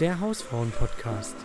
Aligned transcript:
Der 0.00 0.18
Hausfrauen-Podcast. 0.20 1.36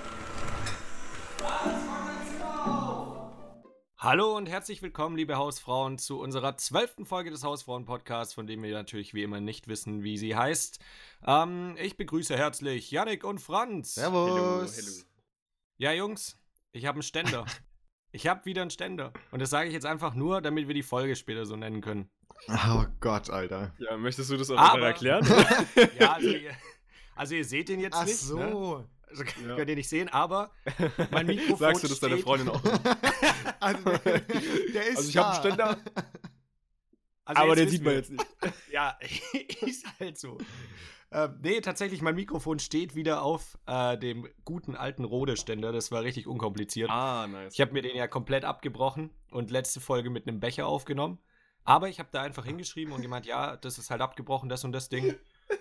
Hallo 3.97 4.35
und 4.35 4.47
herzlich 4.47 4.81
willkommen, 4.81 5.17
liebe 5.17 5.35
Hausfrauen, 5.37 5.97
zu 5.97 6.19
unserer 6.19 6.57
zwölften 6.57 7.05
Folge 7.05 7.29
des 7.31 7.43
Hausfrauen-Podcasts, 7.43 8.33
von 8.33 8.47
dem 8.47 8.63
wir 8.63 8.73
natürlich 8.73 9.13
wie 9.13 9.23
immer 9.23 9.39
nicht 9.39 9.67
wissen, 9.67 10.03
wie 10.03 10.17
sie 10.17 10.35
heißt. 10.35 10.79
Ähm, 11.27 11.75
ich 11.79 11.97
begrüße 11.97 12.35
herzlich 12.35 12.89
Yannick 12.91 13.23
und 13.23 13.39
Franz. 13.39 13.95
Servus. 13.95 14.29
Hello, 14.31 14.65
hello. 14.65 15.03
Ja, 15.77 15.91
Jungs, 15.91 16.39
ich 16.71 16.85
habe 16.85 16.95
einen 16.95 17.03
Ständer. 17.03 17.45
ich 18.11 18.27
habe 18.27 18.45
wieder 18.45 18.61
einen 18.63 18.71
Ständer. 18.71 19.13
Und 19.31 19.41
das 19.41 19.49
sage 19.51 19.67
ich 19.67 19.73
jetzt 19.73 19.85
einfach 19.85 20.15
nur, 20.15 20.41
damit 20.41 20.67
wir 20.67 20.73
die 20.73 20.83
Folge 20.83 21.15
später 21.15 21.45
so 21.45 21.55
nennen 21.55 21.81
können. 21.81 22.09
Oh 22.47 22.85
Gott, 23.01 23.29
Alter. 23.29 23.73
Ja, 23.79 23.97
möchtest 23.97 24.31
du 24.31 24.37
das 24.37 24.49
auch 24.49 24.57
Aber- 24.57 24.87
erklären? 24.87 25.23
Ja, 25.99 26.13
also 26.13 26.29
ihr, 26.29 26.51
also 27.19 27.35
ihr 27.35 27.45
seht 27.45 27.69
den 27.69 27.79
jetzt 27.79 27.95
Ach 27.95 28.05
nicht. 28.05 28.29
Ne? 28.33 28.49
so. 28.51 28.85
Also 29.07 29.23
Ja. 29.47 29.55
könnt 29.55 29.69
ihr 29.69 29.75
nicht 29.75 29.89
sehen, 29.89 30.07
aber 30.09 30.51
mein 31.11 31.25
Mikrofon 31.27 31.57
Sagst 31.57 31.83
du 31.83 31.87
das 31.87 31.99
deiner 31.99 32.15
steht- 32.15 32.23
Freundin 32.25 32.49
auch? 32.49 32.61
Also, 33.61 33.83
der 33.83 34.87
ist 34.87 34.97
Also 34.97 35.09
ich 35.09 35.17
habe 35.17 35.29
einen 35.31 35.39
Ständer, 35.39 35.77
Also 37.25 37.41
aber 37.41 37.55
den 37.55 37.67
sieht 37.69 37.83
man 37.83 37.91
wir. 37.93 37.97
jetzt 37.99 38.11
nicht. 38.11 38.25
Ja, 38.71 38.97
ist 39.61 39.85
halt 39.99 40.17
so. 40.17 40.37
Ähm, 41.11 41.39
nee, 41.41 41.59
tatsächlich, 41.59 42.01
mein 42.01 42.15
Mikrofon 42.15 42.59
steht 42.59 42.95
wieder 42.95 43.21
auf 43.23 43.57
äh, 43.65 43.97
dem 43.97 44.27
guten 44.45 44.75
alten 44.75 45.03
Rode-Ständer. 45.03 45.71
Das 45.73 45.91
war 45.91 46.03
richtig 46.03 46.27
unkompliziert. 46.27 46.89
Ah, 46.89 47.27
nice. 47.27 47.53
Ich 47.53 47.59
habe 47.61 47.73
mir 47.73 47.81
den 47.81 47.95
ja 47.97 48.07
komplett 48.07 48.45
abgebrochen 48.45 49.09
und 49.31 49.49
letzte 49.51 49.81
Folge 49.81 50.09
mit 50.09 50.27
einem 50.27 50.39
Becher 50.39 50.67
aufgenommen. 50.67 51.19
Aber 51.65 51.89
ich 51.89 51.99
habe 51.99 52.09
da 52.11 52.21
einfach 52.21 52.45
hingeschrieben 52.45 52.93
und 52.93 53.01
gemeint, 53.01 53.25
ja, 53.25 53.57
das 53.57 53.77
ist 53.77 53.89
halt 53.89 54.01
abgebrochen, 54.01 54.47
das 54.49 54.63
und 54.63 54.71
das 54.71 54.87
Ding. 54.89 55.15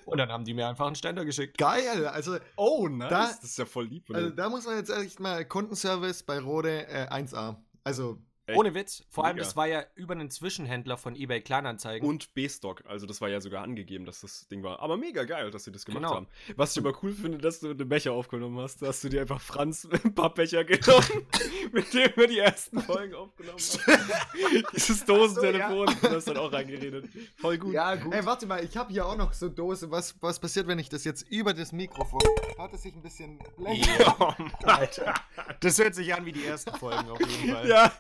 Und 0.05 0.19
dann 0.19 0.31
haben 0.31 0.45
die 0.45 0.55
mir 0.55 0.69
einfach 0.69 0.87
einen 0.87 0.95
Ständer 0.97 1.25
geschickt. 1.25 1.57
Geil. 1.59 2.07
Also, 2.07 2.37
oh, 2.57 2.89
nice. 2.89 3.09
Da- 3.11 3.27
das 3.27 3.45
ist 3.45 3.59
ja 3.59 3.65
voll 3.67 3.87
lieb. 3.87 4.07
von 4.07 4.17
also 4.17 4.31
da 4.31 4.49
muss 4.49 4.65
man 4.67 4.77
jetzt 4.77 4.91
echt 4.91 5.21
mal 5.21 5.45
Kundenservice 5.45 6.23
bei 6.23 6.39
Rode 6.39 6.87
äh, 6.89 7.07
1A. 7.11 7.57
Also, 7.85 8.19
Echt? 8.49 8.59
Ohne 8.59 8.75
Witz. 8.75 9.05
Vor 9.11 9.25
allem, 9.27 9.37
Mega. 9.37 9.45
das 9.45 9.57
war 9.57 9.67
ja 9.67 9.85
über 9.95 10.15
einen 10.15 10.31
Zwischenhändler 10.31 10.97
von 10.97 11.15
eBay 11.15 11.41
Kleinanzeigen. 11.43 12.09
Und 12.09 12.33
B-Stock, 12.35 12.83
also 12.87 13.07
das 13.07 13.21
war 13.21 13.29
ja 13.29 13.41
sogar 13.43 13.63
angegeben, 13.63 14.07
dass 14.07 14.23
das 14.23 14.49
Ding 14.49 14.63
war. 14.63 14.81
Aber 14.81 14.97
mega 14.97 15.25
geil, 15.25 15.51
dass 15.51 15.65
sie 15.65 15.73
das 15.73 15.85
gemacht 15.85 16.03
Genau. 16.03 16.15
haben. 16.15 16.27
Was 16.57 16.73
ich 16.77 16.79
aber 16.85 16.97
cool 17.03 17.13
finde, 17.13 17.37
dass 17.39 17.61
du 17.61 17.75
den 17.75 17.89
Becher 17.89 18.13
aufgenommen 18.13 18.59
hast, 18.59 18.81
hast 18.83 19.05
du 19.05 19.11
dir 19.11 19.21
einfach 19.21 19.41
Franz 19.41 19.87
ein 20.05 20.15
paar 20.15 20.33
Becher 20.33 20.65
genommen, 20.65 21.27
mit 21.73 21.93
dem 21.93 22.11
wir 22.17 22.27
die 22.27 22.39
ersten 22.39 22.81
Folgen 22.81 23.15
aufgenommen 23.15 23.59
haben. 23.59 24.65
Dieses 24.75 25.05
Dosentelefon, 25.05 25.87
du 26.01 26.09
hast 26.11 26.29
dann 26.29 26.37
auch 26.39 26.53
reingeredet. 26.53 27.07
Voll 27.37 27.59
gut. 27.59 27.75
ja, 27.75 27.95
gut. 27.97 28.15
ey, 28.15 28.25
warte 28.25 28.47
mal, 28.47 28.65
ich 28.65 28.77
habe 28.77 28.91
hier 28.93 29.05
auch 29.07 29.17
noch 29.17 29.33
so 29.35 29.49
Dose. 29.49 29.91
Was, 29.91 30.15
was 30.23 30.39
passiert, 30.41 30.67
wenn 30.67 30.79
ich 30.79 30.89
das 30.89 31.05
jetzt 31.05 31.29
über 31.31 31.53
das 31.53 31.73
Mikrofon. 31.73 32.21
Hat 32.59 32.73
es 32.73 32.83
sich 32.83 32.95
ein 32.95 33.03
bisschen 33.03 33.39
Ja, 33.59 34.37
Alter. 34.65 35.15
Das 35.61 35.79
hört 35.79 35.95
sich 35.95 36.15
an 36.15 36.25
wie 36.25 36.33
die 36.33 36.45
ersten 36.47 36.75
Folgen 36.77 37.11
auf 37.11 37.21
jeden 37.21 37.53
Fall. 37.55 37.69
Ja, 37.69 37.93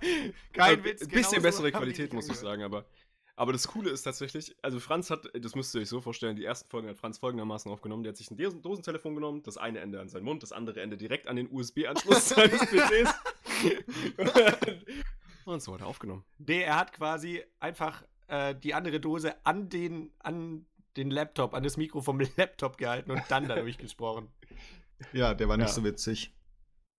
Kein 0.52 0.78
Ein 0.78 0.84
Witz, 0.84 1.02
Ein 1.02 1.08
bisschen 1.08 1.42
bessere 1.42 1.70
Qualität, 1.72 2.12
muss 2.12 2.28
ich 2.28 2.36
sagen, 2.36 2.62
aber. 2.62 2.84
Aber 3.36 3.52
das 3.52 3.68
Coole 3.68 3.90
ist 3.90 4.02
tatsächlich, 4.02 4.56
also 4.62 4.80
Franz 4.80 5.10
hat, 5.10 5.28
das 5.32 5.54
müsst 5.54 5.72
ihr 5.72 5.80
euch 5.80 5.88
so 5.88 6.00
vorstellen, 6.00 6.34
die 6.34 6.44
ersten 6.44 6.68
Folgen 6.68 6.88
hat 6.88 6.96
Franz 6.98 7.18
folgendermaßen 7.18 7.70
aufgenommen. 7.70 8.02
Der 8.02 8.10
hat 8.10 8.16
sich 8.16 8.32
ein 8.32 8.36
Dosen 8.36 8.62
Dosentelefon 8.62 9.14
genommen, 9.14 9.44
das 9.44 9.56
eine 9.56 9.78
Ende 9.78 10.00
an 10.00 10.08
seinen 10.08 10.24
Mund, 10.24 10.42
das 10.42 10.50
andere 10.50 10.80
Ende 10.82 10.96
direkt 10.96 11.28
an 11.28 11.36
den 11.36 11.48
USB-Anschluss 11.48 12.28
seines 12.30 12.58
PCs. 12.66 13.14
Und 15.44 15.62
so 15.62 15.72
hat 15.74 15.82
er 15.82 15.86
aufgenommen. 15.86 16.24
Nee, 16.38 16.62
er 16.62 16.76
hat 16.76 16.92
quasi 16.92 17.42
einfach 17.60 18.02
äh, 18.26 18.56
die 18.56 18.74
andere 18.74 18.98
Dose 18.98 19.34
an 19.46 19.68
den, 19.68 20.10
an 20.18 20.66
den 20.96 21.10
Laptop, 21.12 21.54
an 21.54 21.62
das 21.62 21.76
Mikro 21.76 22.00
vom 22.02 22.20
Laptop 22.36 22.76
gehalten 22.76 23.12
und 23.12 23.22
dann 23.28 23.46
dadurch 23.46 23.78
gesprochen. 23.78 24.28
Ja, 25.12 25.32
der 25.34 25.48
war 25.48 25.56
nicht 25.56 25.68
Ja. 25.68 25.72
so 25.74 25.84
witzig. 25.84 26.32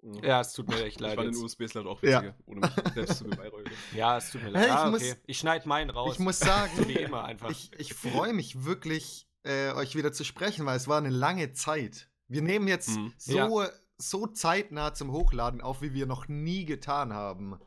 Ja, 0.01 0.39
es 0.41 0.53
tut 0.53 0.67
mir 0.69 0.83
echt 0.83 0.95
Ich 0.95 0.99
leid. 1.01 1.15
fand 1.15 1.35
den. 1.35 1.43
USB-Slot 1.43 1.85
auch 1.87 2.01
Ja. 2.03 2.21
witziger, 2.23 2.35
ohne 2.45 2.61
mich 2.61 2.93
selbst 2.93 3.17
zu 3.17 3.23
beweihräuchern. 3.25 3.73
Ja, 3.93 4.17
es 4.17 4.31
tut 4.31 4.41
mir 4.41 4.47
Hey, 4.47 4.53
leid. 4.53 4.65
ich 4.67 4.71
ah, 4.71 4.89
muss- 4.89 5.01
okay. 5.01 5.15
Ich 5.25 5.37
schneide 5.39 5.67
meinen 5.67 5.89
raus. 5.89 6.13
Ich 6.13 6.19
muss 6.19 6.39
sagen, 6.39 6.71
so 6.77 6.87
wie 6.87 6.93
immer 6.93 7.25
einfach. 7.25 7.49
ich, 7.49 7.71
ich 7.77 7.93
freue 7.93 8.33
mich 8.33 8.63
wirklich, 8.63 9.27
äh, 9.43 9.71
euch 9.73 9.95
wieder 9.95 10.11
zu 10.13 10.23
sprechen, 10.23 10.65
weil 10.65 10.77
es 10.77 10.87
war 10.87 10.97
eine 10.97 11.09
lange 11.09 11.51
Zeit. 11.53 12.09
Wir 12.27 12.41
nehmen 12.41 12.67
jetzt 12.67 12.89
Mhm. 12.97 13.13
so, 13.17 13.63
so 13.97 14.27
zeitnah 14.27 14.93
zum 14.93 15.11
Hochladen 15.11 15.61
auf, 15.61 15.81
wie 15.81 15.93
wir 15.93 16.05
noch 16.05 16.27
nie 16.27 16.63
getan 16.65 17.11
haben. 17.13 17.59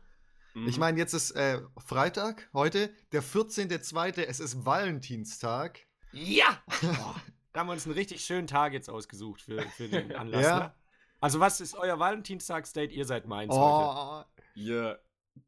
Mhm. 0.54 0.68
Ich 0.68 0.78
meine, 0.78 0.98
jetzt 0.98 1.12
ist 1.14 1.32
äh, 1.32 1.60
Freitag, 1.78 2.48
heute, 2.52 2.94
der 3.12 3.22
14.02., 3.22 4.22
es 4.24 4.38
ist 4.40 4.64
Valentinstag. 4.64 5.80
ja! 6.12 6.62
Boah, 6.80 7.16
da 7.52 7.60
haben 7.60 7.66
wir 7.68 7.72
uns 7.72 7.84
einen 7.86 7.94
richtig 7.94 8.24
schönen 8.24 8.46
Tag 8.46 8.72
jetzt 8.72 8.88
ausgesucht 8.88 9.42
für, 9.42 9.62
für 9.76 9.88
den 9.88 10.12
Anlass. 10.16 10.42
Ja. 10.44 10.58
Ne? 10.60 10.74
Also, 11.22 11.38
was 11.38 11.60
ist 11.60 11.76
euer 11.76 12.00
Valentinstagsdate? 12.00 12.92
Ihr 12.92 13.04
seid 13.04 13.28
meins 13.28 13.54
heute. 13.54 13.96
Oh, 13.96 14.24
Ihr. 14.56 15.00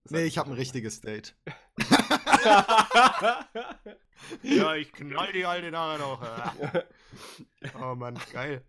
nee, 0.08 0.22
ich 0.22 0.38
habe 0.38 0.50
ein 0.50 0.54
richtiges 0.54 1.00
Date. 1.00 1.36
Ja, 4.42 4.74
ich 4.76 4.92
knall 4.92 5.32
die 5.32 5.44
alte 5.44 5.70
nachher 5.70 5.98
noch. 5.98 6.22
oh 7.82 7.94
Mann, 7.94 8.18
geil. 8.32 8.64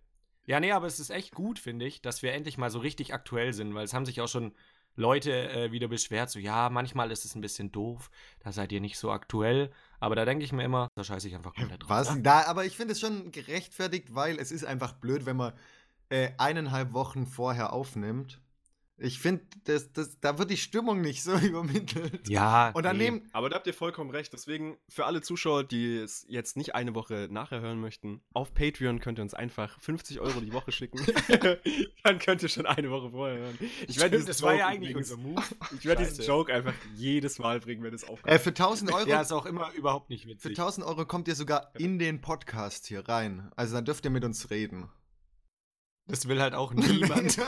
Ja, 0.48 0.60
nee, 0.60 0.72
aber 0.72 0.88
es 0.88 1.00
ist 1.00 1.12
echt 1.12 1.34
gut, 1.34 1.60
finde 1.60 1.86
ich, 1.86 2.02
dass 2.02 2.24
wir 2.24 2.34
endlich 2.34 2.58
mal 2.58 2.70
so 2.70 2.80
richtig 2.80 3.14
aktuell 3.14 3.54
sind, 3.54 3.74
weil 3.74 3.86
es 3.86 3.94
haben 3.94 4.06
sich 4.06 4.20
auch 4.20 4.28
schon 4.28 4.54
Leute 4.96 5.50
äh, 5.52 5.72
wieder 5.72 5.88
beschwert, 5.88 6.30
so, 6.30 6.40
ja, 6.40 6.70
manchmal 6.70 7.12
ist 7.12 7.24
es 7.24 7.36
ein 7.36 7.42
bisschen 7.42 7.72
doof, 7.72 8.10
da 8.40 8.52
seid 8.52 8.72
ihr 8.72 8.82
nicht 8.82 8.98
so 8.98 9.12
aktuell, 9.12 9.72
aber 10.00 10.16
da 10.16 10.26
denke 10.26 10.44
ich 10.44 10.52
mir 10.52 10.64
immer, 10.64 10.90
da 10.96 11.04
scheiße 11.04 11.28
ich 11.28 11.36
einfach 11.36 11.54
komplett 11.54 11.84
drauf. 11.84 11.90
Was? 11.90 12.16
ne? 12.16 12.22
Da, 12.22 12.46
aber 12.46 12.66
ich 12.66 12.76
finde 12.76 12.94
es 12.94 13.00
schon 13.00 13.32
gerechtfertigt, 13.32 14.16
weil 14.16 14.40
es 14.40 14.52
ist 14.52 14.66
einfach 14.66 14.94
blöd, 14.94 15.26
wenn 15.26 15.38
man 15.38 15.54
äh, 16.10 16.32
eineinhalb 16.38 16.94
Wochen 16.94 17.26
vorher 17.26 17.74
aufnimmt. 17.74 18.42
Ich 18.98 19.20
finde, 19.20 19.44
das, 19.66 19.92
das, 19.92 20.22
da 20.22 20.38
wird 20.38 20.50
die 20.50 20.58
Stimmung 20.58 21.02
nicht 21.02 21.22
so 21.22 21.34
übermittelt. 21.38 22.30
Ja, 22.30 22.70
Und 22.70 22.84
dann 22.84 22.98
nee. 22.98 23.06
nehmen. 23.06 23.30
Aber 23.34 23.50
da 23.50 23.58
habt 23.58 23.68
ihr 23.68 23.74
vollkommen 23.74 24.10
recht. 24.10 24.32
Deswegen, 24.32 24.78
für 24.88 25.06
alle 25.06 25.22
Zuschauer, 25.22 25.66
die 25.66 25.98
es 25.98 26.26
jetzt 26.30 26.56
nicht 26.56 26.76
eine 26.76 26.96
Woche 26.96 27.28
nachher 27.30 27.60
hören 27.60 27.82
möchten, 27.82 28.22
auf 28.34 28.54
Patreon 28.54 29.02
könnt 29.02 29.20
ihr 29.20 29.24
uns 29.24 29.34
einfach 29.34 29.80
50 29.82 30.22
Euro 30.22 30.40
die 30.40 30.54
Woche 30.54 30.72
schicken. 30.72 31.00
Dann 32.04 32.20
könnt 32.20 32.42
ihr 32.44 32.50
schon 32.50 32.66
eine 32.66 32.90
Woche 32.90 33.12
vorher 33.12 33.38
hören. 33.38 33.60
Ich 33.88 34.00
werde 34.00 34.24
das 34.24 34.42
war 34.42 34.54
ja 34.54 34.60
Joke 34.60 34.70
eigentlich 34.70 34.96
unser 34.96 35.18
Move. 35.18 35.44
Ich 35.78 35.86
werde 35.86 36.06
diesen. 36.06 36.26
Joke 36.26 36.54
einfach 36.54 36.74
jedes 36.96 37.38
Mal 37.38 37.60
bringen, 37.60 37.84
wenn 37.84 37.94
es 37.94 38.08
aufkommt. 38.08 38.34
Äh, 38.34 38.40
für 38.40 38.50
1000 38.50 38.94
Euro. 38.94 39.10
Ja, 39.10 39.22
ist 39.22 39.34
auch 39.34 39.46
immer 39.46 39.74
überhaupt 39.74 40.10
nicht 40.10 40.24
Für 40.24 40.30
witzig. 40.30 40.52
1000 40.52 40.88
Euro 40.88 41.06
kommt 41.06 41.28
ihr 41.28 41.36
sogar 41.36 41.72
in 41.78 42.00
den 42.00 42.22
Podcast 42.22 42.88
hier 42.88 43.08
rein. 43.10 43.52
Also 43.58 43.76
dann 43.76 43.84
dürft 43.84 44.06
ihr 44.06 44.12
mit 44.12 44.24
uns 44.24 44.50
reden. 44.50 44.90
Das 46.08 46.28
will 46.28 46.42
halt 46.42 46.54
auch 46.54 46.74
niemand. 46.74 47.38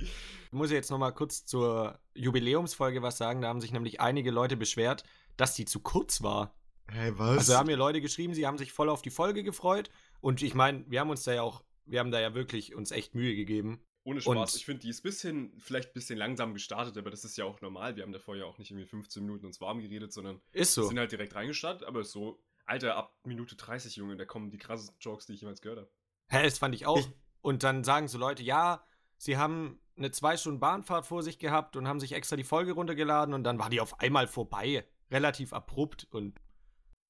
Ich 0.00 0.52
muss 0.52 0.70
jetzt 0.70 0.90
noch 0.90 0.96
mal 0.98 1.12
kurz 1.12 1.44
zur 1.44 1.98
Jubiläumsfolge 2.14 3.02
was 3.02 3.18
sagen. 3.18 3.42
Da 3.42 3.48
haben 3.48 3.60
sich 3.60 3.70
nämlich 3.72 4.00
einige 4.00 4.30
Leute 4.30 4.56
beschwert, 4.56 5.04
dass 5.36 5.54
die 5.54 5.66
zu 5.66 5.80
kurz 5.80 6.22
war. 6.22 6.54
Hey, 6.90 7.12
was? 7.18 7.38
Also 7.38 7.54
haben 7.56 7.66
mir 7.66 7.76
Leute 7.76 8.00
geschrieben, 8.00 8.32
sie 8.32 8.46
haben 8.46 8.56
sich 8.56 8.72
voll 8.72 8.88
auf 8.88 9.02
die 9.02 9.10
Folge 9.10 9.42
gefreut. 9.44 9.90
Und 10.22 10.40
ich 10.42 10.54
meine, 10.54 10.86
wir 10.88 11.00
haben 11.00 11.10
uns 11.10 11.22
da 11.24 11.34
ja 11.34 11.42
auch, 11.42 11.64
wir 11.84 12.00
haben 12.00 12.10
da 12.10 12.18
ja 12.18 12.34
wirklich 12.34 12.74
uns 12.74 12.92
echt 12.92 13.14
Mühe 13.14 13.36
gegeben. 13.36 13.82
Ohne 14.04 14.22
Spaß. 14.22 14.36
Und- 14.36 14.54
ich 14.56 14.64
finde, 14.64 14.80
die 14.80 14.88
ist 14.88 15.02
bisschen, 15.02 15.52
vielleicht 15.58 15.90
ein 15.90 15.94
bisschen 15.94 16.18
langsam 16.18 16.54
gestartet, 16.54 16.96
aber 16.96 17.10
das 17.10 17.24
ist 17.24 17.36
ja 17.36 17.44
auch 17.44 17.60
normal. 17.60 17.96
Wir 17.96 18.04
haben 18.04 18.12
davor 18.12 18.34
ja 18.34 18.46
auch 18.46 18.56
nicht 18.56 18.70
irgendwie 18.70 18.86
15 18.86 19.22
Minuten 19.22 19.44
uns 19.44 19.60
warm 19.60 19.80
geredet, 19.80 20.14
sondern 20.14 20.40
Ist 20.52 20.78
wir 20.78 20.84
so. 20.84 20.88
sind 20.88 20.98
halt 20.98 21.12
direkt 21.12 21.34
reingestartet. 21.34 21.86
Aber 21.86 22.04
so, 22.04 22.42
Alter, 22.64 22.96
ab 22.96 23.14
Minute 23.24 23.54
30, 23.54 23.96
Junge, 23.96 24.16
da 24.16 24.24
kommen 24.24 24.50
die 24.50 24.56
krassesten 24.58 24.96
Jokes, 24.98 25.26
die 25.26 25.34
ich 25.34 25.42
jemals 25.42 25.60
gehört 25.60 25.80
habe. 25.80 25.90
Hä, 26.28 26.42
das 26.42 26.58
fand 26.58 26.74
ich 26.74 26.86
auch. 26.86 26.98
Ich- 26.98 27.10
und 27.40 27.62
dann 27.62 27.84
sagen 27.84 28.08
so 28.08 28.18
Leute, 28.18 28.42
ja, 28.42 28.82
sie 29.16 29.36
haben 29.36 29.80
eine 29.96 30.10
zwei 30.10 30.36
Stunden 30.36 30.60
Bahnfahrt 30.60 31.06
vor 31.06 31.22
sich 31.22 31.38
gehabt 31.38 31.76
und 31.76 31.88
haben 31.88 32.00
sich 32.00 32.12
extra 32.12 32.36
die 32.36 32.44
Folge 32.44 32.72
runtergeladen 32.72 33.34
und 33.34 33.44
dann 33.44 33.58
war 33.58 33.70
die 33.70 33.80
auf 33.80 34.00
einmal 34.00 34.26
vorbei. 34.26 34.86
Relativ 35.10 35.52
abrupt 35.52 36.06
und 36.10 36.38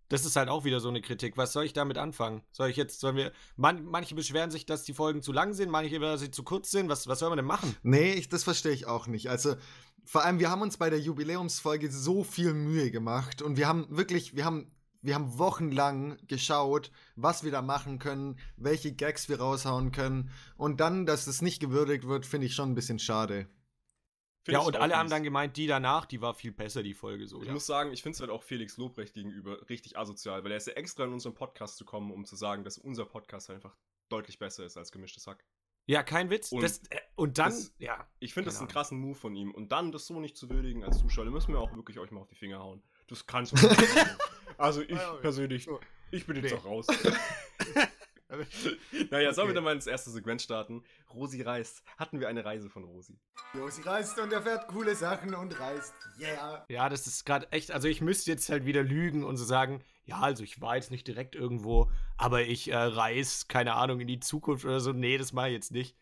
das 0.08 0.24
ist 0.24 0.36
halt 0.36 0.48
auch 0.48 0.64
wieder 0.64 0.80
so 0.80 0.88
eine 0.88 1.02
Kritik. 1.02 1.36
Was 1.36 1.52
soll 1.52 1.64
ich 1.64 1.72
damit 1.74 1.98
anfangen? 1.98 2.42
Soll 2.50 2.70
ich 2.70 2.76
jetzt, 2.76 3.00
sollen 3.00 3.16
wir, 3.16 3.32
man, 3.56 3.84
manche 3.84 4.14
beschweren 4.14 4.50
sich, 4.50 4.64
dass 4.64 4.84
die 4.84 4.94
Folgen 4.94 5.22
zu 5.22 5.32
lang 5.32 5.52
sind, 5.52 5.70
manche, 5.70 5.98
dass 5.98 6.20
sie 6.20 6.30
zu 6.30 6.42
kurz 6.44 6.70
sind. 6.70 6.88
Was, 6.88 7.08
was 7.08 7.18
soll 7.18 7.28
man 7.28 7.36
denn 7.36 7.44
machen? 7.46 7.76
Nee, 7.82 8.12
ich, 8.14 8.28
das 8.28 8.44
verstehe 8.44 8.72
ich 8.72 8.86
auch 8.86 9.06
nicht. 9.06 9.28
Also, 9.28 9.56
vor 10.04 10.24
allem, 10.24 10.38
wir 10.38 10.50
haben 10.50 10.62
uns 10.62 10.78
bei 10.78 10.88
der 10.88 11.00
Jubiläumsfolge 11.00 11.90
so 11.90 12.24
viel 12.24 12.54
Mühe 12.54 12.90
gemacht 12.90 13.42
und 13.42 13.58
wir 13.58 13.68
haben 13.68 13.86
wirklich, 13.90 14.34
wir 14.34 14.46
haben, 14.46 14.70
wir 15.02 15.14
haben 15.14 15.38
wochenlang 15.38 16.18
geschaut, 16.26 16.90
was 17.16 17.44
wir 17.44 17.50
da 17.52 17.62
machen 17.62 17.98
können, 17.98 18.38
welche 18.56 18.92
Gags 18.92 19.28
wir 19.28 19.40
raushauen 19.40 19.92
können. 19.92 20.30
Und 20.56 20.80
dann, 20.80 21.06
dass 21.06 21.26
es 21.26 21.40
nicht 21.42 21.60
gewürdigt 21.60 22.06
wird, 22.06 22.26
finde 22.26 22.46
ich 22.46 22.54
schon 22.54 22.70
ein 22.72 22.74
bisschen 22.74 22.98
schade. 22.98 23.48
Find 24.44 24.54
ja, 24.54 24.60
und 24.60 24.76
alle 24.76 24.96
haben 24.96 25.10
dann 25.10 25.22
gemeint, 25.22 25.56
die 25.56 25.66
danach, 25.66 26.06
die 26.06 26.20
war 26.22 26.32
viel 26.34 26.52
besser, 26.52 26.82
die 26.82 26.94
Folge 26.94 27.26
so. 27.26 27.40
Ich 27.42 27.48
Ja, 27.48 27.52
muss 27.52 27.66
sagen, 27.66 27.92
ich 27.92 28.02
finde 28.02 28.14
es 28.14 28.20
halt 28.20 28.30
auch 28.30 28.42
Felix 28.42 28.76
Lobrecht 28.78 29.14
gegenüber 29.14 29.68
richtig 29.68 29.98
asozial, 29.98 30.42
weil 30.42 30.52
er 30.52 30.56
ist 30.56 30.66
ja 30.68 30.72
extra 30.74 31.04
in 31.04 31.12
unseren 31.12 31.34
Podcast 31.34 31.76
zu 31.76 31.84
kommen, 31.84 32.10
um 32.10 32.24
zu 32.24 32.34
sagen, 32.36 32.64
dass 32.64 32.78
unser 32.78 33.04
Podcast 33.04 33.50
einfach 33.50 33.76
deutlich 34.08 34.38
besser 34.38 34.64
ist 34.64 34.76
als 34.78 34.90
gemischtes 34.90 35.26
Hack. 35.26 35.44
ja 35.86 36.02
kein 36.02 36.30
Witz. 36.30 36.50
Und 36.52 36.62
das, 36.62 36.78
äh, 36.90 36.98
und 37.14 37.36
dann, 37.38 37.50
das- 37.50 37.74
ja. 37.78 38.08
Ich 38.20 38.32
finde 38.32 38.50
das 38.50 38.58
einen 38.58 38.68
krassen 38.68 38.98
Move 38.98 39.14
von 39.16 39.34
ihm. 39.36 39.52
Und 39.54 39.70
dann 39.72 39.92
das 39.92 40.06
so 40.06 40.18
nicht 40.18 40.36
zu 40.36 40.48
würdigen 40.48 40.82
als 40.82 40.98
Zuschauer, 40.98 41.26
da 41.26 41.30
müssen 41.30 41.52
wir 41.52 41.60
auch 41.60 41.74
wirklich 41.74 41.98
euch 41.98 42.10
mal 42.10 42.20
auf 42.20 42.28
die 42.28 42.34
Finger 42.36 42.58
hauen. 42.60 42.82
Das 43.08 43.26
kannst 43.26 43.52
du 43.52 43.66
nicht. 43.68 43.78
Also 44.60 44.82
ich 44.82 44.90
Ja, 44.90 44.96
ja. 44.96 45.12
persönlich, 45.14 45.64
So. 45.66 45.78
ich 46.10 46.26
bin 46.26 46.34
jetzt 46.42 46.50
Nee. 46.52 46.58
auch 46.58 46.64
raus. 46.64 46.86
naja, 49.10 49.32
sollen 49.32 49.48
wir 49.48 49.50
Okay. 49.50 49.54
dann 49.54 49.64
mal 49.64 49.74
ins 49.74 49.86
erste 49.86 50.10
Segment 50.10 50.42
starten? 50.42 50.82
Rosi 51.14 51.42
reist. 51.42 51.82
Hatten 51.96 52.18
wir 52.20 52.28
eine 52.28 52.44
Reise 52.44 52.68
von 52.68 52.82
Rosi? 52.84 53.18
Josi 53.54 53.82
reist 53.82 54.18
und 54.18 54.32
erfährt 54.32 54.66
coole 54.68 54.94
Sachen 54.96 55.34
und 55.34 55.58
reist. 55.60 55.94
Yeah. 56.20 56.64
Ja, 56.68 56.88
das 56.88 57.06
ist 57.06 57.24
gerade 57.24 57.50
echt, 57.52 57.70
also 57.70 57.86
ich 57.88 58.00
müsste 58.00 58.30
jetzt 58.32 58.48
halt 58.50 58.66
wieder 58.66 58.82
lügen 58.82 59.22
und 59.24 59.36
so 59.36 59.44
sagen, 59.44 59.82
ja, 60.04 60.18
also 60.20 60.42
ich 60.42 60.60
war 60.60 60.74
jetzt 60.76 60.90
nicht 60.90 61.06
direkt 61.06 61.36
irgendwo, 61.36 61.90
aber 62.16 62.42
ich 62.42 62.68
äh, 62.70 62.76
reise, 62.76 63.46
keine 63.46 63.74
Ahnung, 63.74 64.00
in 64.00 64.08
die 64.08 64.20
Zukunft 64.20 64.64
oder 64.64 64.80
so. 64.80 64.92
Nee, 64.92 65.18
das 65.18 65.32
mache 65.32 65.48
ich 65.48 65.54
jetzt 65.54 65.70
nicht. 65.72 65.96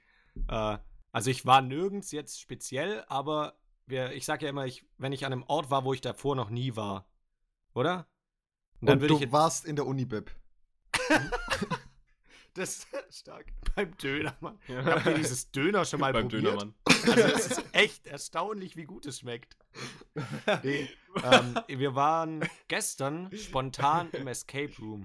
Äh, 0.49 0.79
also 1.13 1.31
ich 1.31 1.45
war 1.47 1.61
nirgends 1.63 2.11
jetzt 2.11 2.41
speziell, 2.41 3.05
aber 3.09 3.55
wir, 3.87 4.13
ich 4.13 4.25
sage 4.25 4.45
ja 4.45 4.51
immer, 4.51 4.67
ich, 4.67 4.85
wenn 4.99 5.13
ich 5.13 5.25
an 5.27 5.33
einem 5.33 5.45
Ort 5.45 5.71
war, 5.71 5.85
wo 5.85 5.93
ich 5.93 6.01
davor 6.01 6.37
noch 6.37 6.51
nie 6.51 6.77
war, 6.77 7.09
oder? 7.75 8.07
Und 8.81 8.91
Und 8.91 9.01
würde 9.01 9.15
du 9.15 9.25
ich 9.25 9.33
warst 9.33 9.65
in 9.65 9.77
der 9.77 9.87
Unibib. 9.87 10.31
das 12.55 12.79
ist 12.79 12.89
stark. 13.11 13.47
Beim 13.75 13.97
Dönermann. 13.99 14.59
Habt 14.69 15.07
ihr 15.07 15.15
dieses 15.15 15.51
Döner 15.51 15.85
schon 15.85 16.01
mal 16.01 16.13
Beim 16.13 16.29
probiert? 16.29 16.45
Dönermann. 16.45 16.75
Also 16.87 17.21
es 17.21 17.47
ist 17.49 17.65
echt 17.73 18.07
erstaunlich, 18.07 18.77
wie 18.77 18.85
gut 18.85 19.07
es 19.07 19.21
schmeckt. 19.21 19.57
Nee, 20.63 20.89
ähm, 21.23 21.59
wir 21.69 21.95
waren 21.95 22.49
gestern 22.69 23.31
spontan 23.37 24.11
im 24.13 24.27
Escape 24.27 24.73
Room. 24.79 25.05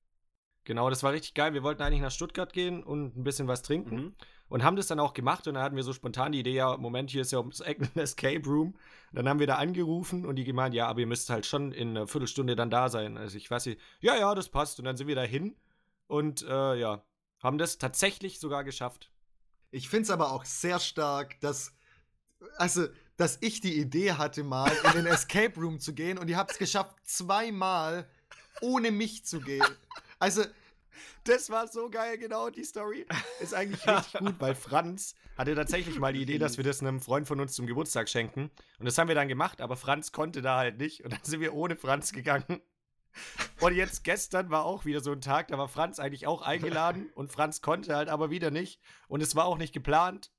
Genau, 0.64 0.90
das 0.90 1.04
war 1.04 1.12
richtig 1.12 1.34
geil. 1.34 1.54
Wir 1.54 1.64
wollten 1.64 1.82
eigentlich 1.82 2.02
nach 2.02 2.12
Stuttgart 2.12 2.54
gehen 2.54 2.84
und 2.84 3.18
ein 3.18 3.24
bisschen 3.24 3.48
was 3.48 3.62
trinken 3.62 3.96
Mhm. 3.96 4.16
Und 4.52 4.64
haben 4.64 4.76
das 4.76 4.88
dann 4.88 5.00
auch 5.00 5.14
gemacht. 5.14 5.48
Und 5.48 5.54
dann 5.54 5.64
hatten 5.64 5.78
wir 5.78 5.84
so 5.84 5.94
spontan 5.94 6.34
die 6.34 6.42
Idee, 6.42 6.54
ja, 6.54 6.76
Moment, 6.76 7.10
hier 7.10 7.22
ist 7.22 7.32
ja 7.32 7.40
ums 7.40 7.62
Eck 7.62 7.80
ein 7.80 7.90
Escape 8.00 8.46
Room. 8.46 8.76
Dann 9.14 9.28
haben 9.30 9.40
wir 9.40 9.48
da 9.48 9.56
angerufen 9.56 10.26
und 10.26 10.36
die 10.36 10.44
gemeint, 10.44 10.76
ja, 10.76 10.88
aber 10.88 11.00
ihr 11.00 11.08
müsst 11.08 11.30
halt 11.30 11.46
schon 11.46 11.72
in 11.72 11.92
einer 11.92 12.06
Viertelstunde 12.06 12.58
dann 12.58 12.70
da 12.70 12.90
sein. 12.90 13.18
Also 13.18 13.38
ich 13.38 13.50
weiß 13.50 13.66
nicht, 13.68 13.80
ja, 14.02 14.18
ja, 14.18 14.36
das 14.36 14.50
passt. 14.50 14.78
Und 14.78 14.86
dann 14.86 14.98
sind 14.98 15.08
wir 15.08 15.16
da 15.16 15.22
hin 15.22 15.56
und 16.08 16.44
äh, 16.44 16.76
ja, 16.76 17.02
haben 17.42 17.58
das 17.58 17.78
tatsächlich 17.78 18.42
sogar 18.42 18.66
geschafft. 18.66 19.10
Ich 19.72 19.88
finde 19.88 20.04
es 20.04 20.10
aber 20.10 20.34
auch 20.34 20.44
sehr 20.44 20.80
stark, 20.80 21.40
dass, 21.40 21.74
also, 22.58 22.88
dass 23.16 23.38
ich 23.40 23.62
die 23.62 23.80
Idee 23.80 24.14
hatte, 24.14 24.44
mal 24.44 24.70
in 24.84 24.92
den 24.92 25.06
Escape 25.14 25.58
Room 25.58 25.80
zu 25.80 25.94
gehen 25.94 26.18
und 26.18 26.30
ihr 26.30 26.36
habt 26.36 26.52
es 26.52 26.58
geschafft, 26.58 26.98
zweimal 27.06 28.06
ohne 28.60 28.92
mich 28.92 29.24
zu 29.24 29.40
gehen. 29.40 29.66
Also, 30.20 30.44
Das 31.24 31.50
war 31.50 31.68
so 31.68 31.90
geil, 31.90 32.18
genau, 32.18 32.50
die 32.50 32.64
Story. 32.64 33.06
Ist 33.40 33.54
eigentlich 33.54 33.86
richtig 33.88 34.20
gut, 34.20 34.36
weil 34.40 34.56
Franz 34.56 35.16
hatte 35.38 35.56
tatsächlich 35.56 36.00
mal 36.00 36.14
die 36.14 36.22
Idee, 36.22 36.38
dass 36.38 36.58
wir 36.58 36.64
das 36.64 36.82
einem 36.82 37.00
Freund 37.00 37.28
von 37.28 37.40
uns 37.40 37.54
zum 37.54 37.68
Geburtstag 37.68 38.10
schenken. 38.10 38.52
Und 38.80 38.86
das 38.86 38.98
haben 38.98 39.08
wir 39.08 39.16
dann 39.16 39.28
gemacht, 39.28 39.62
aber 39.62 39.76
Franz 39.76 40.12
konnte 40.12 40.42
da 40.42 40.58
halt 40.58 40.78
nicht. 40.78 41.04
Und 41.04 41.14
dann 41.14 41.24
sind 41.24 41.40
wir 41.40 41.54
ohne 41.54 41.76
Franz 41.76 42.12
gegangen. 42.12 42.62
Und 43.60 43.76
jetzt 43.76 44.04
gestern 44.04 44.50
war 44.50 44.66
auch 44.66 44.86
wieder 44.86 45.02
so 45.02 45.12
ein 45.12 45.22
Tag, 45.22 45.50
da 45.50 45.58
war 45.58 45.68
Franz 45.68 46.00
eigentlich 46.00 46.28
auch 46.28 46.42
eingeladen 46.42 47.10
und 47.14 47.32
Franz 47.32 47.62
konnte 47.62 47.96
halt 47.96 48.10
aber 48.10 48.30
wieder 48.30 48.52
nicht. 48.52 48.80
Und 49.08 49.22
es 49.22 49.36
war 49.36 49.46
auch 49.46 49.58
nicht 49.58 49.74
geplant, 49.74 50.32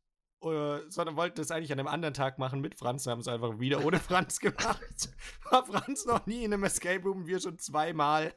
äh, 0.43 0.91
sondern 0.91 1.17
wollten 1.17 1.41
es 1.41 1.51
eigentlich 1.51 1.73
an 1.73 1.79
einem 1.79 1.89
anderen 1.89 2.15
Tag 2.15 2.39
machen 2.39 2.61
mit 2.61 2.75
Franz. 2.75 3.07
Haben 3.07 3.21
es 3.21 3.29
einfach 3.29 3.61
wieder 3.61 3.85
ohne 3.85 3.99
Franz 4.01 4.41
gemacht. 4.41 5.11
War 5.51 5.65
Franz 5.65 6.05
noch 6.05 6.27
nie 6.27 6.45
in 6.45 6.53
einem 6.53 6.65
Escape 6.65 7.03
Room, 7.03 7.27
wir 7.27 7.41
schon 7.41 7.59
zweimal. 7.59 8.35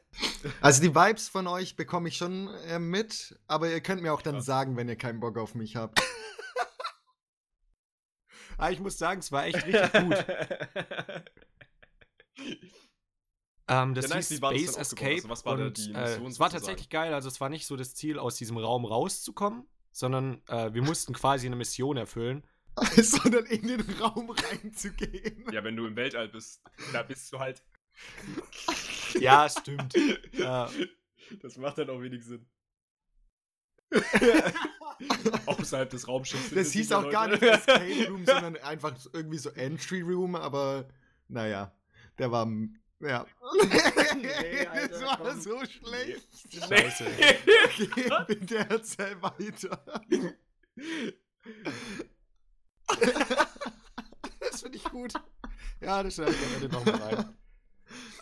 also 0.60 0.82
die 0.82 0.94
Vibes 0.94 1.28
von 1.28 1.46
euch 1.46 1.76
bekomme 1.76 2.08
ich 2.08 2.16
schon 2.16 2.48
äh, 2.68 2.78
mit, 2.78 3.38
aber 3.46 3.70
ihr 3.70 3.80
könnt 3.80 4.02
mir 4.02 4.12
auch 4.12 4.22
dann 4.22 4.36
Krass. 4.36 4.46
sagen, 4.46 4.76
wenn 4.76 4.88
ihr 4.88 4.96
keinen 4.96 5.20
Bock 5.20 5.38
auf 5.38 5.54
mich 5.54 5.76
habt. 5.76 6.00
Aber 8.58 8.70
ich 8.70 8.80
muss 8.80 8.98
sagen, 8.98 9.20
es 9.20 9.32
war 9.32 9.46
echt 9.46 9.64
richtig 9.66 9.92
gut. 9.92 10.26
Ähm, 13.68 13.94
das 13.94 14.08
Ja, 14.08 14.16
nice, 14.16 14.28
hieß 14.28 14.40
das 14.40 14.50
Space 14.50 14.68
aufgebaut? 14.76 14.80
Escape. 14.80 15.14
Also, 15.14 15.28
was 15.28 15.44
war 15.44 15.56
da 15.56 15.64
und, 15.66 15.76
die 15.76 15.92
äh, 15.92 16.26
es 16.26 16.40
war 16.40 16.50
tatsächlich 16.50 16.88
geil. 16.88 17.12
Also 17.12 17.28
es 17.28 17.40
war 17.40 17.48
nicht 17.48 17.66
so 17.66 17.76
das 17.76 17.94
Ziel, 17.94 18.18
aus 18.18 18.36
diesem 18.36 18.56
Raum 18.58 18.84
rauszukommen, 18.84 19.66
sondern 19.96 20.42
äh, 20.48 20.74
wir 20.74 20.82
mussten 20.82 21.14
quasi 21.14 21.46
eine 21.46 21.56
Mission 21.56 21.96
erfüllen. 21.96 22.46
Sondern 22.96 23.46
in 23.46 23.68
den 23.68 23.80
Raum 23.98 24.28
reinzugehen. 24.28 25.46
ja, 25.50 25.64
wenn 25.64 25.76
du 25.76 25.86
im 25.86 25.96
Weltall 25.96 26.28
bist, 26.28 26.60
da 26.92 27.02
bist 27.02 27.32
du 27.32 27.38
halt. 27.38 27.62
Ja, 29.18 29.48
stimmt. 29.48 29.94
Ja. 30.32 30.68
Das 31.40 31.56
macht 31.56 31.78
dann 31.78 31.88
auch 31.88 32.02
wenig 32.02 32.22
Sinn. 32.22 32.46
Außerhalb 35.46 35.88
des 35.88 36.06
Raumschiffs. 36.06 36.50
Das 36.50 36.72
hieß 36.72 36.92
auch 36.92 37.08
gar 37.10 37.28
nicht 37.28 37.40
Leute. 37.40 37.54
Escape 37.54 38.08
Room, 38.08 38.26
sondern 38.26 38.56
einfach 38.58 38.94
irgendwie 39.14 39.38
so 39.38 39.48
Entry 39.50 40.02
Room, 40.02 40.34
aber 40.34 40.86
naja, 41.28 41.74
der 42.18 42.30
war. 42.30 42.46
Ja. 43.00 43.26
Nee, 44.16 44.66
Alter, 44.72 44.88
das 44.88 45.02
war 45.02 45.18
komm. 45.18 45.40
so 45.40 45.60
schlecht. 45.66 46.22
Scheiße. 46.52 47.06
Okay, 47.88 48.24
bitte 48.28 48.58
erzähl 48.70 49.20
weiter. 49.20 49.82
Das 54.40 54.62
finde 54.62 54.78
ich 54.78 54.84
gut. 54.84 55.12
Ja, 55.80 56.02
das 56.02 56.14
schneide 56.14 56.32
ich 56.32 56.46
am 56.46 56.54
Ende 56.54 56.68
nochmal 56.68 56.94
rein. 57.02 57.36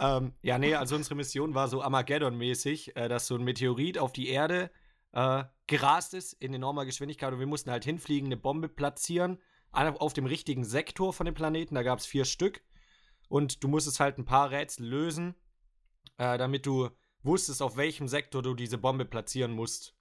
ähm, 0.00 0.32
ja, 0.42 0.58
nee, 0.58 0.74
also 0.74 0.96
unsere 0.96 1.14
Mission 1.14 1.54
war 1.54 1.68
so 1.68 1.80
Armageddon-mäßig, 1.80 2.96
äh, 2.96 3.08
dass 3.08 3.26
so 3.28 3.36
ein 3.36 3.44
Meteorit 3.44 3.98
auf 3.98 4.12
die 4.12 4.28
Erde 4.28 4.70
äh, 5.12 5.44
gerast 5.66 6.14
ist 6.14 6.32
in 6.34 6.52
enormer 6.52 6.84
Geschwindigkeit 6.86 7.32
und 7.32 7.38
wir 7.38 7.46
mussten 7.46 7.70
halt 7.70 7.84
hinfliegen, 7.84 8.26
eine 8.26 8.36
Bombe 8.36 8.68
platzieren 8.68 9.40
auf 9.70 10.12
dem 10.12 10.26
richtigen 10.26 10.64
Sektor 10.64 11.12
von 11.12 11.26
dem 11.26 11.34
Planeten. 11.34 11.74
Da 11.74 11.82
gab 11.82 11.98
es 11.98 12.06
vier 12.06 12.24
Stück 12.24 12.62
und 13.34 13.64
du 13.64 13.66
musstest 13.66 13.98
halt 13.98 14.16
ein 14.16 14.24
paar 14.24 14.52
Rätsel 14.52 14.86
lösen, 14.86 15.34
äh, 16.18 16.38
damit 16.38 16.66
du 16.66 16.88
wusstest, 17.24 17.62
auf 17.62 17.76
welchem 17.76 18.06
Sektor 18.06 18.42
du 18.42 18.54
diese 18.54 18.78
Bombe 18.78 19.04
platzieren 19.04 19.50
musst. 19.50 19.96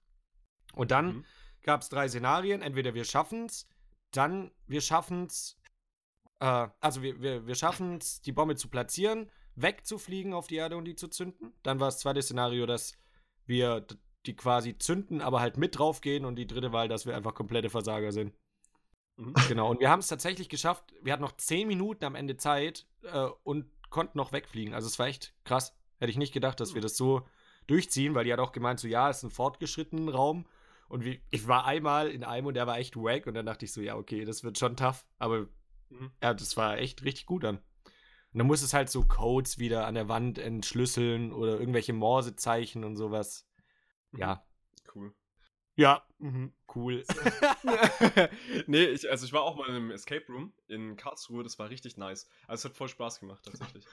Und 0.72 0.92
dann 0.92 1.06
Mhm. 1.06 1.24
gab 1.62 1.80
es 1.80 1.88
drei 1.88 2.06
Szenarien. 2.08 2.62
Entweder 2.62 2.94
wir 2.94 3.04
schaffen 3.04 3.46
es, 3.46 3.66
dann 4.12 4.52
wir 4.68 4.80
schaffen 4.80 5.24
es, 5.24 5.60
äh, 6.38 6.68
also 6.78 7.02
wir, 7.02 7.20
wir, 7.22 7.44
wir 7.48 7.56
schaffen 7.56 7.96
es, 7.96 8.20
die 8.20 8.30
Bombe 8.30 8.54
zu 8.54 8.68
platzieren, 8.68 9.28
wegzufliegen 9.56 10.32
auf 10.32 10.46
die 10.46 10.56
Erde 10.56 10.76
und 10.76 10.84
die 10.84 10.94
zu 10.94 11.08
zünden. 11.08 11.52
Dann 11.64 11.80
war 11.80 11.88
das 11.88 11.98
zweite 11.98 12.22
Szenario, 12.22 12.66
dass 12.66 12.96
wir 13.46 13.84
die 14.26 14.36
quasi 14.36 14.78
zünden, 14.78 15.20
aber 15.20 15.40
halt 15.40 15.56
mit 15.56 15.76
draufgehen. 15.76 16.24
Und 16.24 16.36
die 16.36 16.46
dritte 16.46 16.72
Wahl, 16.72 16.86
dass 16.86 17.04
wir 17.04 17.16
einfach 17.16 17.34
komplette 17.34 17.68
Versager 17.68 18.12
sind. 18.12 18.32
Mhm. 19.16 19.34
Genau. 19.48 19.70
Und 19.70 19.80
wir 19.80 19.90
haben 19.90 20.00
es 20.00 20.08
tatsächlich 20.08 20.48
geschafft. 20.48 20.92
Wir 21.02 21.12
hatten 21.12 21.22
noch 21.22 21.36
zehn 21.36 21.68
Minuten 21.68 22.04
am 22.04 22.14
Ende 22.14 22.36
Zeit 22.36 22.86
äh, 23.02 23.28
und 23.42 23.66
konnten 23.90 24.18
noch 24.18 24.32
wegfliegen. 24.32 24.74
Also 24.74 24.86
es 24.88 24.98
war 24.98 25.06
echt 25.06 25.34
krass. 25.44 25.76
Hätte 25.98 26.10
ich 26.10 26.18
nicht 26.18 26.34
gedacht, 26.34 26.58
dass 26.60 26.74
wir 26.74 26.82
das 26.82 26.96
so 26.96 27.26
durchziehen, 27.66 28.14
weil 28.14 28.24
die 28.24 28.32
hat 28.32 28.40
auch 28.40 28.52
gemeint, 28.52 28.80
so 28.80 28.88
ja, 28.88 29.08
es 29.08 29.18
ist 29.18 29.22
ein 29.24 29.30
fortgeschrittenen 29.30 30.08
Raum. 30.08 30.46
Und 30.88 31.04
wie, 31.04 31.22
ich 31.30 31.46
war 31.48 31.64
einmal 31.64 32.10
in 32.10 32.24
einem 32.24 32.46
und 32.48 32.54
der 32.54 32.66
war 32.66 32.78
echt 32.78 32.96
wack 32.96 33.26
und 33.26 33.34
dann 33.34 33.46
dachte 33.46 33.64
ich 33.64 33.72
so, 33.72 33.80
ja, 33.80 33.96
okay, 33.96 34.24
das 34.24 34.44
wird 34.44 34.58
schon 34.58 34.76
tough. 34.76 35.06
Aber 35.18 35.46
Mhm. 35.90 36.10
ja, 36.22 36.34
das 36.34 36.56
war 36.56 36.78
echt 36.78 37.04
richtig 37.04 37.26
gut 37.26 37.44
dann. 37.44 37.58
Und 37.58 38.38
dann 38.38 38.46
muss 38.46 38.62
es 38.62 38.74
halt 38.74 38.90
so 38.90 39.04
Codes 39.04 39.58
wieder 39.58 39.86
an 39.86 39.94
der 39.94 40.08
Wand 40.08 40.38
entschlüsseln 40.38 41.32
oder 41.32 41.58
irgendwelche 41.58 41.92
Morsezeichen 41.92 42.84
und 42.84 42.96
sowas. 42.96 43.46
Ja. 44.16 44.44
Cool. 44.94 45.14
Ja, 45.76 46.06
mhm, 46.18 46.52
cool. 46.74 47.04
nee, 48.66 48.84
ich, 48.84 49.10
also 49.10 49.26
ich 49.26 49.32
war 49.32 49.42
auch 49.42 49.56
mal 49.56 49.68
in 49.68 49.74
einem 49.74 49.90
Escape 49.90 50.24
Room 50.28 50.52
in 50.68 50.96
Karlsruhe, 50.96 51.42
das 51.42 51.58
war 51.58 51.70
richtig 51.70 51.96
nice. 51.96 52.28
Also 52.46 52.60
es 52.60 52.70
hat 52.70 52.76
voll 52.76 52.88
Spaß 52.88 53.20
gemacht 53.20 53.44
tatsächlich. 53.44 53.84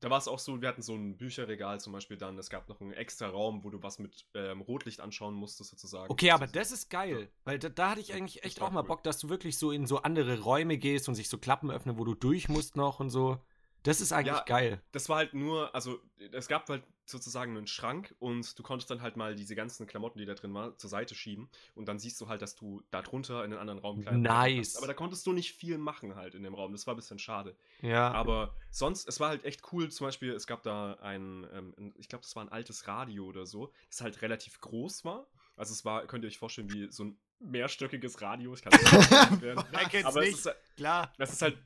Da 0.00 0.08
war 0.08 0.16
es 0.16 0.28
auch 0.28 0.38
so, 0.38 0.62
wir 0.62 0.68
hatten 0.68 0.80
so 0.80 0.94
ein 0.94 1.18
Bücherregal 1.18 1.78
zum 1.78 1.92
Beispiel 1.92 2.16
dann, 2.16 2.38
es 2.38 2.48
gab 2.48 2.70
noch 2.70 2.80
einen 2.80 2.94
extra 2.94 3.28
Raum, 3.28 3.64
wo 3.64 3.70
du 3.70 3.82
was 3.82 3.98
mit 3.98 4.24
ähm, 4.32 4.62
Rotlicht 4.62 5.00
anschauen 5.00 5.34
musstest 5.34 5.70
sozusagen. 5.70 6.10
Okay, 6.10 6.30
aber 6.30 6.46
das 6.46 6.72
ist 6.72 6.88
geil, 6.88 7.30
weil 7.44 7.58
da, 7.58 7.68
da 7.68 7.90
hatte 7.90 8.00
ich 8.00 8.14
eigentlich 8.14 8.42
echt 8.42 8.62
auch 8.62 8.70
mal 8.70 8.80
cool. 8.80 8.86
Bock, 8.86 9.02
dass 9.02 9.18
du 9.18 9.28
wirklich 9.28 9.58
so 9.58 9.72
in 9.72 9.86
so 9.86 9.98
andere 9.98 10.40
Räume 10.40 10.78
gehst 10.78 11.06
und 11.10 11.16
sich 11.16 11.28
so 11.28 11.36
Klappen 11.36 11.70
öffnen, 11.70 11.98
wo 11.98 12.04
du 12.04 12.14
durch 12.14 12.48
musst 12.48 12.76
noch 12.76 12.98
und 12.98 13.10
so. 13.10 13.38
Das 13.82 14.00
ist 14.00 14.12
eigentlich 14.12 14.36
Ja. 14.36 14.44
geil. 14.44 14.82
Das 14.92 15.08
war 15.10 15.18
halt 15.18 15.34
nur, 15.34 15.74
also 15.74 16.00
es 16.32 16.48
gab 16.48 16.68
halt 16.68 16.82
sozusagen 17.10 17.56
einen 17.56 17.66
Schrank 17.66 18.14
und 18.18 18.58
du 18.58 18.62
konntest 18.62 18.90
dann 18.90 19.02
halt 19.02 19.16
mal 19.16 19.34
diese 19.34 19.54
ganzen 19.54 19.86
Klamotten, 19.86 20.18
die 20.18 20.24
da 20.26 20.34
drin 20.34 20.52
waren, 20.54 20.76
zur 20.78 20.88
Seite 20.90 21.14
schieben 21.14 21.48
und 21.74 21.86
dann 21.86 21.98
siehst 21.98 22.20
du 22.20 22.28
halt, 22.28 22.42
dass 22.42 22.56
du 22.56 22.82
da 22.90 23.02
drunter 23.02 23.44
in 23.44 23.52
einen 23.52 23.60
anderen 23.60 23.78
Raum 23.80 24.00
Kleidung 24.02 24.22
Nice. 24.22 24.68
hast. 24.74 24.76
Aber 24.78 24.86
da 24.86 24.94
konntest 24.94 25.26
du 25.26 25.32
nicht 25.32 25.52
viel 25.54 25.78
machen 25.78 26.14
halt 26.14 26.34
in 26.34 26.42
dem 26.42 26.54
Raum. 26.54 26.72
Das 26.72 26.86
war 26.86 26.94
ein 26.94 26.96
bisschen 26.96 27.18
schade. 27.18 27.56
Ja. 27.82 28.10
Aber 28.12 28.54
sonst, 28.70 29.08
es 29.08 29.20
war 29.20 29.28
halt 29.28 29.44
echt 29.44 29.62
cool. 29.72 29.90
Zum 29.90 30.06
Beispiel, 30.06 30.32
es 30.32 30.46
gab 30.46 30.62
da 30.62 30.94
ein, 31.00 31.46
ähm, 31.52 31.94
ich 31.98 32.08
glaube, 32.08 32.22
das 32.22 32.34
war 32.36 32.44
ein 32.44 32.48
altes 32.50 32.86
Radio 32.88 33.24
oder 33.26 33.46
so, 33.46 33.72
das 33.88 34.00
halt 34.00 34.22
relativ 34.22 34.60
groß 34.60 35.04
war. 35.04 35.26
Also 35.56 35.72
es 35.72 35.84
war, 35.84 36.06
könnt 36.06 36.24
ihr 36.24 36.28
euch 36.28 36.38
vorstellen, 36.38 36.72
wie 36.72 36.90
so 36.90 37.04
ein 37.04 37.18
mehrstöckiges 37.40 38.20
Radio. 38.22 38.54
Ich 38.54 38.62
kann 38.62 38.72
es 38.72 38.80
nicht 38.92 39.12
erklären. 39.12 39.64
Wer 39.70 39.84
kennt's 39.88 40.06
Aber 40.06 40.20
es 40.22 40.26
nicht? 40.28 40.38
ist, 40.46 40.50
Klar. 40.76 41.12
das 41.18 41.32
ist 41.32 41.42
halt, 41.42 41.58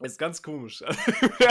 ist 0.00 0.18
ganz 0.18 0.42
komisch. 0.42 0.82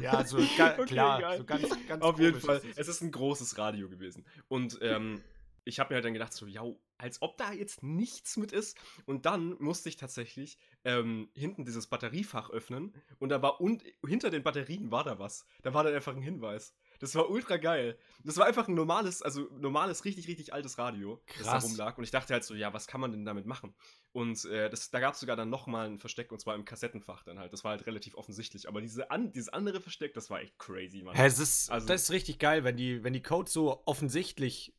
Ja, 0.00 0.24
so 0.24 0.36
ga, 0.56 0.74
Okay, 0.74 0.84
klar. 0.86 1.20
geil. 1.20 1.38
So 1.38 1.44
ganz, 1.44 1.88
ganz 1.88 2.02
Auf 2.02 2.18
jeden 2.20 2.40
Fall. 2.40 2.58
ist 2.58 2.64
es. 2.64 2.78
Es 2.78 2.88
ist 2.88 3.00
ein 3.02 3.10
großes 3.10 3.58
Radio 3.58 3.88
gewesen. 3.88 4.24
Und 4.48 4.78
ähm, 4.82 5.22
ich 5.64 5.80
habe 5.80 5.90
mir 5.90 5.96
halt 5.96 6.04
dann 6.04 6.12
gedacht, 6.14 6.32
so, 6.32 6.46
ja, 6.46 6.62
als 6.96 7.20
ob 7.22 7.36
da 7.36 7.52
jetzt 7.52 7.82
nichts 7.82 8.36
mit 8.36 8.52
ist. 8.52 8.78
Und 9.06 9.26
dann 9.26 9.56
musste 9.58 9.88
ich 9.88 9.96
tatsächlich 9.96 10.58
ähm, 10.84 11.28
hinten 11.34 11.64
dieses 11.64 11.86
Batteriefach 11.88 12.50
öffnen. 12.50 12.94
Und 13.18 13.28
da 13.30 13.42
war 13.42 13.60
und 13.60 13.82
hinter 14.06 14.30
den 14.30 14.42
Batterien 14.42 14.90
war 14.90 15.04
da 15.04 15.18
was. 15.18 15.46
Da 15.62 15.74
war 15.74 15.84
dann 15.84 15.94
einfach 15.94 16.14
ein 16.14 16.22
Hinweis. 16.22 16.74
Das 17.00 17.14
war 17.14 17.30
ultra 17.30 17.56
geil. 17.58 17.96
Das 18.24 18.36
war 18.36 18.46
einfach 18.46 18.66
ein 18.66 18.74
normales, 18.74 19.22
also 19.22 19.48
normales, 19.58 20.04
richtig, 20.04 20.26
richtig 20.26 20.52
altes 20.52 20.78
Radio, 20.78 21.20
das 21.26 21.36
da 21.46 21.52
Krass. 21.52 21.64
rumlag. 21.64 21.96
Und 21.98 22.04
ich 22.04 22.10
dachte 22.10 22.32
halt 22.32 22.42
so, 22.44 22.54
ja, 22.54 22.72
was 22.74 22.86
kann 22.88 23.00
man 23.00 23.12
denn 23.12 23.24
damit 23.24 23.46
machen? 23.46 23.74
Und 24.12 24.44
äh, 24.46 24.68
das, 24.68 24.90
da 24.90 24.98
gab 24.98 25.14
es 25.14 25.20
sogar 25.20 25.36
dann 25.36 25.48
nochmal 25.50 25.86
ein 25.88 25.98
Versteck, 25.98 26.32
und 26.32 26.40
zwar 26.40 26.56
im 26.56 26.64
Kassettenfach 26.64 27.22
dann 27.22 27.38
halt. 27.38 27.52
Das 27.52 27.62
war 27.62 27.70
halt 27.70 27.86
relativ 27.86 28.14
offensichtlich. 28.16 28.66
Aber 28.68 28.80
diese 28.80 29.10
an, 29.12 29.30
dieses 29.32 29.48
andere 29.48 29.80
Versteck, 29.80 30.12
das 30.14 30.28
war 30.30 30.40
echt 30.40 30.58
crazy, 30.58 31.02
Mann. 31.02 31.14
Hä, 31.14 31.26
es 31.26 31.38
ist, 31.38 31.70
Also- 31.70 31.86
das 31.86 32.02
ist 32.02 32.10
richtig 32.10 32.38
geil, 32.40 32.64
wenn 32.64 32.76
die, 32.76 33.04
wenn 33.04 33.12
die 33.12 33.22
Codes 33.22 33.52
so 33.52 33.82
offensichtlich, 33.86 34.74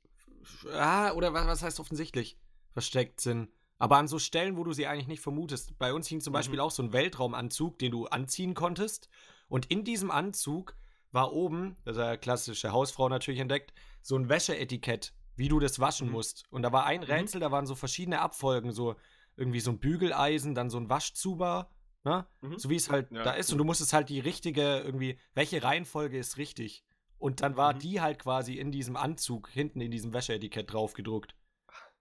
ah, 0.73 1.11
oder 1.13 1.33
was, 1.33 1.47
was 1.47 1.63
heißt 1.63 1.79
offensichtlich, 1.79 2.37
versteckt 2.73 3.21
sind. 3.21 3.49
Aber 3.77 3.95
an 3.97 4.09
so 4.09 4.19
Stellen, 4.19 4.57
wo 4.57 4.65
du 4.65 4.73
sie 4.73 4.87
eigentlich 4.87 5.07
nicht 5.07 5.21
vermutest. 5.21 5.77
Bei 5.79 5.93
uns 5.93 6.07
hing 6.07 6.19
zum 6.19 6.31
Mhm. 6.31 6.35
Beispiel 6.35 6.59
auch 6.59 6.71
so 6.71 6.83
ein 6.83 6.91
Weltraumanzug, 6.91 7.79
den 7.79 7.91
du 7.91 8.07
anziehen 8.07 8.53
konntest. 8.53 9.07
Und 9.47 9.67
in 9.71 9.83
diesem 9.85 10.11
Anzug 10.11 10.75
war 11.11 11.33
oben, 11.33 11.75
das 11.85 11.97
hat 11.97 12.05
ja 12.05 12.17
klassische 12.17 12.71
Hausfrau 12.71 13.09
natürlich 13.09 13.39
entdeckt, 13.39 13.73
so 14.01 14.15
ein 14.15 14.29
Wäscheetikett, 14.29 15.13
wie 15.35 15.47
du 15.47 15.59
das 15.59 15.79
waschen 15.79 16.07
Mhm. 16.07 16.13
musst. 16.13 16.43
Und 16.51 16.61
da 16.63 16.71
war 16.71 16.85
ein 16.85 17.03
Rätsel, 17.03 17.39
da 17.41 17.51
waren 17.51 17.65
so 17.65 17.75
verschiedene 17.75 18.19
Abfolgen, 18.21 18.71
so 18.71 18.95
irgendwie 19.35 19.59
so 19.61 19.71
ein 19.71 19.79
Bügeleisen, 19.79 20.53
dann 20.55 20.69
so 20.69 20.77
ein 20.77 20.89
Waschzuber, 20.89 21.69
ne? 22.03 22.27
Mhm. 22.41 22.57
So 22.59 22.69
wie 22.69 22.75
es 22.75 22.89
halt 22.89 23.09
Ja, 23.11 23.23
da 23.23 23.31
ist. 23.31 23.49
cool. 23.49 23.53
Und 23.53 23.57
du 23.59 23.63
musstest 23.65 23.93
halt 23.93 24.09
die 24.09 24.19
richtige, 24.19 24.79
irgendwie, 24.79 25.17
welche 25.33 25.63
Reihenfolge 25.63 26.17
ist 26.17 26.37
richtig? 26.37 26.83
Und 27.17 27.41
dann 27.41 27.57
war 27.57 27.73
Mhm. 27.73 27.79
die 27.79 28.01
halt 28.01 28.19
quasi 28.19 28.55
in 28.55 28.71
diesem 28.71 28.95
Anzug 28.95 29.49
hinten 29.49 29.81
in 29.81 29.91
diesem 29.91 30.13
Wäscheetikett 30.13 30.71
drauf 30.71 30.93
gedruckt. 30.93 31.35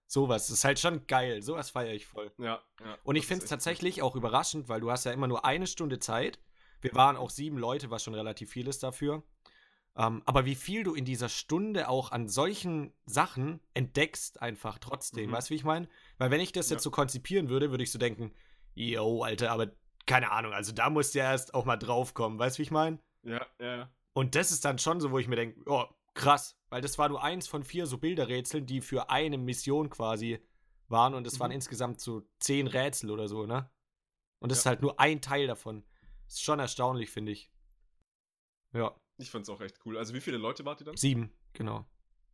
Sowas. 0.07 0.47
Das 0.47 0.59
ist 0.59 0.65
halt 0.65 0.79
schon 0.79 1.07
geil. 1.07 1.43
Sowas 1.43 1.71
feiere 1.71 1.93
ich 1.93 2.07
voll. 2.07 2.33
Ja, 2.39 2.63
ja. 2.81 2.99
Und 3.05 3.17
ich 3.17 3.27
finde 3.27 3.39
es 3.39 3.45
ist 3.45 3.51
tatsächlich 3.51 4.01
auch 4.01 4.17
überraschend, 4.17 4.69
weil 4.69 4.81
du 4.81 4.91
hast 4.91 5.05
ja 5.05 5.13
immer 5.13 5.27
nur 5.27 5.45
eine 5.45 5.67
Stunde 5.67 5.99
Zeit. 5.99 6.39
Wir 6.81 6.95
waren 6.95 7.17
auch 7.17 7.31
sieben 7.31 7.59
Leute, 7.59 7.91
was 7.91 8.03
schon 8.05 8.15
relativ 8.15 8.51
viel 8.51 8.69
ist 8.69 8.83
dafür. 8.83 9.23
Ähm, 9.97 10.23
aber 10.27 10.45
wie 10.45 10.55
viel 10.55 10.85
du 10.85 10.95
in 10.95 11.05
dieser 11.05 11.29
Stunde 11.29 11.89
auch 11.89 12.13
an 12.13 12.29
solchen 12.29 12.93
Sachen 13.05 13.61
entdeckst, 13.75 14.41
einfach 14.41 14.79
trotzdem. 14.79 15.31
Mhm. 15.31 15.33
Weißt 15.35 15.49
du, 15.49 15.53
wie 15.53 15.57
ich 15.57 15.65
meine? 15.65 15.89
Weil 16.19 16.31
wenn 16.31 16.41
ich 16.41 16.53
das 16.53 16.71
Ja. 16.71 16.75
jetzt 16.77 16.85
so 16.85 16.91
konzipieren 16.91 17.49
würde, 17.49 17.71
würde 17.71 17.83
ich 17.83 17.91
so 17.91 17.99
denken, 17.99 18.33
yo, 18.75 19.23
Alter, 19.23 19.51
aber 19.51 19.73
keine 20.07 20.31
Ahnung, 20.31 20.53
also 20.53 20.73
da 20.73 20.89
musst 20.89 21.15
du 21.15 21.19
ja 21.19 21.33
erst 21.33 21.53
auch 21.53 21.65
mal 21.65 21.77
draufkommen. 21.77 22.39
Weißt 22.39 22.57
du, 22.57 22.61
wie 22.61 22.65
ich 22.65 22.71
meine? 22.71 23.01
Ja, 23.25 23.45
ja. 23.61 23.91
Und 24.13 24.35
das 24.37 24.53
ist 24.53 24.65
dann 24.65 24.79
schon 24.79 25.01
so, 25.01 25.11
wo 25.11 25.19
ich 25.19 25.27
mir 25.29 25.37
denke, 25.37 25.61
oh, 25.67 25.85
krass. 26.15 26.57
Weil 26.71 26.81
das 26.81 26.97
war 26.99 27.09
nur 27.09 27.23
eins 27.23 27.49
von 27.49 27.65
vier 27.65 27.87
so 27.87 27.99
Bilderrätseln, 27.99 28.67
die 28.67 28.81
für 28.81 29.11
eine 29.11 29.37
Mission 29.39 29.91
quasi 29.91 30.39
waren. 30.89 31.15
Und 31.15 31.27
es 31.27 31.41
waren 31.41 31.51
Mhm. 31.51 31.57
insgesamt 31.57 32.01
so 32.01 32.23
zehn 32.39 32.67
Rätsel 32.69 33.11
oder 33.11 33.27
so, 33.27 33.47
ne? 33.47 33.69
Und 34.39 34.53
das 34.53 34.59
Ja. 34.59 34.61
ist 34.63 34.67
halt 34.67 34.83
nur 34.83 35.01
ein 35.01 35.21
Teil 35.21 35.47
davon. 35.49 35.83
Ist 36.29 36.43
schon 36.43 36.59
erstaunlich, 36.61 37.11
finde 37.11 37.33
ich. 37.33 37.51
Ja, 38.73 38.95
Ich 39.17 39.31
fand's 39.31 39.49
auch 39.49 39.61
echt 39.61 39.79
cool. 39.87 39.97
Also, 39.99 40.15
wie 40.15 40.21
viele 40.21 40.37
Leute 40.37 40.65
wart 40.65 40.81
ihr 40.81 40.85
dann? 40.85 40.97
sieben, 40.97 41.33
genau. 41.55 41.87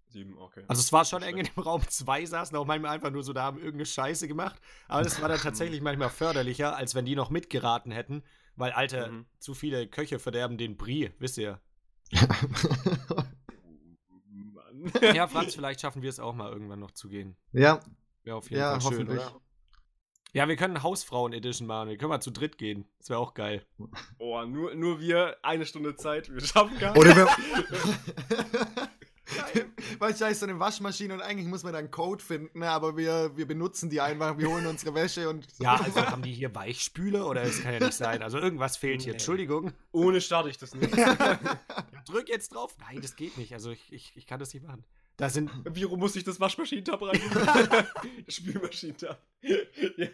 Sieben, 0.09 0.37
okay. 0.39 0.65
Also 0.69 0.81
es 0.81 0.93
war 0.93 1.05
schon 1.05 1.23
eng 1.23 1.39
in 1.39 1.47
dem 1.47 1.63
Raum. 1.63 1.83
Zwei 1.89 2.25
saßen 2.27 2.57
auch 2.57 2.67
manchmal 2.67 2.93
einfach 2.95 3.11
nur 3.11 3.23
so 3.25 3.33
da, 3.33 3.43
haben 3.45 3.57
irgendeine 3.59 3.87
Scheiße 3.87 4.29
gemacht. 4.29 4.61
Aber 4.87 5.03
das 5.03 5.21
war 5.21 5.29
dann 5.29 5.41
tatsächlich 5.41 5.81
manchmal 5.83 6.11
förderlicher, 6.11 6.77
als 6.77 6.95
wenn 6.95 7.05
die 7.07 7.17
noch 7.17 7.31
mitgeraten 7.31 7.91
hätten. 7.91 8.23
Weil, 8.55 8.73
Alter, 8.73 9.11
Mhm. 9.11 9.27
zu 9.39 9.55
viele 9.55 9.89
Köche 9.89 10.19
verderben 10.19 10.59
den 10.59 10.77
Brie, 10.77 11.11
wisst 11.19 11.39
ihr. 11.39 11.61
Mann. 14.29 14.93
Ja, 15.15 15.27
Franz, 15.27 15.55
vielleicht 15.55 15.81
schaffen 15.81 16.03
wir 16.03 16.11
es 16.11 16.21
auch 16.21 16.35
mal 16.35 16.53
irgendwann 16.53 16.81
noch 16.81 16.91
zu 16.93 17.09
gehen. 17.09 17.37
ja, 17.53 17.81
Wäre 18.23 18.37
auf 18.37 18.49
jeden 18.51 18.61
ja, 18.61 18.79
Fall 18.79 18.81
schön, 18.93 19.09
hoffentlich. 19.09 19.21
oder? 19.27 19.41
Ja, 20.35 20.49
wir 20.49 20.57
können 20.57 20.83
Hausfrauen-Edition 20.83 21.69
machen. 21.69 21.91
Wir 21.91 21.97
können 21.97 22.09
mal 22.09 22.21
zu 22.21 22.33
dritt 22.33 22.59
gehen. 22.59 22.87
Das 22.99 23.09
wäre 23.09 23.21
auch 23.21 23.35
geil. 23.35 23.65
Oh, 24.19 24.43
nur, 24.43 24.75
nur 24.75 24.99
wir, 24.99 25.37
eine 25.43 25.65
Stunde 25.65 25.95
Zeit, 25.95 26.29
wir 26.29 26.41
schaffen 26.41 26.77
gar 26.79 26.97
Oder 26.97 27.15
wir. 27.15 27.29
Da 29.99 30.09
ist 30.29 30.41
so 30.41 30.47
eine 30.47 30.61
Waschmaschine 30.61 31.15
und 31.15 31.23
eigentlich 31.23 31.49
muss 31.49 31.63
man 31.63 31.73
da 31.73 31.79
einen 31.79 31.91
Code 31.91 32.23
finden, 32.23 32.63
aber 32.63 32.97
wir, 32.97 33.37
wir 33.37 33.47
benutzen 33.47 33.89
die 33.89 34.01
einfach, 34.01 34.37
wir 34.37 34.49
holen 34.49 34.67
unsere 34.67 34.95
Wäsche 34.95 35.31
und. 35.31 35.47
Ja, 35.59 35.77
also 35.77 36.05
haben 36.07 36.23
die 36.23 36.33
hier 36.33 36.55
Weichspüle 36.55 37.25
oder 37.25 37.43
es 37.43 37.63
kann 37.63 37.73
ja 37.73 37.81
nicht 37.81 37.95
sein. 37.95 38.23
Also 38.23 38.39
irgendwas 38.39 38.77
fehlt 38.77 39.01
hier. 39.01 39.13
Nee. 39.13 39.17
Entschuldigung. 39.17 39.73
Ohne 39.93 40.21
starte 40.21 40.51
ich 40.51 40.59
das 40.59 40.75
nicht. 40.75 40.95
Ja, 40.95 41.39
drück 42.07 42.29
jetzt 42.29 42.55
drauf. 42.55 42.77
Nein, 42.81 43.01
das 43.01 43.17
geht 43.17 43.39
nicht. 43.39 43.55
Also 43.55 43.71
ich, 43.71 43.93
ich, 43.93 44.13
ich 44.15 44.27
kann 44.27 44.41
das 44.41 44.53
nicht 44.53 44.67
machen. 44.67 44.85
Da 45.17 45.31
sind. 45.31 45.51
Wie 45.75 45.85
rum 45.85 46.01
muss 46.01 46.17
ich 46.17 46.25
das 46.25 46.41
Waschmaschinentab 46.41 47.01
rein? 47.03 47.21
Spülmaschinentab. 48.29 49.19
ja. 49.43 50.09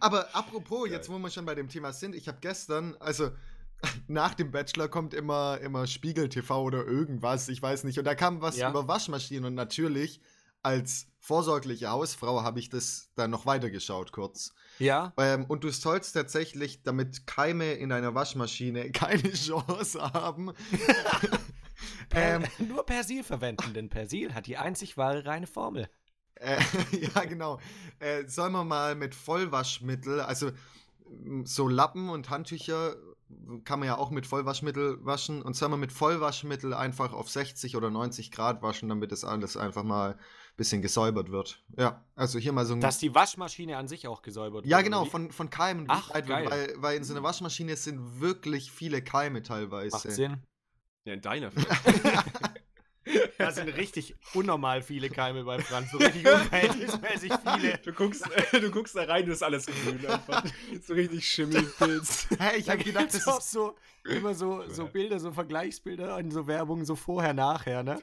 Aber 0.00 0.34
apropos, 0.34 0.88
jetzt 0.88 1.08
wo 1.10 1.18
wir 1.18 1.30
schon 1.30 1.44
bei 1.44 1.54
dem 1.54 1.68
Thema 1.68 1.92
sind, 1.92 2.14
ich 2.14 2.28
habe 2.28 2.38
gestern, 2.40 2.96
also 3.00 3.30
nach 4.08 4.34
dem 4.34 4.50
Bachelor 4.50 4.88
kommt 4.88 5.14
immer, 5.14 5.58
immer 5.60 5.86
Spiegel 5.86 6.28
TV 6.28 6.62
oder 6.62 6.84
irgendwas, 6.86 7.48
ich 7.48 7.60
weiß 7.60 7.84
nicht. 7.84 7.98
Und 7.98 8.04
da 8.06 8.14
kam 8.14 8.40
was 8.40 8.56
Ja. 8.56 8.70
über 8.70 8.88
Waschmaschinen 8.88 9.44
und 9.44 9.54
natürlich 9.54 10.20
als 10.62 11.06
vorsorgliche 11.20 11.88
Hausfrau 11.90 12.42
habe 12.42 12.58
ich 12.58 12.68
das 12.68 13.10
dann 13.14 13.30
noch 13.30 13.46
weitergeschaut 13.46 14.12
kurz. 14.12 14.54
Ja. 14.78 15.12
Ähm, 15.16 15.44
und 15.44 15.62
du 15.62 15.70
sollst 15.70 16.14
tatsächlich, 16.14 16.82
damit 16.82 17.26
Keime 17.26 17.74
in 17.74 17.92
einer 17.92 18.14
Waschmaschine 18.14 18.90
keine 18.92 19.32
Chance 19.32 20.00
haben, 20.00 20.52
ähm, 22.14 22.44
Äh, 22.44 22.62
nur 22.68 22.84
Persil 22.84 23.24
verwenden, 23.24 23.74
denn 23.74 23.88
Persil 23.88 24.34
hat 24.34 24.46
die 24.46 24.56
einzig 24.56 24.96
wahre 24.96 25.24
reine 25.24 25.46
Formel. 25.46 25.88
Äh, 26.34 26.60
ja, 27.14 27.24
genau. 27.24 27.58
Äh, 27.98 28.26
soll 28.26 28.50
man 28.50 28.68
mal 28.68 28.94
mit 28.94 29.14
Vollwaschmittel, 29.14 30.20
also 30.20 30.50
m, 31.06 31.44
so 31.46 31.68
Lappen 31.68 32.08
und 32.08 32.30
Handtücher 32.30 32.96
kann 33.64 33.78
man 33.78 33.86
ja 33.86 33.98
auch 33.98 34.10
mit 34.10 34.26
Vollwaschmittel 34.26 35.04
waschen 35.04 35.42
und 35.42 35.54
soll 35.54 35.68
man 35.68 35.80
mit 35.80 35.92
Vollwaschmittel 35.92 36.72
einfach 36.72 37.12
auf 37.12 37.28
60 37.28 37.76
oder 37.76 37.90
90 37.90 38.30
Grad 38.30 38.62
waschen, 38.62 38.88
damit 38.88 39.12
das 39.12 39.24
alles 39.24 39.56
einfach 39.56 39.82
mal 39.82 40.12
ein 40.12 40.18
bisschen 40.56 40.80
gesäubert 40.80 41.30
wird. 41.30 41.62
Ja, 41.76 42.04
also 42.14 42.38
hier 42.38 42.52
mal 42.52 42.64
so 42.64 42.74
ein. 42.74 42.80
Dass 42.80 42.98
die 42.98 43.14
Waschmaschine 43.14 43.76
an 43.76 43.86
sich 43.86 44.08
auch 44.08 44.22
gesäubert 44.22 44.64
ja, 44.64 44.78
wird, 44.78 44.86
genau, 44.86 45.00
oder 45.00 45.06
wie? 45.06 45.10
von, 45.10 45.32
von 45.32 45.50
Keimen 45.50 45.84
Ach, 45.88 46.10
geil. 46.12 46.46
weil, 46.48 46.74
weil 46.76 46.96
in 46.96 47.04
so 47.04 47.12
einer 47.12 47.22
Waschmaschine 47.22 47.76
sind 47.76 48.20
wirklich 48.20 48.72
viele 48.72 49.02
Keime 49.02 49.42
teilweise. 49.42 49.96
Macht 49.96 50.10
Sinn. 50.10 50.42
Ja, 51.08 51.14
in 51.14 51.20
deiner. 51.20 51.50
Da 53.38 53.50
sind 53.52 53.68
richtig 53.70 54.14
unnormal 54.34 54.82
viele 54.82 55.08
Keime 55.08 55.44
bei 55.44 55.58
Franz. 55.60 55.90
So 55.90 55.96
richtig 55.96 56.26
unverhältnismäßig 56.26 57.32
viele. 57.42 57.78
Du 57.78 57.92
guckst, 57.92 58.28
du 58.52 58.70
guckst 58.70 58.94
da 58.96 59.04
rein, 59.04 59.24
das 59.24 59.36
ist 59.36 59.42
alles 59.42 59.64
grün 59.64 60.06
einfach. 60.06 60.44
So 60.86 60.92
richtig 60.92 61.26
Schimmelpilz. 61.26 62.28
Hä, 62.38 62.58
ich 62.58 62.68
habe 62.68 62.84
gedacht, 62.84 63.06
das 63.06 63.26
ist. 63.26 63.50
so 63.50 63.76
immer 64.04 64.34
so, 64.34 64.68
so 64.68 64.86
Bilder, 64.86 65.18
so 65.20 65.32
Vergleichsbilder 65.32 66.18
in 66.18 66.30
so 66.30 66.46
Werbung, 66.46 66.84
so 66.84 66.96
vorher, 66.96 67.32
nachher, 67.32 67.82
ne? 67.82 67.98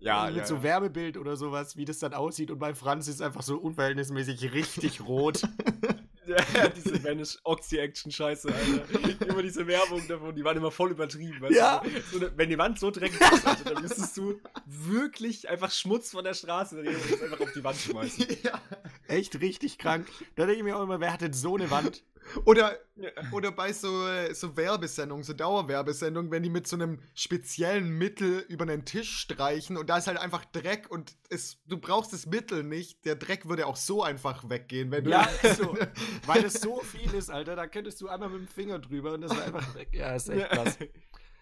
Ja, 0.00 0.26
mit 0.26 0.36
ja, 0.36 0.46
so. 0.46 0.62
Werbebild 0.62 1.16
oder 1.16 1.36
sowas, 1.36 1.76
wie 1.76 1.84
das 1.84 1.98
dann 1.98 2.14
aussieht. 2.14 2.50
Und 2.50 2.58
bei 2.58 2.74
Franz 2.74 3.08
ist 3.08 3.20
einfach 3.20 3.42
so 3.42 3.56
unverhältnismäßig 3.58 4.52
richtig 4.52 5.00
rot. 5.00 5.42
Ja, 6.54 6.68
diese 6.68 7.02
Vanish 7.02 7.38
Oxy-Action-Scheiße, 7.44 8.48
Alter. 8.52 9.26
Immer 9.28 9.42
diese 9.42 9.66
Werbung 9.66 10.06
davon, 10.08 10.34
die 10.34 10.44
waren 10.44 10.56
immer 10.56 10.70
voll 10.70 10.90
übertrieben. 10.90 11.40
Weißt 11.40 11.54
Ja. 11.54 11.80
du? 11.82 11.88
So 12.12 12.18
eine, 12.18 12.36
wenn 12.36 12.50
die 12.50 12.58
Wand 12.58 12.78
so 12.78 12.90
dreckig 12.90 13.20
ist, 13.20 13.46
Alter, 13.46 13.72
dann 13.72 13.82
müsstest 13.82 14.16
du 14.16 14.38
wirklich 14.66 15.48
einfach 15.48 15.70
Schmutz 15.70 16.10
von 16.10 16.24
der 16.24 16.34
Straße 16.34 16.76
nehmen 16.76 16.96
und 16.96 17.12
das 17.12 17.22
einfach 17.22 17.40
auf 17.40 17.52
die 17.52 17.64
Wand 17.64 17.78
schmeißen. 17.78 18.26
ja. 18.42 18.60
Echt 19.06 19.40
richtig 19.40 19.78
krank. 19.78 20.06
Da 20.36 20.44
denke 20.44 20.58
ich 20.58 20.64
mir 20.64 20.76
auch 20.76 20.82
immer, 20.82 21.00
wer 21.00 21.12
hat 21.12 21.22
denn 21.22 21.32
so 21.32 21.56
eine 21.56 21.70
Wand? 21.70 22.04
Oder, 22.44 22.78
Ja. 22.96 23.10
oder 23.32 23.52
bei 23.52 23.72
so, 23.72 23.88
so 24.32 24.56
Werbesendungen, 24.56 25.22
so 25.24 25.32
Dauerwerbesendungen, 25.32 26.30
wenn 26.30 26.42
die 26.42 26.50
mit 26.50 26.66
so 26.66 26.76
einem 26.76 27.00
speziellen 27.14 27.88
Mittel 27.90 28.40
über 28.48 28.64
einen 28.64 28.84
Tisch 28.84 29.18
streichen 29.18 29.76
und 29.76 29.88
da 29.88 29.98
ist 29.98 30.06
halt 30.06 30.18
einfach 30.18 30.44
Dreck 30.46 30.90
und 30.90 31.16
es, 31.30 31.58
du 31.66 31.78
brauchst 31.78 32.12
das 32.12 32.26
Mittel 32.26 32.62
nicht. 32.64 33.04
Der 33.04 33.16
Dreck 33.16 33.48
würde 33.48 33.66
auch 33.66 33.76
so 33.76 34.02
einfach 34.02 34.48
weggehen, 34.48 34.90
wenn 34.90 35.04
du. 35.04 35.10
Ja, 35.10 35.28
so. 35.56 35.76
Weil 36.26 36.44
es 36.44 36.54
so 36.54 36.80
viel 36.80 37.12
ist, 37.14 37.30
Alter. 37.30 37.56
Da 37.56 37.66
könntest 37.66 38.00
du 38.00 38.08
einmal 38.08 38.28
mit 38.30 38.40
dem 38.40 38.48
Finger 38.48 38.78
drüber 38.78 39.12
und 39.14 39.20
das 39.22 39.32
ist 39.32 39.40
einfach 39.42 39.74
weg. 39.74 39.88
Ja, 39.92 40.14
ist 40.14 40.28
echt 40.28 40.48
krass. 40.50 40.78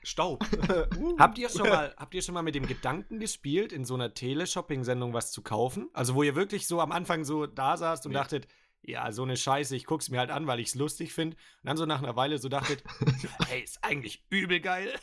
Staub. 0.03 0.45
Habt 1.19 1.37
ihr 1.39 1.49
schon 1.49 1.69
mal, 1.69 1.93
habt 1.97 2.15
ihr 2.15 2.23
schon 2.23 2.35
mal 2.35 2.43
mit 2.43 2.55
dem 2.55 2.67
Gedanken 2.67 3.19
gespielt, 3.19 3.73
in 3.73 3.85
so 3.85 3.95
einer 3.95 4.15
Teleshopping-Sendung 4.15 5.13
was 5.15 5.33
zu 5.33 5.43
kaufen? 5.43 5.89
Also 5.95 6.15
wo 6.15 6.23
ihr 6.23 6.37
wirklich 6.37 6.69
so 6.69 6.81
am 6.81 6.93
Anfang 6.93 7.25
so 7.25 7.47
da 7.47 7.77
saßt 7.77 8.07
und 8.07 8.13
Nee. 8.13 8.19
dachtet, 8.19 8.47
ja, 8.83 9.11
so 9.11 9.23
eine 9.25 9.37
Scheiße, 9.37 9.75
ich 9.75 9.85
guck's 9.85 10.11
mir 10.11 10.21
halt 10.21 10.31
an, 10.31 10.47
weil 10.47 10.61
ich's 10.61 10.75
lustig 10.75 11.13
finde. 11.13 11.37
Und 11.37 11.67
dann 11.67 11.77
so 11.77 11.87
nach 11.87 12.03
einer 12.03 12.15
Weile 12.15 12.39
so 12.39 12.49
dachtet, 12.49 12.85
hey, 13.47 13.63
ist 13.63 13.83
eigentlich 13.83 14.25
übel 14.31 14.61
geil. 14.61 14.95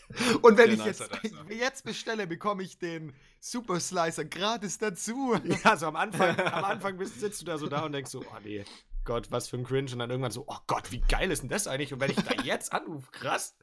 Und 0.41 0.57
wenn 0.57 0.69
Der 0.69 0.79
ich 0.79 0.85
jetzt, 0.85 1.01
Nicer 1.01 1.19
Dicer. 1.21 1.51
jetzt 1.51 1.83
bestelle, 1.83 2.25
bekomme 2.25 2.63
ich 2.63 2.79
den 2.79 3.13
Super 3.39 3.79
Slicer 3.79 4.23
gratis 4.23 4.77
dazu. 4.77 5.37
Ja, 5.63 5.75
so 5.77 5.87
am 5.87 5.97
Anfang, 5.97 6.39
am 6.39 6.63
Anfang 6.63 6.97
bist, 6.97 7.19
sitzt 7.19 7.41
du 7.41 7.45
da 7.45 7.57
so 7.57 7.67
da 7.67 7.85
und 7.85 7.91
denkst 7.91 8.11
so, 8.11 8.21
oh 8.21 8.39
nee, 8.43 8.63
Gott, 9.03 9.31
was 9.31 9.49
für 9.49 9.57
ein 9.57 9.65
Cringe. 9.65 9.91
Und 9.91 9.99
dann 9.99 10.09
irgendwann 10.09 10.31
so, 10.31 10.45
oh 10.47 10.59
Gott, 10.67 10.91
wie 10.91 11.01
geil 11.01 11.29
ist 11.29 11.41
denn 11.41 11.49
das 11.49 11.67
eigentlich? 11.67 11.93
Und 11.93 11.99
wenn 11.99 12.11
ich 12.11 12.17
da 12.17 12.41
jetzt 12.43 12.71
anrufe, 12.71 13.11
krass. 13.11 13.57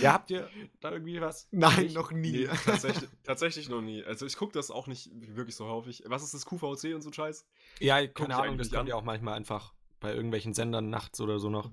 Ja, 0.00 0.12
habt 0.12 0.30
ihr 0.30 0.48
da 0.80 0.92
irgendwie 0.92 1.20
was? 1.20 1.48
Nein, 1.50 1.86
Ich- 1.86 1.94
noch 1.94 2.12
nie. 2.12 2.30
Nee, 2.46 2.48
tatsächlich, 2.64 3.08
tatsächlich 3.24 3.68
noch 3.68 3.80
nie. 3.82 4.04
Also 4.04 4.24
ich 4.26 4.36
gucke 4.36 4.52
das 4.52 4.70
auch 4.70 4.86
nicht 4.86 5.10
wirklich 5.12 5.56
so 5.56 5.66
häufig. 5.66 6.04
Was 6.06 6.22
ist 6.22 6.34
das 6.34 6.46
QVC 6.46 6.94
und 6.94 7.02
so 7.02 7.12
Scheiß? 7.12 7.44
Ja, 7.80 8.06
keine 8.06 8.36
Ahnung, 8.36 8.58
das 8.58 8.70
kommt 8.70 8.88
ja 8.88 8.94
auch 8.94 9.02
manchmal 9.02 9.34
einfach 9.34 9.72
bei 9.98 10.14
irgendwelchen 10.14 10.54
Sendern 10.54 10.88
nachts 10.90 11.20
oder 11.20 11.38
so 11.40 11.50
noch. 11.50 11.70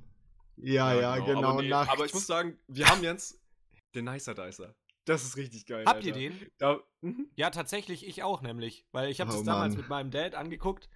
Ja, 0.58 0.94
ja, 1.00 1.18
genau. 1.18 1.50
Aber, 1.50 1.62
nee, 1.62 1.70
nachts. 1.70 1.92
aber 1.94 2.06
ich 2.06 2.14
muss 2.14 2.26
sagen, 2.26 2.58
wir 2.68 2.88
haben 2.88 3.04
jetzt 3.04 3.40
den 3.96 4.06
Nicer 4.06 4.34
Dicer. 4.34 4.74
Das 5.06 5.24
ist 5.24 5.36
richtig 5.38 5.66
geil. 5.66 5.84
Habt 5.86 5.98
Alter. 5.98 6.08
ihr 6.08 6.14
den? 6.14 6.48
Da, 6.58 6.80
mhm. 7.02 7.28
Ja, 7.36 7.50
tatsächlich, 7.50 8.08
ich 8.08 8.24
auch 8.24 8.42
nämlich. 8.42 8.86
Weil 8.92 9.10
ich 9.12 9.20
habe 9.20 9.32
Oh, 9.32 9.36
das 9.36 9.44
damals 9.44 9.74
Mann. 9.74 9.82
mit 9.82 9.90
meinem 9.90 10.12
Dad 10.12 10.34
angeguckt. 10.36 10.90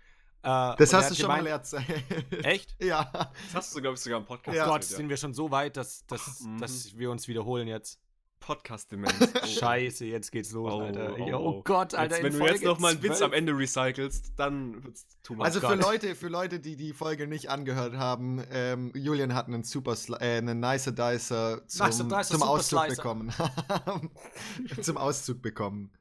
Äh, 0.43 0.75
Das 0.77 0.93
hast 0.93 1.11
du 1.11 1.15
schon 1.15 1.27
mal 1.27 1.37
gemeint- 1.37 1.51
erzählt. 1.53 2.45
Echt? 2.45 2.75
Ja. 2.83 3.11
Das 3.11 3.55
hast 3.55 3.75
du, 3.75 3.81
glaube 3.81 3.95
ich, 3.95 4.01
sogar 4.01 4.19
im 4.19 4.25
Podcast 4.25 4.55
Ja. 4.57 4.65
Gott, 4.67 4.83
sind 4.83 5.09
wir 5.09 5.17
schon 5.17 5.33
so 5.33 5.51
weit, 5.51 5.75
dass, 5.77 6.05
dass, 6.07 6.41
Mhm. 6.41 6.59
dass 6.59 6.97
wir 6.97 7.11
uns 7.11 7.27
wiederholen 7.27 7.67
jetzt. 7.67 7.99
Podcast-Demenz. 8.39 9.13
Oh. 9.43 9.45
Scheiße, 9.47 10.05
jetzt 10.05 10.31
geht's 10.31 10.51
los, 10.51 10.71
Oh, 10.71 10.79
Alter. 10.81 11.15
oh, 11.17 11.23
Oh, 11.23 11.35
oh. 11.57 11.61
Gott, 11.63 11.95
Alter. 11.95 12.15
Jetzt, 12.17 12.23
wenn 12.23 12.33
du 12.33 12.39
jetzt 12.39 12.49
Folge 12.51 12.65
noch 12.67 12.79
mal 12.79 12.91
einen 12.91 13.01
Witz 13.01 13.17
12. 13.17 13.21
am 13.23 13.33
Ende 13.33 13.51
recycelst, 13.57 14.33
dann 14.37 14.83
wird's 14.83 15.07
too 15.23 15.33
much. 15.33 15.43
Also 15.45 15.59
für. 15.59 15.73
Leute, 15.73 16.13
für 16.15 16.27
Leute, 16.27 16.59
die 16.59 16.75
die 16.75 16.93
Folge 16.93 17.25
nicht 17.27 17.49
angehört 17.49 17.95
haben, 17.95 18.43
ähm, 18.51 18.91
Julian 18.95 19.33
hat 19.33 19.47
einen 19.47 19.63
super, 19.63 19.93
Sli- 19.93 20.21
äh, 20.21 20.37
einen 20.37 20.59
nicer 20.59 20.91
Dicer 20.91 21.67
zum, 21.67 21.87
Nicer 21.87 22.03
Dicer 22.03 22.23
zum 22.25 22.43
Auszug 22.43 22.79
Slicer. 22.85 22.95
bekommen. 22.95 23.33
zum 24.81 24.97
Auszug 24.97 25.41
bekommen, 25.41 25.91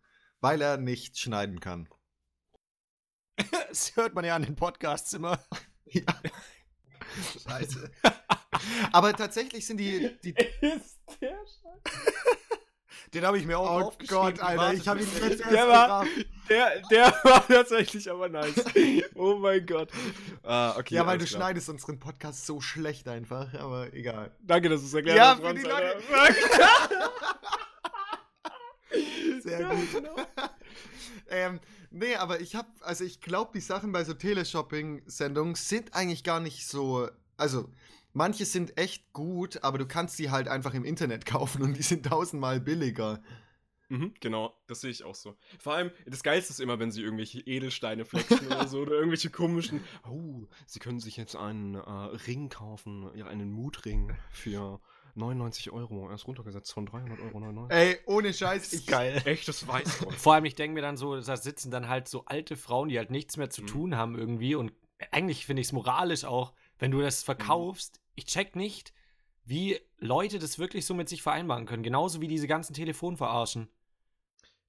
weil 0.41 0.61
er 0.61 0.77
nicht 0.77 1.19
schneiden 1.19 1.59
kann. 1.61 1.89
Das 3.69 3.95
hört 3.97 4.15
man 4.15 4.25
ja 4.25 4.35
an 4.37 4.43
den 4.43 4.57
Podcasts 4.57 5.13
immer. 5.13 5.39
Ja. 5.89 6.03
Scheiße. 7.49 7.91
Aber 8.93 9.13
tatsächlich 9.13 9.65
sind 9.65 9.77
die, 9.77 10.19
die 10.25 10.35
Ist 10.61 10.99
der 11.21 11.39
Den 13.15 13.25
habe 13.25 13.39
ich 13.39 13.47
mir 13.47 13.57
auch 13.57 13.71
Oh 13.71 13.85
aufgeschrieben. 13.87 14.23
Gott, 14.35 14.41
Alter, 14.41 14.73
ich 14.75 14.89
habe 14.89 15.01
ihn 15.01 15.09
erst 15.23 15.45
Der 15.49 15.69
war-. 15.69 16.05
Der, 16.49 16.81
der 16.91 17.07
war 17.23 17.47
tatsächlich 17.47 18.11
aber 18.11 18.29
nice. 18.29 18.65
Oh 19.15 19.37
mein 19.37 19.65
Gott. 19.65 19.91
Ah, 20.43 20.75
okay. 20.77 20.97
Ja, 20.97 21.07
weil 21.07 21.19
du 21.19 21.25
klar. 21.25 21.41
schneidest 21.43 21.69
unseren 21.69 22.01
Podcast 22.01 22.45
so 22.47 22.61
schlecht 22.61 23.07
einfach, 23.07 23.55
aber 23.55 23.93
egal. 23.95 24.35
Danke, 24.41 24.69
dass 24.69 24.81
du 24.81 24.87
es 24.89 24.95
erklärt 24.95 25.19
Ja, 25.19 25.31
hast, 25.31 25.37
für 25.37 25.43
Franz, 25.45 25.63
die 25.63 25.71
Alter. 25.71 26.01
Sehr 29.41 29.61
Ja, 29.61 29.69
gut. 29.73 29.93
genau. 29.93 30.17
ähm, 31.29 31.61
nee, 31.91 32.15
aber 32.17 32.41
ich 32.41 32.55
habe, 32.55 32.69
also 32.81 33.05
ich 33.05 33.21
glaube, 33.21 33.53
die 33.55 33.61
Sachen 33.61 33.93
bei 33.93 34.05
so 34.05 34.15
Teleshopping-Sendungen 34.15 35.55
sind 35.55 35.95
eigentlich 35.95 36.25
gar 36.25 36.41
nicht 36.41 36.67
so, 36.67 37.09
also 37.37 37.71
manche 38.13 38.45
sind 38.45 38.79
echt 38.79 39.13
gut, 39.13 39.63
aber 39.63 39.79
du 39.79 39.87
kannst 39.87 40.17
sie 40.17 40.31
halt 40.31 40.49
einfach 40.49 40.75
im 40.75 40.85
Internet 40.85 41.27
kaufen 41.27 41.63
und 41.63 41.77
die 41.77 41.83
sind 41.83 42.07
tausendmal 42.07 42.61
billiger. 42.61 43.23
Mhm, 43.89 44.15
genau, 44.21 44.53
das 44.67 44.81
sehe 44.81 44.91
ich 44.91 45.05
auch 45.05 45.15
so. 45.15 45.37
Vor 45.61 45.75
allem, 45.75 45.93
das 46.07 46.25
Geilste 46.25 46.53
ist 46.53 46.61
immer, 46.61 46.81
wenn 46.81 46.91
sie 46.91 47.03
irgendwelche 47.03 47.41
Edelsteine 47.41 48.05
flexen 48.05 48.47
oder 48.47 48.67
so 48.67 48.81
oder 48.81 48.95
irgendwelche 48.95 49.31
komischen. 49.31 49.81
Oh, 50.09 50.47
sie 50.67 50.81
können 50.81 50.99
sich 50.99 51.17
jetzt 51.17 51.37
einen 51.37 51.77
äh, 51.77 51.81
Ring 52.27 52.49
kaufen, 52.49 53.09
ja, 53.15 53.27
einen 53.27 53.53
Mutring 53.53 54.17
für 54.31 54.81
99 55.17 55.71
Euro. 55.71 56.09
Er 56.09 56.15
ist 56.15 56.27
runtergesetzt 56.27 56.73
von 56.73 56.87
300 56.87 57.21
Euro 57.21 57.41
99. 57.41 57.77
Ey, 57.77 57.99
ohne 58.07 58.33
Scheiß, 58.33 58.63
Das 58.71 58.73
ist 58.73 58.81
ich, 58.81 58.87
geil. 58.87 59.23
Echtes 59.25 59.67
Weißgold. 59.67 60.15
Vor 60.17 60.35
allem, 60.35 60.45
ich 60.45 60.55
denke 60.55 60.75
mir 60.75 60.83
dann 60.83 60.97
so, 60.97 61.19
da 61.21 61.37
sitzen 61.37 61.71
dann 61.71 61.89
halt 61.89 62.09
so 62.09 62.25
alte 62.27 62.57
Frauen, 62.57 62.89
die 62.89 62.99
halt 62.99 63.11
nichts 63.11 63.37
mehr 63.37 63.51
zu 63.51 63.63
Mhm. 63.63 63.67
tun 63.67 63.97
haben 63.97 64.19
irgendwie. 64.19 64.55
Und 64.55 64.73
eigentlich 65.11 65.47
finde 65.47 65.61
ich 65.63 65.69
es 65.69 65.73
moralisch 65.73 66.25
auch, 66.25 66.53
wenn 66.79 66.91
du 66.91 67.01
das 67.01 67.23
verkaufst. 67.23 68.01
Ich 68.15 68.27
check 68.27 68.57
nicht, 68.57 68.93
wie 69.45 69.81
Leute 69.99 70.39
das 70.39 70.59
wirklich 70.59 70.87
so 70.87 70.95
mit 70.95 71.09
sich 71.09 71.23
vereinbaren 71.23 71.67
können. 71.67 71.83
Genauso 71.83 72.21
wie 72.21 72.29
diese 72.29 72.47
ganzen 72.47 72.75
Telefonverarschen. 72.75 73.69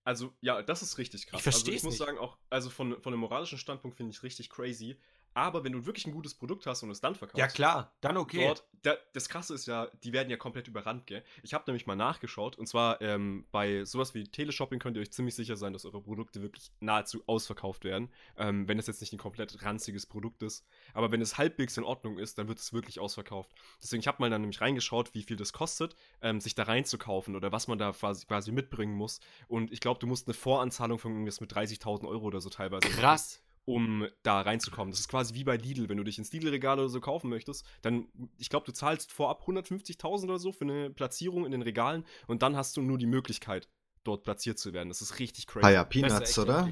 Also, 0.03 0.33
ja, 0.39 0.61
das 0.61 0.81
ist 0.81 0.97
richtig 0.97 1.27
krass. 1.27 1.39
Ich 1.39 1.43
versteh's 1.43 1.65
also, 1.65 1.77
ich 1.77 1.83
muss 1.83 1.93
nicht. 1.93 2.05
sagen, 2.07 2.17
auch, 2.17 2.37
also 2.49 2.69
von, 2.69 3.01
von 3.01 3.11
einem 3.13 3.19
moralischen 3.19 3.57
Standpunkt 3.57 3.97
finde 3.97 4.11
ich 4.11 4.17
es 4.17 4.23
richtig 4.23 4.49
crazy. 4.49 4.97
Aber 5.37 5.63
wenn 5.63 5.71
du 5.71 5.85
wirklich 5.85 6.07
ein 6.07 6.13
gutes 6.13 6.33
Produkt 6.33 6.65
hast 6.65 6.81
und 6.81 6.89
es 6.89 6.99
dann 6.99 7.13
verkaufst, 7.13 7.37
Ja, 7.37 7.47
klar, 7.47 7.95
dann 8.01 8.17
okay. 8.17 8.47
Dort, 8.47 8.63
da, 8.81 8.95
das 9.13 9.29
Krasse 9.29 9.53
ist 9.53 9.67
ja, 9.67 9.87
die 10.03 10.11
werden 10.11 10.31
ja 10.31 10.35
komplett 10.35 10.67
überrannt, 10.67 11.05
gell? 11.05 11.23
Ich 11.43 11.53
habe 11.53 11.63
nämlich 11.67 11.85
mal 11.85 11.95
nachgeschaut 11.95 12.57
und 12.57 12.65
zwar 12.65 12.99
ähm, 13.03 13.45
bei 13.51 13.85
sowas 13.85 14.15
wie 14.15 14.23
Teleshopping 14.23 14.79
könnt 14.79 14.97
ihr 14.97 15.01
euch 15.01 15.11
ziemlich 15.11 15.35
sicher 15.35 15.55
sein, 15.55 15.73
dass 15.73 15.85
eure 15.85 16.01
Produkte 16.01 16.41
wirklich 16.41 16.71
nahezu 16.79 17.21
ausverkauft 17.27 17.83
werden. 17.83 18.09
Ähm, 18.35 18.67
wenn 18.67 18.79
es 18.79 18.87
jetzt 18.87 18.99
nicht 18.99 19.13
ein 19.13 19.19
komplett 19.19 19.61
ranziges 19.61 20.07
Produkt 20.07 20.41
ist. 20.41 20.65
Aber 20.95 21.11
wenn 21.11 21.21
es 21.21 21.37
halbwegs 21.37 21.77
in 21.77 21.83
Ordnung 21.83 22.17
ist, 22.17 22.39
dann 22.39 22.47
wird 22.47 22.57
es 22.57 22.73
wirklich 22.73 22.99
ausverkauft. 22.99 23.51
Deswegen, 23.79 23.99
ich 23.99 24.07
habe 24.07 24.17
mal 24.19 24.31
dann 24.31 24.41
nämlich 24.41 24.59
reingeschaut, 24.59 25.13
wie 25.13 25.21
viel 25.21 25.37
das 25.37 25.53
kostet, 25.53 25.95
ähm, 26.23 26.41
sich 26.41 26.55
da 26.55 26.63
reinzukaufen 26.63 27.35
oder 27.35 27.51
was 27.51 27.67
man 27.67 27.77
da 27.77 27.91
quasi, 27.91 28.25
quasi 28.25 28.51
mitbringen 28.51 28.95
muss. 28.95 29.19
Und 29.47 29.71
ich 29.71 29.81
glaube, 29.81 29.99
du 29.99 30.07
musst 30.07 30.27
eine 30.27 30.33
Voranzahlung 30.33 30.97
von 30.97 31.11
irgendwas 31.11 31.41
mit 31.41 31.53
30.000 31.53 32.07
Euro 32.07 32.25
oder 32.25 32.41
so 32.41 32.49
teilweise 32.49 32.87
machen 32.87 33.01
Krass. 33.01 33.43
Um 33.67 34.07
da 34.23 34.39
reinzukommen. 34.39 34.91
Das 34.91 35.01
ist 35.01 35.09
quasi 35.09 35.33
wie 35.33 35.43
bei 35.43 35.57
Lidl, 35.57 35.89
wenn 35.89 35.97
du 35.97 36.05
dich 36.05 36.17
ins 36.17 36.31
Lidl-Regal 36.31 36.79
oder 36.79 36.87
so 36.87 37.01
kaufen 37.01 37.29
möchtest, 37.29 37.65
dann, 37.81 38.07
ich 38.37 38.49
glaube, 38.49 38.65
du 38.65 38.71
zahlst 38.71 39.11
vorab 39.11 39.43
150.000 39.45 40.23
oder 40.23 40.39
so 40.39 40.53
für 40.53 40.63
eine 40.63 40.89
Platzierung 40.89 41.45
in 41.45 41.51
den 41.51 41.61
Regalen 41.61 42.05
und 42.27 42.43
dann 42.43 42.55
hast 42.55 42.77
du 42.77 42.81
nur 42.81 42.97
die 42.97 43.05
Möglichkeit, 43.05 43.67
dort 44.05 44.23
platziert 44.23 44.57
zu 44.57 44.71
werden. 44.71 44.87
Das 44.87 45.01
ist 45.01 45.19
richtig 45.19 45.47
crazy. 45.47 45.65
Ah 45.65 45.71
ja, 45.71 45.83
Peanuts, 45.83 46.39
oder? 46.39 46.71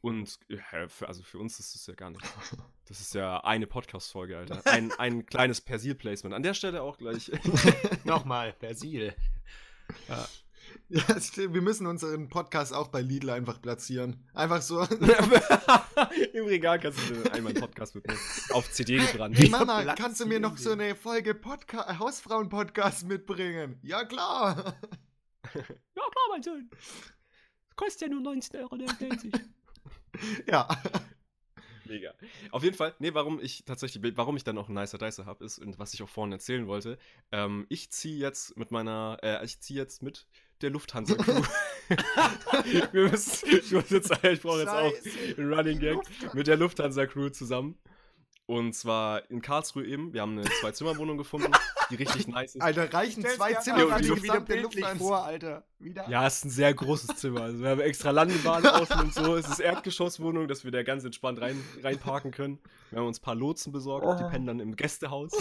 Und 0.00 0.38
ja, 0.48 0.86
für, 0.86 1.08
also 1.08 1.24
für 1.24 1.38
uns 1.38 1.58
ist 1.58 1.74
das 1.74 1.86
ja 1.88 1.94
gar 1.94 2.10
nicht. 2.10 2.24
Das 2.86 3.00
ist 3.00 3.14
ja 3.14 3.44
eine 3.44 3.66
Podcast-Folge, 3.66 4.38
Alter. 4.38 4.62
Ein, 4.64 4.90
ein 4.92 5.26
kleines 5.26 5.60
Persil-Placement. 5.60 6.34
An 6.34 6.42
der 6.42 6.54
Stelle 6.54 6.80
auch 6.80 6.96
gleich. 6.96 7.30
Nochmal, 8.04 8.54
Persil. 8.54 9.12
Ja, 10.08 10.26
stimmt, 11.20 11.54
wir 11.54 11.62
müssen 11.62 11.86
unseren 11.86 12.28
Podcast 12.28 12.72
auch 12.72 12.88
bei 12.88 13.00
Lidl 13.00 13.30
einfach 13.30 13.60
platzieren. 13.60 14.24
Einfach 14.34 14.62
so. 14.62 14.80
Im 16.32 16.46
Regal 16.46 16.78
kannst 16.78 16.98
du 17.10 17.30
einmal 17.32 17.52
einen 17.52 17.60
Podcast 17.60 17.94
mitnehmen. 17.94 18.18
Auf 18.50 18.70
CD 18.70 18.98
gebrannt. 18.98 19.38
Hey 19.38 19.48
Mama, 19.48 19.82
platzieren 19.82 19.98
kannst 19.98 20.20
du 20.20 20.26
mir 20.26 20.40
noch 20.40 20.56
so 20.56 20.72
eine 20.72 20.94
Folge 20.94 21.34
Podca 21.34 21.90
äh, 21.90 21.98
Hausfrauen-Podcast 21.98 23.06
mitbringen? 23.06 23.78
Ja, 23.82 24.04
klar. 24.04 24.74
Ja, 25.54 25.62
klar, 25.62 26.26
mein 26.30 26.42
Sohn. 26.42 26.70
Kostet 27.74 28.02
ja 28.02 28.08
nur 28.08 28.20
19,99 28.20 29.32
Euro. 29.32 29.44
ja. 30.46 30.68
Mega. 31.88 32.12
Auf 32.50 32.62
jeden 32.62 32.76
Fall, 32.76 32.94
nee, 32.98 33.14
warum 33.14 33.40
ich 33.40 33.64
tatsächlich, 33.64 34.16
warum 34.16 34.36
ich 34.36 34.44
dann 34.44 34.58
auch 34.58 34.68
einen 34.68 34.78
Nicer 34.78 34.98
Dicer 34.98 35.26
habe, 35.26 35.44
ist, 35.44 35.58
und 35.58 35.78
was 35.78 35.94
ich 35.94 36.02
auch 36.02 36.08
vorhin 36.08 36.32
erzählen 36.32 36.66
wollte, 36.66 36.98
ähm, 37.32 37.66
ich 37.68 37.90
ziehe 37.90 38.18
jetzt 38.18 38.56
mit 38.56 38.70
meiner, 38.70 39.18
äh, 39.22 39.44
ich 39.44 39.60
ziehe 39.60 39.80
jetzt 39.80 40.02
mit 40.02 40.26
der 40.62 40.70
Lufthansa 40.70 41.14
Crew. 41.14 41.42
Wir 42.92 43.10
müssen, 43.10 43.48
ich 43.48 43.72
muss 43.72 43.90
jetzt, 43.90 44.12
ich 44.22 44.42
brauche 44.42 44.60
jetzt 44.60 44.68
auch 44.68 44.92
einen 45.38 45.52
Running 45.52 45.78
Gag 45.78 45.98
mit 46.34 46.46
der 46.46 46.56
Lufthansa 46.56 47.06
Crew 47.06 47.30
zusammen. 47.30 47.78
Und 48.50 48.72
zwar 48.72 49.30
in 49.30 49.42
Karlsruhe 49.42 49.84
eben. 49.84 50.14
Wir 50.14 50.22
haben 50.22 50.38
eine 50.38 50.48
Zwei-Zimmer-Wohnung 50.48 51.18
gefunden, 51.18 51.52
die 51.90 51.96
richtig 51.96 52.28
nice 52.28 52.54
ist. 52.54 52.62
Alter, 52.62 52.90
reichen 52.94 53.22
zwei 53.22 53.50
Stell's 53.50 53.64
Zimmer 53.64 53.98
für 53.98 54.02
die 54.02 54.08
wieder 54.08 54.20
gesamte 54.20 54.60
Lufthansa. 54.60 55.04
vor, 55.04 55.22
Alter. 55.22 55.64
Wieder. 55.78 56.08
Ja, 56.08 56.26
es 56.26 56.38
ist 56.38 56.44
ein 56.46 56.50
sehr 56.50 56.72
großes 56.72 57.16
Zimmer. 57.16 57.42
Also 57.42 57.62
wir 57.62 57.68
haben 57.68 57.80
extra 57.80 58.10
Landebahn 58.10 58.64
außen 58.66 59.00
und 59.00 59.12
so. 59.12 59.36
Es 59.36 59.46
ist 59.48 59.60
Erdgeschosswohnung, 59.60 60.48
dass 60.48 60.64
wir 60.64 60.70
da 60.70 60.82
ganz 60.82 61.04
entspannt 61.04 61.42
rein, 61.42 61.62
reinparken 61.82 62.30
können. 62.30 62.58
Wir 62.88 63.00
haben 63.00 63.06
uns 63.06 63.18
ein 63.18 63.22
paar 63.22 63.34
Lotsen 63.34 63.70
besorgt, 63.70 64.18
die 64.18 64.24
pennen 64.24 64.46
dann 64.46 64.60
im 64.60 64.76
Gästehaus. 64.76 65.32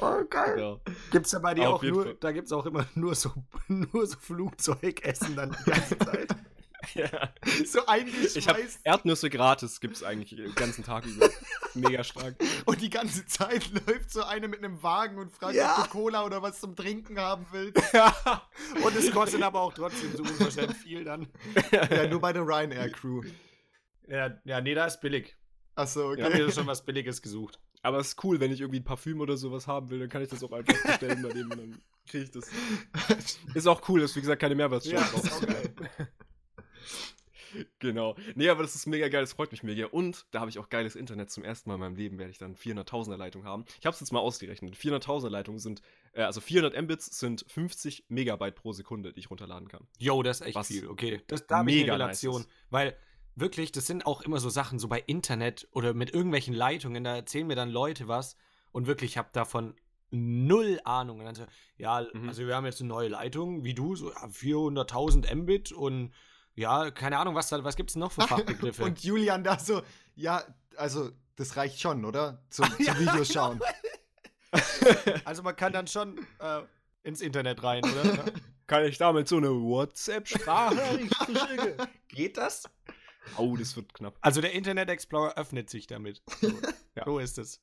Oh, 0.00 0.24
geil. 0.30 0.58
Ja. 0.60 0.92
Gibt's 1.10 1.30
da 1.30 1.38
bei 1.40 1.54
dir 1.54 1.68
Auf 1.68 1.76
auch 1.76 1.82
nur, 1.82 2.04
Fall. 2.04 2.16
da 2.20 2.32
gibt's 2.32 2.52
auch 2.52 2.66
immer 2.66 2.86
nur 2.94 3.14
so, 3.14 3.32
nur 3.68 4.06
so 4.06 4.16
Flugzeugessen 4.18 5.34
dann 5.36 5.56
die 5.66 5.70
ganze 5.70 5.98
Zeit. 5.98 6.28
ja. 6.94 7.32
So 7.66 7.84
eingeschweißt 7.86 8.36
Ich 8.36 8.48
habe 8.48 8.60
Erdnüsse 8.84 9.28
gratis, 9.30 9.80
gibt's 9.80 10.02
eigentlich 10.04 10.36
den 10.36 10.54
ganzen 10.54 10.84
Tag 10.84 11.04
über. 11.06 11.28
Mega 11.74 12.04
stark. 12.04 12.36
und 12.64 12.80
die 12.80 12.90
ganze 12.90 13.26
Zeit 13.26 13.68
läuft 13.86 14.10
so 14.12 14.22
eine 14.22 14.46
mit 14.48 14.62
einem 14.64 14.82
Wagen 14.82 15.18
und 15.18 15.30
fragt, 15.32 15.54
Ja. 15.56 15.76
ob 15.78 15.84
du 15.84 15.90
Cola 15.90 16.24
oder 16.24 16.40
was 16.42 16.60
zum 16.60 16.76
Trinken 16.76 17.18
haben 17.18 17.46
willst. 17.50 17.82
Und 18.84 18.96
es 18.96 19.10
kostet 19.10 19.42
aber 19.42 19.60
auch 19.60 19.72
trotzdem 19.74 20.16
so 20.16 20.22
unverschämt 20.22 20.74
viel 20.76 21.04
dann. 21.04 21.28
ja, 21.72 22.06
nur 22.06 22.20
bei 22.20 22.32
der 22.32 22.42
Ryanair 22.42 22.90
Crew. 22.90 23.22
Ja, 24.06 24.38
ja 24.44 24.60
nee, 24.60 24.74
da 24.74 24.86
ist 24.86 25.00
billig. 25.00 25.36
Achso, 25.74 26.14
Ich 26.14 26.22
habe 26.22 26.32
okay. 26.34 26.44
mir 26.44 26.52
schon 26.52 26.66
was 26.66 26.84
Billiges 26.84 27.20
gesucht. 27.22 27.60
Aber 27.82 27.98
es 27.98 28.08
ist 28.08 28.24
cool, 28.24 28.40
wenn 28.40 28.52
ich 28.52 28.60
irgendwie 28.60 28.80
ein 28.80 28.84
Parfüm 28.84 29.20
oder 29.20 29.36
sowas 29.36 29.66
haben 29.66 29.90
will, 29.90 30.00
dann 30.00 30.08
kann 30.08 30.22
ich 30.22 30.28
das 30.28 30.42
auch 30.42 30.52
einfach 30.52 30.74
bestellen 30.84 31.22
bei 31.22 31.28
dem 31.30 31.50
und 31.50 31.58
dann 31.58 31.82
kriege 32.06 32.24
ich 32.24 32.30
das. 32.30 32.50
Ist 33.54 33.66
auch 33.66 33.86
cool, 33.88 34.00
dass 34.00 34.16
wie 34.16 34.20
gesagt 34.20 34.40
keine 34.40 34.54
Mehrwertsteuer 34.54 35.00
Ja, 35.00 35.06
drauf 35.08 35.24
ist 35.24 35.32
auch 35.32 35.46
geil. 35.46 35.74
Genau. 37.78 38.14
Nee, 38.34 38.50
aber 38.50 38.62
das 38.62 38.74
ist 38.74 38.86
mega 38.86 39.08
geil, 39.08 39.22
das 39.22 39.32
freut 39.32 39.52
mich 39.52 39.62
mega. 39.62 39.86
Und 39.86 40.26
da 40.32 40.40
habe 40.40 40.50
ich 40.50 40.58
auch 40.58 40.68
geiles 40.68 40.96
Internet. 40.96 41.30
Zum 41.30 41.44
ersten 41.44 41.70
Mal 41.70 41.76
in 41.76 41.80
meinem 41.80 41.96
Leben 41.96 42.18
werde 42.18 42.30
ich 42.30 42.38
dann 42.38 42.54
400.000er 42.56 43.16
Leitung 43.16 43.44
haben. 43.44 43.64
Ich 43.80 43.86
habe 43.86 43.94
es 43.94 44.00
jetzt 44.00 44.12
mal 44.12 44.18
ausgerechnet. 44.20 44.76
400.000er 44.76 45.30
Leitungen 45.30 45.58
sind, 45.58 45.80
äh, 46.12 46.22
also 46.22 46.40
400 46.42 46.80
Mbits 46.82 47.18
sind 47.18 47.44
50 47.48 48.04
Megabyte 48.08 48.54
pro 48.54 48.72
Sekunde, 48.72 49.12
die 49.14 49.20
ich 49.20 49.30
runterladen 49.30 49.68
kann. 49.68 49.86
Jo, 49.98 50.22
das 50.22 50.40
ist 50.40 50.46
echt 50.48 50.56
Was 50.56 50.66
viel. 50.68 50.88
Okay, 50.88 51.22
das, 51.26 51.46
da 51.46 51.62
mega 51.62 51.92
nice 51.96 52.00
Relation. 52.22 52.42
ist. 52.42 52.50
weil 52.70 52.96
wirklich, 53.40 53.72
das 53.72 53.86
sind 53.86 54.06
auch 54.06 54.20
immer 54.22 54.40
so 54.40 54.48
Sachen, 54.48 54.78
so 54.78 54.88
bei 54.88 55.00
Internet 55.00 55.68
oder 55.72 55.94
mit 55.94 56.12
irgendwelchen 56.12 56.54
Leitungen, 56.54 57.04
da 57.04 57.16
erzählen 57.16 57.46
mir 57.46 57.56
dann 57.56 57.70
Leute 57.70 58.08
was 58.08 58.36
und 58.72 58.86
wirklich, 58.86 59.12
ich 59.12 59.18
habe 59.18 59.28
davon 59.32 59.74
null 60.10 60.80
Ahnung. 60.84 61.18
Und 61.18 61.26
dann 61.26 61.34
so, 61.34 61.44
ja, 61.76 62.06
Mhm. 62.12 62.28
also 62.28 62.46
wir 62.46 62.56
haben 62.56 62.64
jetzt 62.64 62.80
eine 62.80 62.88
neue 62.88 63.08
Leitung, 63.08 63.64
wie 63.64 63.74
du, 63.74 63.94
so 63.94 64.10
ja, 64.10 64.26
400.000 64.26 65.34
Mbit 65.34 65.72
und 65.72 66.12
ja, 66.54 66.90
keine 66.90 67.18
Ahnung, 67.18 67.34
was, 67.34 67.48
da, 67.48 67.62
was 67.62 67.76
gibt 67.76 67.90
es 67.90 67.96
noch 67.96 68.12
für 68.12 68.22
Fachbegriffe? 68.28 68.82
Und 68.82 69.02
Julian 69.04 69.44
da 69.44 69.58
so, 69.58 69.82
ja, 70.14 70.42
also 70.76 71.10
das 71.36 71.56
reicht 71.56 71.80
schon, 71.80 72.04
oder? 72.04 72.42
Zum, 72.50 72.64
zum 72.84 72.98
Videos 72.98 73.32
schauen. 73.32 73.60
also 75.24 75.42
man 75.42 75.54
kann 75.54 75.72
dann 75.72 75.86
schon 75.86 76.18
äh, 76.40 76.62
ins 77.02 77.20
Internet 77.20 77.62
rein, 77.62 77.84
oder? 77.84 78.24
kann 78.66 78.84
ich 78.84 78.98
damit 78.98 79.28
so 79.28 79.36
eine 79.36 79.50
WhatsApp-Sprachnachricht 79.50 81.14
schicken? 81.16 81.88
Geht 82.08 82.36
das? 82.36 82.64
Oh, 83.36 83.56
das 83.56 83.76
wird 83.76 83.92
knapp. 83.94 84.16
Also 84.20 84.40
der 84.40 84.52
Internet 84.52 84.88
Explorer 84.90 85.36
öffnet 85.36 85.70
sich 85.70 85.86
damit. 85.86 86.22
So, 86.40 86.48
Ja. 86.96 87.04
so 87.04 87.18
ist 87.18 87.38
es. 87.38 87.62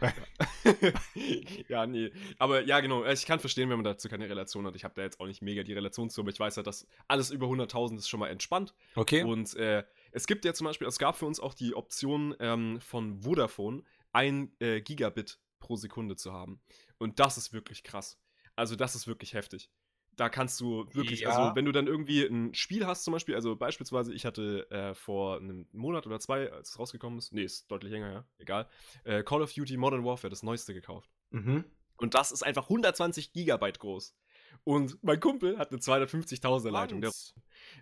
ja, 1.68 1.86
nee. 1.86 2.10
Aber 2.38 2.64
ja, 2.64 2.80
genau. 2.80 3.04
Ich 3.04 3.26
kann 3.26 3.40
verstehen, 3.40 3.68
wenn 3.70 3.76
man 3.76 3.84
dazu 3.84 4.08
keine 4.08 4.28
Relation 4.28 4.66
hat. 4.66 4.74
Ich 4.76 4.84
habe 4.84 4.94
da 4.94 5.02
jetzt 5.02 5.20
auch 5.20 5.26
nicht 5.26 5.42
mega 5.42 5.62
die 5.62 5.72
Relation 5.72 6.10
zu, 6.10 6.22
aber 6.22 6.30
ich 6.30 6.40
weiß 6.40 6.56
halt, 6.56 6.66
dass 6.66 6.86
alles 7.08 7.30
über 7.30 7.46
100.000 7.46 7.98
ist 7.98 8.08
schon 8.08 8.20
mal 8.20 8.28
entspannt. 8.28 8.74
Okay. 8.94 9.22
Und 9.24 9.54
äh, 9.56 9.84
es 10.12 10.26
gibt 10.26 10.44
ja 10.44 10.54
zum 10.54 10.66
Beispiel, 10.66 10.86
es 10.86 10.98
gab 10.98 11.16
für 11.16 11.26
uns 11.26 11.40
auch 11.40 11.54
die 11.54 11.74
Option 11.74 12.34
ähm, 12.40 12.80
von 12.80 13.22
Vodafone, 13.22 13.82
ein 14.12 14.52
äh, 14.60 14.80
Gigabit 14.80 15.38
pro 15.60 15.76
Sekunde 15.76 16.16
zu 16.16 16.32
haben. 16.32 16.60
Und 16.98 17.20
das 17.20 17.36
ist 17.36 17.52
wirklich 17.52 17.82
krass. 17.84 18.18
Also 18.56 18.76
das 18.76 18.94
ist 18.94 19.06
wirklich 19.06 19.34
heftig. 19.34 19.70
Da 20.16 20.28
kannst 20.28 20.60
du 20.60 20.86
wirklich, 20.92 21.20
Ja. 21.20 21.30
also 21.30 21.56
wenn 21.56 21.64
du 21.64 21.72
dann 21.72 21.86
irgendwie 21.86 22.24
ein 22.24 22.54
Spiel 22.54 22.86
hast 22.86 23.04
zum 23.04 23.12
Beispiel, 23.12 23.34
also 23.34 23.56
beispielsweise, 23.56 24.14
ich 24.14 24.24
hatte 24.24 24.70
äh, 24.70 24.94
vor 24.94 25.38
einem 25.38 25.66
Monat 25.72 26.06
oder 26.06 26.20
zwei, 26.20 26.52
als 26.52 26.70
es 26.70 26.78
rausgekommen 26.78 27.18
ist, 27.18 27.32
nee, 27.32 27.42
ist 27.42 27.70
deutlich 27.70 27.90
länger, 27.92 28.12
ja, 28.12 28.24
egal, 28.38 28.68
äh, 29.04 29.22
Call 29.22 29.42
of 29.42 29.52
Duty 29.52 29.76
Modern 29.76 30.04
Warfare, 30.04 30.30
das 30.30 30.42
neueste 30.42 30.72
gekauft. 30.74 31.10
Mhm. 31.30 31.64
Und 31.96 32.14
das 32.14 32.32
ist 32.32 32.42
einfach 32.42 32.64
120 32.68 33.32
Gigabyte 33.32 33.78
groß. 33.78 34.16
Und 34.64 34.98
mein 35.02 35.20
Kumpel 35.20 35.58
hat 35.58 35.70
eine 35.70 35.80
250.000er 35.80 36.70
Leitung. 36.70 37.00
Der. 37.00 37.10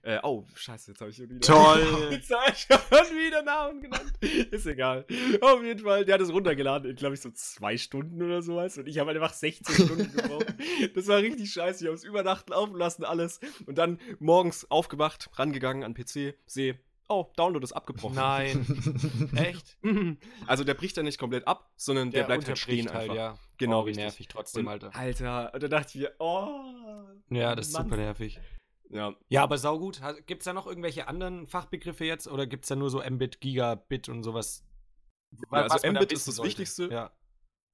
Äh, 0.04 0.18
oh, 0.24 0.44
scheiße, 0.54 0.90
jetzt 0.90 1.00
habe 1.00 1.10
ich 1.10 1.16
schon 1.16 1.30
wieder. 1.30 1.40
Toll. 1.40 2.08
Jetzt 2.10 2.30
habe 2.32 2.50
ich 2.52 2.58
schon 2.58 3.16
wieder 3.16 3.42
Namen 3.42 3.80
genannt. 3.80 4.12
Ist 4.50 4.66
egal. 4.66 5.06
Auf 5.40 5.62
jeden 5.62 5.80
Fall, 5.80 6.04
der 6.04 6.14
hat 6.14 6.20
es 6.20 6.32
runtergeladen 6.32 6.90
in, 6.90 6.96
glaube 6.96 7.14
ich, 7.14 7.20
so 7.20 7.30
zwei 7.30 7.78
Stunden 7.78 8.20
oder 8.20 8.42
sowas. 8.42 8.76
Und 8.78 8.88
ich 8.88 8.98
habe 8.98 9.12
einfach 9.12 9.32
16 9.32 9.74
Stunden 9.74 10.12
gebraucht. 10.16 10.46
Das 10.94 11.06
war 11.06 11.18
richtig 11.18 11.52
scheiße. 11.52 11.84
Ich 11.84 11.86
habe 11.88 11.96
es 11.96 12.04
über 12.04 12.22
Nacht 12.22 12.50
laufen 12.50 12.76
lassen, 12.76 13.04
alles. 13.04 13.40
Und 13.66 13.78
dann 13.78 13.98
morgens 14.18 14.70
aufgewacht, 14.70 15.30
rangegangen 15.34 15.84
an 15.84 15.94
PC, 15.94 16.34
sehe, 16.46 16.78
oh, 17.08 17.26
Download 17.36 17.62
ist 17.62 17.72
abgebrochen. 17.72 18.16
Nein. 18.16 19.30
Echt? 19.36 19.76
Also 20.46 20.64
der 20.64 20.74
bricht 20.74 20.96
dann 20.96 21.04
nicht 21.04 21.18
komplett 21.18 21.46
ab, 21.46 21.70
sondern 21.76 22.10
der, 22.10 22.24
bleibt 22.24 22.48
halt 22.48 22.58
stehen 22.58 22.88
einfach. 22.88 23.14
ja. 23.14 23.38
Genau, 23.58 23.82
oh, 23.82 23.84
wie 23.84 23.90
richtig. 23.90 24.04
nervig 24.04 24.28
trotzdem, 24.28 24.66
Alter. 24.66 24.94
Alter, 24.94 25.54
und 25.54 25.62
da 25.62 25.68
dachte 25.68 25.98
ich 25.98 26.02
mir, 26.02 26.12
oh. 26.18 26.48
Ja, 27.30 27.54
das 27.54 27.68
ist 27.68 27.74
Mann. 27.74 27.84
super 27.84 27.96
nervig. 27.96 28.40
Ja, 28.92 29.14
Ja, 29.28 29.42
aber 29.42 29.58
saugut. 29.58 30.00
Gibt 30.26 30.42
es 30.42 30.44
da 30.44 30.52
noch 30.52 30.66
irgendwelche 30.66 31.08
anderen 31.08 31.46
Fachbegriffe 31.46 32.04
jetzt 32.04 32.28
oder 32.28 32.46
gibt 32.46 32.64
es 32.64 32.68
da 32.68 32.76
nur 32.76 32.90
so 32.90 33.02
Mbit, 33.02 33.40
Gigabit 33.40 34.08
und 34.08 34.22
sowas? 34.22 34.64
Ja, 35.50 35.62
also 35.62 35.90
Mbit 35.90 36.12
ist 36.12 36.28
das 36.28 36.36
sollte? 36.36 36.48
Wichtigste. 36.50 36.88
Ja. 36.90 37.10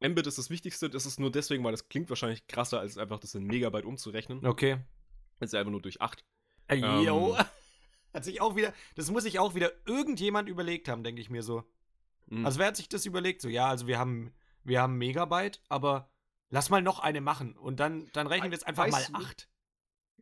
Mbit 0.00 0.26
ist 0.28 0.38
das 0.38 0.48
Wichtigste. 0.48 0.88
Das 0.88 1.06
ist 1.06 1.18
nur 1.18 1.32
deswegen, 1.32 1.64
weil 1.64 1.72
das 1.72 1.88
klingt 1.88 2.08
wahrscheinlich 2.08 2.46
krasser, 2.46 2.78
als 2.80 2.96
einfach 2.98 3.18
das 3.18 3.34
in 3.34 3.44
Megabyte 3.44 3.84
umzurechnen. 3.84 4.46
Okay. 4.46 4.78
Das 5.40 5.48
ist 5.48 5.52
ja 5.54 5.58
einfach 5.60 5.72
nur 5.72 5.82
durch 5.82 6.00
8. 6.00 6.24
Äh, 6.68 6.76
Jo. 6.76 7.34
Ähm. 7.38 7.44
Hat 8.14 8.24
sich 8.24 8.40
auch 8.40 8.56
wieder, 8.56 8.72
das 8.94 9.10
muss 9.10 9.24
sich 9.24 9.38
auch 9.38 9.54
wieder 9.54 9.70
irgendjemand 9.86 10.48
überlegt 10.48 10.88
haben, 10.88 11.02
denke 11.04 11.20
ich 11.20 11.28
mir 11.30 11.42
so. 11.42 11.64
Mhm. 12.26 12.46
Also 12.46 12.58
wer 12.58 12.68
hat 12.68 12.76
sich 12.76 12.88
das 12.88 13.04
überlegt? 13.04 13.42
So, 13.42 13.48
ja, 13.48 13.68
also 13.68 13.86
wir 13.86 13.98
haben, 13.98 14.32
wir 14.64 14.80
haben 14.80 14.96
Megabyte, 14.96 15.60
aber 15.68 16.10
lass 16.48 16.70
mal 16.70 16.80
noch 16.80 17.00
eine 17.00 17.20
machen 17.20 17.54
und 17.56 17.80
dann, 17.80 18.08
dann 18.14 18.26
rechnen 18.26 18.50
wir 18.50 18.56
jetzt 18.56 18.66
einfach 18.66 18.84
Weißt 18.90 19.12
mal 19.12 19.18
du- 19.20 19.26
acht. 19.26 19.48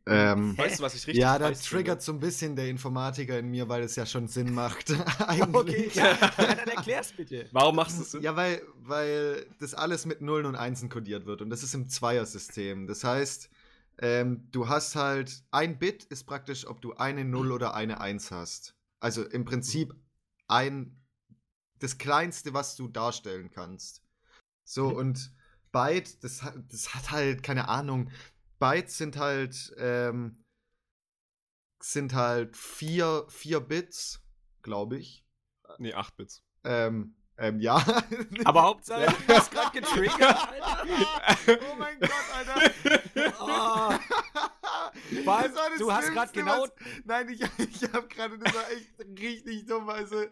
Ähm, 0.08 0.56
weißt 0.58 0.78
du, 0.78 0.82
was 0.82 0.94
ich 0.94 1.06
richtig 1.06 1.20
ja, 1.20 1.38
da 1.38 1.50
triggert 1.50 2.02
so 2.02 2.12
ein 2.12 2.20
bisschen 2.20 2.56
der 2.56 2.68
Informatiker 2.68 3.38
in 3.38 3.48
mir, 3.50 3.68
weil 3.68 3.82
es 3.82 3.96
ja 3.96 4.06
schon 4.06 4.28
Sinn 4.28 4.54
macht. 4.54 4.90
Okay, 5.52 5.90
ja, 5.94 6.06
ja, 6.16 6.30
dann 6.54 6.68
erklär's 6.68 7.12
bitte. 7.12 7.48
Warum 7.52 7.76
machst 7.76 7.98
du 7.98 8.02
es 8.02 8.10
so? 8.12 8.18
Ja, 8.20 8.36
weil, 8.36 8.62
weil 8.76 9.46
das 9.58 9.74
alles 9.74 10.06
mit 10.06 10.20
Nullen 10.20 10.46
und 10.46 10.54
Einsen 10.56 10.88
kodiert 10.88 11.26
wird 11.26 11.42
und 11.42 11.50
das 11.50 11.62
ist 11.62 11.74
im 11.74 11.88
Zweiersystem. 11.88 12.86
Das 12.86 13.04
heißt, 13.04 13.50
ähm, 13.98 14.48
du 14.52 14.68
hast 14.68 14.94
halt, 14.96 15.42
ein 15.50 15.78
Bit 15.78 16.04
ist 16.04 16.24
praktisch, 16.24 16.66
ob 16.66 16.80
du 16.80 16.94
eine 16.94 17.24
Null 17.24 17.50
oder 17.52 17.74
eine 17.74 18.00
Eins 18.00 18.30
hast. 18.30 18.74
Also 19.00 19.24
im 19.24 19.44
Prinzip 19.44 19.94
ein, 20.48 21.00
das 21.78 21.98
Kleinste, 21.98 22.54
was 22.54 22.76
du 22.76 22.88
darstellen 22.88 23.50
kannst. 23.50 24.02
So, 24.64 24.88
und 24.88 25.32
Byte, 25.72 26.22
das, 26.24 26.42
hat- 26.42 26.56
das 26.70 26.94
hat 26.94 27.10
halt, 27.12 27.42
keine 27.42 27.68
Ahnung, 27.68 28.10
Bytes 28.58 28.96
sind 28.98 29.16
halt, 29.16 29.74
ähm, 29.78 30.44
sind 31.80 32.14
halt 32.14 32.56
vier, 32.56 33.24
vier 33.28 33.60
Bits, 33.60 34.20
glaube 34.62 34.96
ich. 34.98 35.24
Nee, 35.78 35.94
8 35.94 36.16
Bits. 36.16 36.42
Ähm, 36.64 37.16
ähm, 37.38 37.60
ja. 37.60 37.76
Aber 38.44 38.62
Hauptsache, 38.62 39.02
Ja. 39.04 39.12
du 39.26 39.34
hast 39.34 39.50
gerade 39.50 39.78
getriggert, 39.80 40.48
Alter. 40.48 41.58
oh 41.70 41.74
mein 41.78 42.00
Gott, 42.00 42.10
Alter. 42.34 42.72
Oh. 43.40 43.92
Vor 45.24 45.36
allem, 45.36 45.52
du 45.78 45.92
hast 45.92 46.06
Schlimmste, 46.06 46.32
genau- 46.32 46.62
was- 46.62 46.72
Nein, 47.04 47.28
ich, 47.28 47.40
ich 47.58 47.82
habe 47.92 48.08
gerade, 48.08 48.38
das 48.38 48.54
war 48.54 48.70
echt 48.70 48.88
richtig 49.20 49.66
dumm. 49.66 49.88
Also, 49.90 50.24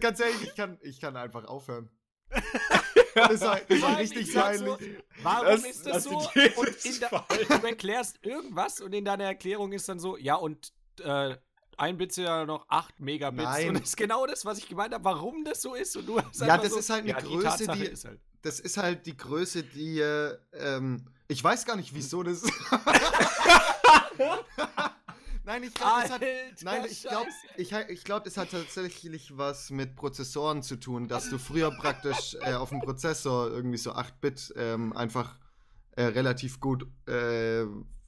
ganz 0.00 0.20
ehrlich, 0.20 0.42
ich 0.42 0.54
kann, 0.54 0.78
ich 0.80 1.00
kann 1.00 1.16
einfach 1.16 1.44
aufhören. 1.44 1.90
Das 3.28 3.40
war, 3.42 3.60
das 3.60 3.78
Vor 3.78 3.88
war 3.90 3.98
richtig 3.98 4.22
ich 4.22 4.32
sag 4.32 4.54
so, 4.56 4.76
peinlich. 4.76 4.96
Warum 5.22 5.46
Das- 5.46 5.64
ist 5.64 5.86
das 5.86 5.92
das 5.94 6.04
so? 6.04 6.16
Und 6.56 6.68
ist 6.68 6.86
in 6.86 6.92
falsch. 7.08 7.46
du 7.60 7.66
erklärst 7.66 8.18
irgendwas 8.24 8.80
und 8.80 8.92
in 8.94 9.04
deiner 9.04 9.24
Erklärung 9.24 9.72
ist 9.72 9.88
dann 9.88 9.98
so, 9.98 10.16
ja, 10.16 10.34
und 10.36 10.72
äh, 11.02 11.36
ein 11.78 11.96
Bit 11.96 12.12
sind 12.12 12.24
ja 12.24 12.44
noch 12.44 12.66
8 12.68 13.00
Megabits. 13.00 13.42
Nein. 13.44 13.68
Und 13.68 13.74
das 13.80 13.88
ist 13.90 13.96
genau 13.96 14.26
das, 14.26 14.44
was 14.44 14.58
ich 14.58 14.68
gemeint 14.68 14.92
habe, 14.94 15.04
warum 15.04 15.44
das 15.44 15.62
so 15.62 15.74
ist. 15.74 15.96
Und 15.96 16.06
du 16.06 16.20
hast 16.20 16.40
Ja, 16.40 16.56
das 16.58 16.70
so, 16.72 16.78
ist 16.78 16.90
halt 16.90 17.00
eine 17.02 17.10
ja, 17.10 17.20
Größe, 17.20 17.42
Tatsache 17.48 17.78
die- 17.78 17.86
ist 17.86 18.04
halt. 18.04 18.20
Das 18.42 18.58
ist 18.60 18.76
halt 18.76 19.06
die 19.06 19.16
Größe, 19.16 19.62
die, 19.62 20.00
äh, 20.00 20.36
ähm, 20.54 21.06
ich 21.28 21.42
weiß 21.42 21.64
gar 21.64 21.76
nicht, 21.76 21.94
wieso 21.94 22.22
das. 22.24 22.42
Nein, 25.44 25.64
ich 25.64 25.74
glaube, 25.74 26.02
das 26.02 26.10
hat. 26.10 26.22
Nein, 26.62 26.84
ich 26.88 27.02
glaube, 27.02 27.28
ich, 27.56 27.72
ich 27.72 28.04
glaub, 28.04 28.24
das 28.24 28.36
hat 28.36 28.50
tatsächlich 28.50 29.36
was 29.36 29.70
mit 29.70 29.96
Prozessoren 29.96 30.62
zu 30.62 30.76
tun, 30.76 31.08
dass 31.08 31.30
du 31.30 31.38
früher 31.38 31.70
praktisch 31.70 32.36
äh, 32.40 32.54
auf 32.54 32.68
dem 32.68 32.80
Prozessor 32.80 33.50
irgendwie 33.50 33.78
so 33.78 33.92
8-Bit 33.92 34.54
ähm, 34.56 34.96
einfach 34.96 35.38
äh, 35.92 36.04
relativ 36.04 36.60
gut 36.60 36.86
äh, 37.08 37.64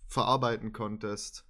verarbeiten 0.07 0.73
konntest. 0.73 1.45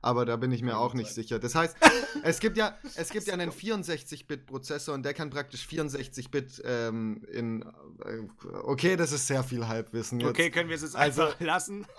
Aber 0.00 0.24
da 0.24 0.36
bin 0.36 0.52
ich 0.52 0.62
mir 0.62 0.78
auch 0.78 0.94
nicht 0.94 1.10
sicher. 1.12 1.40
Das 1.40 1.56
heißt, 1.56 1.76
es 2.22 2.38
gibt 2.38 2.56
ja, 2.56 2.78
es 2.94 3.10
gibt 3.10 3.26
ja 3.26 3.34
einen 3.34 3.50
64-Bit-Prozessor 3.50 4.94
und 4.94 5.02
der 5.02 5.12
kann 5.12 5.28
praktisch 5.30 5.66
64-Bit 5.66 6.62
ähm, 6.64 7.24
in. 7.32 7.62
Äh, 7.62 8.20
okay, 8.62 8.94
das 8.96 9.10
ist 9.10 9.26
sehr 9.26 9.42
viel 9.42 9.66
Halbwissen 9.66 10.20
jetzt. 10.20 10.30
Okay, 10.30 10.50
können 10.50 10.68
wir 10.68 10.76
es 10.76 10.82
jetzt 10.82 10.94
Also- 10.94 11.22
einfach 11.24 11.40
lassen? 11.40 11.86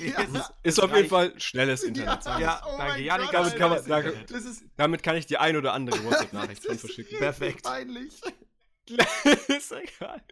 Ja. 0.00 0.20
Ist- 0.22 0.52
Ist 0.62 0.82
auf 0.82 0.94
jeden 0.94 1.08
Fall 1.08 1.32
schnelles 1.40 1.82
Internet. 1.82 2.24
Ja, 2.24 2.38
Ja, 2.38 2.62
oh 2.66 2.74
danke. 2.78 3.02
Janik, 3.02 3.30
damit 3.32 3.56
kann 3.56 3.70
man- 3.70 4.14
Damit 4.76 5.02
kann 5.02 5.16
ich 5.16 5.26
die 5.26 5.36
ein 5.36 5.56
oder 5.56 5.72
andere 5.72 5.98
WhatsApp-Nachricht 6.04 6.64
von 6.64 6.78
verschicken. 6.78 7.18
Perfekt. 7.18 7.64
Peinlich. 7.64 8.20
ist 9.48 9.72
egal. 9.72 10.22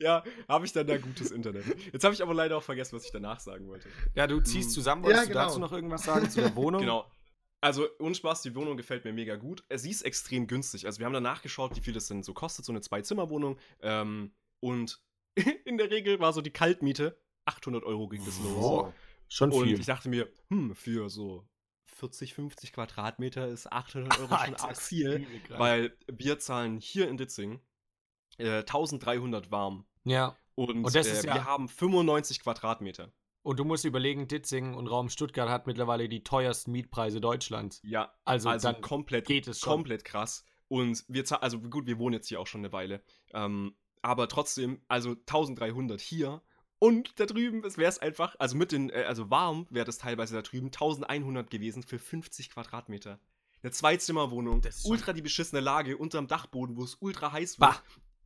Ja, 0.00 0.22
habe 0.48 0.66
ich 0.66 0.72
dann 0.72 0.86
da 0.86 0.96
gutes 0.98 1.30
Internet. 1.30 1.64
Jetzt 1.92 2.04
habe 2.04 2.14
ich 2.14 2.22
aber 2.22 2.34
leider 2.34 2.56
auch 2.56 2.62
vergessen, 2.62 2.96
was 2.96 3.04
ich 3.04 3.12
danach 3.12 3.40
sagen 3.40 3.66
wollte. 3.68 3.88
Ja, 4.14 4.26
du 4.26 4.40
ziehst 4.40 4.68
Hm. 4.68 4.74
zusammen. 4.74 5.02
Ja, 5.02 5.08
Wolltest 5.08 5.28
genau. 5.28 5.40
du 5.40 5.46
dazu 5.46 5.58
noch 5.60 5.72
irgendwas 5.72 6.04
sagen 6.04 6.28
zu 6.30 6.40
der 6.40 6.54
Wohnung? 6.56 6.80
Genau. 6.80 7.10
Also, 7.60 7.88
Unspaß, 7.98 8.42
die 8.42 8.54
Wohnung 8.54 8.76
gefällt 8.76 9.04
mir 9.04 9.12
mega 9.12 9.36
gut. 9.36 9.64
Äh, 9.68 9.78
Sie 9.78 9.90
ist 9.90 10.02
extrem 10.02 10.46
günstig. 10.46 10.86
Also, 10.86 10.98
wir 10.98 11.06
haben 11.06 11.14
danach 11.14 11.42
geschaut, 11.42 11.74
wie 11.74 11.80
viel 11.80 11.94
das 11.94 12.06
denn 12.06 12.22
so 12.22 12.34
kostet, 12.34 12.64
so 12.64 12.72
eine 12.72 12.80
Zwei-Zimmer-Wohnung. 12.82 13.58
Ähm, 13.80 14.32
und 14.60 15.00
in 15.64 15.78
der 15.78 15.90
Regel 15.90 16.20
war 16.20 16.32
so 16.32 16.42
die 16.42 16.50
Kaltmiete 16.52 17.18
800 17.46 17.84
Euro 17.84 18.08
ging 18.08 18.24
das 18.24 18.38
los. 18.40 18.56
Wow. 18.56 18.92
Schon 19.28 19.52
Und 19.52 19.64
viel. 19.66 19.78
ich 19.80 19.86
dachte 19.86 20.08
mir, 20.08 20.28
hm, 20.50 20.74
für 20.74 21.08
so 21.08 21.46
40, 21.96 22.34
50 22.34 22.72
Quadratmeter 22.72 23.48
ist 23.48 23.72
800 23.72 24.18
Euro 24.20 24.28
schon 24.44 24.54
arg 24.56 24.76
viel. 24.80 25.26
Weil 25.50 25.96
wir 26.06 26.38
zahlen 26.38 26.78
hier 26.78 27.08
in 27.08 27.16
Ditzing 27.16 27.60
äh, 28.38 28.58
1300 28.60 29.50
warm. 29.50 29.86
ja. 30.04 30.36
Und, 30.58 30.70
Und 30.86 30.94
das 30.94 31.06
äh, 31.06 31.12
ist 31.12 31.24
ja- 31.24 31.34
wir 31.34 31.44
haben 31.44 31.68
95 31.68 32.40
Quadratmeter. 32.40 33.12
Und 33.42 33.58
du 33.58 33.64
musst 33.66 33.84
überlegen, 33.84 34.26
Ditzing 34.26 34.72
und 34.74 34.86
Raum 34.86 35.10
Stuttgart 35.10 35.50
hat 35.50 35.66
mittlerweile 35.66 36.08
die 36.08 36.24
teuersten 36.24 36.72
Mietpreise 36.72 37.20
Deutschlands. 37.20 37.80
Ja, 37.84 38.12
Also, 38.24 38.48
also 38.48 38.72
dann 38.72 38.80
komplett, 38.80 39.26
geht 39.26 39.46
es 39.48 39.60
schon. 39.60 39.70
komplett 39.74 40.04
krass. 40.06 40.44
Und 40.68 41.04
wir 41.08 41.24
zahlen, 41.26 41.42
also 41.42 41.60
gut, 41.60 41.86
wir 41.86 41.98
wohnen 41.98 42.14
jetzt 42.14 42.28
hier 42.28 42.40
auch 42.40 42.46
schon 42.46 42.62
eine 42.62 42.72
Weile. 42.72 43.02
Ähm, 43.34 43.76
aber 44.02 44.28
trotzdem, 44.28 44.82
also 44.88 45.10
1300 45.10 46.00
hier. 46.00 46.40
Und 46.78 47.18
da 47.18 47.26
drüben 47.26 47.62
wäre 47.62 47.88
es 47.88 47.98
einfach, 47.98 48.36
also 48.38 48.56
mit 48.56 48.72
den, 48.72 48.90
äh, 48.90 49.04
also 49.06 49.30
warm 49.30 49.66
wäre 49.70 49.86
das 49.86 49.98
teilweise 49.98 50.34
da 50.34 50.42
drüben 50.42 50.70
1100 50.70 51.50
gewesen 51.50 51.82
für 51.82 51.98
50 51.98 52.50
Quadratmeter. 52.50 53.18
Eine 53.62 53.72
Zweizimmerwohnung, 53.72 54.60
Das 54.60 54.76
ist 54.76 54.82
schon- 54.82 54.92
ultra 54.92 55.12
die 55.12 55.22
beschissene 55.22 55.60
Lage 55.60 55.96
unterm 55.96 56.26
Dachboden, 56.28 56.76
wo 56.76 56.84
es 56.84 56.96
ultra 57.00 57.32
heiß 57.32 57.58
wird. 57.60 57.82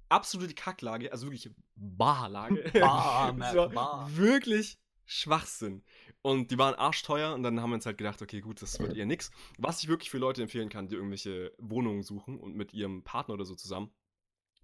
Absolute 0.08 0.54
Kacklage, 0.54 1.12
also 1.12 1.26
wirklich 1.28 1.50
Barlage. 1.76 2.56
War 2.74 3.32
bah. 3.72 4.08
wirklich 4.12 4.78
Schwachsinn. 5.06 5.82
Und 6.22 6.50
die 6.50 6.58
waren 6.58 6.74
arschteuer 6.74 7.34
und 7.34 7.42
dann 7.42 7.60
haben 7.60 7.70
wir 7.70 7.74
uns 7.76 7.86
halt 7.86 7.98
gedacht, 7.98 8.20
okay, 8.20 8.40
gut, 8.40 8.60
das 8.60 8.78
wird 8.80 8.96
eher 8.96 9.06
nix. 9.06 9.30
Was 9.58 9.82
ich 9.82 9.88
wirklich 9.88 10.10
für 10.10 10.18
Leute 10.18 10.42
empfehlen 10.42 10.68
kann, 10.68 10.88
die 10.88 10.96
irgendwelche 10.96 11.52
Wohnungen 11.58 12.02
suchen 12.02 12.38
und 12.38 12.54
mit 12.56 12.74
ihrem 12.74 13.02
Partner 13.04 13.34
oder 13.34 13.44
so 13.44 13.54
zusammen, 13.54 13.90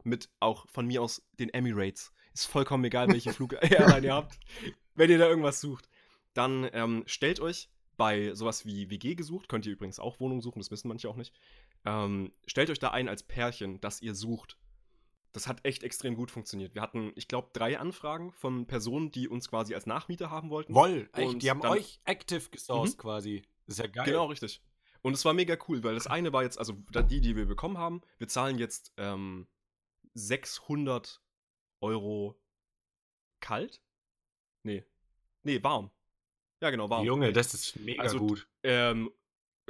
mit 0.05 0.29
auch 0.40 0.66
von 0.68 0.87
mir 0.87 1.01
aus 1.03 1.22
den 1.38 1.49
Emirates. 1.49 2.12
Ist 2.37 2.46
vollkommen 2.46 2.85
egal, 2.85 3.09
welche 3.09 3.33
Flug-Airline 3.33 4.07
ihr 4.09 4.14
habt. 4.14 4.38
Wenn 4.94 5.09
ihr 5.11 5.16
da 5.16 5.27
irgendwas 5.27 5.59
sucht, 5.61 5.88
dann 6.35 6.68
ähm, 6.75 7.03
stellt 7.07 7.40
euch 7.40 7.70
bei 7.96 8.35
sowas 8.35 8.66
wie 8.66 8.90
WG 8.90 9.14
gesucht, 9.14 9.49
könnt 9.49 9.64
ihr 9.64 9.72
übrigens 9.72 9.99
auch 9.99 10.20
Wohnungen 10.20 10.42
suchen, 10.42 10.59
das 10.59 10.70
wissen 10.70 10.88
manche 10.88 11.09
auch 11.09 11.16
nicht. 11.16 11.33
Ähm, 11.87 12.31
stellt 12.46 12.68
euch 12.68 12.79
da 12.79 12.90
ein 12.90 13.09
als 13.09 13.22
Pärchen, 13.22 13.81
das 13.81 14.03
ihr 14.03 14.14
sucht. 14.14 14.59
Das 15.33 15.46
hat 15.49 15.64
echt 15.64 15.83
extrem 15.83 16.14
gut 16.14 16.31
funktioniert. 16.31 16.75
Wir 16.75 16.83
hatten, 16.83 17.11
ich 17.14 17.27
glaube, 17.27 17.49
drei 17.55 17.79
Anfragen 17.79 18.33
von 18.33 18.66
Personen, 18.66 19.11
die 19.12 19.29
uns 19.29 19.49
quasi 19.49 19.75
als 19.75 19.87
Nachmieter 19.87 20.31
haben 20.31 20.51
wollten. 20.51 20.75
Woll, 20.75 21.09
echt, 21.14 21.40
die 21.42 21.49
haben 21.49 21.62
dann- 21.62 21.72
euch 21.72 22.01
active 22.05 22.51
gesourced 22.51 22.99
Mhm. 22.99 23.01
quasi. 23.01 23.42
Das 23.66 23.79
ist 23.79 23.83
ja 23.83 23.87
geil. 23.90 24.05
Genau, 24.05 24.27
richtig. 24.27 24.61
Und 25.01 25.14
es 25.14 25.25
war 25.25 25.33
mega 25.33 25.57
cool, 25.68 25.83
weil 25.85 25.94
das 25.94 26.07
eine 26.07 26.35
war 26.35 26.42
jetzt, 26.42 26.59
also 26.59 26.75
die, 27.09 27.22
die 27.22 27.35
wir 27.35 27.46
bekommen 27.46 27.79
haben, 27.79 28.03
wir 28.18 28.29
zahlen 28.29 28.59
jetzt 28.59 28.92
ähm, 28.99 29.46
600 30.12 31.22
Euro 31.81 32.41
kalt? 33.41 33.81
Nee. 34.62 34.85
Nee, 35.43 35.62
warm. 35.62 35.91
Ja, 36.61 36.71
genau, 36.71 36.91
warm. 36.91 37.05
Junge, 37.05 37.33
das 37.33 37.55
ist 37.55 37.77
mega 37.81 38.03
Also, 38.03 38.19
gut. 38.19 38.49
Ähm, 38.62 39.11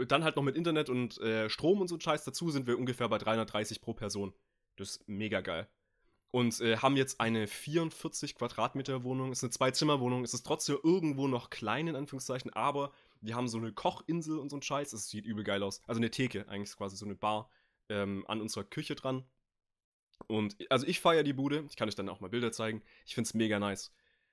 dann 0.08 0.24
halt 0.24 0.36
noch 0.36 0.42
mit 0.42 0.56
Internet 0.56 0.88
und 0.88 1.18
äh, 1.18 1.48
Strom 1.48 1.80
und 1.80 1.88
so 1.88 1.96
ein 1.96 2.00
Scheiß 2.00 2.24
dazu 2.24 2.50
sind 2.50 2.66
wir 2.66 2.78
ungefähr 2.78 3.08
bei 3.08 3.18
330 3.18 3.80
pro 3.80 3.94
Person. 3.94 4.34
Das 4.76 4.90
ist 4.90 5.08
mega 5.08 5.40
geil. 5.40 5.68
Und 6.30 6.60
äh, 6.60 6.78
haben 6.78 6.96
jetzt 6.96 7.20
eine 7.20 7.46
44 7.46 8.34
Quadratmeter 8.34 9.04
Wohnung. 9.04 9.32
Ist 9.32 9.42
eine 9.42 9.50
Zwei-Zimmer-Wohnung. 9.50 10.22
Es 10.22 10.34
ist 10.34 10.44
trotzdem 10.44 10.76
irgendwo 10.82 11.28
noch 11.28 11.50
klein, 11.50 11.86
in 11.88 11.96
Anführungszeichen, 11.96 12.52
aber 12.52 12.92
die 13.22 13.34
haben 13.34 13.48
so 13.48 13.58
eine 13.58 13.72
Kochinsel 13.72 14.38
und 14.38 14.50
so 14.50 14.56
ein 14.56 14.62
Scheiß. 14.62 14.92
Es 14.92 15.08
sieht 15.08 15.24
übel 15.24 15.44
geil 15.44 15.62
aus. 15.62 15.80
Also 15.86 15.98
eine 15.98 16.10
Theke, 16.10 16.46
eigentlich 16.48 16.70
ist 16.70 16.76
quasi 16.76 16.96
so 16.96 17.06
eine 17.06 17.14
Bar 17.14 17.48
ähm, 17.88 18.24
an 18.28 18.40
unserer 18.40 18.64
Küche 18.64 18.96
dran. 18.96 19.24
Und 20.28 20.56
also 20.70 20.86
ich 20.86 21.00
feiere 21.00 21.22
die 21.22 21.32
Bude. 21.32 21.64
Ich 21.70 21.76
kann 21.76 21.88
euch 21.88 21.94
dann 21.94 22.08
auch 22.08 22.20
mal 22.20 22.28
Bilder 22.28 22.52
zeigen. 22.52 22.82
Ich 23.06 23.14
finde 23.14 23.28
es 23.28 23.34
mega 23.34 23.58
nice. 23.58 23.92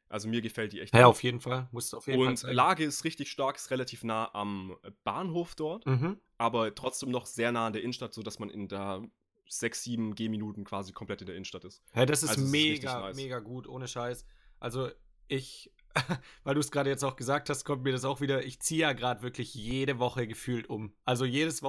Also 0.10 0.28
mir 0.28 0.42
gefällt 0.42 0.74
die 0.74 0.80
echt. 0.80 0.94
Ja, 0.94 1.02
gut. 1.02 1.10
auf 1.10 1.24
jeden 1.24 1.40
Fall. 1.40 1.68
Musst 1.72 1.94
auf 1.96 2.08
jeden 2.08 2.20
Fall. 2.20 2.28
Und 2.30 2.38
zeigen. 2.38 2.56
Lage 2.56 2.84
ist 2.84 3.04
richtig 3.04 3.30
stark, 3.32 3.56
ist 3.56 3.72
relativ 3.72 4.04
nah 4.04 4.30
am 4.34 4.76
Bahnhof 5.04 5.56
dort, 5.56 5.86
Mhm. 5.86 6.20
aber 6.38 6.74
trotzdem 6.76 7.10
noch 7.12 7.26
sehr 7.26 7.52
nah 7.52 7.68
an 7.68 7.74
der 7.74 7.82
Innenstadt, 7.82 8.14
sodass 8.14 8.38
man 8.40 8.50
in 8.50 8.68
da 8.68 9.02
sechs, 9.48 9.84
sieben 9.84 10.16
Gehminuten 10.16 10.64
quasi 10.66 10.94
komplett 10.94 11.22
in 11.22 11.28
der 11.28 11.36
Innenstadt 11.36 11.66
ist. 11.66 11.84
Ja, 11.96 12.06
das 12.06 12.24
ist 12.24 12.30
Also, 12.30 12.42
es 12.42 12.46
ist 12.48 12.52
mega, 12.52 13.00
nice. 13.02 13.16
mega 13.16 13.40
gut, 13.40 13.68
ohne 13.68 13.88
Scheiß. 13.88 14.26
Also, 14.60 14.90
ich, 15.28 15.72
weil 16.44 16.54
du 16.56 16.60
es 16.60 16.72
gerade 16.72 16.90
jetzt 16.90 17.04
auch 17.04 17.16
gesagt 17.16 17.50
hast, 17.50 17.64
kommt 17.66 17.84
mir 17.84 17.92
das 17.92 18.06
auch 18.06 18.22
wieder. 18.22 18.44
Ich 18.46 18.60
ziehe 18.60 18.82
ja 18.82 18.94
gerade 18.94 19.22
wirklich 19.22 19.54
jede 19.54 20.00
Woche 20.00 20.28
gefühlt 20.28 20.70
um. 20.70 20.94
Also, 21.06 21.26
jedes 21.26 21.62
Mhm. 21.62 21.68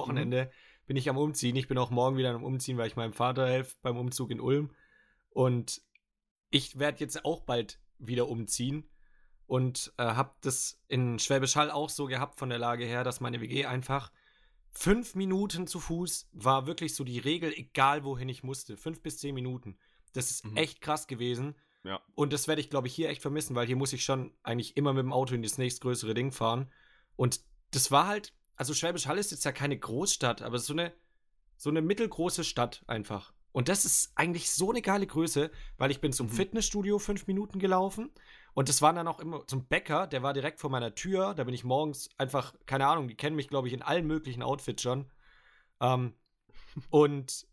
Bin 0.85 0.97
ich 0.97 1.09
am 1.09 1.17
Umziehen. 1.17 1.55
Ich 1.55 1.67
bin 1.67 1.77
auch 1.77 1.89
morgen 1.89 2.17
wieder 2.17 2.33
am 2.33 2.43
Umziehen, 2.43 2.77
weil 2.77 2.87
ich 2.87 2.95
meinem 2.95 3.13
Vater 3.13 3.47
helfe 3.47 3.75
beim 3.81 3.97
Umzug 3.97 4.31
in 4.31 4.39
Ulm. 4.39 4.71
Und 5.29 5.81
ich 6.49 6.77
werde 6.79 6.99
jetzt 6.99 7.25
auch 7.25 7.41
bald 7.41 7.79
wieder 7.97 8.27
umziehen. 8.27 8.89
Und 9.47 9.93
äh, 9.97 10.03
habe 10.03 10.33
das 10.41 10.81
in 10.87 11.19
Schwäbisch 11.19 11.55
Hall 11.55 11.69
auch 11.69 11.89
so 11.89 12.05
gehabt 12.05 12.39
von 12.39 12.49
der 12.49 12.57
Lage 12.59 12.85
her, 12.85 13.03
dass 13.03 13.19
meine 13.19 13.41
WG 13.41 13.65
einfach 13.65 14.11
fünf 14.71 15.15
Minuten 15.15 15.67
zu 15.67 15.79
Fuß 15.79 16.29
war 16.33 16.67
wirklich 16.67 16.95
so 16.95 17.03
die 17.03 17.19
Regel, 17.19 17.53
egal 17.53 18.03
wohin 18.03 18.27
ich 18.29 18.43
musste. 18.43 18.75
Fünf 18.75 19.01
bis 19.01 19.17
zehn 19.19 19.33
Minuten. 19.35 19.77
Das 20.13 20.31
ist 20.31 20.45
Mhm. 20.45 20.57
echt 20.57 20.81
krass 20.81 21.07
gewesen. 21.07 21.55
Ja. 21.83 22.01
Und 22.15 22.33
das 22.33 22.47
werde 22.47 22.61
ich, 22.61 22.69
glaube 22.69 22.87
ich, 22.87 22.95
hier 22.95 23.09
echt 23.09 23.21
vermissen, 23.21 23.55
weil 23.55 23.67
hier 23.67 23.75
muss 23.75 23.93
ich 23.93 24.03
schon 24.03 24.33
eigentlich 24.43 24.75
immer 24.75 24.93
mit 24.93 25.03
dem 25.03 25.13
Auto 25.13 25.35
in 25.35 25.43
das 25.43 25.57
nächstgrößere 25.57 26.13
Ding 26.15 26.31
fahren. 26.31 26.71
Und 27.15 27.41
das 27.71 27.91
war 27.91 28.07
halt, 28.07 28.33
also 28.55 28.73
Schwäbisch 28.73 29.07
Hall 29.07 29.17
ist 29.17 29.31
jetzt 29.31 29.45
ja 29.45 29.51
keine 29.51 29.77
Großstadt, 29.77 30.41
aber 30.41 30.59
so 30.59 30.73
eine, 30.73 30.93
so 31.57 31.69
eine 31.69 31.81
mittelgroße 31.81 32.43
Stadt 32.43 32.83
einfach. 32.87 33.33
Und 33.51 33.69
das 33.69 33.85
ist 33.85 34.11
eigentlich 34.15 34.51
so 34.51 34.69
eine 34.71 34.81
geile 34.81 35.07
Größe, 35.07 35.49
weil 35.77 35.91
ich 35.91 36.01
bin 36.01 36.11
zum 36.11 36.27
Mhm. 36.27 36.31
Fitnessstudio 36.31 36.99
fünf 36.99 37.27
Minuten 37.27 37.59
gelaufen 37.59 38.11
und 38.53 38.69
das 38.69 38.81
waren 38.81 38.95
dann 38.95 39.07
auch 39.07 39.19
immer 39.19 39.45
zum 39.47 39.65
Bäcker, 39.65 40.07
der 40.07 40.23
war 40.23 40.33
direkt 40.33 40.59
vor 40.59 40.69
meiner 40.69 40.95
Tür. 40.95 41.33
Da 41.33 41.43
bin 41.43 41.53
ich 41.53 41.63
morgens 41.63 42.09
einfach, 42.17 42.53
keine 42.65 42.87
Ahnung, 42.87 43.07
die 43.07 43.15
kennen 43.15 43.35
mich, 43.35 43.47
glaube 43.49 43.67
ich, 43.67 43.73
in 43.73 43.81
allen 43.81 44.07
möglichen 44.07 44.43
Outfits 44.43 44.81
schon. 44.81 45.11
Ähm, 45.81 46.13
und 46.89 47.47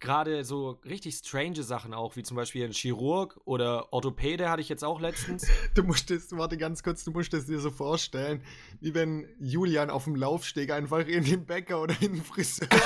gerade 0.00 0.44
so 0.44 0.78
richtig 0.84 1.16
strange 1.16 1.62
Sachen 1.62 1.94
auch, 1.94 2.16
wie 2.16 2.22
zum 2.22 2.36
Beispiel 2.36 2.64
ein 2.64 2.72
Chirurg 2.72 3.40
oder 3.44 3.92
Orthopäde 3.92 4.50
hatte 4.50 4.62
ich 4.62 4.68
jetzt 4.68 4.84
auch 4.84 5.00
letztens. 5.00 5.46
Du 5.74 5.82
musst 5.84 6.10
es, 6.10 6.32
warte 6.32 6.56
ganz 6.56 6.82
kurz, 6.82 7.04
du 7.04 7.10
musst 7.12 7.32
es 7.34 7.46
dir 7.46 7.60
so 7.60 7.70
vorstellen, 7.70 8.42
wie 8.80 8.94
wenn 8.94 9.28
Julian 9.38 9.90
auf 9.90 10.04
dem 10.04 10.16
Laufsteg 10.16 10.70
einfach 10.72 11.06
in 11.06 11.24
den 11.24 11.46
Bäcker 11.46 11.80
oder 11.82 11.94
in 12.00 12.14
den 12.14 12.22
Friseur 12.24 12.68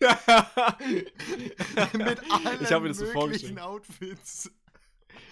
mit 1.94 2.20
allen 2.30 2.62
Ich 2.62 2.72
habe 2.72 2.82
mir 2.82 2.88
das 2.88 2.98
so 2.98 3.06
möglichen. 3.06 3.58
Outfits. 3.58 4.50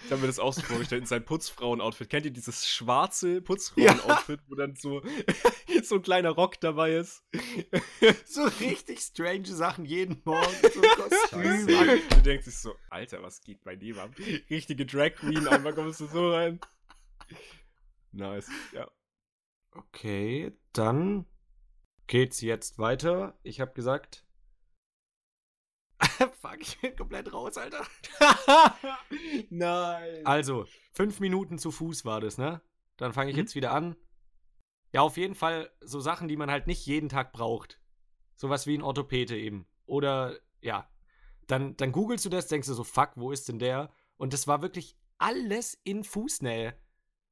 Ich 0.05 0.11
habe 0.11 0.21
mir 0.21 0.27
das 0.27 0.39
auch 0.39 0.53
so 0.53 0.61
vorgestellt 0.61 1.01
in 1.01 1.07
sein 1.07 1.23
Putzfrauen-Outfit. 1.23 2.09
Kennt 2.09 2.25
ihr 2.25 2.31
dieses 2.31 2.67
schwarze 2.67 3.41
Putzfrauen-Outfit, 3.41 4.39
wo 4.47 4.55
dann 4.55 4.75
so, 4.75 5.01
so 5.83 5.95
ein 5.95 6.01
kleiner 6.01 6.31
Rock 6.31 6.59
dabei 6.59 6.95
ist? 6.95 7.23
so 8.25 8.43
richtig 8.59 8.99
strange 8.99 9.47
Sachen 9.47 9.85
jeden 9.85 10.21
Morgen. 10.25 10.39
So 10.73 10.81
Kostüm. 10.81 11.67
Du 12.09 12.21
denkst 12.21 12.45
sich 12.45 12.57
so, 12.57 12.75
Alter, 12.89 13.21
was 13.23 13.41
geht 13.41 13.63
bei 13.63 13.75
dem 13.75 13.97
ab? 13.97 14.11
Richtige 14.49 14.85
Drag 14.85 15.15
Queen, 15.15 15.47
einmal 15.47 15.73
kommst 15.73 15.99
du 15.99 16.07
so 16.07 16.31
rein. 16.31 16.59
Nice, 18.11 18.49
ja. 18.73 18.89
Okay, 19.71 20.57
dann 20.73 21.25
geht's 22.07 22.41
jetzt 22.41 22.77
weiter. 22.79 23.37
Ich 23.43 23.61
habe 23.61 23.73
gesagt. 23.73 24.25
Fuck, 26.39 26.57
ich 26.61 26.79
bin 26.79 26.95
komplett 26.95 27.33
raus, 27.33 27.57
Alter. 27.57 27.85
Nein. 29.49 30.25
Also, 30.25 30.65
fünf 30.93 31.19
Minuten 31.19 31.57
zu 31.57 31.71
Fuß 31.71 32.05
war 32.05 32.21
das, 32.21 32.37
ne? 32.37 32.61
Dann 32.97 33.13
fange 33.13 33.29
ich 33.31 33.35
Mhm. 33.35 33.41
jetzt 33.41 33.55
wieder 33.55 33.71
an. 33.71 33.95
Ja, 34.93 35.01
auf 35.01 35.17
jeden 35.17 35.35
Fall 35.35 35.71
so 35.81 35.99
Sachen, 35.99 36.27
die 36.27 36.37
man 36.37 36.49
halt 36.49 36.67
nicht 36.67 36.85
jeden 36.85 37.09
Tag 37.09 37.31
braucht. 37.33 37.79
Sowas 38.35 38.67
wie 38.67 38.77
ein 38.77 38.81
Orthopäde 38.81 39.37
eben. 39.37 39.67
Oder, 39.85 40.37
ja. 40.61 40.89
Dann, 41.47 41.75
dann 41.77 41.91
googelst 41.91 42.25
du 42.25 42.29
das, 42.29 42.47
denkst 42.47 42.67
du 42.67 42.73
so, 42.73 42.83
fuck, 42.83 43.11
wo 43.15 43.31
ist 43.31 43.49
denn 43.49 43.59
der? 43.59 43.91
Und 44.17 44.33
das 44.33 44.47
war 44.47 44.61
wirklich 44.61 44.97
alles 45.17 45.79
in 45.83 46.03
Fußnähe. 46.03 46.75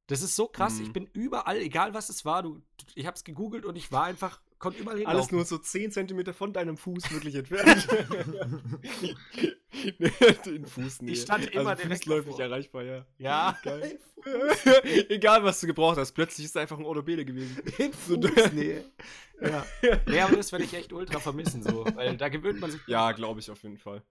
Das 0.06 0.22
ist 0.22 0.36
so 0.36 0.48
krass. 0.48 0.78
Mhm. 0.78 0.84
Ich 0.84 0.92
bin 0.92 1.06
überall, 1.12 1.58
egal 1.58 1.94
was 1.94 2.08
es 2.08 2.24
war, 2.24 2.42
du, 2.42 2.62
ich 2.94 3.06
hab's 3.06 3.24
gegoogelt 3.24 3.64
und 3.64 3.76
ich 3.76 3.90
war 3.92 4.04
einfach, 4.04 4.40
konnte 4.58 4.80
überall 4.80 4.98
hinlaufen. 4.98 5.18
Alles 5.18 5.32
nur 5.32 5.44
so 5.44 5.58
10 5.58 5.92
cm 5.92 6.32
von 6.34 6.52
deinem 6.52 6.76
Fuß 6.76 7.10
wirklich 7.12 7.34
entfernt. 7.34 7.88
Den 10.46 10.66
Fuß 10.66 11.00
Ich 11.02 11.22
stand 11.22 11.46
immer 11.52 11.70
also 11.70 11.82
direkt 11.82 12.04
fußläufig 12.04 12.30
davor. 12.32 12.44
erreichbar, 12.44 12.82
ja. 12.84 13.06
Ja, 13.18 13.58
Geil. 13.62 13.98
Egal, 15.08 15.44
was 15.44 15.60
du 15.60 15.66
gebraucht 15.68 15.96
hast, 15.96 16.12
plötzlich 16.12 16.44
ist 16.46 16.50
es 16.50 16.56
einfach 16.56 16.78
ein 16.78 16.84
Orthopäde 16.84 17.24
gewesen. 17.24 17.62
in 17.78 17.92
Fußnähe. 17.92 18.84
ja. 19.40 19.64
Nee, 20.06 20.20
aber 20.20 20.36
das 20.36 20.50
werde 20.50 20.64
ich 20.64 20.74
echt 20.74 20.92
ultra 20.92 21.20
vermissen, 21.20 21.62
so. 21.62 21.86
Weil 21.94 22.16
da 22.16 22.28
gewöhnt 22.28 22.60
man 22.60 22.70
sich. 22.70 22.80
Ja, 22.88 23.12
glaube 23.12 23.40
ich 23.40 23.50
auf 23.50 23.62
jeden 23.62 23.78
Fall. 23.78 24.02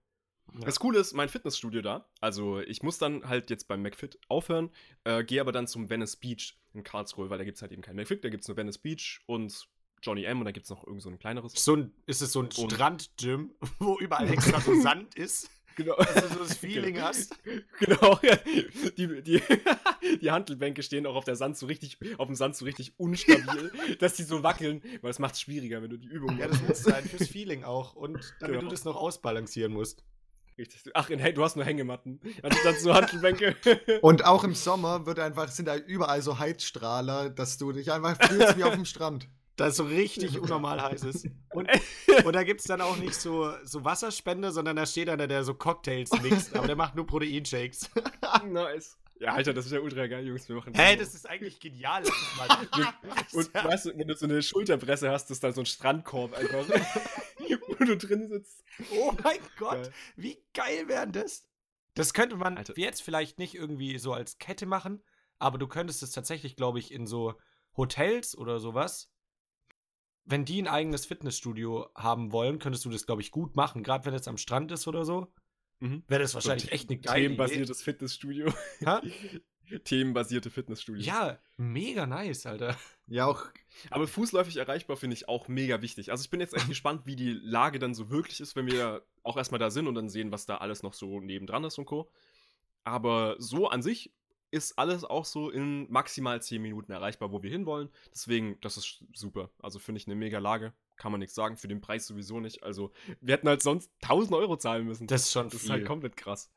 Ja. 0.54 0.60
Das 0.64 0.80
Coole 0.80 0.98
ist, 0.98 1.12
mein 1.12 1.28
Fitnessstudio 1.28 1.82
da, 1.82 2.08
also 2.20 2.58
ich 2.60 2.82
muss 2.82 2.96
dann 2.96 3.28
halt 3.28 3.50
jetzt 3.50 3.68
beim 3.68 3.82
McFit 3.82 4.18
aufhören, 4.28 4.70
äh, 5.04 5.22
gehe 5.22 5.42
aber 5.42 5.52
dann 5.52 5.66
zum 5.66 5.90
Venice 5.90 6.16
Beach 6.16 6.56
in 6.72 6.82
Karlsruhe, 6.84 7.28
weil 7.28 7.36
da 7.36 7.44
gibt 7.44 7.56
es 7.56 7.62
halt 7.62 7.70
eben 7.72 7.82
kein 7.82 7.96
McFit, 7.96 8.24
da 8.24 8.30
gibt 8.30 8.42
es 8.42 8.48
nur 8.48 8.56
Venice 8.56 8.78
Beach 8.78 9.20
und 9.26 9.68
Johnny 10.02 10.24
M 10.24 10.38
und 10.38 10.44
da 10.44 10.52
gibt 10.52 10.64
es 10.64 10.70
noch 10.70 10.86
irgend 10.86 11.02
so 11.02 11.08
ein 11.10 11.18
kleineres. 11.18 11.52
So 11.54 11.76
ein, 11.76 11.92
ist 12.06 12.22
es 12.22 12.32
so 12.32 12.42
ein 12.42 12.50
Strandgym, 12.50 13.50
wo 13.78 13.98
überall 13.98 14.28
extra 14.32 14.60
so 14.60 14.80
Sand 14.80 15.14
ist, 15.16 15.50
Genau. 15.76 15.94
dass 15.96 16.12
du 16.14 16.28
so 16.34 16.38
das 16.40 16.54
Feeling 16.58 17.00
hast. 17.00 17.36
Genau, 17.78 18.18
ja. 18.22 18.36
Die, 18.96 19.22
die, 19.22 19.40
die 20.20 20.30
Handelbänke 20.32 20.82
stehen 20.82 21.06
auch 21.06 21.14
auf 21.14 21.24
der 21.24 21.36
Sand 21.36 21.56
so 21.56 21.66
richtig, 21.66 21.98
auf 22.18 22.26
dem 22.26 22.34
Sand 22.34 22.56
so 22.56 22.64
richtig 22.64 22.98
unstabil, 22.98 23.70
dass 24.00 24.14
die 24.14 24.24
so 24.24 24.42
wackeln, 24.42 24.82
weil 25.02 25.10
es 25.12 25.20
macht 25.20 25.34
es 25.34 25.40
schwieriger, 25.40 25.80
wenn 25.80 25.90
du 25.90 25.96
die 25.96 26.08
Übung 26.08 26.36
Ja, 26.36 26.48
das 26.48 26.60
muss 26.62 26.82
sein, 26.82 27.04
fürs 27.04 27.28
Feeling 27.28 27.62
auch. 27.62 27.94
Und 27.94 28.34
damit 28.40 28.56
Genau. 28.56 28.62
du 28.62 28.68
das 28.74 28.84
noch 28.84 28.96
ausbalancieren 28.96 29.72
musst. 29.72 30.02
Richtig. 30.58 30.82
Ach, 30.94 31.08
in, 31.10 31.20
du 31.34 31.44
hast 31.44 31.54
nur 31.54 31.64
Hängematten, 31.64 32.20
anstatt 32.42 32.80
so 32.80 32.92
Handelbänke. 32.92 33.54
Und 34.02 34.24
auch 34.24 34.42
im 34.42 34.54
Sommer 34.56 35.06
wird 35.06 35.20
einfach, 35.20 35.46
sind 35.48 35.66
da 35.66 35.76
überall 35.76 36.20
so 36.22 36.40
Heizstrahler, 36.40 37.30
dass 37.30 37.56
du 37.58 37.70
dich 37.70 37.92
einfach 37.92 38.16
fühlst 38.26 38.56
wie 38.56 38.64
auf 38.64 38.74
dem 38.74 38.84
Strand. 38.84 39.28
Da 39.58 39.66
es 39.66 39.76
so 39.76 39.84
richtig 39.84 40.38
unnormal 40.40 40.80
heiß 40.80 41.02
ist. 41.02 41.26
Und, 41.50 41.68
und 42.24 42.32
da 42.32 42.44
gibt 42.44 42.60
es 42.60 42.66
dann 42.66 42.80
auch 42.80 42.96
nicht 42.96 43.14
so, 43.14 43.52
so 43.64 43.84
Wasserspender, 43.84 44.52
sondern 44.52 44.76
da 44.76 44.86
steht 44.86 45.08
einer, 45.08 45.26
der 45.26 45.42
so 45.42 45.52
Cocktails 45.52 46.10
mixt, 46.22 46.54
aber 46.56 46.68
der 46.68 46.76
macht 46.76 46.94
nur 46.94 47.06
Proteinshakes. 47.06 47.90
nice. 48.46 48.96
Ja, 49.18 49.34
Alter, 49.34 49.52
das 49.52 49.66
ist 49.66 49.72
ja 49.72 49.80
ultra 49.80 50.06
geil, 50.06 50.24
Jungs. 50.24 50.48
Wir 50.48 50.54
machen 50.54 50.72
Hey, 50.74 50.96
das 50.96 51.12
ist 51.12 51.28
eigentlich 51.28 51.58
genial. 51.58 52.04
Mal. 52.36 52.94
Und 53.32 53.52
weißt 53.52 53.86
du, 53.86 53.98
wenn 53.98 54.06
du 54.06 54.14
so 54.14 54.26
eine 54.26 54.40
Schulterpresse 54.42 55.10
hast, 55.10 55.28
ist 55.32 55.42
da 55.42 55.50
so 55.50 55.60
ein 55.60 55.66
Strandkorb 55.66 56.34
einfach, 56.34 56.64
wo 57.66 57.84
du 57.84 57.96
drin 57.96 58.28
sitzt. 58.28 58.62
Oh 58.92 59.12
mein 59.24 59.40
Gott, 59.58 59.82
Geil. 59.82 59.92
wie 60.14 60.38
geil 60.54 60.86
wären 60.86 61.10
das? 61.10 61.48
Das 61.94 62.14
könnte 62.14 62.36
man 62.36 62.58
Alter. 62.58 62.74
jetzt 62.76 63.02
vielleicht 63.02 63.40
nicht 63.40 63.56
irgendwie 63.56 63.98
so 63.98 64.12
als 64.12 64.38
Kette 64.38 64.66
machen, 64.66 65.02
aber 65.40 65.58
du 65.58 65.66
könntest 65.66 66.04
es 66.04 66.12
tatsächlich, 66.12 66.54
glaube 66.54 66.78
ich, 66.78 66.92
in 66.92 67.08
so 67.08 67.34
Hotels 67.76 68.38
oder 68.38 68.60
sowas. 68.60 69.10
Wenn 70.30 70.44
die 70.44 70.60
ein 70.60 70.68
eigenes 70.68 71.06
Fitnessstudio 71.06 71.88
haben 71.94 72.32
wollen, 72.32 72.58
könntest 72.58 72.84
du 72.84 72.90
das, 72.90 73.06
glaube 73.06 73.22
ich, 73.22 73.30
gut 73.30 73.56
machen. 73.56 73.82
Gerade 73.82 74.04
wenn 74.04 74.14
es 74.14 74.28
am 74.28 74.36
Strand 74.36 74.70
ist 74.72 74.86
oder 74.86 75.04
so. 75.04 75.32
Mhm. 75.80 76.02
wäre 76.08 76.22
das 76.22 76.34
wahrscheinlich 76.34 76.64
So, 76.64 76.70
echt 76.70 76.90
eine 76.90 76.98
geile 76.98 77.18
Idee. 77.18 77.26
Themenbasiertes 77.28 77.82
Fitnessstudio. 77.82 78.52
Hä? 78.80 79.40
Themenbasierte 79.84 80.50
Fitnessstudios. 80.50 81.06
Ja, 81.06 81.38
mega 81.56 82.06
nice, 82.06 82.46
Alter. 82.46 82.76
Ja, 83.06 83.26
auch 83.26 83.44
Aber 83.90 84.06
fußläufig 84.06 84.56
erreichbar 84.56 84.96
finde 84.96 85.14
ich 85.14 85.28
auch 85.28 85.48
mega 85.48 85.82
wichtig. 85.82 86.10
Also 86.10 86.22
ich 86.24 86.30
bin 86.30 86.40
jetzt 86.40 86.54
echt 86.54 86.68
gespannt, 86.68 87.02
wie 87.04 87.16
die 87.16 87.32
Lage 87.32 87.78
dann 87.78 87.94
so 87.94 88.10
wirklich 88.10 88.40
ist, 88.40 88.56
wenn 88.56 88.66
wir 88.66 89.02
auch 89.22 89.36
erstmal 89.36 89.58
da 89.58 89.70
sind 89.70 89.86
und 89.86 89.94
dann 89.94 90.08
sehen, 90.08 90.32
was 90.32 90.46
da 90.46 90.56
alles 90.56 90.82
noch 90.82 90.94
so 90.94 91.20
nebendran 91.20 91.64
ist 91.64 91.78
und 91.78 91.84
Co. 91.84 92.10
Aber 92.84 93.36
so 93.38 93.68
an 93.68 93.82
sich 93.82 94.12
ist 94.50 94.78
alles 94.78 95.04
auch 95.04 95.24
so 95.24 95.50
in 95.50 95.90
maximal 95.90 96.40
10 96.40 96.60
Minuten 96.62 96.92
erreichbar, 96.92 97.32
wo 97.32 97.42
wir 97.42 97.50
hinwollen. 97.50 97.90
Deswegen, 98.12 98.58
das 98.60 98.76
ist 98.76 99.04
super. 99.14 99.50
Also 99.62 99.78
finde 99.78 100.00
ich 100.00 100.06
eine 100.06 100.16
mega 100.16 100.38
Lage. 100.38 100.72
Kann 100.96 101.12
man 101.12 101.20
nichts 101.20 101.34
sagen. 101.34 101.56
Für 101.56 101.68
den 101.68 101.80
Preis 101.80 102.06
sowieso 102.06 102.40
nicht. 102.40 102.62
Also 102.62 102.92
wir 103.20 103.34
hätten 103.34 103.48
halt 103.48 103.62
sonst 103.62 103.90
1000 104.02 104.36
Euro 104.36 104.56
zahlen 104.56 104.86
müssen. 104.86 105.06
Das 105.06 105.22
ist 105.22 105.32
schon 105.32 105.46
das 105.46 105.54
ist 105.54 105.62
viel. 105.62 105.70
halt 105.72 105.86
komplett 105.86 106.16
krass. 106.16 106.50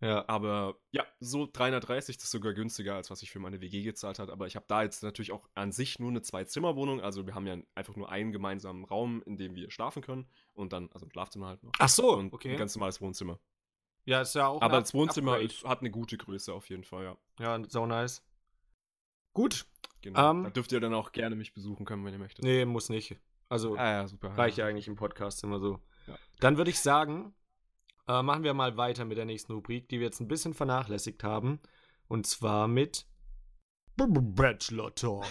ja. 0.00 0.28
Aber 0.28 0.76
ja, 0.90 1.06
so 1.20 1.48
330, 1.50 2.16
das 2.16 2.24
ist 2.24 2.30
sogar 2.32 2.52
günstiger, 2.54 2.96
als 2.96 3.10
was 3.10 3.22
ich 3.22 3.30
für 3.30 3.38
meine 3.38 3.60
WG 3.60 3.82
gezahlt 3.82 4.18
habe. 4.18 4.32
Aber 4.32 4.46
ich 4.46 4.56
habe 4.56 4.66
da 4.68 4.82
jetzt 4.82 5.02
natürlich 5.02 5.32
auch 5.32 5.48
an 5.54 5.72
sich 5.72 5.98
nur 5.98 6.10
eine 6.10 6.22
Zwei-Zimmer-Wohnung. 6.22 7.00
Also 7.00 7.26
wir 7.26 7.34
haben 7.34 7.46
ja 7.46 7.56
einfach 7.74 7.96
nur 7.96 8.10
einen 8.10 8.32
gemeinsamen 8.32 8.84
Raum, 8.84 9.22
in 9.24 9.36
dem 9.36 9.54
wir 9.54 9.70
schlafen 9.70 10.02
können. 10.02 10.26
Und 10.54 10.72
dann, 10.72 10.90
also 10.92 11.06
ein 11.06 11.12
Schlafzimmer 11.12 11.46
halt 11.46 11.62
noch. 11.62 11.72
Ach 11.78 11.88
so, 11.88 12.14
Und 12.16 12.32
okay. 12.34 12.50
ein 12.50 12.58
ganz 12.58 12.74
normales 12.74 13.00
Wohnzimmer. 13.00 13.38
Ja, 14.04 14.20
ist 14.22 14.34
ja 14.34 14.46
auch. 14.48 14.62
Aber 14.62 14.80
das 14.80 14.94
Wohnzimmer 14.94 15.38
ist, 15.38 15.64
hat 15.64 15.80
eine 15.80 15.90
gute 15.90 16.16
Größe 16.16 16.52
auf 16.52 16.68
jeden 16.68 16.84
Fall, 16.84 17.04
ja. 17.04 17.16
Ja, 17.38 17.62
so 17.68 17.86
nice. 17.86 18.22
Gut. 19.32 19.66
Genau. 20.02 20.30
Ähm, 20.30 20.44
da 20.44 20.50
dürft 20.50 20.72
ihr 20.72 20.80
dann 20.80 20.94
auch 20.94 21.12
gerne 21.12 21.36
mich 21.36 21.54
besuchen 21.54 21.86
können, 21.86 22.04
wenn 22.04 22.12
ihr 22.12 22.18
möchtet. 22.18 22.44
Nee, 22.44 22.64
muss 22.64 22.88
nicht. 22.88 23.16
Also 23.48 23.76
Ah 23.76 23.90
ja, 23.92 24.08
super. 24.08 24.36
reicht 24.36 24.58
ja 24.58 24.66
eigentlich 24.66 24.88
im 24.88 24.96
Podcast 24.96 25.44
immer 25.44 25.60
so. 25.60 25.78
Ja. 26.06 26.16
Dann 26.40 26.56
würde 26.56 26.70
ich 26.70 26.80
sagen, 26.80 27.34
äh, 28.08 28.22
machen 28.22 28.42
wir 28.42 28.52
mal 28.54 28.76
weiter 28.76 29.04
mit 29.04 29.16
der 29.18 29.24
nächsten 29.26 29.52
Rubrik, 29.52 29.88
die 29.88 30.00
wir 30.00 30.06
jetzt 30.06 30.20
ein 30.20 30.28
bisschen 30.28 30.54
vernachlässigt 30.54 31.22
haben. 31.22 31.60
Und 32.08 32.26
zwar 32.26 32.66
mit 32.66 33.06
B- 33.96 34.06
B- 34.08 34.20
Bachelor 34.20 34.94
Talk. 34.94 35.24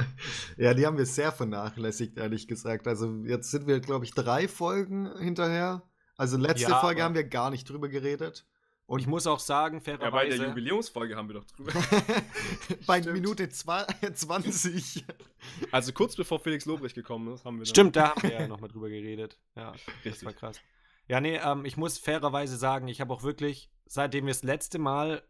ja, 0.58 0.74
die 0.74 0.84
haben 0.86 0.98
wir 0.98 1.06
sehr 1.06 1.32
vernachlässigt, 1.32 2.18
ehrlich 2.18 2.46
gesagt. 2.46 2.86
Also 2.86 3.22
jetzt 3.24 3.50
sind 3.50 3.66
wir, 3.66 3.80
glaube 3.80 4.04
ich, 4.04 4.12
drei 4.12 4.48
Folgen 4.48 5.16
hinterher. 5.18 5.82
Also 6.20 6.36
letzte 6.36 6.70
Ja, 6.70 6.80
Folge 6.80 7.02
haben 7.02 7.14
wir 7.14 7.24
gar 7.24 7.48
nicht 7.50 7.68
drüber 7.68 7.88
geredet. 7.88 8.44
Und 8.84 9.00
ich 9.00 9.06
muss 9.06 9.26
auch 9.26 9.38
sagen, 9.38 9.76
Ja, 9.78 9.80
bei 9.84 9.96
der 9.96 10.10
fairerweise, 10.10 10.46
Jubiläumsfolge 10.48 11.16
haben 11.16 11.28
wir 11.28 11.34
doch 11.36 11.44
drüber. 11.44 11.72
bei 12.86 13.00
Stimmt. 13.00 13.14
Minute 13.14 13.48
zwei- 13.48 13.86
20. 14.14 15.04
also 15.70 15.92
kurz 15.92 16.16
bevor 16.16 16.38
Felix 16.40 16.66
Lobrecht 16.66 16.94
gekommen 16.94 17.32
ist, 17.32 17.44
haben 17.46 17.58
wir 17.58 17.64
stimmt, 17.66 17.96
da 17.96 18.10
haben 18.10 18.22
wir 18.22 18.32
ja 18.32 18.48
nochmal 18.48 18.68
drüber 18.68 18.88
geredet. 18.90 19.38
Ja, 19.56 19.72
das 19.72 20.04
Richtig. 20.04 20.24
war 20.26 20.32
krass. 20.34 20.60
Ja, 21.08 21.20
nee, 21.22 21.36
ähm, 21.42 21.64
ich 21.64 21.76
muss 21.78 21.98
fairerweise 21.98 22.56
sagen, 22.58 22.86
ich 22.88 23.00
habe 23.00 23.14
auch 23.14 23.22
wirklich, 23.22 23.70
seitdem 23.86 24.26
wir 24.26 24.32
das 24.34 24.42
letzte 24.42 24.78
Mal 24.78 25.22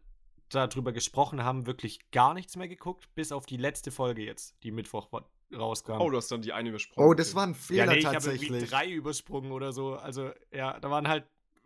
darüber 0.49 0.91
gesprochen 0.91 1.43
haben, 1.43 1.67
wirklich 1.67 2.11
gar 2.11 2.33
nichts 2.33 2.57
mehr 2.57 2.67
geguckt, 2.67 3.07
bis 3.15 3.31
auf 3.31 3.45
die 3.45 3.57
letzte 3.57 3.91
Folge 3.91 4.23
jetzt, 4.23 4.55
die 4.63 4.71
Mittwoch 4.71 5.11
wa- 5.13 5.25
rauskam. 5.55 5.93
Oh, 5.99 6.09
du 6.09 6.17
hast 6.17 6.31
dann 6.31 6.41
die 6.41 6.53
eine 6.53 6.69
übersprungen. 6.69 7.09
Oh, 7.09 7.13
das 7.13 7.35
war 7.35 7.43
ein 7.47 7.51
ja, 7.53 7.55
Fehler 7.55 7.85
nee, 7.87 7.97
ich 7.99 8.05
habe 8.05 8.15
irgendwie 8.17 8.47
tatsächlich. 8.47 8.69
drei 8.69 8.89
übersprungen 8.91 9.51
oder 9.51 9.71
so. 9.73 9.95
Also, 9.95 10.31
ja, 10.51 10.79
da 10.79 10.89
waren 10.89 11.07
halt, 11.07 11.25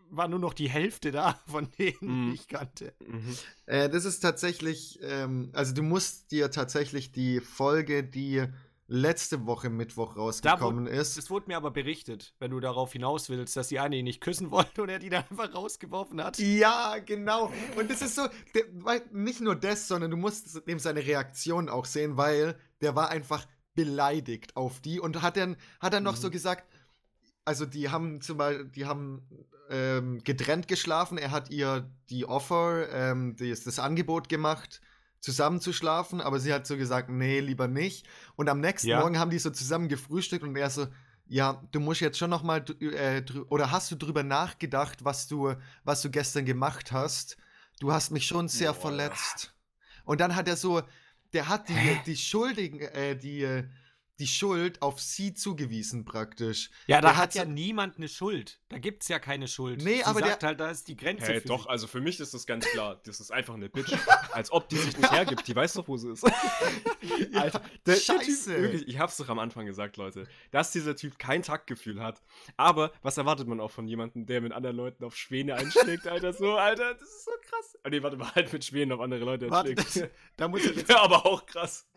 war 0.09 0.27
nur 0.27 0.39
noch 0.39 0.53
die 0.53 0.69
Hälfte 0.69 1.11
da 1.11 1.39
von 1.47 1.69
denen, 1.77 1.97
Mhm. 2.01 2.29
die 2.29 2.35
ich 2.35 2.47
kannte. 2.47 2.93
Mhm. 3.07 3.37
Äh, 3.65 3.89
das 3.89 4.05
ist 4.05 4.19
tatsächlich, 4.19 4.99
ähm, 5.01 5.49
also 5.53 5.73
du 5.73 5.83
musst 5.83 6.31
dir 6.31 6.51
tatsächlich 6.51 7.11
die 7.11 7.39
Folge, 7.39 8.03
die 8.03 8.43
letzte 8.87 9.47
Woche 9.47 9.71
Mittwoch 9.71 10.15
rausgekommen 10.15 10.85
ist. 10.85 11.17
Es 11.17 11.31
wurde 11.31 11.47
mir 11.47 11.57
aber 11.57 11.71
berichtet, 11.71 12.35
wenn 12.37 12.51
du 12.51 12.59
darauf 12.59 12.93
hinaus 12.93 13.29
willst, 13.29 13.57
dass 13.57 13.69
die 13.69 13.79
eine 13.79 13.95
ihn 13.95 14.03
nicht 14.03 14.21
küssen 14.21 14.51
wollte 14.51 14.83
und 14.83 14.89
er 14.89 14.99
die 14.99 15.09
dann 15.09 15.23
einfach 15.27 15.55
rausgeworfen 15.55 16.23
hat. 16.23 16.37
Ja, 16.37 16.97
genau. 17.03 17.51
Und 17.77 17.89
es 17.89 18.03
ist 18.03 18.13
so, 18.13 18.27
der, 18.53 18.63
weil, 18.73 19.01
nicht 19.11 19.41
nur 19.41 19.55
das, 19.55 19.87
sondern 19.87 20.11
du 20.11 20.17
musst 20.17 20.67
dem 20.67 20.77
seine 20.77 21.03
Reaktion 21.03 21.67
auch 21.67 21.85
sehen, 21.85 22.15
weil 22.15 22.59
der 22.81 22.95
war 22.95 23.09
einfach 23.09 23.47
beleidigt 23.75 24.55
auf 24.55 24.79
die 24.81 24.99
und 24.99 25.21
hat 25.21 25.37
dann, 25.37 25.57
hat 25.79 25.93
dann 25.93 26.03
noch 26.03 26.15
Mhm. 26.15 26.21
so 26.21 26.31
gesagt, 26.31 26.65
also 27.45 27.65
die 27.65 27.89
haben 27.89 28.21
zum 28.21 28.37
Beispiel, 28.37 28.65
die 28.69 28.85
haben 28.85 29.27
ähm, 29.69 30.23
getrennt 30.23 30.67
geschlafen, 30.67 31.17
er 31.17 31.31
hat 31.31 31.49
ihr 31.51 31.89
die 32.09 32.25
Offer, 32.25 32.89
ähm, 32.91 33.35
das, 33.37 33.63
das 33.63 33.79
Angebot 33.79 34.29
gemacht, 34.29 34.81
zusammen 35.19 35.59
zu 35.59 35.73
schlafen, 35.73 36.21
aber 36.21 36.39
sie 36.39 36.53
hat 36.53 36.67
so 36.67 36.77
gesagt, 36.77 37.09
nee, 37.09 37.39
lieber 37.39 37.67
nicht. 37.67 38.07
Und 38.35 38.47
am 38.49 38.59
nächsten 38.59 38.87
Ja. 38.89 38.99
Morgen 38.99 39.17
haben 39.19 39.31
die 39.31 39.39
so 39.39 39.49
zusammen 39.49 39.87
gefrühstückt 39.89 40.43
und 40.43 40.55
er 40.55 40.69
so, 40.69 40.87
ja, 41.27 41.63
du 41.71 41.79
musst 41.79 42.01
jetzt 42.01 42.17
schon 42.19 42.29
noch 42.29 42.43
mal 42.43 42.63
äh, 42.79 43.23
oder 43.49 43.71
hast 43.71 43.89
du 43.91 43.95
drüber 43.95 44.21
nachgedacht, 44.23 45.03
was 45.03 45.27
du 45.27 45.55
was 45.83 46.01
du 46.03 46.11
gestern 46.11 46.45
gemacht 46.45 46.91
hast? 46.91 47.37
Du 47.79 47.91
hast 47.91 48.11
mich 48.11 48.27
schon 48.27 48.47
sehr 48.47 48.73
Boah. 48.73 48.81
verletzt. 48.81 49.55
Und 50.05 50.21
dann 50.21 50.35
hat 50.35 50.47
er 50.47 50.55
so, 50.55 50.83
der 51.35 51.49
hat 51.49 51.69
die 51.69 51.99
die 52.05 52.15
Schuldigen 52.15 52.79
äh, 52.79 53.15
die 53.15 53.43
äh, 53.43 53.63
die 54.19 54.27
Schuld 54.27 54.81
auf 54.81 55.01
sie 55.01 55.33
zugewiesen 55.33 56.05
praktisch. 56.05 56.69
Ja, 56.87 57.01
da 57.01 57.09
Der 57.09 57.17
hat 57.17 57.35
ja 57.35 57.43
so- 57.43 57.49
niemand 57.49 57.97
eine 57.97 58.07
Schuld. 58.07 58.59
Da 58.69 58.77
gibt's 58.79 59.07
ja 59.09 59.19
keine 59.19 59.47
Schuld. 59.47 59.83
Nee, 59.83 59.97
Sie 59.97 60.03
aber 60.05 60.21
der- 60.21 60.29
sagt 60.31 60.43
halt, 60.43 60.59
da 60.59 60.69
ist 60.69 60.87
die 60.87 60.95
Grenze. 60.95 61.25
Hey, 61.25 61.41
für 61.41 61.47
doch, 61.49 61.63
sie. 61.63 61.69
also 61.69 61.87
für 61.87 61.99
mich 62.01 62.19
ist 62.19 62.33
das 62.33 62.45
ganz 62.45 62.65
klar. 62.65 63.01
Das 63.05 63.19
ist 63.19 63.31
einfach 63.31 63.53
eine 63.55 63.69
Bitch. 63.69 63.91
Als 64.31 64.51
ob 64.51 64.69
die 64.69 64.77
sich 64.77 64.97
nicht 64.97 65.11
hergibt. 65.11 65.47
Die 65.47 65.55
weiß 65.55 65.73
doch, 65.73 65.87
wo 65.87 65.97
sie 65.97 66.11
ist. 66.11 66.23
Alter, 67.33 67.59
der, 67.85 67.95
der 67.95 67.95
Scheiße. 67.95 68.51
Typ, 68.53 68.61
wirklich, 68.61 68.87
ich 68.87 68.99
hab's 68.99 69.17
doch 69.17 69.29
am 69.29 69.39
Anfang 69.39 69.65
gesagt, 69.65 69.97
Leute, 69.97 70.27
dass 70.51 70.71
dieser 70.71 70.95
Typ 70.95 71.19
kein 71.19 71.43
Taktgefühl 71.43 72.01
hat. 72.01 72.21
Aber 72.57 72.91
was 73.01 73.17
erwartet 73.17 73.47
man 73.47 73.59
auch 73.59 73.71
von 73.71 73.87
jemandem, 73.87 74.25
der 74.25 74.41
mit 74.41 74.51
anderen 74.53 74.75
Leuten 74.77 75.03
auf 75.03 75.15
Schwäne 75.15 75.55
einschlägt, 75.55 76.07
Alter? 76.07 76.33
So, 76.33 76.55
Alter, 76.55 76.93
das 76.95 77.03
ist 77.09 77.25
so 77.25 77.31
krass. 77.49 77.77
Ah, 77.83 77.89
nee, 77.89 78.01
warte 78.01 78.17
mal, 78.17 78.33
halt 78.33 78.51
mit 78.51 78.63
Schwänen 78.65 78.91
auf 78.93 79.01
andere 79.01 79.23
Leute 79.25 79.49
Warte, 79.51 79.71
einschlägt. 79.71 80.03
das, 80.03 80.09
da 80.37 80.47
muss 80.47 80.63
ich 80.65 80.75
jetzt 80.75 80.89
Wäre 80.89 81.01
aber 81.01 81.25
auch 81.25 81.45
krass. 81.45 81.87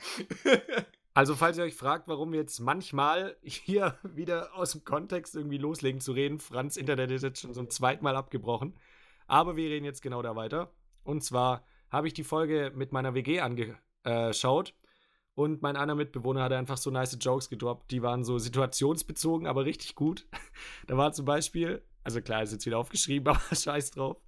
Also, 1.19 1.35
falls 1.35 1.59
ihr 1.59 1.65
euch 1.65 1.75
fragt, 1.75 2.07
warum 2.07 2.31
wir 2.31 2.39
jetzt 2.39 2.61
manchmal 2.61 3.37
hier 3.43 3.99
wieder 4.05 4.55
aus 4.55 4.71
dem 4.71 4.85
Kontext 4.85 5.35
irgendwie 5.35 5.59
loslegen 5.59 6.01
zu 6.01 6.13
reden, 6.13 6.39
Franz 6.39 6.77
Internet 6.77 7.11
ist 7.11 7.23
jetzt 7.23 7.41
schon 7.41 7.53
zum 7.53 7.69
zweiten 7.71 8.05
Mal 8.05 8.15
abgebrochen. 8.15 8.79
Aber 9.27 9.57
wir 9.57 9.69
reden 9.69 9.85
jetzt 9.85 10.01
genau 10.01 10.23
da 10.23 10.37
weiter. 10.37 10.71
Und 11.03 11.25
zwar 11.25 11.65
habe 11.91 12.07
ich 12.07 12.15
die 12.15 12.23
Folge 12.23 12.71
mit 12.73 12.93
meiner 12.93 13.15
WG 13.15 13.41
angeschaut 13.41 14.75
und 15.35 15.61
mein 15.61 15.77
einer 15.77 15.97
Mitbewohner 15.97 16.45
hatte 16.45 16.57
einfach 16.57 16.77
so 16.77 16.89
nice 16.93 17.19
Jokes 17.21 17.49
gedroppt. 17.49 17.91
Die 17.91 18.03
waren 18.03 18.23
so 18.23 18.39
situationsbezogen, 18.39 19.49
aber 19.49 19.65
richtig 19.65 19.97
gut. 19.97 20.29
Da 20.87 20.97
war 20.97 21.13
zum 21.13 21.25
Beispiel, 21.25 21.83
also 22.05 22.21
klar, 22.21 22.45
ist 22.45 22.53
jetzt 22.53 22.65
wieder 22.65 22.79
aufgeschrieben, 22.79 23.27
aber 23.35 23.57
scheiß 23.57 23.91
drauf. 23.91 24.19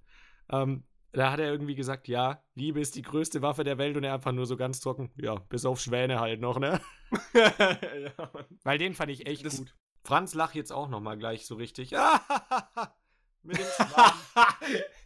Ähm, 0.49 0.83
da 1.13 1.31
hat 1.31 1.39
er 1.39 1.51
irgendwie 1.51 1.75
gesagt, 1.75 2.07
ja, 2.07 2.43
Liebe 2.55 2.79
ist 2.79 2.95
die 2.95 3.01
größte 3.01 3.41
Waffe 3.41 3.63
der 3.63 3.77
Welt 3.77 3.97
und 3.97 4.03
er 4.03 4.13
einfach 4.13 4.31
nur 4.31 4.45
so 4.45 4.55
ganz 4.57 4.79
trocken, 4.79 5.11
ja, 5.17 5.35
bis 5.35 5.65
auf 5.65 5.79
Schwäne 5.79 6.19
halt 6.19 6.39
noch, 6.41 6.57
ne? 6.59 6.79
ja. 7.33 8.31
Weil 8.63 8.77
den 8.77 8.93
fand 8.93 9.11
ich 9.11 9.27
echt 9.27 9.45
Das- 9.45 9.57
gut. 9.57 9.75
Franz 10.03 10.33
lacht 10.33 10.55
jetzt 10.55 10.71
auch 10.71 10.89
noch 10.89 10.99
mal 10.99 11.15
gleich 11.17 11.45
so 11.45 11.53
richtig. 11.55 11.91
Mit 13.43 13.57
dem 13.57 13.65
Schwan. 13.65 14.13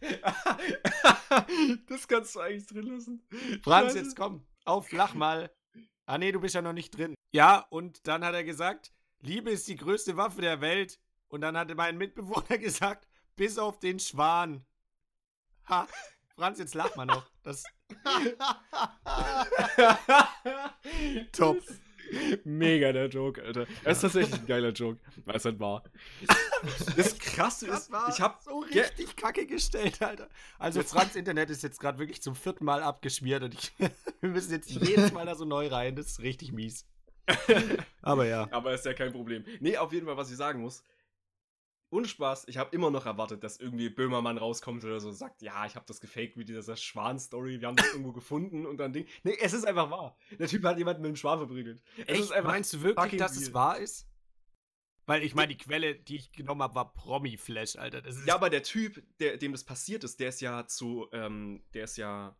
das 1.88 2.08
kannst 2.08 2.34
du 2.34 2.40
eigentlich 2.40 2.66
drin 2.66 2.86
lassen. 2.86 3.26
Franz, 3.62 3.94
jetzt 3.94 4.16
komm, 4.16 4.46
auf, 4.64 4.90
lach 4.92 5.14
mal. 5.14 5.50
Ah 6.06 6.18
nee, 6.18 6.32
du 6.32 6.40
bist 6.40 6.54
ja 6.54 6.62
noch 6.62 6.72
nicht 6.72 6.96
drin. 6.96 7.14
Ja, 7.32 7.66
und 7.70 8.06
dann 8.06 8.24
hat 8.24 8.34
er 8.34 8.44
gesagt, 8.44 8.92
Liebe 9.20 9.50
ist 9.50 9.68
die 9.68 9.76
größte 9.76 10.16
Waffe 10.16 10.40
der 10.40 10.60
Welt. 10.60 10.98
Und 11.28 11.40
dann 11.40 11.56
hatte 11.56 11.74
mein 11.74 11.98
Mitbewohner 11.98 12.58
gesagt, 12.58 13.06
bis 13.34 13.58
auf 13.58 13.78
den 13.80 13.98
Schwan. 13.98 14.64
Ha, 15.68 15.86
Franz, 16.36 16.58
jetzt 16.58 16.74
lach 16.74 16.94
mal 16.96 17.06
noch. 17.06 17.24
Das 17.42 17.62
Top. 21.32 21.58
Mega 22.44 22.92
der 22.92 23.08
Joke, 23.08 23.42
Alter. 23.42 23.66
Das 23.82 23.96
ist 23.98 24.02
tatsächlich 24.02 24.38
ein 24.40 24.46
geiler 24.46 24.70
Joke, 24.70 25.00
weil 25.24 25.36
es 25.36 25.44
halt 25.44 25.58
war. 25.58 25.82
Das 26.96 27.18
Krasse 27.18 27.66
ist, 27.66 27.90
ich 28.10 28.20
hab 28.20 28.40
so 28.42 28.60
ge- 28.60 28.82
richtig 28.82 29.16
kacke 29.16 29.44
gestellt, 29.46 30.00
Alter. 30.00 30.28
Also 30.58 30.82
Franz 30.84 31.16
Internet 31.16 31.50
ist 31.50 31.64
jetzt 31.64 31.80
gerade 31.80 31.98
wirklich 31.98 32.22
zum 32.22 32.36
vierten 32.36 32.64
Mal 32.64 32.80
abgeschmiert 32.82 33.42
und 33.42 33.54
ich, 33.54 33.72
wir 34.20 34.30
müssen 34.30 34.52
jetzt 34.52 34.70
jedes 34.70 35.12
Mal 35.12 35.26
da 35.26 35.34
so 35.34 35.44
neu 35.44 35.66
rein. 35.66 35.96
Das 35.96 36.06
ist 36.06 36.20
richtig 36.20 36.52
mies. 36.52 36.86
Aber 38.02 38.24
ja. 38.26 38.46
Aber 38.52 38.72
ist 38.72 38.84
ja 38.84 38.94
kein 38.94 39.10
Problem. 39.10 39.44
Nee, 39.58 39.76
auf 39.76 39.92
jeden 39.92 40.06
Fall, 40.06 40.16
was 40.16 40.30
ich 40.30 40.36
sagen 40.36 40.60
muss. 40.60 40.84
Ohne 41.90 42.08
Spaß, 42.08 42.48
ich 42.48 42.58
habe 42.58 42.74
immer 42.74 42.90
noch 42.90 43.06
erwartet, 43.06 43.44
dass 43.44 43.58
irgendwie 43.58 43.88
Böhmermann 43.88 44.38
rauskommt 44.38 44.84
oder 44.84 44.98
so 44.98 45.12
sagt, 45.12 45.40
ja, 45.40 45.66
ich 45.66 45.76
habe 45.76 45.86
das 45.86 46.00
gefaked 46.00 46.36
mit 46.36 46.48
dieser 46.48 46.76
Schwan-Story, 46.76 47.60
wir 47.60 47.68
haben 47.68 47.76
das 47.76 47.86
irgendwo 47.92 48.12
gefunden 48.12 48.66
und 48.66 48.78
dann 48.78 48.92
Ding. 48.92 49.06
Nee, 49.22 49.36
es 49.40 49.52
ist 49.52 49.64
einfach 49.64 49.90
wahr. 49.90 50.16
Der 50.38 50.48
Typ 50.48 50.64
hat 50.64 50.78
jemanden 50.78 51.02
mit 51.02 51.10
dem 51.10 51.16
Schwan 51.16 51.38
verprügelt. 51.38 51.82
Es 51.96 52.08
Echt? 52.08 52.20
ist 52.20 52.32
einfach 52.32 52.50
Meinst 52.50 52.72
du 52.72 52.82
wirklich, 52.82 53.20
dass 53.20 53.36
es 53.36 53.54
wahr 53.54 53.78
ist? 53.78 54.08
Weil 55.06 55.22
ich 55.22 55.36
meine, 55.36 55.54
die 55.54 55.56
Quelle, 55.56 55.94
die 55.94 56.16
ich 56.16 56.32
genommen 56.32 56.62
habe, 56.62 56.74
war 56.74 56.92
Promi-Flash, 56.92 57.76
Alter. 57.76 58.02
Ja, 58.26 58.34
aber 58.34 58.50
der 58.50 58.64
Typ, 58.64 59.02
der, 59.20 59.36
dem 59.36 59.52
das 59.52 59.62
passiert 59.62 60.02
ist, 60.02 60.18
der 60.18 60.30
ist 60.30 60.40
ja 60.40 60.66
zu, 60.66 61.06
ähm, 61.12 61.62
der 61.74 61.84
ist 61.84 61.96
ja, 61.96 62.36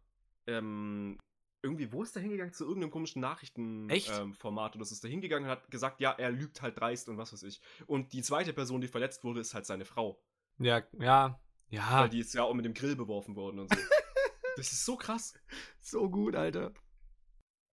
ähm, 0.49 1.19
irgendwie, 1.67 1.93
wo 1.93 2.03
ist 2.03 2.15
der 2.15 2.23
hingegangen? 2.23 2.53
Zu 2.53 2.65
irgendeinem 2.65 2.91
komischen 2.91 3.21
Nachrichtenformat 3.21 4.75
ähm, 4.75 4.79
oder 4.79 4.85
so 4.85 4.95
ist 4.95 5.03
der 5.03 5.11
hingegangen 5.11 5.45
und 5.45 5.51
hat 5.51 5.71
gesagt, 5.71 6.01
ja, 6.01 6.13
er 6.13 6.31
lügt 6.31 6.63
halt 6.63 6.79
dreist 6.81 7.09
und 7.09 7.19
was 7.19 7.33
weiß 7.33 7.43
ich. 7.43 7.61
Und 7.87 8.13
die 8.13 8.23
zweite 8.23 8.53
Person, 8.53 8.81
die 8.81 8.89
verletzt 8.89 9.25
wurde, 9.25 9.41
ist 9.41 9.55
halt 9.55 9.67
seine 9.67 9.85
Frau. 9.85 10.23
ja, 10.59 10.83
ja, 10.99 11.39
Ja. 11.69 12.01
Weil 12.01 12.09
die 12.09 12.21
ist 12.21 12.35
ja 12.35 12.45
auch 12.45 12.55
mit 12.55 12.65
dem 12.65 12.75
Grill 12.75 12.97
beworfen 12.97 13.37
worden 13.37 13.61
und 13.61 13.75
so. 13.75 13.79
das 14.57 14.73
ist 14.73 14.85
so 14.85 14.97
krass. 14.97 15.35
So 15.81 16.09
gut, 16.09 16.37
Alter. 16.37 16.73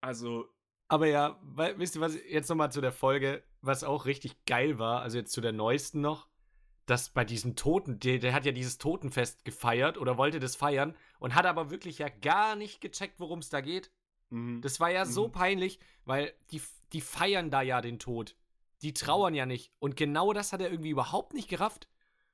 Also, 0.02 0.50
Aber 0.90 1.08
ja, 1.08 1.40
weil, 1.44 1.78
wisst 1.80 1.96
ihr 1.96 2.02
was, 2.02 2.18
jetzt 2.28 2.50
nochmal 2.50 2.72
zu 2.72 2.82
der 2.82 2.92
Folge, 2.92 3.44
was 3.62 3.84
auch 3.84 4.06
richtig 4.06 4.44
geil 4.46 4.80
war, 4.80 5.02
also 5.02 5.18
jetzt 5.18 5.32
zu 5.32 5.40
der 5.40 5.54
neuesten 5.54 6.02
noch, 6.02 6.28
dass 6.86 7.10
bei 7.10 7.24
diesem 7.26 7.56
Toten, 7.56 8.00
der, 8.00 8.20
der 8.20 8.34
hat 8.34 8.46
ja 8.46 8.52
dieses 8.52 8.78
Totenfest 8.78 9.46
gefeiert 9.46 9.98
oder 9.98 10.18
wollte 10.18 10.40
das 10.40 10.56
feiern 10.56 10.96
und 11.20 11.36
hat 11.36 11.46
aber 11.46 11.70
wirklich 11.70 12.00
ja 12.00 12.10
gar 12.10 12.56
nicht 12.56 12.82
gecheckt, 12.82 13.20
worum 13.20 13.40
es 13.40 13.50
da 13.50 13.62
geht. 13.62 13.92
mhm. 14.30 14.62
Das 14.62 14.80
war 14.80 14.90
ja 14.92 15.06
so 15.06 15.28
Mhm. 15.28 15.32
peinlich, 15.32 15.80
weil 16.06 16.34
die, 16.52 16.62
die 16.92 17.02
feiern 17.02 17.50
da 17.52 17.62
ja 17.62 17.82
den 17.82 18.00
Tod. 18.00 18.36
Die 18.82 18.94
trauern 18.94 19.34
ja 19.34 19.46
nicht. 19.46 19.72
Und 19.80 19.96
genau 19.96 20.34
das 20.34 20.52
hat 20.52 20.60
er 20.62 20.70
irgendwie 20.72 20.90
überhaupt 20.90 21.34
nicht 21.34 21.48
gerafft. 21.50 21.88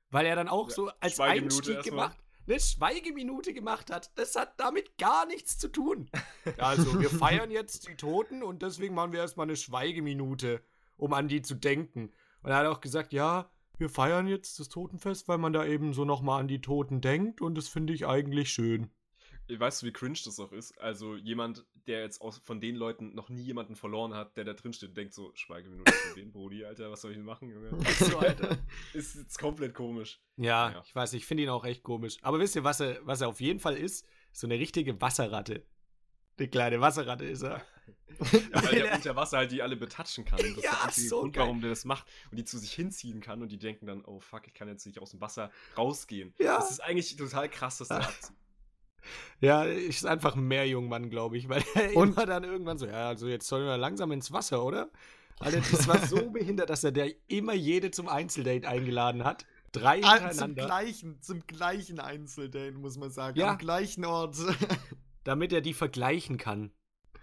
Weil 0.09 0.25
er 0.25 0.35
dann 0.35 0.47
auch 0.47 0.69
Ja, 0.69 0.75
so 0.75 0.91
als 0.99 1.19
Einstieg 1.19 1.83
gemacht, 1.83 2.17
eine 2.47 2.59
Schweigeminute 2.59 3.53
gemacht 3.53 3.91
hat. 3.91 4.09
Das 4.15 4.35
hat 4.35 4.59
damit 4.59 4.97
gar 4.97 5.27
nichts 5.27 5.59
zu 5.59 5.67
tun. 5.67 6.09
Also, 6.57 6.99
wir 6.99 7.11
feiern 7.11 7.51
jetzt 7.51 7.87
die 7.87 7.93
Toten 7.95 8.41
und 8.41 8.63
deswegen 8.63 8.95
machen 8.95 9.11
wir 9.13 9.19
erstmal 9.19 9.45
eine 9.45 9.55
Schweigeminute, 9.55 10.63
um 10.97 11.13
an 11.13 11.27
die 11.27 11.43
zu 11.43 11.53
denken. 11.53 12.11
Und 12.41 12.49
er 12.49 12.57
hat 12.57 12.65
auch 12.65 12.81
gesagt, 12.81 13.13
ja, 13.13 13.51
wir 13.79 13.89
feiern 13.89 14.27
jetzt 14.27 14.59
das 14.59 14.69
Totenfest, 14.69 15.27
weil 15.27 15.37
man 15.37 15.53
da 15.53 15.65
eben 15.65 15.93
so 15.93 16.05
nochmal 16.05 16.39
an 16.39 16.47
die 16.47 16.61
Toten 16.61 17.01
denkt 17.01 17.41
und 17.41 17.55
das 17.57 17.67
finde 17.67 17.93
ich 17.93 18.05
eigentlich 18.05 18.49
schön. 18.51 18.89
weißt 19.47 19.81
du, 19.81 19.87
wie 19.87 19.93
cringe 19.93 20.17
das 20.25 20.39
auch 20.39 20.51
ist? 20.51 20.77
Also, 20.79 21.15
jemand, 21.15 21.65
der 21.87 22.01
jetzt 22.01 22.21
aus, 22.21 22.37
von 22.39 22.59
den 22.61 22.75
Leuten 22.75 23.15
noch 23.15 23.29
nie 23.29 23.41
jemanden 23.41 23.75
verloren 23.75 24.13
hat, 24.13 24.37
der 24.37 24.43
da 24.43 24.53
drin 24.53 24.73
steht, 24.73 24.95
denkt 24.95 25.13
so: 25.13 25.31
Schweigeminute 25.33 25.91
für 25.91 26.19
den 26.19 26.31
Brody, 26.31 26.63
Alter, 26.65 26.91
was 26.91 27.01
soll 27.01 27.11
ich 27.11 27.17
denn 27.17 27.25
machen, 27.25 27.49
Junge? 27.49 27.71
So, 27.99 28.19
Alter. 28.19 28.57
ist 28.93 29.15
jetzt 29.15 29.39
komplett 29.39 29.73
komisch. 29.73 30.21
Ja, 30.37 30.71
Ja. 30.71 30.81
ich 30.85 30.93
weiß, 30.93 31.13
ich 31.13 31.25
finde 31.25 31.43
ihn 31.43 31.49
auch 31.49 31.65
echt 31.65 31.81
komisch. 31.83 32.17
Aber 32.21 32.39
wisst 32.39 32.55
ihr, 32.55 32.63
was 32.63 32.79
er, 32.79 32.99
was 33.07 33.21
er 33.21 33.27
auf 33.29 33.41
jeden 33.41 33.59
Fall 33.59 33.75
ist? 33.75 34.05
So 34.31 34.45
eine 34.45 34.59
richtige 34.59 34.99
Wasserratte. 35.01 35.65
Eine 36.37 36.47
kleine 36.47 36.79
Wasserratte 36.79 37.25
ist 37.25 37.41
er. 37.41 37.61
Ja, 38.19 38.63
weil 38.63 38.81
der 38.81 38.95
unter 38.95 39.15
Wasser 39.15 39.37
halt 39.37 39.51
die 39.51 39.61
alle 39.61 39.75
betatschen 39.75 40.25
kann. 40.25 40.39
Und 40.39 40.57
das 40.57 40.63
Ja, 40.63 40.71
ist 40.71 40.79
der 40.79 40.83
einzige 40.85 41.07
so 41.09 41.19
Grund, 41.21 41.33
geil. 41.33 41.43
warum 41.43 41.61
der 41.61 41.69
das 41.69 41.85
macht. 41.85 42.05
Und 42.31 42.37
die 42.37 42.43
zu 42.45 42.57
sich 42.57 42.73
hinziehen 42.73 43.21
kann 43.21 43.41
und 43.41 43.51
die 43.51 43.57
denken 43.59 43.85
dann, 43.85 44.03
oh 44.05 44.19
fuck, 44.19 44.47
ich 44.47 44.53
kann 44.53 44.67
jetzt 44.67 44.85
nicht 44.85 44.99
aus 44.99 45.11
dem 45.11 45.21
Wasser 45.21 45.51
rausgehen. 45.77 46.33
Ja. 46.39 46.57
Das 46.57 46.71
ist 46.71 46.79
eigentlich 46.81 47.15
total 47.15 47.49
krass, 47.49 47.77
dass 47.77 47.87
der 47.89 47.97
abzieht. 48.03 48.35
Ja, 49.39 49.63
ist 49.63 50.05
einfach 50.05 50.35
ein 50.35 50.43
Meerjungmann, 50.47 51.09
glaube 51.09 51.37
ich, 51.37 51.47
weil 51.47 51.63
er 51.75 51.95
Und- 51.95 52.09
immer 52.17 52.25
dann 52.25 52.43
irgendwann 52.43 52.77
so, 52.77 52.85
ja, 52.85 53.07
also 53.07 53.27
jetzt 53.27 53.47
sollen 53.47 53.65
wir 53.65 53.77
langsam 53.77 54.11
ins 54.11 54.31
Wasser, 54.31 54.63
oder? 54.63 54.89
Alter, 55.39 55.61
das 55.71 55.87
war 55.87 55.97
so 56.05 56.29
behindert, 56.31 56.69
dass 56.69 56.83
er 56.83 56.91
der 56.91 57.13
immer 57.27 57.53
jede 57.53 57.91
zum 57.91 58.09
Einzeldate 58.09 58.67
eingeladen 58.67 59.23
hat. 59.23 59.45
Drei 59.71 60.01
Ah, 60.03 60.17
zum 60.17 60.27
hintereinander, 60.27 60.65
gleichen, 60.65 61.21
zum 61.21 61.47
gleichen 61.47 61.99
Einzeldate, 61.99 62.73
muss 62.73 62.97
man 62.97 63.09
sagen. 63.11 63.39
Ja. 63.39 63.51
Am 63.51 63.57
gleichen 63.57 64.03
Ort. 64.03 64.35
damit 65.23 65.53
er 65.53 65.61
die 65.61 65.73
vergleichen 65.73 66.37
kann. 66.37 66.71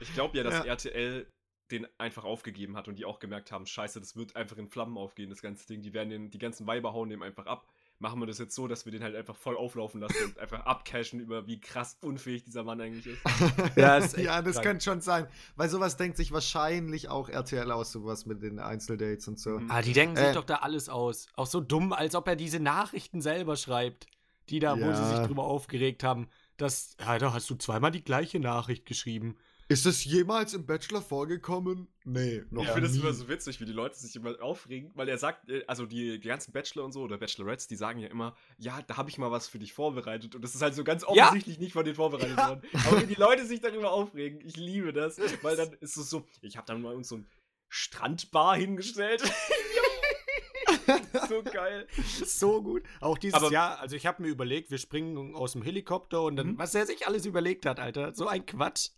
Ich 0.00 0.12
glaube 0.14 0.36
ja, 0.36 0.44
dass 0.44 0.54
Ja. 0.54 0.64
RTL 0.64 1.26
den 1.72 1.86
einfach 1.98 2.22
aufgegeben 2.24 2.76
hat 2.76 2.86
und 2.86 2.96
die 2.96 3.04
auch 3.04 3.18
gemerkt 3.18 3.50
haben, 3.50 3.66
scheiße, 3.66 3.98
das 3.98 4.14
wird 4.14 4.36
einfach 4.36 4.56
in 4.56 4.68
Flammen 4.68 4.96
aufgehen, 4.96 5.30
das 5.30 5.42
ganze 5.42 5.66
Ding. 5.66 5.82
Die 5.82 5.92
werden 5.92 6.10
den, 6.10 6.30
die 6.30 6.38
ganzen 6.38 6.64
Weiber 6.68 6.92
hauen 6.92 7.08
dem 7.10 7.22
einfach 7.22 7.46
ab. 7.46 7.66
Machen 7.98 8.20
wir 8.20 8.26
das 8.26 8.38
jetzt 8.38 8.54
so, 8.54 8.68
dass 8.68 8.84
wir 8.84 8.92
den 8.92 9.02
halt 9.02 9.16
einfach 9.16 9.34
voll 9.34 9.56
auflaufen 9.56 10.00
lassen 10.00 10.22
und 10.26 10.38
einfach 10.38 10.60
abcashen 10.66 11.18
über 11.18 11.46
wie 11.48 11.58
krass 11.60 11.96
unfähig 12.02 12.44
dieser 12.44 12.62
Mann 12.62 12.80
eigentlich 12.80 13.06
ist. 13.06 13.20
Ja, 13.76 13.96
ist 13.96 14.16
ja, 14.16 14.42
das 14.42 14.56
krank. 14.56 14.66
könnte 14.66 14.84
schon 14.84 15.00
sein. 15.00 15.26
Weil 15.56 15.68
sowas 15.68 15.96
denkt 15.96 16.18
sich 16.18 16.30
wahrscheinlich 16.30 17.08
auch 17.08 17.28
RTL 17.30 17.72
aus, 17.72 17.90
sowas 17.90 18.26
mit 18.26 18.42
den 18.42 18.60
Einzeldates 18.60 19.26
und 19.26 19.40
so. 19.40 19.58
Mhm. 19.58 19.70
Ah, 19.70 19.82
die 19.82 19.92
denken 19.92 20.14
sich 20.16 20.26
Äh. 20.26 20.32
doch 20.34 20.44
da 20.44 20.56
alles 20.56 20.88
aus. 20.88 21.26
Auch 21.34 21.46
so 21.46 21.60
dumm, 21.60 21.92
als 21.92 22.14
ob 22.14 22.28
er 22.28 22.36
diese 22.36 22.60
Nachrichten 22.60 23.20
selber 23.22 23.56
schreibt, 23.56 24.06
die 24.50 24.60
da, 24.60 24.74
wo 24.76 24.82
sie 24.84 25.02
Ja. 25.02 25.16
sich 25.16 25.26
drüber 25.26 25.44
aufgeregt 25.44 26.04
haben, 26.04 26.28
dass, 26.58 26.96
ja, 27.00 27.18
da 27.18 27.32
hast 27.32 27.50
du 27.50 27.56
zweimal 27.56 27.90
die 27.90 28.04
gleiche 28.04 28.38
Nachricht 28.38 28.86
geschrieben. 28.86 29.36
Ist 29.68 29.84
das 29.84 30.04
jemals 30.04 30.54
im 30.54 30.64
Bachelor 30.64 31.02
vorgekommen? 31.02 31.88
Nee, 32.04 32.44
noch 32.50 32.62
ich 32.62 32.70
finde 32.70 32.86
es 32.88 32.94
nie. 32.94 33.00
immer 33.00 33.12
so 33.12 33.28
witzig, 33.28 33.60
wie 33.60 33.64
die 33.64 33.72
Leute 33.72 33.98
sich 33.98 34.14
immer 34.14 34.40
aufregen, 34.40 34.92
weil 34.94 35.08
er 35.08 35.18
sagt, 35.18 35.50
äh, 35.50 35.64
also 35.66 35.86
die, 35.86 36.20
die 36.20 36.28
ganzen 36.28 36.52
Bachelor 36.52 36.84
und 36.84 36.92
so 36.92 37.02
oder 37.02 37.18
Bachelorettes, 37.18 37.66
die 37.66 37.74
sagen 37.74 37.98
ja 37.98 38.06
immer, 38.08 38.36
ja, 38.58 38.80
da 38.82 38.96
habe 38.96 39.10
ich 39.10 39.18
mal 39.18 39.32
was 39.32 39.48
für 39.48 39.58
dich 39.58 39.72
vorbereitet 39.72 40.36
und 40.36 40.42
das 40.42 40.54
ist 40.54 40.62
halt 40.62 40.76
so 40.76 40.84
ganz 40.84 41.04
Ja. 41.14 41.24
offensichtlich 41.26 41.58
nicht 41.58 41.72
von 41.72 41.84
denen 41.84 41.96
vorbereitet 41.96 42.36
Ja. 42.38 42.48
worden. 42.50 42.62
Aber 42.86 43.02
wie 43.02 43.06
die 43.06 43.20
Leute 43.20 43.44
sich 43.44 43.60
darüber 43.60 43.90
aufregen, 43.90 44.40
ich 44.44 44.56
liebe 44.56 44.92
das, 44.92 45.18
weil 45.42 45.56
dann 45.56 45.72
ist 45.80 45.96
es 45.96 46.08
so, 46.10 46.24
ich 46.42 46.56
habe 46.56 46.66
dann 46.66 46.80
mal 46.80 46.94
uns 46.94 47.08
so 47.08 47.16
ein 47.16 47.26
Strandbar 47.68 48.56
hingestellt. 48.56 49.22
so 51.28 51.42
geil. 51.42 51.88
So 52.24 52.62
gut. 52.62 52.84
Auch 53.00 53.18
dieses 53.18 53.34
Aber- 53.34 53.50
Jahr, 53.50 53.80
also 53.80 53.96
ich 53.96 54.06
habe 54.06 54.22
mir 54.22 54.28
überlegt, 54.28 54.70
wir 54.70 54.78
springen 54.78 55.34
aus 55.34 55.52
dem 55.52 55.62
Helikopter 55.62 56.22
und 56.22 56.36
dann, 56.36 56.52
Mhm. 56.52 56.58
was 56.58 56.76
er 56.76 56.86
sich 56.86 57.08
alles 57.08 57.26
überlegt 57.26 57.66
hat, 57.66 57.80
Alter. 57.80 58.14
So 58.14 58.28
ein 58.28 58.46
Quatsch. 58.46 58.90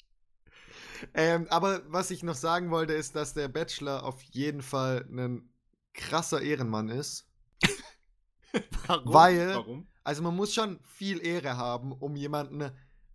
Ähm, 1.15 1.47
aber 1.51 1.83
was 1.87 2.11
ich 2.11 2.23
noch 2.23 2.35
sagen 2.35 2.71
wollte, 2.71 2.93
ist, 2.93 3.15
dass 3.15 3.35
der 3.35 3.49
Bachelor 3.49 4.05
auf 4.05 4.23
jeden 4.23 4.63
Fall 4.63 5.07
ein 5.11 5.53
krasser 5.95 6.41
Ehrenmann 6.41 6.89
ist. 6.89 7.27
Warum? 8.87 9.13
Weil, 9.13 9.55
Warum? 9.55 9.87
also 10.05 10.23
man 10.23 10.37
muss 10.37 10.55
schon 10.55 10.81
viel 10.83 11.25
Ehre 11.25 11.57
haben, 11.57 11.93
um 11.93 12.17
jemanden 12.17 12.71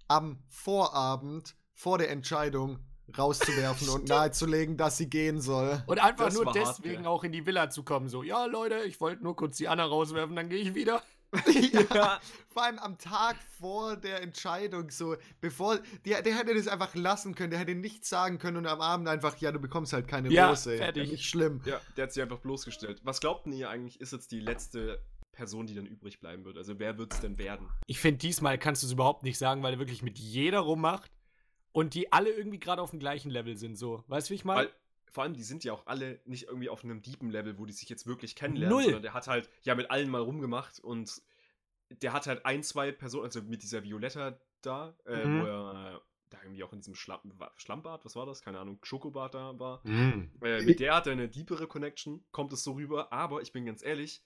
am 0.07 0.43
Vorabend 0.49 1.55
vor 1.73 1.97
der 1.97 2.11
Entscheidung 2.11 2.79
rauszuwerfen 3.17 3.89
und 3.89 4.07
nahezulegen, 4.09 4.77
dass 4.77 4.97
sie 4.97 5.09
gehen 5.09 5.41
soll. 5.41 5.83
Und 5.87 5.99
einfach 5.99 6.25
Das 6.25 6.35
nur 6.35 6.45
war 6.45 6.53
hart, 6.53 6.77
deswegen 6.77 7.03
gell. 7.03 7.07
auch 7.07 7.23
in 7.23 7.31
die 7.31 7.45
Villa 7.45 7.69
zu 7.69 7.83
kommen. 7.83 8.09
So, 8.09 8.23
ja, 8.23 8.45
Leute, 8.45 8.83
ich 8.83 9.01
wollte 9.01 9.23
nur 9.23 9.35
kurz 9.35 9.57
die 9.57 9.67
Anna 9.67 9.85
rauswerfen, 9.85 10.35
dann 10.35 10.49
gehe 10.49 10.59
ich 10.59 10.75
wieder. 10.75 11.01
ja, 11.93 12.19
vor 12.49 12.63
allem 12.63 12.79
am 12.79 12.97
Tag 12.97 13.35
vor 13.59 13.95
der 13.95 14.21
Entscheidung, 14.21 14.89
so, 14.91 15.15
bevor, 15.41 15.79
der, 16.05 16.21
der 16.21 16.37
hätte 16.37 16.53
das 16.53 16.67
einfach 16.67 16.93
lassen 16.95 17.35
können, 17.35 17.51
der 17.51 17.59
hätte 17.59 17.75
nichts 17.75 18.09
sagen 18.09 18.37
können 18.37 18.57
und 18.57 18.67
am 18.67 18.81
Abend 18.81 19.07
einfach, 19.07 19.37
ja, 19.37 19.51
du 19.51 19.59
bekommst 19.59 19.93
halt 19.93 20.07
keine 20.07 20.29
Ja, 20.29 20.49
Rose. 20.49 20.77
fertig. 20.77 21.11
Nicht 21.11 21.25
schlimm. 21.25 21.61
Ja, 21.65 21.81
der 21.97 22.03
hat 22.03 22.13
sich 22.13 22.21
einfach 22.21 22.39
bloßgestellt. 22.39 23.01
Was 23.03 23.19
glaubt 23.19 23.45
denn 23.45 23.53
ihr 23.53 23.69
eigentlich, 23.69 23.99
ist 23.99 24.13
jetzt 24.13 24.31
die 24.31 24.39
letzte 24.39 24.99
Person, 25.31 25.65
die 25.65 25.73
dann 25.75 25.87
übrig 25.87 26.19
bleiben 26.19 26.45
wird? 26.45 26.57
Also 26.57 26.77
wer 26.79 26.97
wird 26.97 27.13
es 27.13 27.19
denn 27.19 27.37
werden? 27.37 27.67
Ich 27.87 27.99
finde, 27.99 28.19
diesmal 28.19 28.57
kannst 28.57 28.83
du 28.83 28.87
es 28.87 28.93
überhaupt 28.93 29.23
nicht 29.23 29.37
sagen, 29.37 29.63
weil 29.63 29.73
er 29.73 29.79
wirklich 29.79 30.03
mit 30.03 30.19
jeder 30.19 30.59
rummacht 30.59 31.11
und 31.71 31.95
die 31.95 32.13
alle 32.13 32.29
irgendwie 32.29 32.59
gerade 32.59 32.81
auf 32.81 32.91
dem 32.91 32.99
gleichen 32.99 33.31
Level 33.31 33.57
sind. 33.57 33.77
So, 33.77 34.03
weißt 34.07 34.29
du, 34.29 34.31
wie 34.31 34.35
ich 34.35 34.45
meine? 34.45 34.69
Vor 35.13 35.23
allem, 35.23 35.33
die 35.35 35.43
sind 35.43 35.63
ja 35.63 35.73
auch 35.73 35.85
alle 35.85 36.19
nicht 36.25 36.45
irgendwie 36.47 36.69
auf 36.69 36.83
einem 36.83 37.01
deepen 37.03 37.29
Level, 37.29 37.57
wo 37.59 37.65
die 37.65 37.71
sich 37.73 37.87
jetzt 37.87 38.07
wirklich 38.07 38.35
kennenlernen, 38.35 38.75
Null. 38.75 38.83
sondern 38.83 39.03
der 39.03 39.13
hat 39.13 39.27
halt 39.27 39.47
ja 39.61 39.75
mit 39.75 39.91
allen 39.91 40.09
mal 40.09 40.21
rumgemacht 40.21 40.79
und 40.79 41.21
der 42.01 42.13
hat 42.13 42.25
halt 42.25 42.45
ein, 42.47 42.63
zwei 42.63 42.91
Personen, 42.91 43.25
also 43.25 43.43
mit 43.43 43.61
dieser 43.61 43.83
Violetta 43.83 44.39
da, 44.63 44.97
äh, 45.05 45.23
Mhm. 45.25 45.39
wo 45.41 45.45
er 45.45 46.01
da 46.31 46.39
irgendwie 46.41 46.63
auch 46.63 46.73
in 46.73 46.79
diesem 46.79 46.95
Schlamm, 46.95 47.21
Schlammbad, 47.57 48.03
was 48.05 48.15
war 48.15 48.25
das? 48.25 48.41
Keine 48.41 48.59
Ahnung, 48.59 48.79
Schokobad 48.81 49.35
da 49.35 49.59
war. 49.59 49.81
Mhm. 49.87 50.31
Äh, 50.41 50.63
mit 50.63 50.79
der 50.79 50.95
hat 50.95 51.05
er 51.05 51.13
eine 51.13 51.29
deepere 51.29 51.67
Connection, 51.67 52.25
kommt 52.31 52.51
es 52.51 52.63
so 52.63 52.71
rüber, 52.71 53.13
aber 53.13 53.43
ich 53.43 53.51
bin 53.51 53.67
ganz 53.67 53.83
ehrlich, 53.83 54.23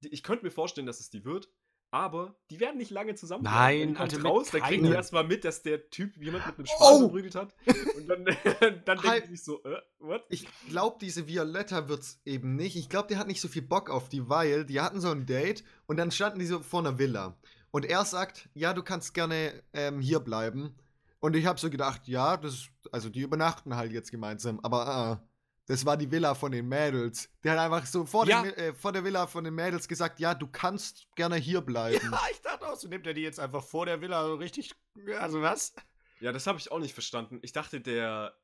ich 0.00 0.22
könnte 0.22 0.42
mir 0.46 0.50
vorstellen, 0.50 0.86
dass 0.86 1.00
es 1.00 1.10
die 1.10 1.26
wird, 1.26 1.50
aber 1.94 2.34
die 2.50 2.58
werden 2.58 2.76
nicht 2.76 2.90
lange 2.90 3.14
zusammen. 3.14 3.44
Nein, 3.44 3.94
kommt 3.94 4.00
Alter, 4.00 4.16
mit 4.16 4.26
raus, 4.26 4.50
dann 4.50 4.62
kriegen 4.62 4.82
die 4.82 4.90
erstmal 4.90 5.22
mit, 5.22 5.44
dass 5.44 5.62
der 5.62 5.90
Typ 5.90 6.16
jemand 6.16 6.44
mit 6.44 6.56
einem 6.56 6.66
Oh! 6.66 6.88
Schwan 6.88 6.98
verprügelt 7.02 7.34
hat. 7.36 7.54
Und 7.96 8.08
dann, 8.08 8.24
dann 8.60 8.84
denken 8.84 9.08
Halt. 9.08 9.24
die 9.26 9.28
sich 9.28 9.44
so, 9.44 9.62
äh, 9.62 9.80
what? 10.00 10.24
Ich 10.28 10.48
glaube, 10.68 10.96
diese 11.00 11.28
Violetta 11.28 11.88
wird's 11.88 12.20
eben 12.24 12.56
nicht. 12.56 12.74
Ich 12.74 12.88
glaube, 12.88 13.06
die 13.06 13.16
hat 13.16 13.28
nicht 13.28 13.40
so 13.40 13.46
viel 13.46 13.62
Bock 13.62 13.90
auf 13.90 14.08
die, 14.08 14.28
weil 14.28 14.64
die 14.64 14.80
hatten 14.80 15.00
so 15.00 15.08
ein 15.08 15.24
Date 15.24 15.62
und 15.86 15.96
dann 15.96 16.10
standen 16.10 16.40
die 16.40 16.46
so 16.46 16.58
vor 16.58 16.80
einer 16.80 16.98
Villa. 16.98 17.38
Und 17.70 17.84
er 17.84 18.04
sagt, 18.04 18.48
ja, 18.54 18.72
du 18.72 18.82
kannst 18.82 19.14
gerne 19.14 19.62
ähm, 19.72 20.00
hier 20.00 20.18
bleiben. 20.18 20.74
Und 21.20 21.36
ich 21.36 21.46
habe 21.46 21.60
so 21.60 21.70
gedacht, 21.70 22.08
ja, 22.08 22.36
das, 22.36 22.70
also 22.90 23.08
die 23.08 23.20
übernachten 23.20 23.76
halt 23.76 23.92
jetzt 23.92 24.10
gemeinsam. 24.10 24.58
Aber 24.64 25.20
äh, 25.22 25.33
das 25.66 25.84
war 25.86 25.96
die 25.96 26.10
Villa 26.10 26.34
von 26.34 26.52
den 26.52 26.68
Mädels. 26.68 27.30
Der 27.42 27.52
hat 27.52 27.58
einfach 27.60 27.86
so 27.86 28.04
vor, 28.04 28.26
Ja. 28.26 28.42
den, 28.42 28.52
äh, 28.54 28.74
vor 28.74 28.92
der 28.92 29.04
Villa 29.04 29.26
von 29.26 29.44
den 29.44 29.54
Mädels 29.54 29.88
gesagt, 29.88 30.20
ja, 30.20 30.34
du 30.34 30.46
kannst 30.46 31.06
gerne 31.16 31.36
hier 31.36 31.60
bleiben. 31.60 32.10
Ja, 32.10 32.20
ich 32.30 32.40
dachte 32.42 32.66
auch, 32.68 32.76
so 32.76 32.88
nimmt 32.88 33.06
er 33.06 33.14
die 33.14 33.22
jetzt 33.22 33.40
einfach 33.40 33.62
vor 33.64 33.86
der 33.86 34.00
Villa 34.00 34.24
so 34.26 34.34
richtig. 34.34 34.72
Also 35.18 35.40
was? 35.42 35.74
Ja, 36.20 36.32
das 36.32 36.46
habe 36.46 36.58
ich 36.58 36.70
auch 36.70 36.78
nicht 36.78 36.94
verstanden. 36.94 37.38
Ich 37.42 37.52
dachte, 37.52 37.80
der 37.80 38.36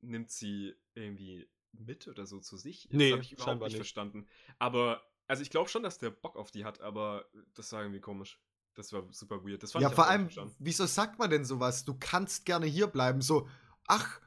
nimmt 0.00 0.30
sie 0.30 0.74
irgendwie 0.94 1.48
mit 1.72 2.08
oder 2.08 2.26
so 2.26 2.40
zu 2.40 2.56
sich. 2.56 2.88
Das 2.90 2.96
Nee, 2.98 3.12
habe 3.12 3.22
ich 3.22 3.32
überhaupt 3.32 3.56
nicht 3.60 3.68
nicht. 3.68 3.76
verstanden. 3.76 4.26
Aber, 4.58 5.02
also 5.26 5.42
ich 5.42 5.50
glaube 5.50 5.68
schon, 5.68 5.82
dass 5.82 5.98
der 5.98 6.10
Bock 6.10 6.36
auf 6.36 6.50
die 6.50 6.64
hat, 6.64 6.80
aber 6.80 7.26
das 7.54 7.72
war 7.72 7.82
irgendwie 7.82 8.00
komisch. 8.00 8.38
Das 8.74 8.92
war 8.92 9.02
super 9.12 9.44
weird. 9.44 9.62
Das 9.62 9.72
fand 9.72 9.82
Ja, 9.82 9.88
ich 9.88 9.94
vor 9.94 10.06
allem, 10.08 10.28
wieso 10.58 10.86
sagt 10.86 11.18
man 11.18 11.28
denn 11.30 11.44
sowas? 11.44 11.84
Du 11.84 11.96
kannst 11.98 12.44
gerne 12.46 12.66
hier 12.66 12.86
bleiben. 12.86 13.20
So, 13.20 13.48
ach, 13.86 14.20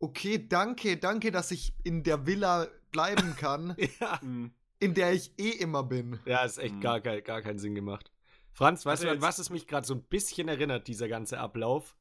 okay, 0.00 0.46
danke, 0.48 0.96
danke, 0.96 1.30
dass 1.30 1.50
ich 1.50 1.74
in 1.84 2.02
der 2.02 2.26
Villa 2.26 2.68
bleiben 2.92 3.34
kann, 3.36 3.76
Ja. 4.00 4.18
Mhm. 4.22 4.52
in 4.80 4.94
der 4.94 5.12
ich 5.12 5.32
eh 5.38 5.50
immer 5.50 5.82
bin. 5.82 6.18
Ja, 6.24 6.44
ist 6.44 6.58
echt 6.58 6.76
Mhm. 6.76 6.80
gar, 6.80 7.00
kein, 7.00 7.22
gar 7.24 7.42
keinen 7.42 7.58
Sinn 7.58 7.74
gemacht. 7.74 8.10
Franz, 8.52 8.84
weißt 8.86 9.02
Also 9.02 9.06
du, 9.06 9.12
an 9.16 9.22
was 9.22 9.38
es 9.38 9.50
mich 9.50 9.66
gerade 9.66 9.86
so 9.86 9.94
ein 9.94 10.02
bisschen 10.02 10.48
erinnert, 10.48 10.88
dieser 10.88 11.08
ganze 11.08 11.38
Ablauf? 11.38 11.96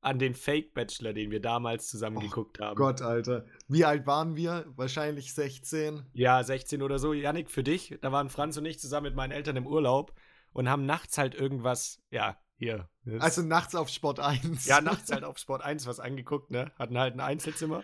An 0.00 0.18
den 0.20 0.34
Fake-Bachelor, 0.34 1.12
den 1.12 1.30
wir 1.32 1.40
damals 1.40 1.88
zusammen 1.88 2.18
Och 2.18 2.22
geguckt 2.22 2.60
haben. 2.60 2.76
Gott, 2.76 3.02
Alter. 3.02 3.46
Wie 3.66 3.84
alt 3.84 4.06
waren 4.06 4.36
wir? 4.36 4.64
Wahrscheinlich 4.76 5.34
16. 5.34 6.04
Ja, 6.12 6.42
16 6.44 6.82
oder 6.82 6.98
so. 7.00 7.12
Janik, 7.12 7.50
für 7.50 7.64
dich, 7.64 7.98
da 8.00 8.12
waren 8.12 8.28
Franz 8.28 8.56
und 8.56 8.64
ich 8.64 8.78
zusammen 8.78 9.06
mit 9.06 9.16
meinen 9.16 9.32
Eltern 9.32 9.56
im 9.56 9.66
Urlaub. 9.66 10.14
und 10.52 10.68
haben 10.68 10.86
nachts 10.86 11.18
halt 11.18 11.34
irgendwas, 11.34 12.00
ja, 12.10 12.36
hier. 12.58 12.88
Also 13.20 13.42
nachts 13.42 13.74
auf 13.74 13.88
Sport 13.88 14.20
1. 14.20 14.66
ja, 14.66 14.80
nachts 14.80 15.10
halt 15.10 15.24
auf 15.24 15.38
Sport 15.38 15.62
1 15.62 15.86
was 15.86 16.00
angeguckt, 16.00 16.50
ne? 16.50 16.72
Hatten 16.78 16.98
halt 16.98 17.14
ein 17.14 17.20
Einzelzimmer. 17.20 17.82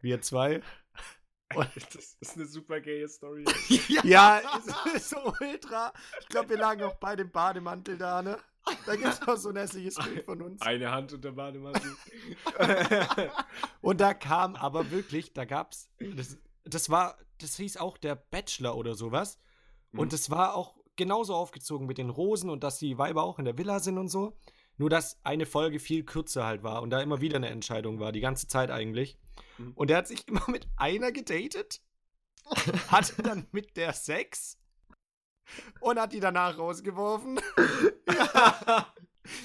Wir 0.00 0.20
zwei. 0.22 0.62
Das 1.54 2.16
ist 2.18 2.36
eine 2.36 2.46
super 2.46 2.80
gaye 2.80 3.06
Story. 3.06 3.44
Ja, 4.04 4.40
ist 4.94 5.10
so 5.10 5.34
ultra. 5.38 5.92
Ich 6.20 6.28
glaube, 6.28 6.48
wir 6.48 6.56
lagen 6.56 6.82
auch 6.82 6.94
beide 6.94 7.24
im 7.24 7.30
Bademantel 7.30 7.98
da, 7.98 8.22
ne? 8.22 8.38
Da 8.86 8.96
gibt 8.96 9.12
es 9.12 9.20
auch 9.28 9.36
so 9.36 9.50
ein 9.50 9.56
hässliches 9.56 9.96
Bild 9.96 10.24
von 10.24 10.40
uns. 10.40 10.62
Eine 10.62 10.90
Hand 10.90 11.12
unter 11.12 11.32
Bademantel. 11.32 11.94
Und 13.82 14.00
da 14.00 14.14
kam 14.14 14.56
aber 14.56 14.90
wirklich, 14.90 15.34
da 15.34 15.44
gab's, 15.44 15.90
das, 15.98 16.38
das 16.64 16.88
war, 16.88 17.18
das 17.36 17.56
hieß 17.56 17.76
auch 17.76 17.98
der 17.98 18.14
Bachelor 18.14 18.74
oder 18.74 18.94
sowas. 18.94 19.38
Mhm. 19.90 19.98
Und 19.98 20.12
das 20.14 20.30
war 20.30 20.54
auch 20.54 20.81
genauso 20.96 21.34
aufgezogen 21.34 21.86
mit 21.86 21.98
den 21.98 22.10
Rosen 22.10 22.50
und 22.50 22.64
dass 22.64 22.78
die 22.78 22.98
Weiber 22.98 23.22
auch 23.22 23.38
in 23.38 23.44
der 23.44 23.58
Villa 23.58 23.80
sind 23.80 23.98
und 23.98 24.08
so. 24.08 24.36
Nur, 24.78 24.90
dass 24.90 25.18
eine 25.22 25.46
Folge 25.46 25.78
viel 25.78 26.04
kürzer 26.04 26.44
halt 26.44 26.62
war 26.62 26.82
und 26.82 26.90
da 26.90 27.00
immer 27.00 27.20
wieder 27.20 27.36
eine 27.36 27.50
Entscheidung 27.50 28.00
war, 28.00 28.10
die 28.12 28.20
ganze 28.20 28.48
Zeit 28.48 28.70
eigentlich. 28.70 29.18
Mhm. 29.58 29.72
Und 29.74 29.90
er 29.90 29.98
hat 29.98 30.08
sich 30.08 30.26
immer 30.28 30.44
mit 30.48 30.66
einer 30.76 31.12
gedatet, 31.12 31.80
hatte 32.88 33.22
dann 33.22 33.46
mit 33.52 33.76
der 33.76 33.92
Sex 33.92 34.58
und 35.80 35.98
hat 35.98 36.12
die 36.12 36.20
danach 36.20 36.58
rausgeworfen. 36.58 37.40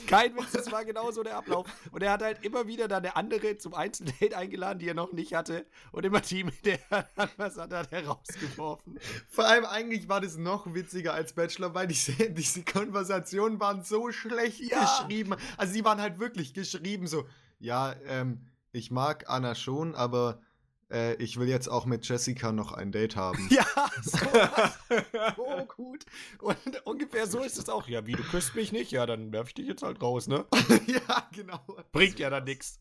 Kein 0.07 0.35
Witz, 0.35 0.51
das 0.53 0.71
war 0.71 0.83
genauso 0.85 1.23
der 1.23 1.37
Ablauf. 1.37 1.67
Und 1.91 2.01
er 2.01 2.11
hat 2.11 2.21
halt 2.21 2.43
immer 2.43 2.67
wieder 2.67 2.87
dann 2.87 3.03
eine 3.03 3.15
andere 3.15 3.57
zum 3.57 3.73
Einzeldate 3.73 4.35
eingeladen, 4.37 4.79
die 4.79 4.87
er 4.87 4.93
noch 4.93 5.11
nicht 5.13 5.33
hatte. 5.33 5.65
Und 5.91 6.05
immer 6.05 6.19
die, 6.21 6.43
mit 6.43 6.65
der 6.65 6.79
er 6.89 7.07
dann 7.15 7.29
was 7.37 7.57
hat, 7.57 7.71
hat 7.73 7.91
er 7.91 8.07
rausgeworfen. 8.07 8.99
Vor 9.29 9.45
allem 9.45 9.65
eigentlich 9.65 10.09
war 10.09 10.21
das 10.21 10.37
noch 10.37 10.73
witziger 10.73 11.13
als 11.13 11.33
Bachelor, 11.33 11.73
weil 11.73 11.87
diese, 11.87 12.11
diese 12.31 12.63
Konversationen 12.63 13.59
waren 13.59 13.83
so 13.83 14.11
schlecht 14.11 14.59
Ja. 14.61 14.81
geschrieben. 14.81 15.35
Also 15.57 15.73
die 15.73 15.85
waren 15.85 16.01
halt 16.01 16.19
wirklich 16.19 16.53
geschrieben 16.53 17.07
so, 17.07 17.27
ja, 17.59 17.95
ähm, 18.05 18.41
ich 18.71 18.91
mag 18.91 19.29
Anna 19.29 19.55
schon, 19.55 19.95
aber 19.95 20.41
äh, 20.91 21.15
ich 21.15 21.37
will 21.37 21.47
jetzt 21.47 21.67
auch 21.67 21.85
mit 21.85 22.07
Jessica 22.07 22.51
noch 22.51 22.71
ein 22.71 22.91
Date 22.91 23.15
haben. 23.15 23.49
Ja, 23.57 23.65
so, 24.01 24.17
so 25.35 25.65
gut. 25.75 26.05
Und 26.39 26.85
ungefähr 26.85 27.27
so 27.27 27.41
ist 27.41 27.57
es 27.57 27.69
auch. 27.69 27.87
Ja, 27.87 28.05
wie, 28.05 28.13
du 28.13 28.23
küsst 28.23 28.55
mich 28.55 28.71
nicht? 28.71 28.91
Ja, 28.91 29.05
dann 29.05 29.31
werf 29.31 29.49
ich 29.49 29.53
dich 29.55 29.67
jetzt 29.67 29.83
halt 29.83 30.01
raus, 30.01 30.27
ne? 30.27 30.45
ja, 30.87 31.27
genau. 31.31 31.59
Bringt 31.91 32.19
ja 32.19 32.29
dann 32.29 32.43
nichts. 32.43 32.79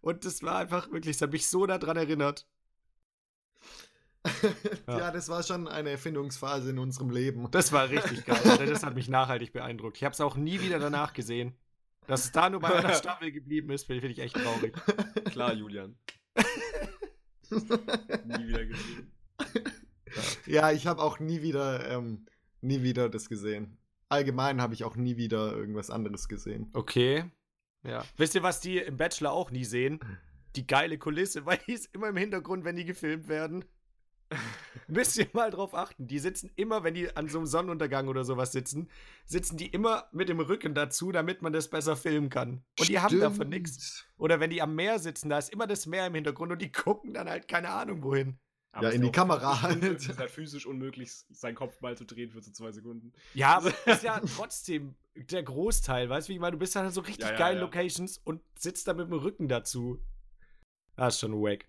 Und 0.00 0.24
das 0.24 0.42
war 0.42 0.58
einfach 0.58 0.90
wirklich, 0.90 1.16
es 1.16 1.22
hat 1.22 1.32
mich 1.32 1.48
so 1.48 1.66
daran 1.66 1.96
erinnert. 1.96 2.46
ja. 4.86 4.98
Ja. 4.98 5.10
das 5.10 5.28
war 5.28 5.42
schon 5.42 5.68
eine 5.68 5.90
Erfindungsphase 5.90 6.70
in 6.70 6.78
unserem 6.78 7.10
Leben. 7.10 7.50
Das 7.50 7.72
war 7.72 7.88
richtig 7.88 8.26
geil. 8.26 8.66
Das 8.66 8.82
hat 8.82 8.94
mich 8.94 9.08
nachhaltig 9.08 9.52
beeindruckt. 9.52 9.96
Ich 9.96 10.04
habe 10.04 10.12
es 10.12 10.20
auch 10.20 10.36
nie 10.36 10.60
wieder 10.60 10.78
danach 10.78 11.14
gesehen. 11.14 11.56
Dass 12.06 12.24
es 12.24 12.32
da 12.32 12.48
nur 12.48 12.60
bei 12.60 12.74
einer 12.74 12.94
Staffel 12.94 13.32
geblieben 13.32 13.70
ist, 13.70 13.86
finde 13.86 14.06
ich 14.08 14.18
echt 14.18 14.34
traurig. 14.34 14.74
Klar, 15.26 15.52
Julian. 15.54 15.96
Nie 17.50 18.48
wieder 18.48 18.66
gesehen. 18.66 19.12
Ja, 20.46 20.72
ich 20.72 20.86
habe 20.86 21.02
auch 21.02 21.20
nie 21.20 21.42
wieder, 21.42 21.88
ähm, 21.90 22.26
nie 22.62 22.82
wieder 22.82 23.10
das 23.10 23.28
gesehen. 23.28 23.76
Allgemein 24.08 24.60
habe 24.60 24.72
ich 24.72 24.84
auch 24.84 24.96
nie 24.96 25.18
wieder 25.18 25.54
irgendwas 25.54 25.90
anderes 25.90 26.28
gesehen. 26.28 26.70
Okay. 26.72 27.30
Ja. 27.84 28.04
Wisst 28.16 28.34
ihr, 28.34 28.42
was 28.42 28.60
die 28.60 28.78
im 28.78 28.96
Bachelor 28.96 29.32
auch 29.32 29.50
nie 29.50 29.64
sehen? 29.64 30.00
Die 30.56 30.66
geile 30.66 30.98
Kulisse, 30.98 31.44
weil 31.46 31.58
die 31.66 31.74
ist 31.74 31.94
immer 31.94 32.08
im 32.08 32.16
Hintergrund, 32.16 32.64
wenn 32.64 32.76
die 32.76 32.86
gefilmt 32.86 33.28
werden. 33.28 33.64
Müsst 34.88 35.16
ihr 35.18 35.28
mal 35.32 35.50
drauf 35.50 35.74
achten. 35.74 36.06
Die 36.06 36.18
sitzen 36.18 36.50
immer, 36.56 36.82
wenn 36.84 36.94
die 36.94 37.14
an 37.16 37.28
so 37.28 37.38
einem 37.38 37.46
Sonnenuntergang 37.46 38.08
oder 38.08 38.24
sowas 38.24 38.52
sitzen, 38.52 38.88
sitzen 39.26 39.56
die 39.56 39.66
immer 39.66 40.08
mit 40.12 40.28
dem 40.28 40.40
Rücken 40.40 40.74
dazu, 40.74 41.12
damit 41.12 41.42
man 41.42 41.52
das 41.52 41.68
besser 41.68 41.96
filmen 41.96 42.30
kann. 42.30 42.62
Und 42.78 42.88
die 42.88 42.98
haben 42.98 43.18
davon 43.20 43.36
Stimmt. 43.36 43.50
nichts. 43.50 44.06
Oder 44.16 44.40
wenn 44.40 44.50
die 44.50 44.62
am 44.62 44.74
Meer 44.74 44.98
sitzen, 44.98 45.28
da 45.28 45.38
ist 45.38 45.50
immer 45.52 45.66
das 45.66 45.86
Meer 45.86 46.06
im 46.06 46.14
Hintergrund 46.14 46.52
und 46.52 46.62
die 46.62 46.72
gucken 46.72 47.12
dann 47.14 47.28
halt 47.28 47.48
keine 47.48 47.70
Ahnung 47.70 48.02
wohin. 48.02 48.38
Aber 48.72 48.88
Ja, 48.88 48.92
in 48.94 49.02
die 49.02 49.10
Kamera 49.10 49.54
physisch 49.54 49.62
halt. 49.62 49.74
unmöglich- 49.82 50.02
Es 50.04 50.08
ist 50.10 50.18
halt 50.18 50.30
physisch 50.30 50.66
unmöglich, 50.66 51.12
seinen 51.30 51.54
Kopf 51.54 51.80
mal 51.80 51.96
zu 51.96 52.04
drehen 52.04 52.30
für 52.30 52.42
so 52.42 52.50
zwei 52.52 52.70
Sekunden. 52.70 53.12
Ja, 53.34 53.56
aber 53.56 53.70
das 53.86 53.96
ist 53.98 54.02
ja 54.04 54.20
trotzdem 54.20 54.94
der 55.14 55.42
Großteil, 55.42 56.08
weißt 56.08 56.28
du, 56.28 56.30
wie 56.30 56.34
ich 56.34 56.40
meine? 56.40 56.52
Du 56.52 56.58
bist 56.58 56.76
dann 56.76 56.90
so 56.90 57.00
richtig 57.00 57.24
Ja, 57.24 57.32
ja, 57.32 57.38
geile 57.38 57.56
ja. 57.56 57.62
Locations 57.64 58.18
und 58.18 58.42
sitzt 58.58 58.86
da 58.86 58.92
mit 58.94 59.06
dem 59.10 59.18
Rücken 59.18 59.48
dazu. 59.48 59.98
Das 60.96 61.14
ist 61.14 61.20
schon 61.20 61.32
wack. 61.42 61.66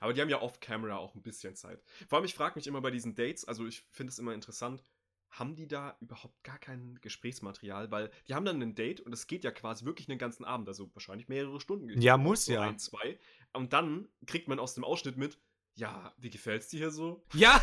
Aber 0.00 0.12
die 0.12 0.20
haben 0.20 0.28
ja 0.28 0.40
off-camera 0.40 0.96
auch 0.96 1.14
ein 1.14 1.22
bisschen 1.22 1.54
Zeit. 1.54 1.82
Vor 2.08 2.18
allem, 2.18 2.24
ich 2.24 2.34
frage 2.34 2.56
mich 2.56 2.66
immer 2.66 2.80
bei 2.80 2.90
diesen 2.90 3.14
Dates, 3.14 3.44
also 3.44 3.66
ich 3.66 3.84
finde 3.90 4.10
es 4.10 4.18
immer 4.18 4.34
interessant, 4.34 4.82
haben 5.30 5.54
die 5.54 5.68
da 5.68 5.96
überhaupt 6.00 6.42
gar 6.44 6.58
kein 6.58 6.98
Gesprächsmaterial? 7.02 7.90
Weil 7.90 8.10
die 8.28 8.34
haben 8.34 8.44
dann 8.44 8.62
ein 8.62 8.74
Date 8.74 9.00
und 9.00 9.12
es 9.12 9.26
geht 9.26 9.44
ja 9.44 9.50
quasi 9.50 9.84
wirklich 9.84 10.08
einen 10.08 10.18
ganzen 10.18 10.44
Abend, 10.44 10.68
also 10.68 10.90
wahrscheinlich 10.94 11.28
mehrere 11.28 11.60
Stunden. 11.60 11.88
Ja, 12.00 12.16
muss 12.16 12.46
so 12.46 12.52
ja. 12.52 12.62
Ein, 12.62 12.78
zwei. 12.78 13.18
Und 13.52 13.72
dann 13.72 14.08
kriegt 14.26 14.48
man 14.48 14.58
aus 14.58 14.74
dem 14.74 14.84
Ausschnitt 14.84 15.16
mit, 15.16 15.38
ja, 15.74 16.14
wie 16.16 16.30
gefällt's 16.30 16.68
dir 16.68 16.78
hier 16.78 16.90
so? 16.90 17.22
Ja, 17.34 17.60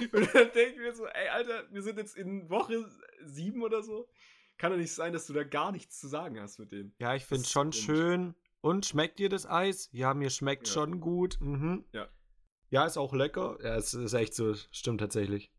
Und 0.12 0.34
dann 0.34 0.52
denke 0.52 0.72
ich 0.72 0.78
mir 0.78 0.94
so, 0.94 1.06
ey, 1.06 1.28
Alter, 1.28 1.64
wir 1.70 1.82
sind 1.82 1.98
jetzt 1.98 2.16
in 2.16 2.48
Woche 2.48 2.88
sieben 3.22 3.62
oder 3.62 3.82
so. 3.82 4.08
Kann 4.58 4.72
doch 4.72 4.78
nicht 4.78 4.92
sein, 4.92 5.12
dass 5.12 5.26
du 5.26 5.32
da 5.32 5.42
gar 5.44 5.72
nichts 5.72 5.98
zu 5.98 6.08
sagen 6.08 6.38
hast 6.40 6.58
mit 6.58 6.72
denen. 6.72 6.94
Ja, 6.98 7.14
ich 7.14 7.24
finde 7.24 7.42
ist 7.42 7.50
schon 7.50 7.72
schön. 7.72 8.34
Und 8.60 8.84
schmeckt 8.86 9.18
dir 9.18 9.28
das 9.28 9.46
Eis? 9.48 9.88
Ja, 9.92 10.12
mir 10.14 10.30
schmeckt 10.30 10.66
Ja. 10.68 10.74
schon 10.74 11.00
gut. 11.00 11.38
Mhm. 11.40 11.84
Ja. 11.92 12.08
Ja, 12.70 12.84
ist 12.86 12.96
auch 12.98 13.12
lecker. 13.14 13.58
Ja, 13.62 13.76
es 13.76 13.94
ist 13.94 14.12
echt 14.12 14.34
so. 14.34 14.54
Stimmt 14.70 15.00
tatsächlich. 15.00 15.50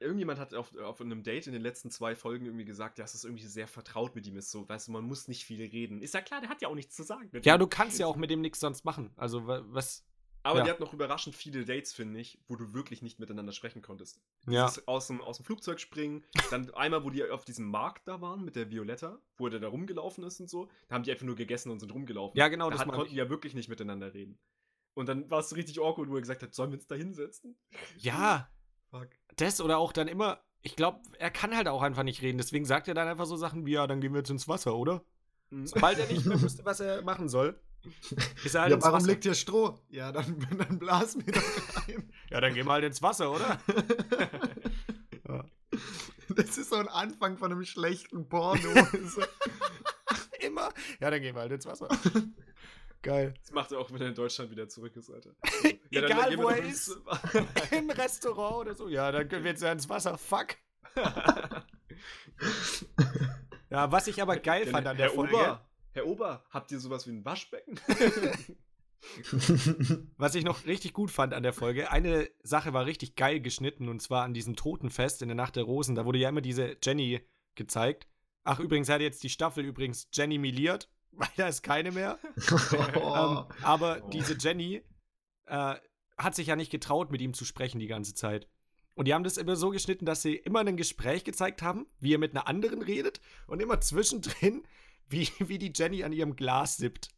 Irgendjemand 0.00 0.38
hat 0.38 0.54
auf, 0.54 0.74
auf 0.76 1.00
einem 1.00 1.22
Date 1.22 1.46
in 1.46 1.52
den 1.52 1.62
letzten 1.62 1.90
zwei 1.90 2.14
Folgen 2.14 2.44
irgendwie 2.46 2.64
gesagt, 2.64 2.98
ja, 2.98 3.04
es 3.04 3.14
ist 3.14 3.24
irgendwie 3.24 3.46
sehr 3.46 3.66
vertraut 3.68 4.14
mit 4.14 4.26
ihm 4.26 4.36
ist. 4.36 4.50
So, 4.50 4.68
weißt 4.68 4.88
du, 4.88 4.92
man 4.92 5.04
muss 5.04 5.28
nicht 5.28 5.44
viel 5.44 5.60
reden. 5.64 6.02
Ist 6.02 6.14
ja 6.14 6.20
klar, 6.20 6.40
der 6.40 6.50
hat 6.50 6.60
ja 6.60 6.68
auch 6.68 6.74
nichts 6.74 6.94
zu 6.94 7.02
sagen. 7.04 7.30
Ja, 7.42 7.56
du 7.56 7.66
kannst 7.66 7.98
ja 7.98 8.06
auch 8.06 8.16
mit 8.16 8.30
dem 8.30 8.40
nichts 8.40 8.60
sonst 8.60 8.84
machen. 8.84 9.10
Also, 9.16 9.46
wa- 9.46 9.62
was. 9.68 10.04
Aber 10.42 10.60
ja. 10.60 10.64
die 10.64 10.70
hat 10.70 10.80
noch 10.80 10.92
überraschend 10.92 11.34
viele 11.34 11.64
Dates, 11.64 11.92
finde 11.92 12.20
ich, 12.20 12.38
wo 12.46 12.56
du 12.56 12.72
wirklich 12.72 13.02
nicht 13.02 13.18
miteinander 13.18 13.52
sprechen 13.52 13.82
konntest. 13.82 14.20
Ja. 14.46 14.72
Aus 14.86 15.08
dem, 15.08 15.20
aus 15.20 15.38
dem 15.38 15.44
Flugzeug 15.44 15.80
springen. 15.80 16.24
Dann 16.50 16.72
einmal, 16.74 17.04
wo 17.04 17.10
die 17.10 17.24
auf 17.28 17.44
diesem 17.44 17.66
Markt 17.66 18.06
da 18.06 18.20
waren 18.20 18.44
mit 18.44 18.56
der 18.56 18.70
Violetta, 18.70 19.18
wo 19.36 19.48
der 19.48 19.60
da 19.60 19.68
rumgelaufen 19.68 20.24
ist 20.24 20.40
und 20.40 20.48
so. 20.48 20.68
Da 20.88 20.94
haben 20.94 21.02
die 21.02 21.10
einfach 21.10 21.26
nur 21.26 21.36
gegessen 21.36 21.70
und 21.70 21.80
sind 21.80 21.92
rumgelaufen. 21.92 22.38
Ja, 22.38 22.48
genau, 22.48 22.70
da 22.70 22.76
das 22.76 22.86
hat, 22.86 22.92
konnten 22.92 23.10
die 23.10 23.16
ja 23.16 23.28
wirklich 23.28 23.54
nicht 23.54 23.68
miteinander 23.68 24.14
reden. 24.14 24.38
Und 24.94 25.08
dann 25.08 25.30
war 25.30 25.40
es 25.40 25.54
richtig 25.54 25.80
awkward, 25.80 26.08
wo 26.08 26.16
er 26.16 26.20
gesagt 26.20 26.42
hat, 26.42 26.54
sollen 26.54 26.70
wir 26.70 26.78
uns 26.78 26.86
da 26.86 26.94
hinsetzen? 26.94 27.56
Ja, 27.98 28.48
Fuck. 28.90 29.08
das 29.36 29.60
oder 29.60 29.78
auch 29.78 29.92
dann 29.92 30.08
immer. 30.08 30.42
Ich 30.62 30.74
glaube, 30.74 31.00
er 31.18 31.30
kann 31.30 31.56
halt 31.56 31.68
auch 31.68 31.82
einfach 31.82 32.02
nicht 32.02 32.20
reden. 32.22 32.38
Deswegen 32.38 32.64
sagt 32.64 32.88
er 32.88 32.94
dann 32.94 33.06
einfach 33.06 33.26
so 33.26 33.36
Sachen 33.36 33.64
wie: 33.64 33.72
Ja, 33.72 33.86
dann 33.86 34.00
gehen 34.00 34.12
wir 34.12 34.18
jetzt 34.18 34.30
ins 34.30 34.48
Wasser, 34.48 34.74
oder? 34.74 35.04
Mhm. 35.50 35.66
Sobald 35.66 35.98
er 35.98 36.06
nicht 36.06 36.26
mehr 36.26 36.40
wusste, 36.42 36.64
was 36.64 36.80
er 36.80 37.02
machen 37.02 37.28
soll, 37.28 37.60
ist 38.44 38.54
halt 38.54 38.70
Ja, 38.70 38.76
ins 38.76 38.84
warum 38.84 38.98
Wasser. 38.98 39.06
liegt 39.06 39.24
hier 39.24 39.34
Stroh? 39.34 39.78
Ja, 39.88 40.12
dann, 40.12 40.46
dann 40.58 40.78
blas 40.78 41.16
mir 41.16 41.24
doch 41.24 41.42
rein. 41.88 42.12
Ja, 42.30 42.40
dann 42.40 42.54
gehen 42.54 42.66
wir 42.66 42.72
halt 42.72 42.84
ins 42.84 43.02
Wasser, 43.02 43.30
oder? 43.32 43.58
Ja. 45.28 45.44
Das 46.30 46.56
ist 46.56 46.70
so 46.70 46.76
ein 46.76 46.88
Anfang 46.88 47.36
von 47.36 47.52
einem 47.52 47.62
schlechten 47.64 48.26
Porno. 48.30 48.62
Immer. 50.40 50.70
Ja, 51.00 51.10
dann 51.10 51.20
gehen 51.20 51.34
wir 51.34 51.42
halt 51.42 51.52
ins 51.52 51.66
Wasser. 51.66 51.86
Geil. 53.02 53.34
Das 53.42 53.52
macht 53.52 53.72
er 53.72 53.78
auch, 53.78 53.92
wenn 53.92 54.00
er 54.00 54.08
in 54.08 54.14
Deutschland 54.14 54.50
wieder 54.50 54.66
zurück 54.68 54.96
ist, 54.96 55.10
Alter. 55.10 55.34
Egal, 55.90 56.30
gehen 56.30 56.38
wo 56.38 56.48
wir 56.48 56.56
er 56.56 56.64
ist. 56.64 56.96
Im 57.72 57.90
Restaurant 57.90 58.56
oder 58.56 58.74
so. 58.74 58.88
Ja, 58.88 59.12
dann 59.12 59.28
können 59.28 59.44
wir 59.44 59.50
jetzt 59.50 59.62
ja 59.62 59.70
ins 59.70 59.86
Wasser. 59.90 60.16
Fuck. 60.16 60.56
Ja, 63.70 63.92
was 63.92 64.06
ich 64.06 64.22
aber 64.22 64.36
geil 64.38 64.64
Denn 64.64 64.72
fand 64.72 64.86
an 64.86 64.96
der 64.96 65.06
Herr 65.08 65.14
Folge, 65.14 65.34
Ober, 65.34 65.67
Herr 65.98 66.06
Ober, 66.06 66.44
habt 66.50 66.70
ihr 66.70 66.78
sowas 66.78 67.08
wie 67.08 67.10
ein 67.10 67.24
Waschbecken? 67.24 67.80
was 70.16 70.36
ich 70.36 70.44
noch 70.44 70.64
richtig 70.64 70.92
gut 70.92 71.10
fand 71.10 71.34
an 71.34 71.42
der 71.42 71.52
Folge, 71.52 71.90
eine 71.90 72.30
Sache 72.44 72.72
war 72.72 72.86
richtig 72.86 73.16
geil 73.16 73.40
geschnitten 73.40 73.88
und 73.88 74.00
zwar 74.00 74.22
an 74.22 74.32
diesem 74.32 74.54
Totenfest 74.54 75.22
in 75.22 75.28
der 75.28 75.34
Nacht 75.34 75.56
der 75.56 75.64
Rosen. 75.64 75.96
Da 75.96 76.04
wurde 76.04 76.20
ja 76.20 76.28
immer 76.28 76.40
diese 76.40 76.76
Jenny 76.80 77.20
gezeigt. 77.56 78.06
Ach, 78.44 78.60
übrigens 78.60 78.88
hat 78.88 79.00
jetzt 79.00 79.24
die 79.24 79.28
Staffel 79.28 79.64
übrigens 79.64 80.08
Jenny 80.12 80.38
miliert, 80.38 80.88
weil 81.10 81.28
da 81.36 81.48
ist 81.48 81.62
keine 81.62 81.90
mehr. 81.90 82.20
oh. 82.52 82.56
Ähm, 82.94 83.44
aber 83.62 84.02
Oh. 84.04 84.10
diese 84.10 84.36
Jenny 84.38 84.84
äh, 85.46 85.74
hat 86.16 86.34
sich 86.36 86.46
ja 86.46 86.54
nicht 86.54 86.70
getraut, 86.70 87.10
mit 87.10 87.20
ihm 87.20 87.34
zu 87.34 87.44
sprechen 87.44 87.80
die 87.80 87.88
ganze 87.88 88.14
Zeit. 88.14 88.46
Und 88.94 89.06
die 89.08 89.14
haben 89.14 89.24
das 89.24 89.36
immer 89.36 89.56
so 89.56 89.70
geschnitten, 89.70 90.06
dass 90.06 90.22
sie 90.22 90.36
immer 90.36 90.60
ein 90.60 90.76
Gespräch 90.76 91.24
gezeigt 91.24 91.60
haben, 91.62 91.86
wie 91.98 92.14
er 92.14 92.18
mit 92.18 92.36
einer 92.36 92.46
anderen 92.46 92.82
redet 92.82 93.20
und 93.48 93.60
immer 93.60 93.80
zwischendrin, 93.80 94.62
wie, 95.08 95.28
wie 95.38 95.58
die 95.58 95.72
Jenny 95.74 96.04
an 96.04 96.12
ihrem 96.12 96.36
Glas 96.36 96.76
sippt. 96.76 97.08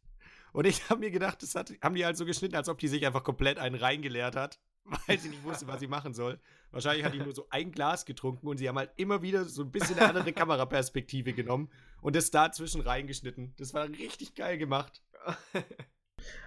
Und 0.53 0.65
ich 0.65 0.89
habe 0.89 0.99
mir 0.99 1.11
gedacht, 1.11 1.41
das 1.43 1.55
hat, 1.55 1.71
haben 1.81 1.95
die 1.95 2.05
halt 2.05 2.17
so 2.17 2.25
geschnitten, 2.25 2.55
als 2.55 2.69
ob 2.69 2.77
die 2.77 2.87
sich 2.87 3.05
einfach 3.05 3.23
komplett 3.23 3.57
einen 3.57 3.75
reingeleert 3.75 4.35
hat, 4.35 4.59
weil 5.07 5.19
sie 5.19 5.29
nicht 5.29 5.43
wusste, 5.43 5.67
was 5.67 5.79
sie 5.79 5.87
machen 5.87 6.13
soll. 6.13 6.39
Wahrscheinlich 6.71 7.05
hat 7.05 7.13
die 7.13 7.19
nur 7.19 7.33
so 7.33 7.47
ein 7.49 7.71
Glas 7.71 8.05
getrunken 8.05 8.47
und 8.47 8.57
sie 8.57 8.67
haben 8.69 8.77
halt 8.77 8.91
immer 8.95 9.21
wieder 9.21 9.45
so 9.45 9.63
ein 9.63 9.71
bisschen 9.71 9.99
eine 9.99 10.09
andere 10.09 10.33
Kameraperspektive 10.33 11.33
genommen 11.33 11.69
und 12.01 12.15
das 12.15 12.31
dazwischen 12.31 12.81
reingeschnitten. 12.81 13.53
Das 13.57 13.73
war 13.73 13.87
richtig 13.87 14.35
geil 14.35 14.57
gemacht. 14.57 15.01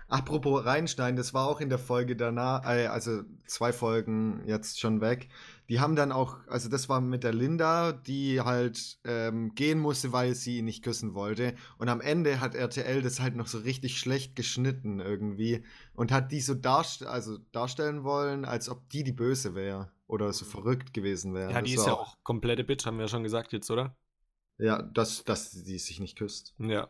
Apropos 0.08 0.64
reinschneiden, 0.64 1.16
das 1.16 1.34
war 1.34 1.48
auch 1.48 1.60
in 1.60 1.68
der 1.68 1.78
Folge 1.78 2.16
danach, 2.16 2.64
äh, 2.64 2.86
also 2.86 3.22
zwei 3.46 3.72
Folgen 3.72 4.42
jetzt 4.46 4.78
schon 4.78 5.00
weg. 5.00 5.28
Die 5.70 5.80
haben 5.80 5.96
dann 5.96 6.12
auch, 6.12 6.36
also 6.46 6.68
das 6.68 6.88
war 6.90 7.00
mit 7.00 7.24
der 7.24 7.32
Linda, 7.32 7.92
die 7.92 8.40
halt 8.42 8.98
ähm, 9.04 9.54
gehen 9.54 9.78
musste, 9.78 10.12
weil 10.12 10.34
sie 10.34 10.58
ihn 10.58 10.66
nicht 10.66 10.84
küssen 10.84 11.14
wollte. 11.14 11.54
Und 11.78 11.88
am 11.88 12.00
Ende 12.02 12.40
hat 12.40 12.54
RTL 12.54 13.00
das 13.00 13.20
halt 13.20 13.34
noch 13.34 13.46
so 13.46 13.58
richtig 13.58 13.98
schlecht 13.98 14.36
geschnitten 14.36 15.00
irgendwie 15.00 15.64
und 15.94 16.12
hat 16.12 16.32
die 16.32 16.40
so 16.42 16.54
darst 16.54 17.04
also 17.06 17.38
darstellen 17.52 18.04
wollen, 18.04 18.44
als 18.44 18.68
ob 18.68 18.88
die 18.90 19.04
die 19.04 19.12
Böse 19.12 19.54
wäre 19.54 19.90
oder 20.06 20.32
so 20.34 20.44
verrückt 20.44 20.92
gewesen 20.92 21.32
wäre. 21.32 21.50
Ja, 21.50 21.62
die 21.62 21.72
Das 21.76 21.80
ist 21.80 21.86
ja 21.86 21.94
auch 21.94 22.18
komplette 22.22 22.62
Bitch, 22.64 22.84
haben 22.84 22.98
wir 22.98 23.04
ja 23.04 23.08
schon 23.08 23.22
gesagt 23.22 23.52
jetzt, 23.54 23.70
oder? 23.70 23.96
Ja, 24.58 24.82
dass, 24.82 25.24
dass 25.24 25.50
sie 25.50 25.78
sich 25.78 25.98
nicht 25.98 26.16
küsst. 26.18 26.54
Ja. 26.58 26.88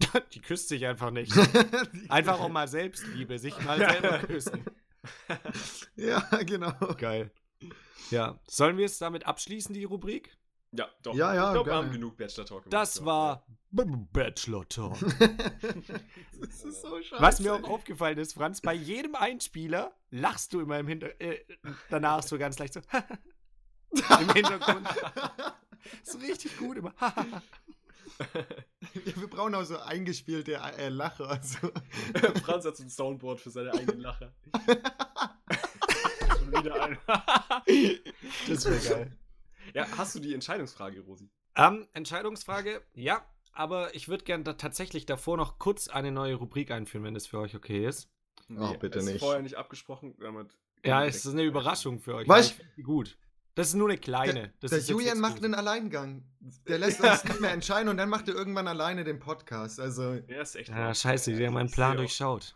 Die 0.34 0.40
küsst 0.40 0.68
sich 0.68 0.86
einfach 0.86 1.10
nicht. 1.10 1.34
Die- 1.94 2.10
Einfach 2.10 2.40
auch 2.40 2.48
mal 2.48 2.66
Selbstliebe, 2.66 3.38
sich 3.38 3.62
mal 3.64 3.78
selber 3.90 4.18
küssen. 4.20 4.64
ja, 5.96 6.20
genau. 6.44 6.72
Geil. 6.98 7.30
Ja. 8.10 8.38
Sollen 8.48 8.78
wir 8.78 8.86
es 8.86 8.98
damit 8.98 9.26
abschließen, 9.26 9.74
die 9.74 9.84
Rubrik? 9.84 10.36
Ja, 10.72 10.88
doch. 11.02 11.14
Ja, 11.14 11.34
ja, 11.34 11.48
ich 11.48 11.52
glaube, 11.54 11.70
wir 11.70 11.74
haben 11.76 11.92
genug 11.92 12.16
Bachelor 12.16 12.44
Talk 12.44 12.64
gemacht. 12.64 12.72
Das 12.72 13.04
war 13.04 13.46
B- 13.70 13.84
Bachelor 14.12 14.68
Talk. 14.68 14.96
das 16.40 16.64
ist 16.64 16.82
so 16.82 17.00
scheiße. 17.00 17.22
Was 17.22 17.40
mir 17.40 17.54
auch 17.54 17.62
aufgefallen 17.64 18.18
ist, 18.18 18.34
Franz, 18.34 18.60
bei 18.60 18.74
jedem 18.74 19.14
Einspieler 19.14 19.92
lachst 20.10 20.52
du 20.52 20.60
immer 20.60 20.78
im 20.78 20.88
Hinter 20.88 21.18
äh, 21.20 21.44
danach 21.88 22.22
so 22.22 22.36
ganz 22.36 22.58
leicht 22.58 22.74
so 22.74 22.80
im 24.20 24.32
Hintergrund. 24.32 24.86
So 26.02 26.18
richtig 26.18 26.56
gut 26.58 26.78
immer. 26.78 26.92
Ja, 26.98 27.14
wir 29.16 29.28
brauchen 29.28 29.54
auch 29.54 29.62
so 29.62 29.78
eingespielte 29.78 30.54
äh, 30.54 30.88
Lacher. 30.88 31.28
Also. 31.30 31.70
Franz 32.42 32.64
hat 32.64 32.76
so 32.76 32.82
ein 32.82 32.90
Soundboard 32.90 33.40
für 33.40 33.50
seine 33.50 33.72
eigenen 33.72 34.00
Lacher. 34.00 34.32
Schon 36.52 36.64
wieder 36.64 36.82
ein. 36.82 36.98
das 38.48 38.64
wäre 38.64 38.78
geil. 38.78 39.16
ja, 39.74 39.86
hast 39.96 40.14
du 40.14 40.20
die 40.20 40.34
Entscheidungsfrage, 40.34 41.00
Rosi? 41.00 41.28
Ähm, 41.56 41.86
Entscheidungsfrage, 41.92 42.82
ja, 42.94 43.24
aber 43.52 43.94
ich 43.94 44.08
würde 44.08 44.24
gerne 44.24 44.44
da 44.44 44.52
tatsächlich 44.54 45.06
davor 45.06 45.36
noch 45.36 45.58
kurz 45.58 45.88
eine 45.88 46.12
neue 46.12 46.34
Rubrik 46.34 46.70
einführen, 46.70 47.04
wenn 47.04 47.14
das 47.14 47.26
für 47.26 47.38
euch 47.38 47.54
okay 47.56 47.86
ist. 47.86 48.10
Oh, 48.56 48.74
bitte 48.78 48.98
ist 48.98 49.06
nicht. 49.06 49.18
vorher 49.20 49.42
nicht 49.42 49.56
abgesprochen. 49.56 50.14
Damit 50.20 50.56
Ja, 50.84 51.04
es 51.04 51.24
ist 51.24 51.32
eine 51.32 51.42
Überraschung 51.42 51.98
für 51.98 52.14
euch. 52.14 52.28
Weißt- 52.28 52.58
weil 52.58 52.66
ich 52.76 52.84
gut. 52.84 53.18
Das 53.54 53.68
ist 53.68 53.74
nur 53.74 53.88
eine 53.88 53.96
kleine. 53.96 54.34
Der, 54.34 54.52
Das 54.60 54.70
der 54.70 54.78
ist 54.80 54.88
jetzt 54.88 54.90
Julian 54.90 55.18
macht 55.18 55.42
einen 55.42 55.54
Alleingang. 55.54 56.24
Der 56.68 56.78
lässt 56.78 57.00
uns 57.00 57.24
nicht 57.24 57.40
mehr 57.40 57.52
entscheiden 57.52 57.88
und 57.88 57.96
dann 57.96 58.10
macht 58.10 58.28
er 58.28 58.34
irgendwann 58.34 58.68
alleine 58.68 59.02
den 59.02 59.18
Podcast. 59.18 59.80
Also, 59.80 60.12
Ja, 60.28 60.42
ist 60.42 60.56
echt. 60.56 60.68
Ja, 60.68 60.94
scheiße, 60.94 61.32
haben 61.46 61.54
meinen 61.54 61.70
Plan 61.70 61.96
durchschaut. 61.96 62.54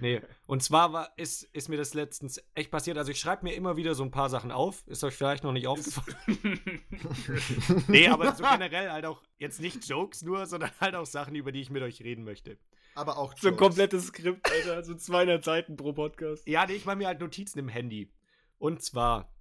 Nee, 0.00 0.20
und 0.46 0.62
zwar 0.62 0.92
war, 0.92 1.12
ist, 1.16 1.42
ist 1.52 1.68
mir 1.68 1.76
das 1.76 1.94
letztens 1.94 2.42
echt 2.54 2.70
passiert. 2.70 2.96
Also, 2.98 3.10
ich 3.10 3.20
schreibe 3.20 3.44
mir 3.44 3.54
immer 3.54 3.76
wieder 3.76 3.94
so 3.94 4.02
ein 4.02 4.10
paar 4.10 4.30
Sachen 4.30 4.50
auf. 4.50 4.82
Ist 4.86 5.04
euch 5.04 5.14
vielleicht 5.14 5.44
noch 5.44 5.52
nicht 5.52 5.66
aufgefallen? 5.66 6.16
nee, 7.88 8.08
aber 8.08 8.34
so 8.34 8.42
generell 8.44 8.90
halt 8.90 9.04
auch 9.04 9.22
jetzt 9.38 9.60
nicht 9.60 9.86
Jokes 9.88 10.22
nur, 10.22 10.46
sondern 10.46 10.70
halt 10.80 10.94
auch 10.94 11.06
Sachen, 11.06 11.34
über 11.34 11.52
die 11.52 11.60
ich 11.60 11.70
mit 11.70 11.82
euch 11.82 12.02
reden 12.02 12.24
möchte. 12.24 12.58
aber 12.94 13.18
auch 13.18 13.36
So 13.36 13.48
ein 13.48 13.52
Jokes. 13.54 13.58
komplettes 13.62 14.06
Skript, 14.08 14.50
Alter. 14.50 14.82
So 14.84 14.94
200 14.94 15.44
Seiten 15.44 15.76
pro 15.76 15.92
Podcast. 15.92 16.46
Ja, 16.46 16.66
nee, 16.66 16.74
ich 16.74 16.84
mache 16.84 16.96
mir 16.96 17.06
halt 17.06 17.20
Notizen 17.20 17.58
im 17.58 17.68
Handy. 17.68 18.10
Und 18.58 18.82
zwar 18.82 19.32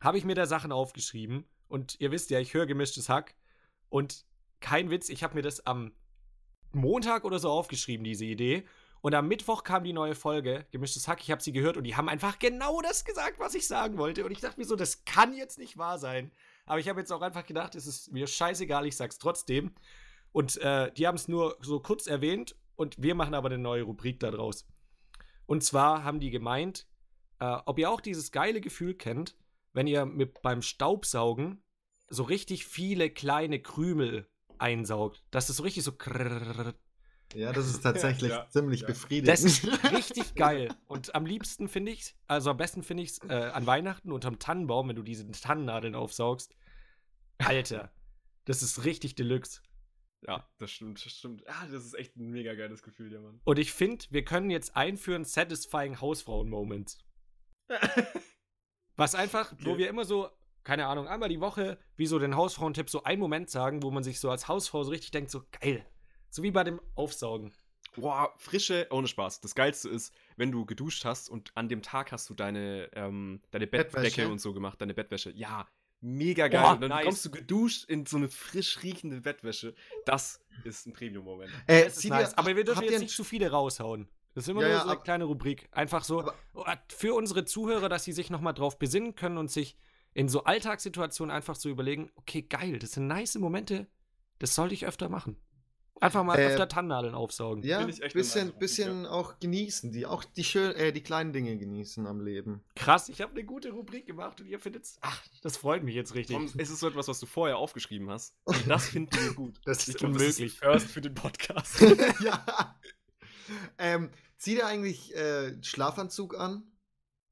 habe 0.00 0.18
ich 0.18 0.24
mir 0.24 0.34
da 0.34 0.46
Sachen 0.46 0.72
aufgeschrieben. 0.72 1.44
Und 1.68 1.96
ihr 2.00 2.10
wisst 2.10 2.30
ja, 2.30 2.40
ich 2.40 2.54
höre 2.54 2.66
gemischtes 2.66 3.08
Hack. 3.08 3.34
Und 3.88 4.24
kein 4.60 4.90
Witz, 4.90 5.08
ich 5.08 5.22
habe 5.22 5.34
mir 5.34 5.42
das 5.42 5.66
am 5.66 5.92
Montag 6.72 7.24
oder 7.24 7.38
so 7.38 7.50
aufgeschrieben, 7.50 8.04
diese 8.04 8.24
Idee. 8.24 8.64
Und 9.02 9.14
am 9.14 9.28
Mittwoch 9.28 9.64
kam 9.64 9.84
die 9.84 9.92
neue 9.92 10.14
Folge, 10.14 10.66
gemischtes 10.70 11.08
Hack. 11.08 11.20
Ich 11.22 11.30
habe 11.30 11.42
sie 11.42 11.52
gehört 11.52 11.76
und 11.76 11.84
die 11.84 11.96
haben 11.96 12.08
einfach 12.08 12.38
genau 12.38 12.80
das 12.82 13.04
gesagt, 13.04 13.38
was 13.38 13.54
ich 13.54 13.66
sagen 13.66 13.96
wollte. 13.96 14.24
Und 14.24 14.30
ich 14.30 14.40
dachte 14.40 14.60
mir 14.60 14.66
so, 14.66 14.76
das 14.76 15.04
kann 15.04 15.32
jetzt 15.34 15.58
nicht 15.58 15.78
wahr 15.78 15.98
sein. 15.98 16.30
Aber 16.66 16.80
ich 16.80 16.88
habe 16.88 17.00
jetzt 17.00 17.12
auch 17.12 17.22
einfach 17.22 17.46
gedacht, 17.46 17.74
es 17.74 17.86
ist 17.86 18.12
mir 18.12 18.26
scheißegal, 18.26 18.86
ich 18.86 18.96
sag's 18.96 19.18
trotzdem. 19.18 19.74
Und 20.32 20.58
äh, 20.58 20.92
die 20.92 21.06
haben 21.06 21.16
es 21.16 21.28
nur 21.28 21.56
so 21.60 21.80
kurz 21.80 22.06
erwähnt 22.06 22.54
und 22.76 23.00
wir 23.02 23.14
machen 23.14 23.34
aber 23.34 23.48
eine 23.48 23.58
neue 23.58 23.82
Rubrik 23.82 24.20
daraus. 24.20 24.66
Und 25.46 25.64
zwar 25.64 26.04
haben 26.04 26.20
die 26.20 26.30
gemeint, 26.30 26.86
äh, 27.40 27.56
ob 27.66 27.78
ihr 27.78 27.90
auch 27.90 28.00
dieses 28.00 28.30
geile 28.30 28.60
Gefühl 28.60 28.94
kennt, 28.94 29.36
wenn 29.72 29.86
ihr 29.86 30.04
mit, 30.04 30.42
beim 30.42 30.62
Staubsaugen 30.62 31.62
so 32.08 32.22
richtig 32.24 32.66
viele 32.66 33.10
kleine 33.10 33.60
Krümel 33.60 34.28
einsaugt. 34.58 35.24
Das 35.30 35.48
ist 35.48 35.56
so 35.56 35.62
richtig 35.62 35.84
so. 35.84 35.92
krrrr. 35.92 36.74
Ja, 37.34 37.52
das 37.52 37.68
ist 37.68 37.80
tatsächlich 37.82 38.30
Ja, 38.30 38.48
ziemlich 38.48 38.80
ja. 38.82 38.86
befriedigend. 38.88 39.28
Das 39.28 39.42
ist 39.44 39.64
richtig 39.92 40.34
geil. 40.34 40.74
Und 40.88 41.14
am 41.14 41.26
liebsten 41.26 41.68
finde 41.68 41.92
ich's, 41.92 42.14
also 42.26 42.50
am 42.50 42.56
besten 42.56 42.82
finde 42.82 43.02
ich's 43.02 43.18
äh, 43.28 43.32
an 43.34 43.66
Weihnachten 43.66 44.12
unterm 44.12 44.38
Tannenbaum, 44.38 44.88
wenn 44.88 44.96
du 44.96 45.02
diese 45.02 45.30
Tannennadeln 45.30 45.94
aufsaugst. 45.94 46.54
Alter, 47.38 47.90
das 48.44 48.62
ist 48.62 48.84
richtig 48.84 49.14
Deluxe. 49.14 49.62
Ja, 50.26 50.46
das 50.58 50.70
stimmt, 50.70 51.02
das 51.04 51.12
stimmt. 51.12 51.42
Ja, 51.46 51.66
das 51.70 51.84
ist 51.84 51.94
echt 51.94 52.16
ein 52.16 52.26
mega 52.30 52.54
geiles 52.54 52.82
Gefühl, 52.82 53.10
ja, 53.12 53.20
Mann. 53.20 53.40
Und 53.44 53.58
ich 53.58 53.72
finde, 53.72 54.04
wir 54.10 54.22
können 54.24 54.50
jetzt 54.50 54.76
einführen 54.76 55.24
Satisfying 55.24 56.00
Hausfrauen-Moments. 56.00 56.98
Was 58.96 59.14
einfach, 59.14 59.52
wo 59.60 59.70
Okay. 59.70 59.78
wir 59.78 59.88
immer 59.88 60.04
so, 60.04 60.28
keine 60.62 60.86
Ahnung, 60.86 61.08
einmal 61.08 61.30
die 61.30 61.40
Woche, 61.40 61.78
wie 61.96 62.06
so 62.06 62.18
den 62.18 62.36
Hausfrauentipp, 62.36 62.90
so 62.90 63.02
einen 63.04 63.20
Moment 63.20 63.48
sagen, 63.48 63.82
wo 63.82 63.90
man 63.90 64.02
sich 64.02 64.20
so 64.20 64.30
als 64.30 64.46
Hausfrau 64.48 64.82
so 64.84 64.90
richtig 64.90 65.10
denkt, 65.10 65.30
so 65.30 65.42
geil. 65.58 65.86
So 66.30 66.42
wie 66.42 66.50
bei 66.50 66.64
dem 66.64 66.80
Aufsaugen. 66.94 67.52
Boah, 67.96 68.32
frische, 68.38 68.86
ohne 68.90 69.08
Spaß. 69.08 69.40
Das 69.40 69.54
Geilste 69.56 69.88
ist, 69.88 70.14
wenn 70.36 70.52
du 70.52 70.64
geduscht 70.64 71.04
hast 71.04 71.28
und 71.28 71.50
an 71.56 71.68
dem 71.68 71.82
Tag 71.82 72.12
hast 72.12 72.30
du 72.30 72.34
deine, 72.34 72.88
ähm, 72.94 73.40
deine 73.50 73.66
Bettdecke 73.66 74.00
Bettwäsche? 74.02 74.28
und 74.28 74.40
so 74.40 74.52
gemacht, 74.52 74.80
deine 74.80 74.94
Bettwäsche. 74.94 75.30
Ja, 75.32 75.66
mega 76.00 76.46
geil. 76.46 76.62
Boah, 76.62 76.72
und 76.74 76.82
dann 76.82 76.90
nice. 76.90 77.04
kommst 77.04 77.24
du 77.24 77.30
geduscht 77.32 77.84
in 77.90 78.06
so 78.06 78.16
eine 78.16 78.28
frisch 78.28 78.82
riechende 78.84 79.20
Bettwäsche. 79.20 79.74
Das 80.06 80.40
ist 80.62 80.86
ein 80.86 80.92
Premium-Moment. 80.92 81.50
äh, 81.66 81.84
Das 81.84 81.94
ist 81.94 82.00
zieht 82.02 82.10
nice. 82.12 82.38
Aber 82.38 82.54
wir 82.54 82.62
dürfen 82.64 82.84
jetzt 82.84 83.00
nicht 83.00 83.14
zu 83.16 83.24
viele 83.24 83.50
raushauen. 83.50 84.08
Das 84.34 84.44
ist 84.44 84.48
immer 84.48 84.62
Ja, 84.62 84.68
nur 84.68 84.76
ja, 84.76 84.82
so 84.82 84.88
eine 84.90 84.98
ab- 84.98 85.04
kleine 85.04 85.24
Rubrik. 85.24 85.68
Einfach 85.72 86.04
so 86.04 86.20
Aber- 86.20 86.34
oh, 86.54 86.64
für 86.88 87.14
unsere 87.14 87.44
Zuhörer, 87.44 87.88
dass 87.88 88.04
sie 88.04 88.12
sich 88.12 88.30
nochmal 88.30 88.54
drauf 88.54 88.78
besinnen 88.78 89.16
können 89.16 89.36
und 89.36 89.50
sich 89.50 89.76
in 90.14 90.28
so 90.28 90.44
Alltagssituationen 90.44 91.34
einfach 91.34 91.56
so 91.56 91.68
überlegen, 91.68 92.10
okay, 92.14 92.42
geil, 92.42 92.78
das 92.78 92.92
sind 92.92 93.08
nice 93.08 93.34
Momente, 93.36 93.88
das 94.38 94.54
sollte 94.54 94.74
ich 94.74 94.86
öfter 94.86 95.08
machen. 95.08 95.36
Einfach 96.00 96.24
mal 96.24 96.38
Äh, 96.38 96.46
öfter 96.46 96.66
Tannnadeln 96.66 97.14
aufsaugen. 97.14 97.62
Ja, 97.62 97.78
Finde 97.78 97.92
ich 97.92 98.02
echt 98.02 98.14
eine 98.14 98.22
bisschen, 98.22 98.52
bisschen 98.58 99.06
auch 99.06 99.38
genießen, 99.38 99.92
die 99.92 100.06
auch 100.06 100.24
die 100.24 100.44
schön, 100.44 100.74
äh, 100.74 100.92
die 100.92 101.02
kleinen 101.02 101.32
Dinge 101.34 101.58
genießen 101.58 102.06
am 102.06 102.20
Leben. 102.20 102.64
Krass, 102.74 103.10
ich 103.10 103.20
habe 103.20 103.32
eine 103.32 103.44
gute 103.44 103.70
Rubrik 103.70 104.06
gemacht 104.06 104.40
und 104.40 104.46
ihr 104.46 104.58
findet's. 104.58 104.98
Ach, 105.02 105.22
das 105.42 105.58
freut 105.58 105.82
mich 105.82 105.94
jetzt 105.94 106.14
richtig. 106.14 106.36
Tom, 106.36 106.50
es 106.56 106.70
ist 106.70 106.80
so 106.80 106.88
etwas, 106.88 107.06
was 107.08 107.20
du 107.20 107.26
vorher 107.26 107.58
aufgeschrieben 107.58 108.08
hast. 108.10 108.34
Und 108.44 108.56
das 108.68 108.88
finden 108.88 109.14
wir 109.22 109.34
gut. 109.34 109.60
Das 109.66 109.86
ist 109.86 109.98
glaub, 109.98 110.12
unmöglich. 110.12 110.36
Das 110.36 110.40
ist 110.40 110.58
first 110.58 110.86
für 110.86 111.02
den 111.02 111.14
Podcast. 111.14 111.80
ja. 112.24 112.76
Ähm, 113.78 114.10
zieht 114.38 114.58
ihr 114.58 114.66
eigentlich 114.66 115.14
äh, 115.14 115.62
Schlafanzug 115.62 116.34
an? 116.38 116.62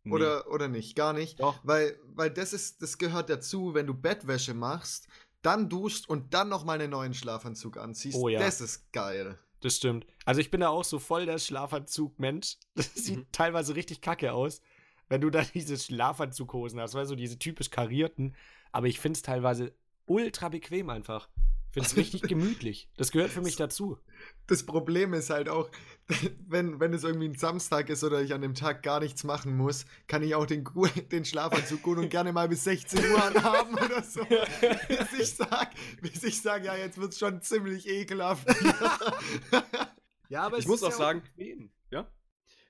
Nee. 0.05 0.13
Oder, 0.13 0.51
oder 0.51 0.69
nicht? 0.69 0.95
Gar 0.95 1.13
nicht. 1.15 1.41
Doch. 1.41 1.59
Weil, 1.65 1.99
weil 2.05 2.31
das 2.31 2.53
ist, 2.53 2.83
das 2.83 2.99
gehört 2.99 3.31
dazu, 3.31 3.75
wenn 3.75 3.87
du 3.87 3.95
Bettwäsche 3.95 4.55
machst, 4.55 5.09
dann 5.43 5.69
duschst 5.69 6.09
und 6.09 6.35
dann 6.35 6.49
nochmal 6.49 6.81
einen 6.81 6.91
neuen 6.91 7.15
Schlafanzug 7.15 7.77
anziehst. 7.77 8.17
Oh 8.17 8.29
ja. 8.29 8.41
Das 8.41 8.61
ist 8.61 8.93
geil. 8.93 9.39
Das 9.61 9.77
stimmt. 9.77 10.07
Also 10.25 10.41
ich 10.41 10.51
bin 10.51 10.61
da 10.61 10.69
auch 10.69 10.85
so 10.85 10.99
voll 10.99 11.27
der 11.27 11.39
Schlafanzug-Mensch. 11.39 12.57
Das 12.75 12.95
sieht 12.95 13.19
Mhm. 13.19 13.27
teilweise 13.33 13.75
richtig 13.75 14.01
kacke 14.01 14.33
aus, 14.33 14.61
wenn 15.09 15.21
du 15.21 15.31
da 15.31 15.43
diese 15.55 15.77
Schlafanzughosen 15.79 16.81
hast, 16.81 16.95
weißt 16.95 17.11
du, 17.11 17.17
diese 17.17 17.39
typisch 17.39 17.71
karierten. 17.71 18.35
Aber 18.73 18.87
ich 18.87 19.01
finde 19.01 19.17
es 19.17 19.23
teilweise 19.23 19.75
ultra 20.07 20.49
bequem 20.49 20.91
einfach. 20.91 21.29
Finde 21.85 21.89
es 21.91 21.97
richtig 21.97 22.23
gemütlich. 22.23 22.89
Das 22.97 23.11
gehört 23.13 23.31
für 23.31 23.41
mich 23.41 23.57
dazu. 23.57 23.99
Das 24.47 24.65
Problem 24.65 25.15
ist 25.15 25.31
halt 25.31 25.49
auch, 25.49 25.71
wenn, 26.47 26.81
wenn 26.81 26.93
es 26.93 27.05
irgendwie 27.05 27.29
ein 27.29 27.35
Samstag 27.39 27.89
ist 27.91 28.05
oder 28.05 28.21
ich 28.23 28.35
an 28.35 28.43
dem 28.43 28.55
Tag 28.55 28.83
gar 28.83 29.01
nichts 29.01 29.25
machen 29.25 29.57
muss, 29.57 29.85
kann 30.07 30.23
ich 30.23 30.35
auch 30.35 30.47
den, 30.47 30.65
den 31.13 31.25
Schlafanzug 31.25 31.83
gut 31.83 31.99
und 31.99 32.09
gerne 32.11 32.33
mal 32.33 32.49
bis 32.49 32.65
16 32.65 32.99
Uhr 33.11 33.25
anhaben 33.25 33.75
oder 33.75 34.03
so. 34.03 34.25
bis 34.25 35.21
ich 35.21 35.35
sag, 35.35 35.71
bis 36.01 36.23
ich 36.25 36.41
sag, 36.43 36.65
ja, 36.65 36.77
jetzt 36.77 36.99
wird 36.99 37.13
es 37.13 37.19
schon 37.19 37.41
ziemlich 37.43 37.87
ekelhaft. 37.89 38.47
Ja, 40.31 40.43
aber 40.43 40.59
Ich 40.59 40.67
muss 40.67 40.83
auch 40.83 40.93
sagen- 40.93 41.23
bequem. 41.23 41.71
Ja. 41.91 42.07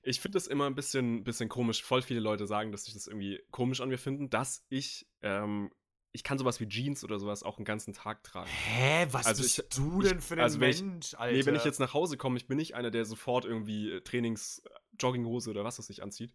Ich 0.01 0.21
finde 0.21 0.37
das 0.37 0.47
immer 0.47 0.65
ein 0.65 0.75
bisschen, 0.75 1.23
bisschen 1.25 1.49
komisch. 1.49 1.83
Voll 1.83 2.01
viele 2.01 2.21
Leute 2.21 2.47
sagen, 2.47 2.71
dass 2.71 2.85
sich 2.85 2.93
das 2.93 3.05
irgendwie 3.07 3.41
komisch 3.51 3.81
an 3.81 3.89
mir 3.89 3.97
finden, 3.97 4.29
dass 4.29 4.63
ich, 4.69 5.07
ähm, 5.21 5.69
ich 6.11 6.23
kann 6.23 6.37
sowas 6.37 6.59
wie 6.59 6.67
Jeans 6.67 7.03
oder 7.03 7.19
sowas 7.19 7.43
auch 7.43 7.57
einen 7.57 7.65
ganzen 7.65 7.93
Tag 7.93 8.23
tragen. 8.23 8.49
Hä, 8.49 9.07
was 9.11 9.25
Also 9.27 9.43
bist 9.43 9.59
ich- 9.59 9.69
du 9.77 10.01
denn 10.01 10.21
für 10.21 10.33
ein 10.35 10.39
also 10.39 10.59
wenn 10.59 10.69
ich- 10.71 10.81
Mensch, 10.81 11.13
Alter? 11.13 11.37
Nee, 11.37 11.45
wenn 11.45 11.55
ich 11.55 11.65
jetzt 11.65 11.79
nach 11.79 11.93
Hause 11.93 12.17
komme, 12.17 12.37
ich 12.37 12.47
bin 12.47 12.57
nicht 12.57 12.75
einer, 12.75 12.89
der 12.91 13.05
sofort 13.05 13.45
irgendwie 13.45 13.91
äh, 13.91 14.01
Trainings, 14.01 14.59
äh, 14.65 14.69
Jogginghose 14.99 15.49
oder 15.51 15.63
was 15.63 15.75
das 15.77 15.87
sich 15.87 16.01
anzieht. 16.01 16.33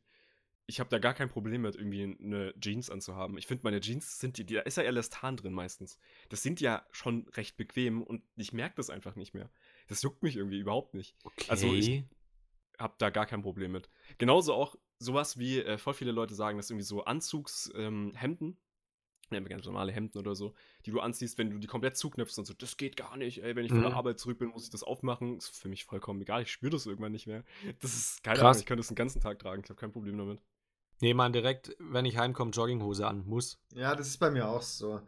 Ich 0.67 0.81
habe 0.81 0.89
da 0.89 0.99
gar 0.99 1.13
kein 1.13 1.29
Problem 1.29 1.61
mit, 1.63 1.75
irgendwie 1.75 2.17
eine 2.23 2.55
Jeans 2.59 2.89
anzuhaben. 2.89 3.37
Ich 3.37 3.47
finde, 3.47 3.65
meine 3.65 3.81
Jeans 3.81 4.19
sind 4.19 4.39
die, 4.39 4.47
da 4.47 4.61
ist 4.61 4.79
ja 4.79 4.83
Elastan 4.85 5.37
drin 5.37 5.53
meistens. 5.53 5.99
Das 6.31 6.43
sind 6.43 6.59
ja 6.61 6.87
schon 6.91 7.27
recht 7.35 7.57
bequem 7.59 8.03
und 8.03 8.23
ich 8.37 8.55
merke 8.55 8.77
das 8.77 8.89
einfach 8.89 9.15
nicht 9.17 9.35
mehr. 9.35 9.51
Das 9.89 10.01
juckt 10.03 10.23
mich 10.23 10.37
irgendwie 10.37 10.59
überhaupt 10.61 10.95
nicht. 10.95 11.17
okay. 11.25 11.45
also 11.49 11.73
ich- 11.75 12.05
hab 12.79 12.99
da 12.99 13.11
gar 13.11 13.27
kein 13.27 13.43
Problem 13.43 13.71
mit. 13.73 13.89
Genauso 14.19 14.53
auch 14.55 14.75
sowas 14.99 15.39
wie, 15.39 15.61
äh, 15.61 15.79
voll 15.79 15.95
viele 15.95 16.11
Leute 16.13 16.35
sagen, 16.35 16.57
dass 16.57 16.71
irgendwie 16.71 16.85
so 16.87 17.05
Anzugshemden, 17.05 18.49
ähm, 18.49 18.57
ganz 19.31 19.67
normale 19.67 19.93
Hemden 19.93 20.19
oder 20.19 20.35
so, 20.35 20.55
die 20.87 20.91
du 20.91 21.01
anziehst, 21.01 21.39
wenn 21.39 21.51
du 21.51 21.59
die 21.59 21.67
komplett 21.67 21.97
zuknöpfst 21.97 22.39
und 22.39 22.47
so, 22.47 22.55
das 22.55 22.77
geht 22.77 22.97
gar 22.97 23.17
nicht, 23.17 23.43
ey, 23.43 23.57
wenn 23.57 23.65
ich 23.65 23.73
von 23.73 23.83
der 23.83 23.91
Mhm. 23.91 23.97
Arbeit 23.97 24.19
zurück 24.19 24.39
bin, 24.39 24.49
muss 24.49 24.65
ich 24.65 24.71
das 24.71 24.83
aufmachen. 24.83 25.39
Ist 25.39 25.49
für 25.57 25.69
mich 25.69 25.85
vollkommen 25.85 26.21
egal, 26.23 26.43
ich 26.43 26.51
spüre 26.53 26.71
das 26.73 26.87
irgendwann 26.87 27.13
nicht 27.13 27.27
mehr. 27.27 27.45
Das 27.81 27.95
ist 27.95 28.23
keine 28.23 28.39
Krass. 28.39 28.49
Ahnung, 28.49 28.61
ich 28.61 28.67
könnte 28.67 28.81
das 28.81 28.89
den 28.89 28.97
ganzen 28.97 29.21
Tag 29.21 29.39
tragen, 29.39 29.63
ich 29.65 29.71
habe 29.71 29.79
kein 29.81 29.93
Problem 29.93 30.17
damit. 30.19 30.41
Nee, 31.01 31.15
man 31.15 31.33
direkt, 31.33 31.77
wenn 31.79 32.05
ich 32.05 32.17
heimkomme, 32.19 32.51
Jogginghose 32.53 33.07
an. 33.07 33.25
Muss. 33.27 33.59
Ja, 33.75 33.95
das 33.95 34.07
ist 34.09 34.19
bei 34.19 34.31
mir 34.31 34.49
auch 34.49 34.63
so. 34.63 35.01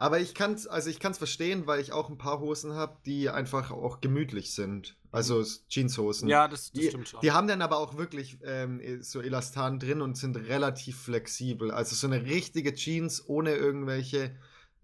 Aber 0.00 0.18
ich 0.18 0.34
kann 0.34 0.54
es 0.54 0.66
also 0.66 0.88
ich 0.90 0.98
kann's 0.98 1.18
verstehen, 1.18 1.66
weil 1.66 1.80
ich 1.80 1.92
auch 1.92 2.08
ein 2.08 2.16
paar 2.18 2.40
Hosen 2.40 2.74
habe, 2.74 2.98
die 3.04 3.28
einfach 3.28 3.70
auch 3.70 4.00
gemütlich 4.00 4.54
sind. 4.54 4.96
Also 5.12 5.40
s- 5.40 5.64
Jeanshosen. 5.68 6.28
Ja, 6.28 6.48
das, 6.48 6.72
das 6.72 6.84
Die, 6.84 6.88
stimmt 6.88 7.08
schon. 7.08 7.20
die 7.22 7.32
haben 7.32 7.48
dann 7.48 7.60
aber 7.62 7.78
auch 7.78 7.96
wirklich 7.98 8.38
ähm, 8.44 9.02
so 9.02 9.20
Elastan 9.20 9.78
drin 9.78 10.00
und 10.00 10.16
sind 10.16 10.36
relativ 10.36 11.02
flexibel. 11.02 11.70
Also 11.70 11.94
so 11.96 12.06
eine 12.06 12.24
richtige 12.24 12.74
Jeans 12.74 13.28
ohne 13.28 13.54
irgendwelche 13.54 14.34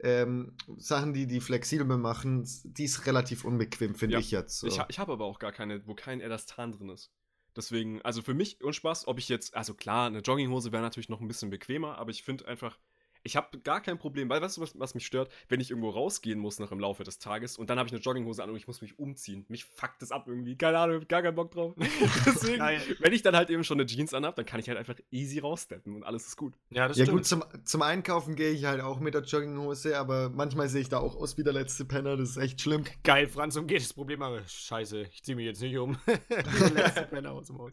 ähm, 0.01 0.53
Sachen, 0.77 1.15
die 1.15 1.27
die 1.27 1.41
flexibel 1.41 1.97
machen, 1.97 2.47
die 2.65 2.85
ist 2.85 3.07
relativ 3.07 3.45
unbequem, 3.45 3.95
finde 3.95 4.17
Ja, 4.17 4.21
ich 4.21 4.31
jetzt. 4.31 4.61
So. 4.61 4.69
Ich, 4.69 4.81
ich 4.89 4.99
habe 4.99 5.13
aber 5.13 5.25
auch 5.25 5.39
gar 5.39 5.53
keine, 5.53 5.87
wo 5.87 5.95
kein 5.95 6.21
Elastan 6.21 6.73
drin 6.73 6.91
ist. 6.91 7.11
Deswegen, 7.57 8.03
also 8.03 8.21
für 8.23 8.35
mich 8.35 8.63
und 8.63 8.75
Spaß, 8.75 9.07
ob 9.09 9.19
ich 9.19 9.29
jetzt, 9.29 9.55
also 9.55 9.75
klar, 9.75 10.07
eine 10.09 10.19
Jogginghose 10.21 10.73
wäre 10.73 10.83
natürlich 10.83 11.09
noch 11.09 11.21
ein 11.21 11.29
bisschen 11.29 11.49
bequemer, 11.51 11.97
aber 11.99 12.11
ich 12.11 12.23
finde 12.23 12.47
einfach, 12.47 12.79
ich 13.27 13.37
habe 13.37 13.59
gar 13.59 13.81
kein 13.81 13.99
Problem, 13.99 14.29
weil 14.29 14.41
weißt 14.41 14.57
du, 14.57 14.61
was, 14.61 14.79
was 14.79 14.95
mich 14.95 15.05
stört, 15.05 15.31
wenn 15.49 15.61
ich 15.61 15.71
irgendwo 15.71 15.91
rausgehen 15.91 16.39
muss 16.39 16.61
noch 16.61 16.71
im 16.71 16.79
Laufe 16.79 17.03
des 17.03 17.19
Tages 17.19 17.59
und 17.59 17.69
dann 17.69 17.79
habe 17.79 17.89
ich 17.89 17.93
eine 17.93 18.01
Jogginghose 18.01 18.43
an 18.43 18.51
und 18.51 18.57
ich 18.57 18.67
muss 18.67 18.81
mich 18.81 18.99
umziehen. 18.99 19.45
Mich 19.49 19.65
fuckt 19.65 20.01
das 20.01 20.13
ab 20.13 20.25
irgendwie. 20.29 20.57
Keine 20.57 20.79
Ahnung, 20.79 21.01
hab 21.01 21.09
gar 21.09 21.23
keinen 21.23 21.35
Bock 21.35 21.51
drauf. 21.51 21.75
Deswegen, 22.27 22.59
Geil. 22.59 22.81
wenn 23.01 23.13
ich 23.13 23.23
dann 23.23 23.37
halt 23.37 23.51
eben 23.51 23.65
schon 23.65 23.81
eine 23.81 23.87
Jeans 23.87 24.15
anhab, 24.15 24.37
dann 24.37 24.47
kann 24.47 24.61
ich 24.61 24.69
halt 24.69 24.79
einfach 24.79 24.95
easy 25.11 25.41
raussteppen 25.41 25.97
und 25.97 26.05
alles 26.05 26.29
ist 26.29 26.37
gut. 26.37 26.55
ja, 26.71 26.87
das 26.87 26.97
ja 26.97 27.05
stimmt. 27.05 27.19
gut, 27.19 27.27
zum, 27.27 27.45
zum 27.65 27.83
Einkaufen 27.83 28.37
gehe 28.37 28.53
ich 28.53 28.65
halt 28.65 28.81
auch 28.81 29.01
mit 29.01 29.15
der 29.15 29.23
Jogginghose, 29.23 29.99
aber 29.99 30.31
manchmal 30.31 30.69
sehe 30.69 30.83
ich 30.83 30.89
da 30.89 30.99
auch 30.99 31.17
aus 31.17 31.37
wie 31.37 31.43
der 31.43 31.53
letzte 31.53 31.85
Penner, 31.85 32.17
das 32.17 32.31
ist 32.31 32.37
echt 32.37 32.61
schlimm. 32.61 32.85
Geil, 33.03 33.27
Franz 33.29 33.57
umgeht 33.57 33.83
das 33.83 33.93
Problem, 33.93 34.23
aber 34.23 34.43
scheiße, 34.47 35.03
ich 35.13 35.25
ziehe 35.25 35.35
mich 35.35 35.47
jetzt 35.47 35.61
nicht 35.61 35.77
um. 35.77 35.99
Die 36.07 36.75
letzte 36.75 37.03
Penner 37.03 37.33
aus 37.33 37.49
dem 37.49 37.59
Haus. 37.59 37.73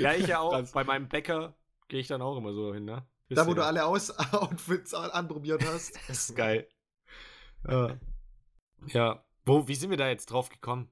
Ja, 0.00 0.14
ich 0.14 0.26
ja 0.26 0.38
auch. 0.40 0.52
Franz. 0.52 0.72
Bei 0.72 0.84
meinem 0.84 1.08
Bäcker 1.08 1.56
gehe 1.88 2.00
ich 2.00 2.06
dann 2.06 2.22
auch 2.22 2.36
immer 2.36 2.52
so 2.52 2.72
hin, 2.72 2.84
ne? 2.84 3.04
Da, 3.30 3.46
wo 3.46 3.54
du 3.54 3.64
alle 3.64 3.84
Aus 3.86 4.10
Outfits 4.32 4.92
an- 4.94 5.10
anprobiert 5.10 5.64
hast. 5.66 5.92
Das 6.08 6.28
ist 6.28 6.36
geil. 6.36 6.68
Ja. 7.68 7.96
ja. 8.86 9.24
Wo, 9.46 9.66
wie 9.68 9.74
sind 9.74 9.90
wir 9.90 9.96
da 9.96 10.08
jetzt 10.08 10.26
drauf 10.26 10.48
gekommen? 10.48 10.90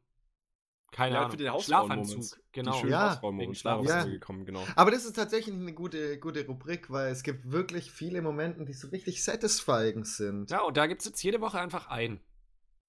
Keine 0.90 1.14
Ja, 1.14 1.18
Ahnung. 1.20 1.30
für 1.32 1.36
den. 1.36 1.60
Schlafanzug, 1.60 2.20
Die 2.20 2.52
genau. 2.52 2.72
schönen 2.74 2.92
Ja, 2.92 3.20
wegen 3.22 3.38
darauf 3.38 3.56
Schlaf- 3.56 3.78
sind 3.80 3.88
wir 3.88 3.94
Ja. 3.96 4.04
gekommen, 4.04 4.44
genau. 4.46 4.64
Aber 4.74 4.90
das 4.90 5.04
ist 5.04 5.14
tatsächlich 5.16 5.54
eine 5.54 5.74
gute, 5.74 6.18
gute 6.18 6.46
Rubrik, 6.46 6.90
weil 6.90 7.12
es 7.12 7.22
gibt 7.22 7.50
wirklich 7.52 7.90
viele 7.90 8.22
Momente, 8.22 8.64
die 8.64 8.72
so 8.72 8.88
richtig 8.88 9.22
satisfying 9.22 10.04
sind. 10.04 10.50
Ja, 10.50 10.62
und 10.62 10.76
da 10.78 10.86
gibt 10.86 11.02
es 11.02 11.06
jetzt 11.06 11.22
jede 11.22 11.40
Woche 11.42 11.60
einfach 11.60 11.88
ein. 11.88 12.20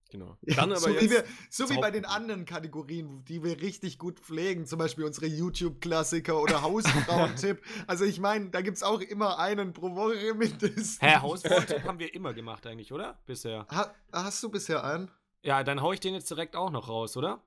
Genau. 0.09 0.37
Dann 0.41 0.71
aber 0.71 0.79
so 0.79 0.89
jetzt, 0.89 1.03
wie, 1.03 1.09
wir, 1.11 1.23
so 1.49 1.63
das 1.63 1.75
wie 1.75 1.79
bei 1.79 1.91
den 1.91 2.05
anderen 2.05 2.45
Kategorien, 2.45 3.23
die 3.25 3.43
wir 3.43 3.61
richtig 3.61 3.97
gut 3.97 4.19
pflegen, 4.19 4.65
zum 4.65 4.79
Beispiel 4.79 5.05
unsere 5.05 5.27
YouTube-Klassiker 5.27 6.41
oder 6.41 6.61
Hausfrauentipp. 6.63 7.61
also 7.87 8.05
ich 8.05 8.19
meine, 8.19 8.49
da 8.49 8.61
gibt 8.61 8.77
es 8.77 8.83
auch 8.83 9.01
immer 9.01 9.39
einen 9.39 9.73
pro 9.73 9.95
Woche 9.95 10.33
mindestens. 10.35 11.01
Hä, 11.01 11.17
Hausfrauentipp 11.21 11.83
haben 11.83 11.99
wir 11.99 12.13
immer 12.13 12.33
gemacht 12.33 12.65
eigentlich, 12.67 12.91
oder? 12.91 13.19
Bisher. 13.25 13.65
Ha, 13.71 13.93
hast 14.11 14.41
du 14.43 14.49
bisher 14.49 14.83
einen? 14.83 15.11
Ja, 15.41 15.63
dann 15.63 15.81
hau 15.81 15.93
ich 15.93 15.99
den 15.99 16.13
jetzt 16.13 16.29
direkt 16.29 16.55
auch 16.55 16.69
noch 16.69 16.89
raus, 16.89 17.15
oder? 17.15 17.41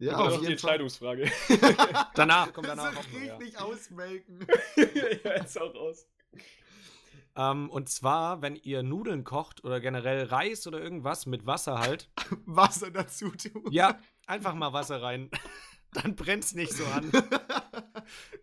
Ja, 0.00 0.16
auf 0.16 0.28
die 0.28 0.32
jeden 0.32 0.44
Fall. 0.44 0.52
Entscheidungsfrage. 0.52 1.30
Danach, 2.14 2.52
kommt 2.54 2.66
Das 2.66 2.76
danach 2.76 2.92
ist 2.92 2.98
auch 2.98 3.12
noch, 3.12 3.20
ja. 3.20 3.36
richtig 3.36 3.60
ausmelken. 3.60 4.46
ja, 4.76 5.36
jetzt 5.36 5.60
auch 5.60 5.74
raus. 5.74 6.06
Ähm, 7.36 7.70
und 7.70 7.88
zwar, 7.88 8.42
wenn 8.42 8.56
ihr 8.56 8.82
Nudeln 8.82 9.24
kocht 9.24 9.64
oder 9.64 9.80
generell 9.80 10.24
Reis 10.24 10.66
oder 10.66 10.80
irgendwas 10.80 11.26
mit 11.26 11.46
Wasser 11.46 11.78
halt, 11.78 12.10
Wasser 12.46 12.90
dazu 12.90 13.30
tun. 13.30 13.70
ja, 13.70 13.98
einfach 14.26 14.54
mal 14.54 14.72
Wasser 14.72 15.02
rein. 15.02 15.30
Dann 15.92 16.14
brennt's 16.14 16.54
nicht 16.54 16.72
so 16.72 16.84
an. 16.86 17.10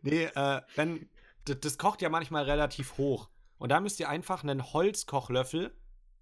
Nee, 0.02 0.26
äh, 0.26 0.62
wenn, 0.76 1.10
das, 1.44 1.78
kocht 1.78 2.02
ja 2.02 2.08
manchmal 2.08 2.44
relativ 2.44 2.98
hoch. 2.98 3.30
Und 3.58 3.70
da 3.70 3.82
müsst 3.82 4.00
ihr 4.00 4.08
einfach 4.08 4.44
einen 4.44 4.72
Holzkochlöffel 4.72 5.76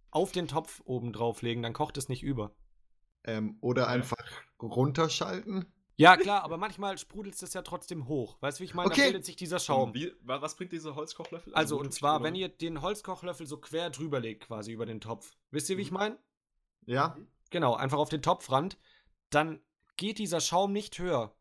auf 0.10 0.32
den 0.32 0.48
Topf 0.48 0.82
oben 0.86 1.14
drauflegen, 1.14 1.62
dann 1.62 1.74
kocht 1.74 1.98
es 1.98 2.10
nicht 2.10 2.24
über. 2.24 2.56
Ähm, 3.24 3.58
oder 3.62 3.88
einfach 3.88 4.26
runterschalten. 4.60 5.66
Ja, 5.98 6.18
klar, 6.18 6.44
aber 6.44 6.58
manchmal 6.58 6.98
sprudelt 6.98 7.42
es 7.42 7.54
ja 7.54 7.62
trotzdem 7.62 8.08
hoch. 8.08 8.38
Weißt 8.42 8.60
du, 8.60 8.62
wie 8.62 8.66
ich 8.66 8.74
meine? 8.74 8.88
Okay. 8.90 9.02
Da 9.02 9.06
bildet 9.08 9.26
sich 9.26 9.36
dieser 9.36 9.60
Schaum. 9.60 9.94
Wie, 9.94 10.14
wa- 10.22 10.42
was 10.42 10.56
bringt 10.56 10.72
dieser 10.72 10.96
Holzkochlöffel? 10.96 11.54
Also, 11.56 11.78
wo 11.78 11.80
und 11.82 11.94
zwar, 11.94 12.22
wenn 12.24 12.36
ihr 12.36 12.50
den 12.50 12.82
Holzkochlöffel 12.82 13.48
so 13.48 13.58
quer 13.58 13.90
drüber 13.90 14.20
legt, 14.20 14.44
quasi 14.48 14.72
über 14.72 14.86
den 14.86 15.00
Topf. 15.02 15.36
Wisst 15.52 15.70
ihr, 15.70 15.78
wie 15.78 15.82
ich 15.84 15.92
Mhm. 15.92 15.98
meine? 15.98 16.20
Ja. 16.86 17.18
Genau, 17.50 17.76
einfach 17.76 17.98
auf 17.98 18.10
den 18.10 18.22
Topfrand. 18.22 18.78
Dann 19.30 19.62
geht 19.98 20.18
dieser 20.20 20.42
Schaum 20.42 20.74
nicht 20.74 21.00
höher. 21.00 21.36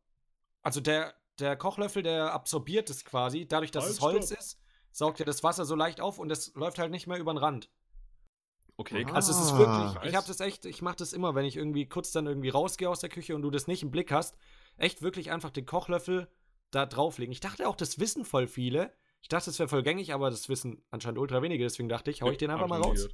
Also 0.63 0.81
der, 0.81 1.15
der 1.39 1.57
Kochlöffel, 1.57 2.03
der 2.03 2.33
absorbiert 2.33 2.89
es 2.91 3.05
quasi. 3.05 3.47
Dadurch, 3.47 3.71
dass 3.73 3.87
es 3.89 4.01
Halt, 4.01 4.15
Holz 4.15 4.27
stopp. 4.29 4.39
ist, 4.39 4.61
saugt 4.93 5.21
er 5.21 5.27
das 5.27 5.43
Wasser 5.43 5.65
so 5.65 5.75
leicht 5.75 6.01
auf 6.01 6.19
und 6.19 6.31
es 6.31 6.55
läuft 6.55 6.79
halt 6.79 6.91
nicht 6.93 7.07
mehr 7.07 7.19
über 7.19 7.33
den 7.33 7.39
Rand. 7.39 7.69
Okay, 8.77 9.05
krass. 9.05 9.29
Also 9.29 9.33
es 9.33 9.47
ist 9.47 9.57
wirklich, 9.59 10.09
ich 10.11 10.17
habe 10.17 10.27
das 10.27 10.41
echt, 10.41 10.65
ich 10.65 10.83
mache 10.83 10.97
das 10.97 11.13
immer, 11.13 11.35
wenn 11.35 11.45
ich 11.45 11.57
irgendwie 11.57 11.87
kurz 11.89 12.11
dann 12.13 12.27
irgendwie 12.27 12.49
rausgehe 12.49 12.89
aus 12.91 13.01
der 13.01 13.09
Küche 13.11 13.35
und 13.35 13.43
du 13.43 13.51
das 13.51 13.67
nicht 13.69 13.83
im 13.83 13.91
Blick 13.91 14.11
hast, 14.11 14.37
echt 14.77 15.01
wirklich 15.03 15.31
einfach 15.31 15.51
den 15.51 15.65
Kochlöffel 15.67 16.29
da 16.71 16.85
drauflegen. 16.87 17.33
Ich 17.33 17.41
dachte 17.41 17.69
auch, 17.69 17.77
das 17.77 18.01
wissen 18.01 18.25
voll 18.25 18.49
viele. 18.49 18.93
Ich 19.23 19.29
dachte, 19.29 19.47
das 19.47 19.59
wäre 19.59 19.69
voll 19.69 19.83
gängig, 19.85 20.13
aber 20.13 20.29
das 20.29 20.49
wissen 20.49 20.83
anscheinend 20.91 21.19
ultra 21.19 21.41
wenige, 21.41 21.63
deswegen 21.63 21.89
dachte 21.89 22.11
ich, 22.11 22.23
hau 22.23 22.31
ich 22.31 22.39
den 22.39 22.51
einfach 22.51 22.67
mal 22.69 22.81
raus. 22.81 23.09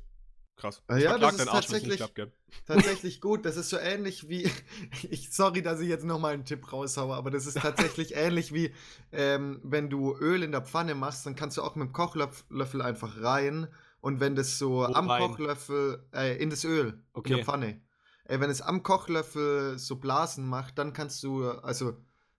Krass. 0.57 0.83
Ah 0.89 0.97
ja, 0.99 1.11
Verklag 1.11 1.33
das 1.33 1.41
ist 1.41 1.51
tatsächlich- 1.53 1.97
klappt, 1.97 2.15
gell? 2.17 2.33
tatsächlich 2.67 3.21
gut. 3.21 3.47
Das 3.47 3.57
ist 3.57 3.71
so 3.71 3.79
ähnlich 3.79 4.29
wie. 4.29 4.51
Ich, 5.11 5.31
sorry, 5.33 5.63
dass 5.63 5.81
ich 5.81 5.89
jetzt 5.89 6.05
nochmal 6.05 6.35
einen 6.35 6.45
Tipp 6.45 6.71
raushaue, 6.73 7.15
aber 7.15 7.31
das 7.31 7.47
ist 7.47 7.55
tatsächlich 7.61 8.15
ähnlich 8.15 8.53
wie, 8.53 8.75
ähm, 9.13 9.61
wenn 9.63 9.89
du 9.89 10.15
Öl 10.17 10.43
in 10.43 10.53
der 10.53 10.61
Pfanne 10.63 10.95
machst, 10.95 11.25
dann 11.27 11.35
kannst 11.37 11.57
du 11.57 11.63
auch 11.63 11.77
mit 11.77 11.89
dem 11.89 11.93
Kochlöffel 11.93 12.83
einfach 12.83 13.23
rein. 13.23 13.69
Und 14.01 14.21
wenn 14.21 14.35
das 14.35 14.59
so 14.59 14.71
Wo 14.81 14.85
am 14.85 15.11
rein? 15.11 15.21
Kochlöffel, 15.29 16.07
äh, 16.15 16.37
in 16.43 16.51
das 16.51 16.65
Öl, 16.65 16.89
in 16.89 17.03
Okay. 17.13 17.35
der 17.37 17.45
Pfanne. 17.45 17.81
Äh, 18.25 18.41
wenn 18.41 18.51
es 18.51 18.63
am 18.63 18.83
Kochlöffel 18.83 19.79
so 19.79 19.97
Blasen 19.97 20.49
macht, 20.49 20.79
dann 20.79 20.93
kannst 20.93 21.23
du, 21.23 21.49
also, 21.51 21.97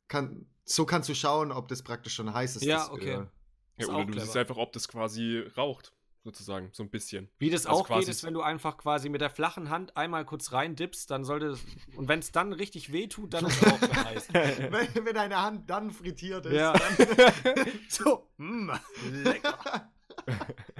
kann, 0.08 0.46
so 0.66 0.86
kannst 0.86 1.10
du 1.10 1.14
schauen, 1.16 1.52
ob 1.52 1.68
das 1.68 1.84
praktisch 1.84 2.16
schon 2.16 2.34
heiß 2.34 2.56
ist. 2.56 2.64
Ja, 2.64 2.78
das 2.80 2.90
okay. 2.92 3.16
Öl. 3.16 3.32
Ja, 3.78 3.86
Ist 3.86 3.90
oder 3.90 4.06
du 4.06 4.14
siehst 4.14 4.26
clever. 4.26 4.40
einfach, 4.42 4.58
ob 4.58 4.74
das 4.74 4.88
quasi 4.88 5.40
raucht, 5.58 5.94
sozusagen, 6.24 6.70
so 6.72 6.84
ein 6.84 6.90
bisschen. 6.90 7.30
Wie 7.40 7.50
das 7.50 7.66
Also 7.66 7.82
auch 7.82 7.88
geht, 7.88 8.08
ist, 8.08 8.24
wenn 8.24 8.34
du 8.34 8.42
einfach 8.42 8.78
quasi 8.78 9.10
mit 9.10 9.22
der 9.22 9.30
flachen 9.30 9.70
Hand 9.70 9.98
einmal 9.98 10.24
kurz 10.26 10.52
rein 10.52 10.76
dippst, 10.76 11.10
dann 11.12 11.24
sollte 11.26 11.48
es, 11.48 11.60
und 11.96 12.08
wenn 12.08 12.20
es 12.20 12.32
dann 12.32 12.54
richtig 12.54 12.92
weh 12.92 13.08
tut, 13.08 13.34
dann 13.34 13.46
ist 13.46 13.62
es 13.62 13.68
auch 13.72 13.80
schon 13.80 14.06
heiß. 14.06 14.28
Wenn, 14.34 15.06
wenn 15.06 15.16
deine 15.16 15.42
Hand 15.42 15.70
dann 15.70 15.92
frittiert 15.92 16.46
ist, 16.46 16.54
Ja. 16.54 16.74
dann. 16.74 17.66
so, 17.90 18.30
mm, 18.38 18.72
lecker. 19.24 19.90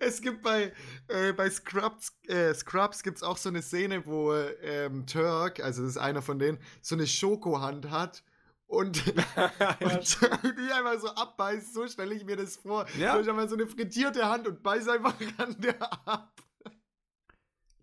Es 0.00 0.20
gibt 0.20 0.42
bei, 0.42 0.72
äh, 1.08 1.32
bei 1.32 1.48
Scrubs, 1.48 2.12
äh, 2.26 2.52
Scrubs 2.52 3.02
gibt 3.02 3.16
es 3.16 3.22
auch 3.22 3.36
so 3.36 3.48
eine 3.48 3.62
Szene, 3.62 4.04
wo 4.06 4.34
ähm, 4.34 5.06
Turk, 5.06 5.60
also 5.60 5.82
das 5.82 5.92
ist 5.92 5.96
einer 5.96 6.20
von 6.20 6.38
denen, 6.38 6.58
so 6.82 6.94
eine 6.94 7.06
Schokohand 7.06 7.90
hat 7.90 8.22
und, 8.66 9.06
und 9.80 10.20
die 10.58 10.72
einfach 10.72 10.98
so 11.00 11.08
abbeißt. 11.08 11.74
So 11.74 11.86
stelle 11.86 12.14
ich 12.14 12.24
mir 12.24 12.36
das 12.36 12.56
vor. 12.56 12.86
Ja. 12.98 13.12
Hast 13.12 13.28
einfach 13.28 13.48
so 13.48 13.54
eine 13.54 13.66
frittierte 13.66 14.28
Hand 14.28 14.48
und 14.48 14.62
beißt 14.62 14.88
einfach 14.88 15.14
an 15.38 15.56
der 15.60 16.08
ab. 16.08 16.32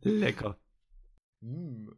Lecker. 0.02 0.58
Mm. 1.42 1.90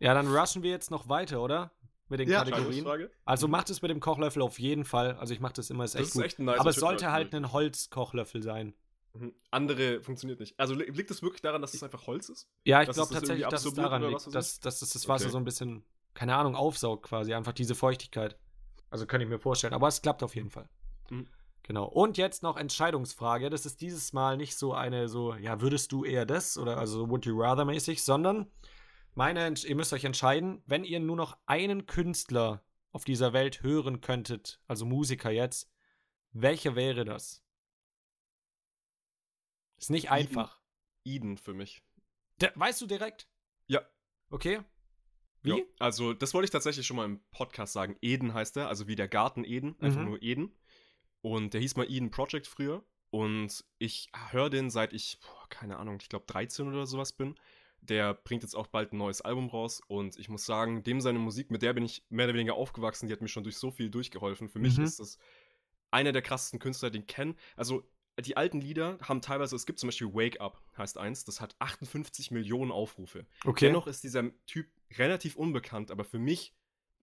Ja, 0.00 0.14
dann 0.14 0.28
rushen 0.28 0.62
wir 0.62 0.70
jetzt 0.70 0.90
noch 0.90 1.08
weiter, 1.08 1.42
oder? 1.42 1.72
Mit 2.08 2.20
den 2.20 2.28
Ja. 2.28 2.44
Kategorien. 2.44 3.08
Also 3.24 3.48
macht 3.48 3.68
es 3.70 3.82
mit 3.82 3.90
dem 3.90 4.00
Kochlöffel 4.00 4.40
auf 4.42 4.58
jeden 4.58 4.84
Fall. 4.84 5.16
Also 5.16 5.34
ich 5.34 5.40
mache 5.40 5.52
das 5.54 5.68
immer, 5.70 5.84
ist 5.84 5.94
Das 5.94 6.00
echt 6.00 6.08
ist 6.08 6.14
gut. 6.14 6.24
echt 6.24 6.38
ein 6.38 6.46
nicer 6.46 6.60
Aber 6.60 6.70
es 6.70 6.76
sollte 6.76 7.12
halt 7.12 7.34
ein 7.34 7.52
Holzkochlöffel 7.52 8.42
sein. 8.42 8.74
Mhm. 9.14 9.34
Andere 9.50 10.00
funktioniert 10.00 10.40
nicht. 10.40 10.58
Also 10.58 10.74
li- 10.74 10.90
liegt 10.90 11.10
es 11.10 11.22
wirklich 11.22 11.42
daran, 11.42 11.60
dass 11.60 11.74
es 11.74 11.82
einfach 11.82 12.06
Holz 12.06 12.28
ist? 12.28 12.48
Ja, 12.64 12.80
ich 12.82 12.86
Dass 12.86 12.96
glaube 12.96 13.12
tatsächlich, 13.14 13.46
dass 13.46 13.64
es 13.64 13.74
daran 13.74 14.02
liegt, 14.02 14.14
weiß 14.14 14.24
dass, 14.30 14.60
dass 14.60 14.78
das, 14.80 14.90
das 14.90 15.08
Wasser 15.08 15.24
Okay. 15.26 15.32
so 15.32 15.38
ein 15.38 15.44
bisschen, 15.44 15.84
keine 16.14 16.34
Ahnung, 16.36 16.54
aufsaugt 16.54 17.02
quasi. 17.04 17.34
Einfach 17.34 17.52
diese 17.52 17.74
Feuchtigkeit. 17.74 18.38
Also 18.90 19.06
kann 19.06 19.20
ich 19.20 19.28
mir 19.28 19.38
vorstellen. 19.38 19.74
Aber 19.74 19.88
es 19.88 20.00
klappt 20.00 20.22
auf 20.22 20.34
jeden 20.34 20.50
Fall. 20.50 20.68
Mhm. 21.10 21.26
Genau. 21.62 21.84
Und 21.84 22.16
jetzt 22.16 22.42
noch 22.42 22.56
Entscheidungsfrage. 22.56 23.50
Das 23.50 23.66
ist 23.66 23.82
dieses 23.82 24.14
Mal 24.14 24.38
nicht 24.38 24.56
so 24.56 24.72
eine 24.72 25.08
so, 25.08 25.34
ja, 25.34 25.60
würdest 25.60 25.92
du 25.92 26.04
eher 26.04 26.24
das 26.24 26.56
oder 26.56 26.78
also 26.78 27.10
would 27.10 27.26
you 27.26 27.38
rather 27.38 27.66
mäßig, 27.66 28.02
sondern 28.02 28.46
meine, 29.18 29.52
ihr 29.66 29.76
müsst 29.76 29.92
euch 29.92 30.04
entscheiden, 30.04 30.62
wenn 30.66 30.84
ihr 30.84 31.00
nur 31.00 31.16
noch 31.16 31.36
einen 31.46 31.86
Künstler 31.86 32.64
auf 32.92 33.04
dieser 33.04 33.32
Welt 33.34 33.62
hören 33.62 34.00
könntet, 34.00 34.60
also 34.66 34.86
Musiker 34.86 35.30
jetzt, 35.30 35.70
welcher 36.32 36.74
wäre 36.74 37.04
das? 37.04 37.44
Ist 39.76 39.90
nicht 39.90 40.06
Eden. 40.06 40.12
einfach. 40.14 40.60
Eden 41.04 41.36
für 41.36 41.54
mich. 41.54 41.82
Der, 42.40 42.52
weißt 42.54 42.80
du 42.80 42.86
direkt? 42.86 43.28
Ja. 43.66 43.82
Okay. 44.30 44.60
Wie? 45.42 45.50
Ja, 45.50 45.64
also, 45.78 46.12
das 46.14 46.34
wollte 46.34 46.46
ich 46.46 46.50
tatsächlich 46.50 46.86
schon 46.86 46.96
mal 46.96 47.04
im 47.04 47.20
Podcast 47.30 47.72
sagen. 47.72 47.96
Eden 48.00 48.34
heißt 48.34 48.56
er, 48.56 48.68
also 48.68 48.88
wie 48.88 48.96
der 48.96 49.08
Garten 49.08 49.44
Eden, 49.44 49.78
einfach 49.80 50.00
Mhm. 50.00 50.06
nur 50.08 50.22
Eden. 50.22 50.56
Und 51.20 51.54
der 51.54 51.60
hieß 51.60 51.76
mal 51.76 51.90
Eden 51.90 52.10
Project 52.10 52.46
früher. 52.46 52.84
Und 53.10 53.64
ich 53.78 54.10
höre 54.30 54.50
den 54.50 54.70
seit 54.70 54.92
ich, 54.92 55.18
boah, 55.20 55.48
keine 55.48 55.78
Ahnung, 55.78 55.98
ich 56.00 56.08
glaube 56.08 56.26
13 56.26 56.68
oder 56.68 56.86
sowas 56.86 57.12
bin. 57.12 57.36
Der 57.88 58.14
bringt 58.14 58.42
jetzt 58.42 58.54
auch 58.54 58.66
bald 58.66 58.92
ein 58.92 58.98
neues 58.98 59.20
Album 59.20 59.48
raus. 59.48 59.80
Und 59.86 60.18
ich 60.18 60.28
muss 60.28 60.44
sagen, 60.44 60.82
dem 60.82 61.00
seine 61.00 61.18
Musik, 61.18 61.50
mit 61.50 61.62
der 61.62 61.72
bin 61.72 61.84
ich 61.84 62.04
mehr 62.10 62.26
oder 62.26 62.34
weniger 62.34 62.54
aufgewachsen. 62.54 63.06
Die 63.06 63.12
hat 63.12 63.22
mir 63.22 63.28
schon 63.28 63.44
durch 63.44 63.56
so 63.56 63.70
viel 63.70 63.90
durchgeholfen. 63.90 64.48
Für 64.48 64.58
mich 64.58 64.76
Mhm. 64.78 64.84
ist 64.84 65.00
das 65.00 65.18
einer 65.90 66.12
der 66.12 66.22
krassesten 66.22 66.58
Künstler, 66.58 66.90
den 66.90 67.02
ich 67.02 67.06
kenne. 67.08 67.34
Also, 67.56 67.82
die 68.20 68.36
alten 68.36 68.60
Lieder 68.60 68.98
haben 69.00 69.20
teilweise, 69.22 69.54
es 69.54 69.64
gibt 69.64 69.78
zum 69.78 69.88
Beispiel 69.88 70.12
Wake 70.12 70.40
Up, 70.40 70.60
heißt 70.76 70.98
eins, 70.98 71.24
das 71.24 71.40
hat 71.40 71.54
58 71.60 72.30
Millionen 72.32 72.72
Aufrufe. 72.72 73.26
Okay. 73.44 73.66
Dennoch 73.66 73.86
ist 73.86 74.02
dieser 74.02 74.24
Typ 74.46 74.66
relativ 74.96 75.36
unbekannt, 75.36 75.90
aber 75.90 76.04
für 76.04 76.18
mich 76.18 76.52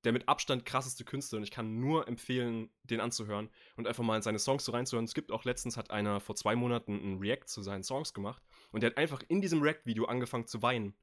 der 0.04 0.12
mit 0.12 0.28
Abstand 0.30 0.66
krasseste 0.66 1.04
Künstler 1.04 1.38
und 1.38 1.44
ich 1.44 1.50
kann 1.52 1.80
nur 1.80 2.08
empfehlen, 2.08 2.70
den 2.84 3.00
anzuhören 3.00 3.50
und 3.76 3.88
einfach 3.88 4.04
mal 4.04 4.16
in 4.18 4.22
seine 4.22 4.38
Songs 4.38 4.64
so 4.64 4.72
reinzuhören. 4.72 5.06
Es 5.06 5.16
gibt 5.16 5.32
auch 5.32 5.46
letztens 5.46 5.78
hat 5.78 5.90
einer 5.90 6.20
vor 6.20 6.36
zwei 6.36 6.56
Monaten 6.56 6.94
ein 6.94 7.18
React 7.18 7.46
zu 7.48 7.64
seinen 7.64 7.82
Songs 7.84 8.14
gemacht 8.14 8.44
und 8.76 8.82
der 8.82 8.92
hat 8.92 8.98
einfach 8.98 9.22
in 9.28 9.42
diesem 9.42 9.62
React-Video 9.62 10.06
angefangen 10.06 10.46
zu 10.46 10.62
weinen. 10.62 10.96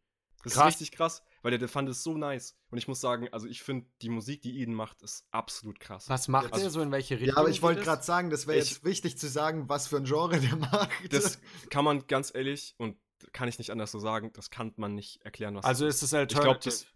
Das 0.44 0.54
Krass. 0.54 0.74
ist 0.74 0.80
richtig 0.80 0.92
krass, 0.96 1.22
weil 1.42 1.50
der, 1.52 1.58
der 1.58 1.68
fand 1.68 1.88
es 1.88 2.02
so 2.02 2.16
nice. 2.16 2.56
Und 2.70 2.78
ich 2.78 2.88
muss 2.88 3.00
sagen, 3.00 3.28
also 3.32 3.46
ich 3.46 3.62
finde, 3.62 3.86
die 4.02 4.08
Musik, 4.08 4.42
die 4.42 4.60
Eden 4.60 4.74
macht, 4.74 5.00
ist 5.02 5.24
absolut 5.30 5.78
krass. 5.80 6.08
Was 6.08 6.26
macht 6.28 6.52
Also- 6.52 6.64
er 6.66 6.70
so 6.70 6.80
in 6.82 6.90
welche 6.90 7.14
Richtung? 7.14 7.28
Ja, 7.28 7.36
aber 7.36 7.48
ich 7.48 7.62
wollte 7.62 7.80
gerade 7.82 8.02
sagen, 8.02 8.28
das 8.28 8.46
wäre 8.48 8.58
Ich- 8.58 8.70
jetzt 8.70 8.84
wichtig 8.84 9.16
zu 9.18 9.28
sagen, 9.28 9.68
was 9.68 9.86
für 9.86 9.96
ein 9.98 10.04
Genre 10.04 10.38
der 10.40 10.56
macht. 10.56 10.90
Das 11.12 11.38
kann 11.70 11.84
man 11.84 12.06
ganz 12.08 12.32
ehrlich 12.34 12.74
und 12.78 12.96
kann 13.32 13.48
ich 13.48 13.58
nicht 13.58 13.70
anders 13.70 13.92
so 13.92 14.00
sagen, 14.00 14.32
das 14.32 14.50
kann 14.50 14.72
man 14.76 14.94
nicht 14.96 15.22
erklären, 15.24 15.54
was 15.54 15.64
Also 15.64 15.86
das 15.86 15.96
ist 15.96 16.02
es 16.02 16.10
glaub, 16.10 16.20
Alternative. 16.22 16.64
das- 16.74 16.86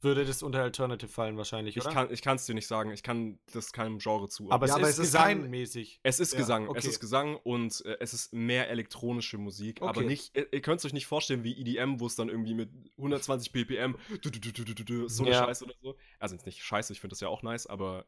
würde 0.00 0.24
das 0.24 0.42
unter 0.42 0.62
Alternative 0.62 1.10
fallen 1.10 1.36
wahrscheinlich, 1.36 1.76
Ich 1.76 1.84
oder? 1.84 1.92
kann 1.92 2.10
ich 2.12 2.24
es 2.24 2.46
dir 2.46 2.54
nicht 2.54 2.66
sagen. 2.66 2.90
Ich 2.92 3.02
kann 3.02 3.38
das 3.52 3.72
keinem 3.72 3.98
Genre 3.98 4.28
zu. 4.28 4.50
aber 4.50 4.66
es 4.66 4.70
Ja, 4.70 4.76
aber 4.76 4.88
ist 4.88 4.98
es 4.98 5.06
ist 5.06 5.12
gesangmäßig. 5.12 6.00
es 6.02 6.20
ist 6.20 6.32
Ja, 6.32 6.38
Gesang. 6.38 6.64
Es 6.64 6.70
okay. 6.70 6.88
ist 6.88 7.00
Gesang 7.00 7.36
und 7.36 7.84
äh, 7.84 7.96
es 8.00 8.14
ist 8.14 8.32
mehr 8.32 8.68
elektronische 8.70 9.38
Musik. 9.38 9.82
Aber 9.82 9.90
Okay. 10.00 10.04
nicht, 10.06 10.36
ihr, 10.36 10.52
ihr 10.52 10.60
könnt 10.60 10.80
es 10.80 10.84
euch 10.86 10.92
nicht 10.92 11.06
vorstellen 11.06 11.42
wie 11.44 11.58
EDM, 11.60 12.00
wo 12.00 12.06
es 12.06 12.14
dann 12.16 12.28
irgendwie 12.28 12.54
mit 12.54 12.70
120 12.96 13.52
BPM 13.52 13.96
du, 14.22 14.30
du, 14.30 14.40
du, 14.40 14.52
du, 14.52 14.64
du, 14.64 14.74
du, 14.74 14.84
du, 14.84 15.08
so 15.08 15.24
eine 15.24 15.32
Ja. 15.32 15.44
Scheiße 15.44 15.64
oder 15.64 15.74
so. 15.82 15.96
Also 16.18 16.36
ist 16.36 16.46
nicht 16.46 16.62
scheiße, 16.62 16.92
ich 16.92 17.00
finde 17.00 17.12
das 17.14 17.20
ja 17.20 17.28
auch 17.28 17.42
nice, 17.42 17.66
aber 17.66 18.06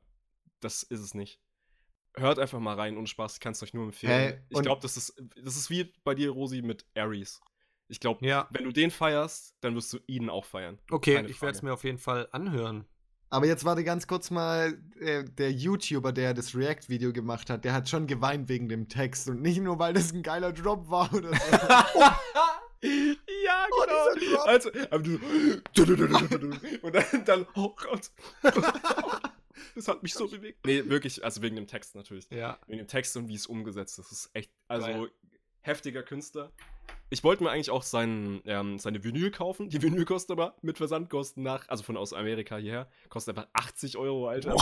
das 0.60 0.82
ist 0.82 1.00
es 1.00 1.14
nicht. 1.14 1.40
Hört 2.16 2.38
einfach 2.40 2.58
mal 2.58 2.74
rein, 2.74 2.96
ohne 2.96 3.06
Spaß, 3.06 3.34
ich 3.34 3.40
kann 3.40 3.52
es 3.52 3.62
euch 3.62 3.72
nur 3.72 3.84
empfehlen. 3.84 4.12
Hey, 4.12 4.40
ich 4.48 4.60
glaube, 4.62 4.82
das 4.82 4.96
ist, 4.96 5.14
das 5.42 5.56
ist 5.56 5.70
wie 5.70 5.92
bei 6.02 6.14
dir, 6.14 6.30
Rosi, 6.30 6.60
mit 6.60 6.84
Aries. 6.96 7.40
Ich 7.90 8.00
glaube, 8.00 8.24
Ja. 8.26 8.46
wenn 8.50 8.64
du 8.64 8.72
den 8.72 8.90
feierst, 8.90 9.54
dann 9.60 9.74
wirst 9.74 9.92
du 9.92 9.98
Eden 10.06 10.30
auch 10.30 10.44
feiern. 10.44 10.78
Okay, 10.90 11.16
Keine 11.16 11.28
ich 11.28 11.42
werde 11.42 11.56
es 11.56 11.62
mir 11.62 11.72
auf 11.72 11.84
jeden 11.84 11.98
Fall 11.98 12.28
anhören. 12.32 12.84
Aber 13.32 13.46
jetzt 13.46 13.64
warte 13.64 13.84
ganz 13.84 14.06
kurz 14.06 14.30
mal, 14.30 14.76
äh, 14.98 15.24
der 15.24 15.52
YouTuber, 15.52 16.12
der 16.12 16.34
das 16.34 16.54
React-Video 16.56 17.12
gemacht 17.12 17.48
hat, 17.50 17.64
der 17.64 17.72
hat 17.72 17.88
schon 17.88 18.06
geweint 18.06 18.48
wegen 18.48 18.68
dem 18.68 18.88
Text 18.88 19.28
und 19.28 19.40
nicht 19.42 19.60
nur, 19.60 19.78
weil 19.78 19.92
das 19.92 20.12
ein 20.12 20.22
geiler 20.22 20.52
Drop 20.52 20.88
war 20.90 21.12
oder 21.14 21.30
so. 21.34 21.36
ja, 22.82 23.66
Oh, 23.72 23.84
genau. 24.16 24.36
Drop. 24.36 24.48
also, 24.48 24.70
aber 24.90 25.02
du, 25.02 25.18
und 26.82 26.94
dann, 26.94 27.24
dann, 27.24 27.46
oh 27.54 27.74
Gott. 27.76 28.10
Das 29.74 29.86
hat 29.88 30.02
mich 30.02 30.14
so 30.14 30.26
bewegt. 30.26 30.66
Nee, 30.66 30.84
wirklich, 30.88 31.22
also 31.24 31.42
wegen 31.42 31.54
dem 31.54 31.66
Text 31.66 31.94
natürlich. 31.94 32.26
Ja. 32.30 32.58
Wegen 32.66 32.78
dem 32.78 32.88
Text 32.88 33.16
und 33.16 33.28
wie 33.28 33.34
es 33.34 33.46
umgesetzt 33.46 33.98
ist. 33.98 34.10
Das 34.10 34.18
ist 34.18 34.30
echt, 34.34 34.50
also 34.68 34.86
Geil. 34.86 35.10
heftiger 35.60 36.02
Künstler. 36.02 36.50
Ich 37.12 37.24
wollte 37.24 37.42
mir 37.42 37.50
eigentlich 37.50 37.70
auch 37.70 37.82
sein, 37.82 38.40
ähm, 38.44 38.78
seine 38.78 39.02
Vinyl 39.02 39.30
kaufen. 39.32 39.68
Die 39.68 39.82
Vinyl 39.82 40.04
kostet 40.04 40.30
aber 40.30 40.54
mit 40.62 40.78
Versandkosten 40.78 41.42
nach, 41.42 41.68
also 41.68 41.82
von 41.82 41.96
aus 41.96 42.12
Amerika 42.12 42.56
hierher, 42.56 42.88
kostet 43.08 43.36
einfach 43.36 43.50
80 43.52 43.96
Euro, 43.96 44.28
Alter. 44.28 44.54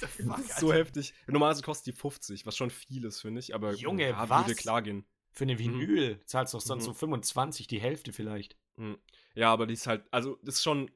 Das 0.00 0.18
ist 0.40 0.58
so 0.60 0.72
heftig. 0.72 1.12
Normalerweise 1.26 1.62
kostet 1.62 1.94
die 1.94 1.98
50, 1.98 2.46
was 2.46 2.56
schon 2.56 2.70
viel 2.70 3.04
ist, 3.04 3.20
finde 3.20 3.40
ich. 3.40 3.54
Aber 3.54 3.72
Junge, 3.74 4.08
ja, 4.08 4.28
was? 4.28 4.46
würde 4.46 4.54
klar 4.54 4.80
gehen. 4.82 5.04
Für 5.30 5.44
eine 5.44 5.58
Vinyl 5.58 6.18
zahlst 6.24 6.54
du 6.54 6.58
doch 6.58 6.64
sonst 6.64 6.82
Mhm. 6.84 6.86
so 6.86 6.94
25, 6.94 7.66
die 7.66 7.80
Hälfte 7.80 8.12
vielleicht. 8.12 8.56
Hm. 8.76 8.96
Ja, 9.34 9.52
aber 9.52 9.66
die 9.66 9.74
ist 9.74 9.86
halt, 9.86 10.02
also 10.10 10.38
das 10.42 10.56
ist 10.56 10.62
schon 10.62 10.90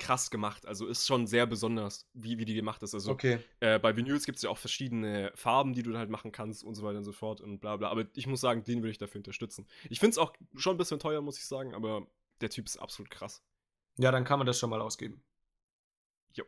krass 0.00 0.30
gemacht. 0.30 0.66
Also 0.66 0.86
ist 0.88 1.06
schon 1.06 1.26
sehr 1.28 1.46
besonders, 1.46 2.08
wie, 2.14 2.38
wie 2.38 2.44
die 2.44 2.54
gemacht 2.54 2.82
ist. 2.82 2.94
Also 2.94 3.12
Okay. 3.12 3.38
äh, 3.60 3.78
bei 3.78 3.96
Vinyls 3.96 4.24
gibt 4.26 4.36
es 4.36 4.42
ja 4.42 4.50
auch 4.50 4.58
verschiedene 4.58 5.30
Farben, 5.36 5.72
die 5.74 5.82
du 5.84 5.90
dann 5.90 6.00
halt 6.00 6.10
machen 6.10 6.32
kannst 6.32 6.64
und 6.64 6.74
so 6.74 6.82
weiter 6.82 6.98
und 6.98 7.04
so 7.04 7.12
fort 7.12 7.40
und 7.40 7.60
bla 7.60 7.76
bla. 7.76 7.88
Aber 7.90 8.04
ich 8.14 8.26
muss 8.26 8.40
sagen, 8.40 8.64
den 8.64 8.78
würde 8.82 8.90
ich 8.90 8.98
dafür 8.98 9.20
unterstützen. 9.20 9.66
Ich 9.88 10.00
finde 10.00 10.12
es 10.12 10.18
auch 10.18 10.32
schon 10.56 10.74
ein 10.74 10.78
bisschen 10.78 10.98
teuer, 10.98 11.20
muss 11.20 11.38
ich 11.38 11.46
sagen, 11.46 11.74
aber 11.74 12.06
der 12.40 12.50
Typ 12.50 12.66
ist 12.66 12.78
absolut 12.78 13.10
krass. 13.10 13.42
Ja, 13.98 14.10
dann 14.10 14.24
kann 14.24 14.38
man 14.38 14.46
das 14.46 14.58
schon 14.58 14.70
mal 14.70 14.80
ausgeben. 14.80 15.22
Jo. 16.34 16.44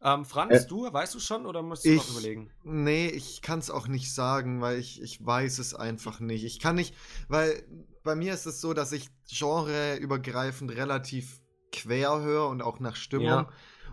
Ähm, 0.00 0.24
Franz, 0.24 0.52
Äh, 0.52 0.66
du, 0.66 0.90
weißt 0.92 1.14
du 1.14 1.20
schon 1.20 1.46
oder 1.46 1.62
musst 1.62 1.84
du 1.84 1.92
noch 1.92 2.08
Ich, 2.08 2.08
überlegen? 2.08 2.50
nee, 2.62 3.08
ich 3.08 3.42
kann 3.42 3.58
es 3.58 3.70
auch 3.70 3.86
nicht 3.88 4.12
sagen, 4.14 4.60
weil 4.60 4.78
ich, 4.78 5.00
ich 5.02 5.24
weiß 5.24 5.58
es 5.58 5.74
einfach 5.74 6.20
nicht. 6.20 6.44
Ich 6.44 6.60
kann 6.60 6.76
nicht, 6.76 6.94
weil 7.28 7.66
bei 8.02 8.14
mir 8.14 8.32
ist 8.34 8.46
es 8.46 8.60
so, 8.60 8.74
dass 8.74 8.92
ich 8.92 9.10
genreübergreifend 9.28 10.70
relativ 10.72 11.40
quer 11.74 12.20
höre 12.20 12.48
und 12.48 12.62
auch 12.62 12.80
nach 12.80 12.96
Stimmung. 12.96 13.26
Ja. 13.26 13.48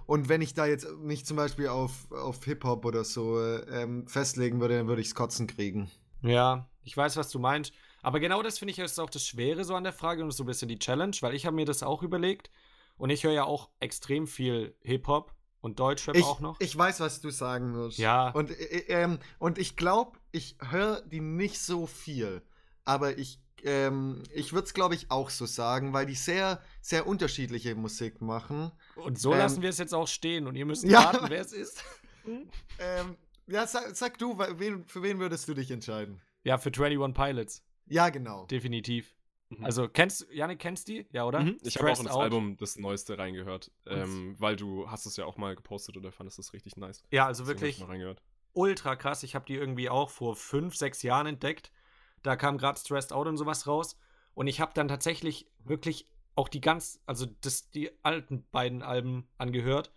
Und 0.05 0.29
wenn 0.29 0.41
ich 0.41 0.53
da 0.53 0.65
jetzt 0.65 0.87
mich 0.97 1.25
zum 1.25 1.37
Beispiel 1.37 1.67
auf, 1.67 2.11
auf 2.11 2.43
Hip-Hop 2.43 2.85
oder 2.85 3.03
so 3.03 3.41
ähm, 3.41 4.07
festlegen 4.07 4.59
würde, 4.59 4.77
dann 4.77 4.87
würde 4.87 5.01
ich 5.01 5.07
es 5.07 5.15
kotzen 5.15 5.47
kriegen. 5.47 5.89
Ja, 6.21 6.69
ich 6.83 6.95
weiß, 6.95 7.17
was 7.17 7.29
du 7.29 7.39
meinst. 7.39 7.73
Aber 8.01 8.19
genau 8.19 8.41
das 8.41 8.59
finde 8.59 8.71
ich 8.71 8.79
ist 8.79 8.99
auch 8.99 9.09
das 9.09 9.25
Schwere 9.25 9.63
so 9.63 9.75
an 9.75 9.83
der 9.83 9.93
Frage 9.93 10.23
und 10.23 10.31
so 10.31 10.43
ein 10.43 10.47
bisschen 10.47 10.67
die 10.67 10.79
Challenge, 10.79 11.15
weil 11.21 11.35
ich 11.35 11.45
habe 11.45 11.55
mir 11.55 11.65
das 11.65 11.83
auch 11.83 12.03
überlegt. 12.03 12.49
Und 12.97 13.09
ich 13.09 13.23
höre 13.23 13.31
ja 13.31 13.43
auch 13.45 13.69
extrem 13.79 14.27
viel 14.27 14.75
Hip-Hop 14.81 15.33
und 15.61 15.79
Deutschrap 15.79 16.15
Ich, 16.15 16.25
auch 16.25 16.39
noch. 16.39 16.59
ich 16.59 16.75
weiß, 16.75 16.99
was 16.99 17.21
du 17.21 17.29
sagen 17.29 17.73
wirst. 17.73 17.97
Ja. 17.97 18.29
Und, 18.31 18.51
äh, 18.51 18.85
ähm, 18.89 19.19
und 19.39 19.57
ich 19.57 19.75
glaube, 19.75 20.17
ich 20.31 20.57
höre 20.59 21.01
die 21.01 21.21
nicht 21.21 21.59
so 21.59 21.85
viel. 21.85 22.41
Aber 22.83 23.17
ich, 23.17 23.39
ähm, 23.65 24.23
ich 24.33 24.53
würde 24.53 24.65
es, 24.65 24.73
glaube 24.73 24.95
ich, 24.95 25.11
auch 25.11 25.29
so 25.29 25.45
sagen, 25.45 25.93
weil 25.93 26.05
die 26.05 26.15
sehr, 26.15 26.61
sehr 26.81 27.07
unterschiedliche 27.07 27.75
Musik 27.75 28.21
machen. 28.21 28.71
Und 28.95 29.19
so 29.19 29.31
ähm, 29.33 29.39
lassen 29.39 29.61
wir 29.61 29.69
es 29.69 29.77
jetzt 29.77 29.93
auch 29.93 30.07
stehen 30.07 30.47
und 30.47 30.55
ihr 30.55 30.65
müsst 30.65 30.83
Ja. 30.83 31.01
raten, 31.09 31.25
wer 31.29 31.41
es 31.41 31.53
ist. 31.53 31.83
Ähm, 32.79 33.15
ja, 33.47 33.67
sag, 33.67 33.95
sag 33.95 34.17
du, 34.17 34.37
wen, 34.37 34.85
für 34.85 35.01
wen 35.03 35.19
würdest 35.19 35.47
du 35.47 35.53
dich 35.53 35.71
entscheiden? 35.71 36.21
Ja, 36.43 36.57
für 36.57 36.69
21 36.69 37.13
Pilots, 37.13 37.63
Ja, 37.87 38.09
genau. 38.09 38.45
definitiv. 38.45 39.13
Mhm. 39.49 39.65
Also, 39.65 39.89
kennst 39.89 40.27
Janik, 40.31 40.59
kennst 40.59 40.87
die? 40.87 41.05
Ja, 41.11 41.25
oder? 41.25 41.41
Mhm. 41.41 41.57
Ich 41.63 41.77
habe 41.77 41.91
auch 41.91 41.99
ins 41.99 42.09
Out. 42.09 42.21
Album 42.23 42.57
das 42.57 42.77
Neueste 42.77 43.17
reingehört, 43.17 43.71
ähm, 43.85 44.35
weil 44.39 44.55
du 44.55 44.89
hast 44.89 45.05
es 45.05 45.17
ja 45.17 45.25
auch 45.25 45.37
mal 45.37 45.55
gepostet 45.55 45.97
oder 45.97 46.11
fandest 46.11 46.39
es 46.39 46.53
richtig 46.53 46.77
nice. 46.77 47.03
Ja, 47.11 47.25
also 47.25 47.43
Deswegen 47.43 47.59
wirklich 47.61 47.79
mal 47.79 47.87
reingehört. 47.87 48.21
ultra 48.53 48.95
krass. 48.95 49.23
Ich 49.23 49.35
habe 49.35 49.45
die 49.45 49.55
irgendwie 49.55 49.89
auch 49.89 50.09
vor 50.09 50.35
fünf, 50.35 50.75
sechs 50.75 51.01
Jahren 51.03 51.27
entdeckt. 51.27 51.71
Da 52.23 52.35
kam 52.35 52.57
gerade 52.57 52.79
Stressed 52.79 53.13
Out 53.13 53.27
und 53.27 53.37
sowas 53.37 53.67
raus. 53.67 53.97
Und 54.33 54.47
ich 54.47 54.61
habe 54.61 54.71
dann 54.73 54.87
tatsächlich 54.87 55.49
wirklich 55.63 56.07
auch 56.35 56.47
die 56.47 56.61
ganz, 56.61 57.01
also 57.05 57.25
das, 57.41 57.69
die 57.71 57.91
alten 58.03 58.45
beiden 58.51 58.83
Alben 58.83 59.27
angehört. 59.37 59.91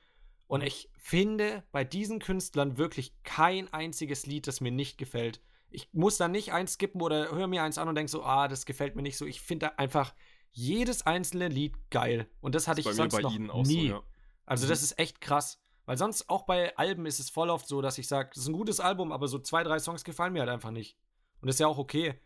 Und 0.46 0.62
ich 0.62 0.90
finde 0.98 1.62
bei 1.72 1.84
diesen 1.84 2.18
Künstlern 2.18 2.76
wirklich 2.76 3.14
kein 3.22 3.72
einziges 3.72 4.26
Lied, 4.26 4.46
das 4.46 4.60
mir 4.60 4.72
nicht 4.72 4.98
gefällt. 4.98 5.40
Ich 5.70 5.88
muss 5.92 6.18
dann 6.18 6.32
nicht 6.32 6.52
eins 6.52 6.74
skippen 6.74 7.00
oder 7.00 7.30
höre 7.30 7.46
mir 7.46 7.62
eins 7.62 7.78
an 7.78 7.88
und 7.88 7.94
denke 7.94 8.10
so, 8.10 8.22
ah, 8.24 8.46
das 8.48 8.66
gefällt 8.66 8.94
mir 8.96 9.02
nicht 9.02 9.16
so. 9.16 9.26
Ich 9.26 9.40
finde 9.40 9.78
einfach 9.78 10.14
jedes 10.52 11.04
einzelne 11.06 11.48
Lied 11.48 11.74
geil. 11.90 12.28
Und 12.40 12.54
das 12.54 12.68
hatte 12.68 12.82
Das 12.82 12.92
ich 12.92 12.96
sonst 12.96 13.20
noch 13.20 13.36
nie. 13.64 13.88
so, 13.88 13.94
ja. 13.94 14.02
Also 14.46 14.66
Mhm. 14.66 14.70
das 14.70 14.82
ist 14.82 14.98
echt 14.98 15.20
krass. 15.20 15.60
Weil 15.86 15.98
sonst 15.98 16.30
auch 16.30 16.44
bei 16.44 16.76
Alben 16.76 17.06
ist 17.06 17.18
es 17.18 17.28
voll 17.28 17.50
oft 17.50 17.66
so, 17.68 17.82
dass 17.82 17.98
ich 17.98 18.08
sage, 18.08 18.30
das 18.32 18.38
ist 18.44 18.48
ein 18.48 18.54
gutes 18.54 18.80
Album, 18.80 19.12
aber 19.12 19.28
so 19.28 19.38
zwei, 19.38 19.62
drei 19.64 19.78
Songs 19.78 20.04
gefallen 20.04 20.32
mir 20.32 20.40
halt 20.40 20.50
einfach 20.50 20.70
nicht. 20.70 20.96
Und 21.44 21.48
das 21.48 21.56
ist 21.56 21.60
ja 21.60 21.66
auch 21.66 21.76
okay. 21.76 22.18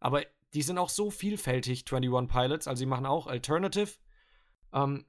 Aber 0.00 0.24
die 0.52 0.62
sind 0.62 0.76
auch 0.76 0.88
so 0.88 1.08
vielfältig, 1.08 1.84
21 1.88 2.28
Pilots. 2.28 2.66
Also 2.66 2.80
die 2.80 2.86
machen 2.86 3.06
auch 3.06 3.28
Alternative. 3.28 3.92
Ähm, 4.72 5.06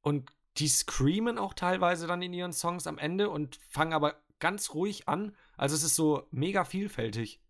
und 0.00 0.30
die 0.58 0.68
screamen 0.68 1.38
auch 1.38 1.54
teilweise 1.54 2.06
dann 2.06 2.22
in 2.22 2.32
ihren 2.32 2.52
Songs 2.52 2.86
am 2.86 2.96
Ende 2.98 3.30
und 3.30 3.56
fangen 3.68 3.92
aber 3.92 4.22
ganz 4.38 4.74
ruhig 4.74 5.08
an. 5.08 5.34
Also 5.56 5.74
es 5.74 5.82
ist 5.82 5.96
so 5.96 6.28
mega 6.30 6.64
vielfältig. 6.64 7.40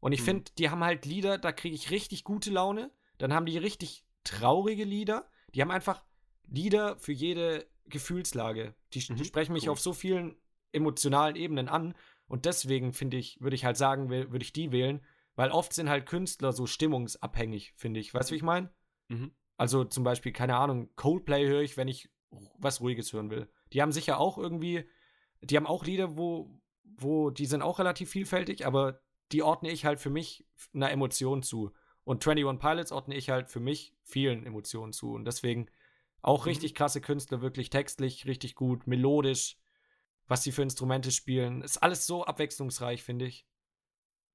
Und 0.00 0.12
ich 0.12 0.20
Mhm. 0.20 0.24
finde, 0.24 0.52
die 0.56 0.70
haben 0.70 0.82
halt 0.82 1.04
Lieder, 1.04 1.36
da 1.36 1.52
kriege 1.52 1.74
ich 1.74 1.90
richtig 1.90 2.24
gute 2.24 2.48
Laune. 2.50 2.90
Dann 3.18 3.34
haben 3.34 3.44
die 3.44 3.58
richtig 3.58 4.02
traurige 4.24 4.84
Lieder. 4.84 5.28
Die 5.54 5.60
haben 5.60 5.70
einfach 5.70 6.02
Lieder 6.48 6.96
für 6.98 7.12
jede 7.12 7.66
Gefühlslage. 7.84 8.74
Die, 8.94 9.00
die 9.00 9.12
Mhm, 9.12 9.24
sprechen 9.24 9.52
mich 9.52 9.64
cool. 9.64 9.72
auf 9.72 9.80
so 9.80 9.92
vielen 9.92 10.36
emotionalen 10.72 11.36
Ebenen 11.36 11.68
an. 11.68 11.94
Und 12.30 12.44
deswegen 12.44 12.92
finde 12.92 13.16
ich, 13.16 13.40
würde 13.40 13.56
ich 13.56 13.64
halt 13.64 13.76
sagen, 13.76 14.08
würde 14.08 14.42
ich 14.42 14.52
die 14.52 14.70
wählen. 14.70 15.04
Weil 15.34 15.50
oft 15.50 15.72
sind 15.72 15.88
halt 15.88 16.06
Künstler 16.06 16.52
so 16.52 16.66
stimmungsabhängig, 16.66 17.72
finde 17.76 17.98
ich. 17.98 18.14
Weißt 18.14 18.30
du, 18.30 18.32
wie 18.32 18.36
ich 18.36 18.42
meine? 18.44 18.70
Mhm. 19.08 19.32
Also 19.56 19.84
zum 19.84 20.04
Beispiel, 20.04 20.32
keine 20.32 20.56
Ahnung, 20.56 20.88
Coldplay 20.94 21.46
höre 21.46 21.62
ich, 21.62 21.76
wenn 21.76 21.88
ich 21.88 22.08
was 22.58 22.80
Ruhiges 22.80 23.12
hören 23.12 23.30
will. 23.30 23.50
Die 23.72 23.82
haben 23.82 23.90
sicher 23.90 24.20
auch 24.20 24.38
irgendwie, 24.38 24.88
die 25.42 25.56
haben 25.56 25.66
auch 25.66 25.84
Lieder, 25.84 26.16
wo, 26.16 26.60
wo, 26.84 27.30
die 27.30 27.46
sind 27.46 27.62
auch 27.62 27.80
relativ 27.80 28.10
vielfältig, 28.10 28.64
aber 28.64 29.00
die 29.32 29.42
ordne 29.42 29.70
ich 29.70 29.84
halt 29.84 29.98
für 29.98 30.10
mich 30.10 30.46
einer 30.72 30.92
Emotion 30.92 31.42
zu. 31.42 31.72
Und 32.04 32.26
21 32.26 32.60
Pilots 32.60 32.92
ordne 32.92 33.16
ich 33.16 33.30
halt 33.30 33.50
für 33.50 33.60
mich 33.60 33.96
vielen 34.04 34.46
Emotionen 34.46 34.92
zu. 34.92 35.12
Und 35.12 35.24
deswegen 35.24 35.68
Auch 36.22 36.46
richtig 36.46 36.74
krasse 36.74 37.00
Künstler, 37.00 37.40
wirklich 37.40 37.70
textlich 37.70 38.26
richtig 38.26 38.54
gut, 38.54 38.86
melodisch, 38.86 39.56
was 40.30 40.44
sie 40.44 40.52
für 40.52 40.62
Instrumente 40.62 41.10
spielen. 41.10 41.60
Ist 41.62 41.78
alles 41.78 42.06
so 42.06 42.24
abwechslungsreich, 42.24 43.02
finde 43.02 43.26
ich. 43.26 43.46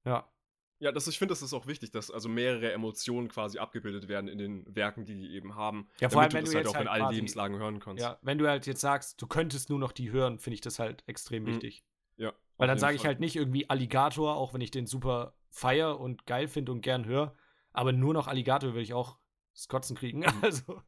Ja. 0.04 0.30
Ja, 0.78 0.92
das, 0.92 1.08
ich 1.08 1.18
finde, 1.18 1.32
das 1.32 1.40
ist 1.40 1.54
auch 1.54 1.66
wichtig, 1.66 1.90
dass 1.90 2.10
also 2.10 2.28
mehrere 2.28 2.70
Emotionen 2.70 3.28
quasi 3.28 3.58
abgebildet 3.58 4.08
werden 4.08 4.28
in 4.28 4.36
den 4.36 4.76
Werken, 4.76 5.06
die 5.06 5.14
die 5.14 5.30
eben 5.34 5.54
haben. 5.54 5.88
Ja, 6.00 6.10
vor 6.10 6.20
allem, 6.20 6.28
du 6.30 6.36
wenn 6.36 6.44
das 6.44 6.52
du 6.52 6.56
halt 6.58 6.66
auch 6.66 6.72
in 6.72 6.78
halt 6.80 6.88
allen 6.88 7.02
quasi- 7.04 7.14
Lebenslagen 7.14 7.56
hören 7.58 7.80
kannst. 7.80 8.02
Ja, 8.02 8.18
wenn 8.20 8.36
du 8.36 8.46
halt 8.46 8.66
jetzt 8.66 8.82
sagst, 8.82 9.20
du 9.22 9.26
könntest 9.26 9.70
nur 9.70 9.78
noch 9.78 9.92
die 9.92 10.10
hören, 10.10 10.38
finde 10.38 10.54
ich 10.56 10.60
das 10.60 10.78
halt 10.78 11.02
extrem 11.06 11.44
Mhm. 11.44 11.46
wichtig. 11.46 11.82
Ja, 12.18 12.34
Weil 12.58 12.68
dann 12.68 12.78
sage 12.78 12.94
ich 12.96 13.06
halt 13.06 13.20
nicht 13.20 13.36
irgendwie 13.36 13.70
Alligator, 13.70 14.36
auch 14.36 14.52
wenn 14.52 14.60
ich 14.60 14.70
den 14.70 14.86
super 14.86 15.34
feier 15.48 15.98
und 15.98 16.26
geil 16.26 16.46
finde 16.46 16.72
und 16.72 16.82
gern 16.82 17.06
höre. 17.06 17.34
Aber 17.72 17.92
nur 17.92 18.12
noch 18.12 18.26
Alligator 18.28 18.70
würde 18.70 18.82
ich 18.82 18.92
auch 18.92 19.18
das 19.54 19.68
Kotzen 19.68 19.96
kriegen. 19.96 20.20
Mhm. 20.26 20.44
Also, 20.44 20.82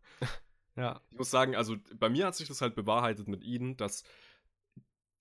ja. 0.77 1.01
Ich 1.11 1.17
muss 1.17 1.31
sagen, 1.31 1.57
also 1.57 1.77
bei 1.95 2.11
mir 2.11 2.27
hat 2.27 2.35
sich 2.37 2.47
das 2.49 2.61
halt 2.61 2.75
bewahrheitet 2.75 3.27
mit 3.27 3.43
Eden, 3.43 3.79
dass 3.79 4.05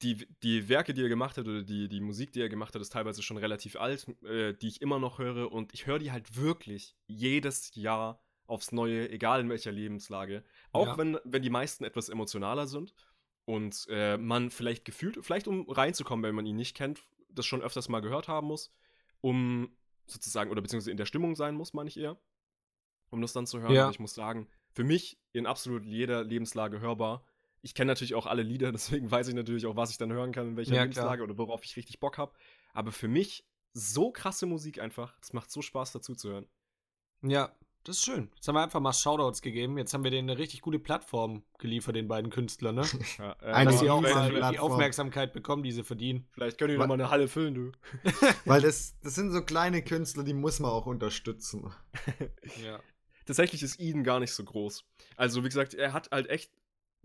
die, 0.02 0.28
die 0.44 0.70
Werke, 0.70 0.94
die 0.94 1.02
er 1.02 1.10
gemacht 1.10 1.38
hat, 1.38 1.48
oder 1.48 1.64
die, 1.64 1.88
die 1.88 2.02
Musik, 2.02 2.32
die 2.32 2.42
er 2.42 2.50
gemacht 2.50 2.76
hat, 2.76 2.82
ist 2.82 2.94
teilweise 2.94 3.24
schon 3.24 3.38
relativ 3.38 3.76
alt, 3.76 4.08
äh, 4.24 4.54
die 4.54 4.68
ich 4.68 4.82
immer 4.82 5.00
noch 5.00 5.18
höre. 5.20 5.52
Und 5.52 5.74
ich 5.74 5.88
höre 5.88 6.00
die 6.00 6.12
halt 6.12 6.36
wirklich 6.36 6.96
jedes 7.08 7.72
Jahr 7.76 8.22
aufs 8.46 8.72
Neue, 8.72 9.10
egal 9.10 9.42
in 9.42 9.50
welcher 9.50 9.72
Lebenslage. 9.72 10.44
Auch 10.72 10.88
Ja. 10.88 10.98
wenn, 10.98 11.18
wenn 11.24 11.42
die 11.42 11.50
meisten 11.50 11.84
etwas 11.84 12.10
emotionaler 12.10 12.68
sind 12.68 12.94
und 13.46 13.86
äh, 13.90 14.18
man 14.18 14.52
vielleicht 14.52 14.86
gefühlt, 14.86 15.18
vielleicht 15.22 15.48
um 15.48 15.70
reinzukommen, 15.70 16.24
wenn 16.24 16.36
man 16.36 16.46
ihn 16.46 16.56
nicht 16.56 16.76
kennt, 16.76 17.04
das 17.30 17.46
schon 17.46 17.62
öfters 17.62 17.90
mal 17.90 18.00
gehört 18.00 18.28
haben 18.28 18.48
muss, 18.48 18.72
um 19.22 19.76
sozusagen, 20.06 20.52
oder 20.52 20.62
beziehungsweise 20.62 20.92
in 20.92 20.98
der 20.98 21.06
Stimmung 21.06 21.36
sein 21.36 21.56
muss, 21.56 21.74
meine 21.74 21.90
ich 21.90 21.98
eher, 21.98 22.18
um 23.10 23.22
das 23.22 23.34
dann 23.34 23.48
zu 23.48 23.60
hören. 23.60 23.74
Ja. 23.74 23.90
Ich 23.90 24.00
muss 24.00 24.14
sagen, 24.14 24.48
für 24.72 24.84
mich 24.84 25.20
in 25.34 25.46
absolut 25.46 25.86
jeder 25.86 26.24
Lebenslage 26.24 26.80
hörbar. 26.80 27.26
Ich 27.68 27.74
kenne 27.74 27.90
natürlich 27.92 28.16
auch 28.16 28.26
alle 28.28 28.44
Lieder, 28.44 28.72
deswegen 28.78 29.12
weiß 29.12 29.28
ich 29.28 29.36
natürlich 29.36 29.66
auch, 29.66 29.76
was 29.76 29.92
ich 29.92 29.98
dann 29.98 30.12
hören 30.14 30.32
kann, 30.32 30.48
in 30.48 30.56
welcher 30.58 30.74
Ja, 30.76 30.84
Lebenslage 30.84 31.22
oder 31.22 31.38
worauf 31.38 31.66
ich 31.66 31.76
richtig 31.76 32.00
Bock 32.00 32.18
habe. 32.18 32.32
Aber 32.74 32.94
für 32.94 33.10
mich 33.10 33.46
so 33.74 34.10
krasse 34.12 34.46
Musik 34.46 34.80
einfach. 34.80 35.14
Das 35.20 35.34
macht 35.34 35.52
so 35.52 35.62
Spaß 35.62 35.92
dazu 35.92 36.16
zu 36.16 36.30
hören. 36.30 36.48
Ja, 37.22 37.52
das 37.84 37.98
ist 37.98 38.06
schön. 38.06 38.32
Jetzt 38.36 38.48
haben 38.48 38.56
wir 38.56 38.64
einfach 38.64 38.80
mal 38.80 38.94
Shoutouts 38.94 39.42
gegeben. 39.42 39.78
Jetzt 39.78 39.94
haben 39.94 40.04
wir 40.06 40.12
denen 40.12 40.30
eine 40.30 40.40
richtig 40.40 40.62
gute 40.62 40.80
Plattform 40.80 41.44
geliefert, 41.60 41.96
den 41.98 42.08
beiden 42.08 42.32
Künstlern, 42.32 42.76
ne? 42.76 42.86
Ja, 43.18 43.36
äh, 43.42 43.52
Eine 43.52 43.72
Dass 43.72 43.80
sie 43.82 43.90
auch 43.90 44.00
mal 44.02 44.52
die. 44.52 44.60
Aufmerksamkeit 44.60 45.34
bekommen, 45.34 45.64
die 45.64 45.72
sie 45.74 45.84
verdienen. 45.84 46.26
Vielleicht 46.32 46.58
können 46.58 46.72
die 46.72 46.78
Wa- 46.78 46.84
noch 46.84 46.88
mal 46.88 46.94
eine 46.96 47.10
Halle 47.10 47.28
füllen, 47.28 47.54
du. 47.54 47.72
Weil 48.46 48.62
das, 48.62 48.98
das 49.02 49.16
sind 49.16 49.32
so 49.32 49.42
kleine 49.44 49.84
Künstler, 49.84 50.24
die 50.24 50.34
muss 50.34 50.60
man 50.60 50.72
auch 50.72 50.86
unterstützen. 50.86 51.74
Ja. 52.64 52.80
Tatsächlich 53.26 53.62
ist 53.62 53.80
Eden 53.80 54.04
gar 54.06 54.20
nicht 54.22 54.32
so 54.32 54.44
groß. 54.44 54.86
Also, 55.18 55.44
wie 55.44 55.50
gesagt, 55.50 55.74
er 55.74 55.92
hat 55.92 56.10
halt 56.12 56.30
echt 56.30 56.50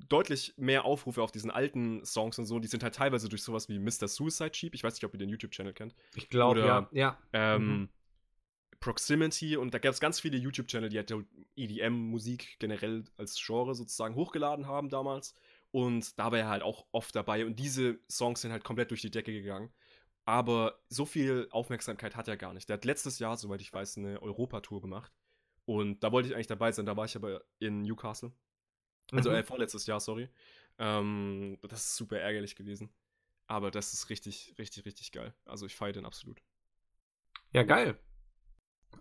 deutlich 0.08 0.54
mehr 0.56 0.84
Aufrufe 0.84 1.22
auf 1.22 1.32
diesen 1.32 1.50
alten 1.50 2.04
Songs 2.04 2.38
und 2.38 2.46
so. 2.46 2.58
Die 2.58 2.68
sind 2.68 2.82
halt 2.82 2.94
teilweise 2.94 3.28
durch 3.28 3.42
sowas 3.42 3.68
wie 3.68 3.78
Mr. 3.78 4.08
Suicide 4.08 4.54
Sheep. 4.54 4.74
Ich 4.74 4.84
weiß 4.84 4.94
nicht, 4.94 5.04
ob 5.04 5.12
ihr 5.14 5.18
den 5.18 5.28
YouTube-Channel 5.28 5.72
kennt. 5.72 5.94
Ich 6.14 6.28
glaube, 6.28 6.60
ja. 6.60 6.88
Ja. 6.92 7.18
ähm, 7.32 7.66
Mhm. 7.66 7.88
Proximity 8.80 9.56
und 9.56 9.72
da 9.74 9.78
gab 9.78 9.92
es 9.92 10.00
ganz 10.00 10.18
viele 10.18 10.36
YouTube-Channel, 10.38 10.88
die 10.88 10.98
halt 10.98 11.14
EDM-Musik 11.54 12.56
generell 12.58 13.04
als 13.16 13.40
Genre 13.40 13.74
sozusagen 13.76 14.16
hochgeladen 14.16 14.66
haben 14.66 14.88
damals. 14.88 15.34
Und 15.70 16.18
da 16.18 16.32
war 16.32 16.38
er 16.38 16.48
halt 16.48 16.62
auch 16.62 16.86
oft 16.90 17.14
dabei 17.14 17.46
und 17.46 17.58
diese 17.58 18.00
Songs 18.10 18.40
sind 18.42 18.50
halt 18.50 18.64
komplett 18.64 18.90
durch 18.90 19.00
die 19.00 19.10
Decke 19.10 19.32
gegangen. 19.32 19.72
Aber 20.24 20.80
so 20.88 21.04
viel 21.04 21.48
Aufmerksamkeit 21.50 22.16
hat 22.16 22.28
er 22.28 22.36
gar 22.36 22.54
nicht. 22.54 22.68
Der 22.68 22.74
hat 22.74 22.84
letztes 22.84 23.18
Jahr, 23.18 23.36
soweit 23.36 23.60
ich 23.60 23.72
weiß, 23.72 23.98
eine 23.98 24.20
Europatour 24.20 24.80
gemacht. 24.80 25.12
Und 25.64 26.02
da 26.02 26.10
wollte 26.12 26.28
ich 26.28 26.34
eigentlich 26.34 26.46
dabei 26.48 26.72
sein, 26.72 26.86
da 26.86 26.96
war 26.96 27.04
ich 27.04 27.16
aber 27.16 27.42
in 27.60 27.82
Newcastle. 27.82 28.32
Also 29.12 29.30
Mhm. 29.30 29.36
äh, 29.36 29.42
vorletztes 29.44 29.86
Jahr, 29.86 30.00
sorry. 30.00 30.28
Ähm, 30.78 31.58
das 31.62 31.84
ist 31.84 31.96
super 31.96 32.18
ärgerlich 32.18 32.56
gewesen. 32.56 32.90
Aber 33.46 33.70
das 33.70 33.92
ist 33.92 34.08
richtig, 34.08 34.54
richtig, 34.58 34.84
richtig 34.86 35.12
geil. 35.12 35.34
Also 35.44 35.66
ich 35.66 35.76
feiere 35.76 35.92
den 35.92 36.06
absolut. 36.06 36.42
Ja, 37.52 37.62
geil. 37.62 37.98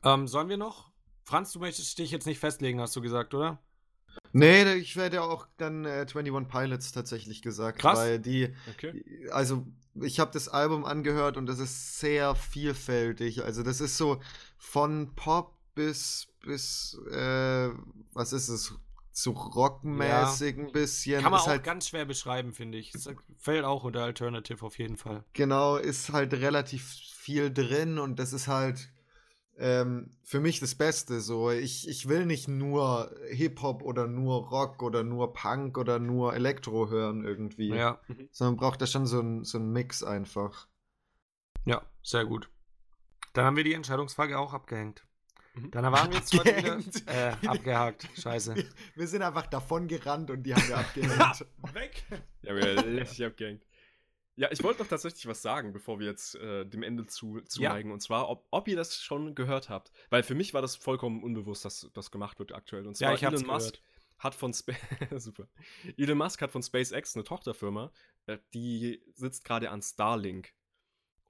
Ähm, 0.04 0.28
sollen 0.28 0.50
wir 0.50 0.58
noch? 0.58 0.92
Franz, 1.24 1.54
du 1.54 1.60
möchtest 1.60 1.98
dich 1.98 2.12
jetzt 2.12 2.26
nicht 2.26 2.40
festlegen, 2.40 2.80
hast 2.82 2.96
du 2.96 3.02
gesagt, 3.02 3.34
oder? 3.34 3.62
Nee, 4.34 4.74
ich 4.76 4.96
werde 4.96 5.18
ja 5.18 5.22
auch 5.24 5.48
dann 5.58 5.86
äh, 5.86 6.06
21 6.08 6.48
Pilots 6.50 6.92
tatsächlich 6.92 7.42
gesagt. 7.42 7.80
Krass. 7.80 7.98
Weil 7.98 8.20
die, 8.20 8.54
Okay. 8.70 9.30
also 9.32 9.66
ich 9.96 10.20
habe 10.20 10.32
das 10.32 10.50
Album 10.50 10.86
angehört 10.86 11.38
und 11.38 11.46
das 11.46 11.60
ist 11.60 12.00
sehr 12.00 12.36
vielfältig. 12.36 13.44
Also 13.44 13.64
das 13.64 13.80
ist 13.82 13.98
so 13.98 14.22
von 14.58 15.16
Pop 15.16 15.58
bis, 15.76 16.28
bis 16.42 16.98
äh, 17.12 17.70
was 18.14 18.34
ist 18.34 18.50
es, 18.50 18.74
so 19.12 19.32
rockmäßig 19.32 20.58
ein 20.58 20.72
bisschen. 20.72 21.22
Kann 21.22 21.32
man 21.32 21.40
ist 21.40 21.46
auch 21.46 21.50
halt, 21.50 21.64
ganz 21.64 21.88
schwer 21.88 22.06
beschreiben, 22.06 22.54
finde 22.54 22.78
ich. 22.78 22.96
Es 22.96 23.10
fällt 23.38 23.66
auch 23.66 23.84
unter 23.84 24.04
Alternative 24.04 24.66
auf 24.66 24.78
jeden 24.78 24.98
Fall. 24.98 25.24
Genau, 25.34 25.76
ist 25.76 26.12
halt 26.12 26.34
relativ 26.34 26.84
viel 26.86 27.52
drin 27.54 28.00
und 28.00 28.20
das 28.20 28.34
ist 28.34 28.48
halt 28.48 28.90
ähm, 29.58 30.12
für 30.24 30.40
mich 30.40 30.60
das 30.60 30.76
Beste. 30.76 31.22
So, 31.22 31.52
ich, 31.52 31.88
ich 31.88 32.08
will 32.08 32.26
nicht 32.26 32.48
nur 32.48 33.16
Hip-Hop 33.30 33.84
oder 33.84 34.08
nur 34.08 34.48
Rock 34.50 34.82
oder 34.82 35.04
nur 35.04 35.34
Punk 35.34 35.78
oder 35.78 36.00
nur 36.00 36.34
Elektro 36.34 36.90
hören 36.90 37.24
irgendwie. 37.24 37.70
Ja, 37.70 38.00
Sondern 38.32 38.58
braucht 38.58 38.82
da 38.82 38.88
schon 38.88 39.06
so 39.06 39.20
einen 39.20 39.44
so 39.44 39.60
Mix 39.60 40.04
einfach. 40.04 40.68
ja, 41.66 41.82
sehr 42.02 42.26
gut. 42.26 42.50
Dann 43.34 43.46
haben 43.46 43.56
wir 43.56 43.64
die 43.64 43.74
Entscheidungsfrage 43.74 44.38
auch 44.38 44.54
abgehängt. 44.54 45.06
Mhm. 45.54 45.72
Dann 45.72 45.92
waren 45.92 46.12
wir 46.12 46.18
jetzt 46.18 46.34
heute 46.38 46.56
wieder, 46.56 47.32
äh, 47.42 47.48
abgehakt. 47.48 48.08
Scheiße. 48.18 48.56
Wir, 48.56 48.66
wir 48.96 49.08
sind 49.08 49.22
einfach 49.22 49.48
davon 49.48 49.88
gerannt 49.88 50.32
und 50.32 50.44
die 50.44 50.56
haben 50.56 50.68
wir 50.68 50.78
abgehängt. 50.78 51.46
Weg! 51.74 52.04
Ja, 52.42 52.56
wir 52.56 52.82
lässig 52.84 53.26
abgehängt. 53.26 53.64
Ja, 54.38 54.50
ich 54.50 54.64
wollte 54.64 54.82
noch 54.82 54.88
tatsächlich 54.88 55.28
was 55.28 55.42
sagen, 55.42 55.74
bevor 55.74 56.00
wir 56.00 56.08
jetzt 56.08 56.36
äh, 56.36 56.66
dem 56.66 56.84
Ende 56.84 57.06
zu, 57.06 57.42
zuneigen. 57.42 57.92
Und 57.92 58.02
zwar, 58.02 58.30
ob, 58.30 58.48
ob 58.50 58.68
ihr 58.68 58.78
das 58.78 58.96
schon 59.02 59.36
gehört 59.36 59.70
habt. 59.70 59.92
Weil 60.10 60.24
für 60.24 60.36
mich 60.36 60.54
war 60.54 60.62
das 60.62 60.76
vollkommen 60.78 61.22
unbewusst, 61.22 61.66
dass 61.66 61.90
das 61.94 62.12
gemacht 62.12 62.40
wird 62.40 62.54
aktuell. 62.54 62.88
Und 62.88 62.96
zwar 62.96 63.10
Ja, 63.10 63.16
ich 63.16 63.24
Elon 63.24 63.46
Musk 63.46 63.74
gehört. 63.74 63.84
hat 64.20 64.36
von 64.36 64.54
Spa 64.54 64.74
Super. 65.18 65.48
Elon 65.98 66.18
Musk 66.18 66.42
hat 66.42 66.52
von 66.52 66.64
SpaceX 66.64 67.16
eine 67.16 67.26
Tochterfirma, 67.26 67.92
äh, 68.28 68.38
die 68.54 69.04
sitzt 69.14 69.44
gerade 69.44 69.70
an 69.70 69.82
Starlink. 69.82 70.54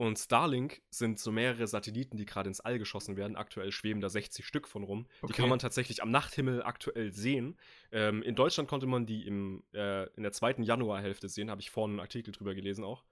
Und 0.02 0.18
Starlink 0.18 0.82
sind 0.90 1.20
so 1.20 1.30
mehrere 1.30 1.68
Satelliten, 1.68 2.16
die 2.16 2.26
gerade 2.26 2.48
ins 2.48 2.58
All 2.58 2.76
geschossen 2.80 3.16
werden. 3.16 3.36
Aktuell 3.36 3.70
schweben 3.70 4.00
da 4.00 4.08
60 4.08 4.44
Stück 4.44 4.66
von 4.66 4.82
rum. 4.82 5.06
Die 5.20 5.26
Okay. 5.26 5.34
kann 5.34 5.48
man 5.48 5.60
tatsächlich 5.60 6.02
am 6.02 6.10
Nachthimmel 6.10 6.64
aktuell 6.64 7.12
sehen. 7.12 7.56
Ähm, 7.92 8.20
in 8.24 8.34
Deutschland 8.34 8.68
konnte 8.68 8.88
man 8.88 9.06
die 9.06 9.24
im, 9.24 9.62
äh, 9.72 10.08
in 10.16 10.24
der 10.24 10.32
zweiten 10.32 10.64
Januarhälfte 10.64 11.28
sehen, 11.28 11.50
habe 11.50 11.60
ich 11.60 11.70
vorhin 11.70 11.92
einen 11.92 12.00
Artikel 12.00 12.32
drüber 12.32 12.56
gelesen 12.56 12.82
auch. 12.82 13.04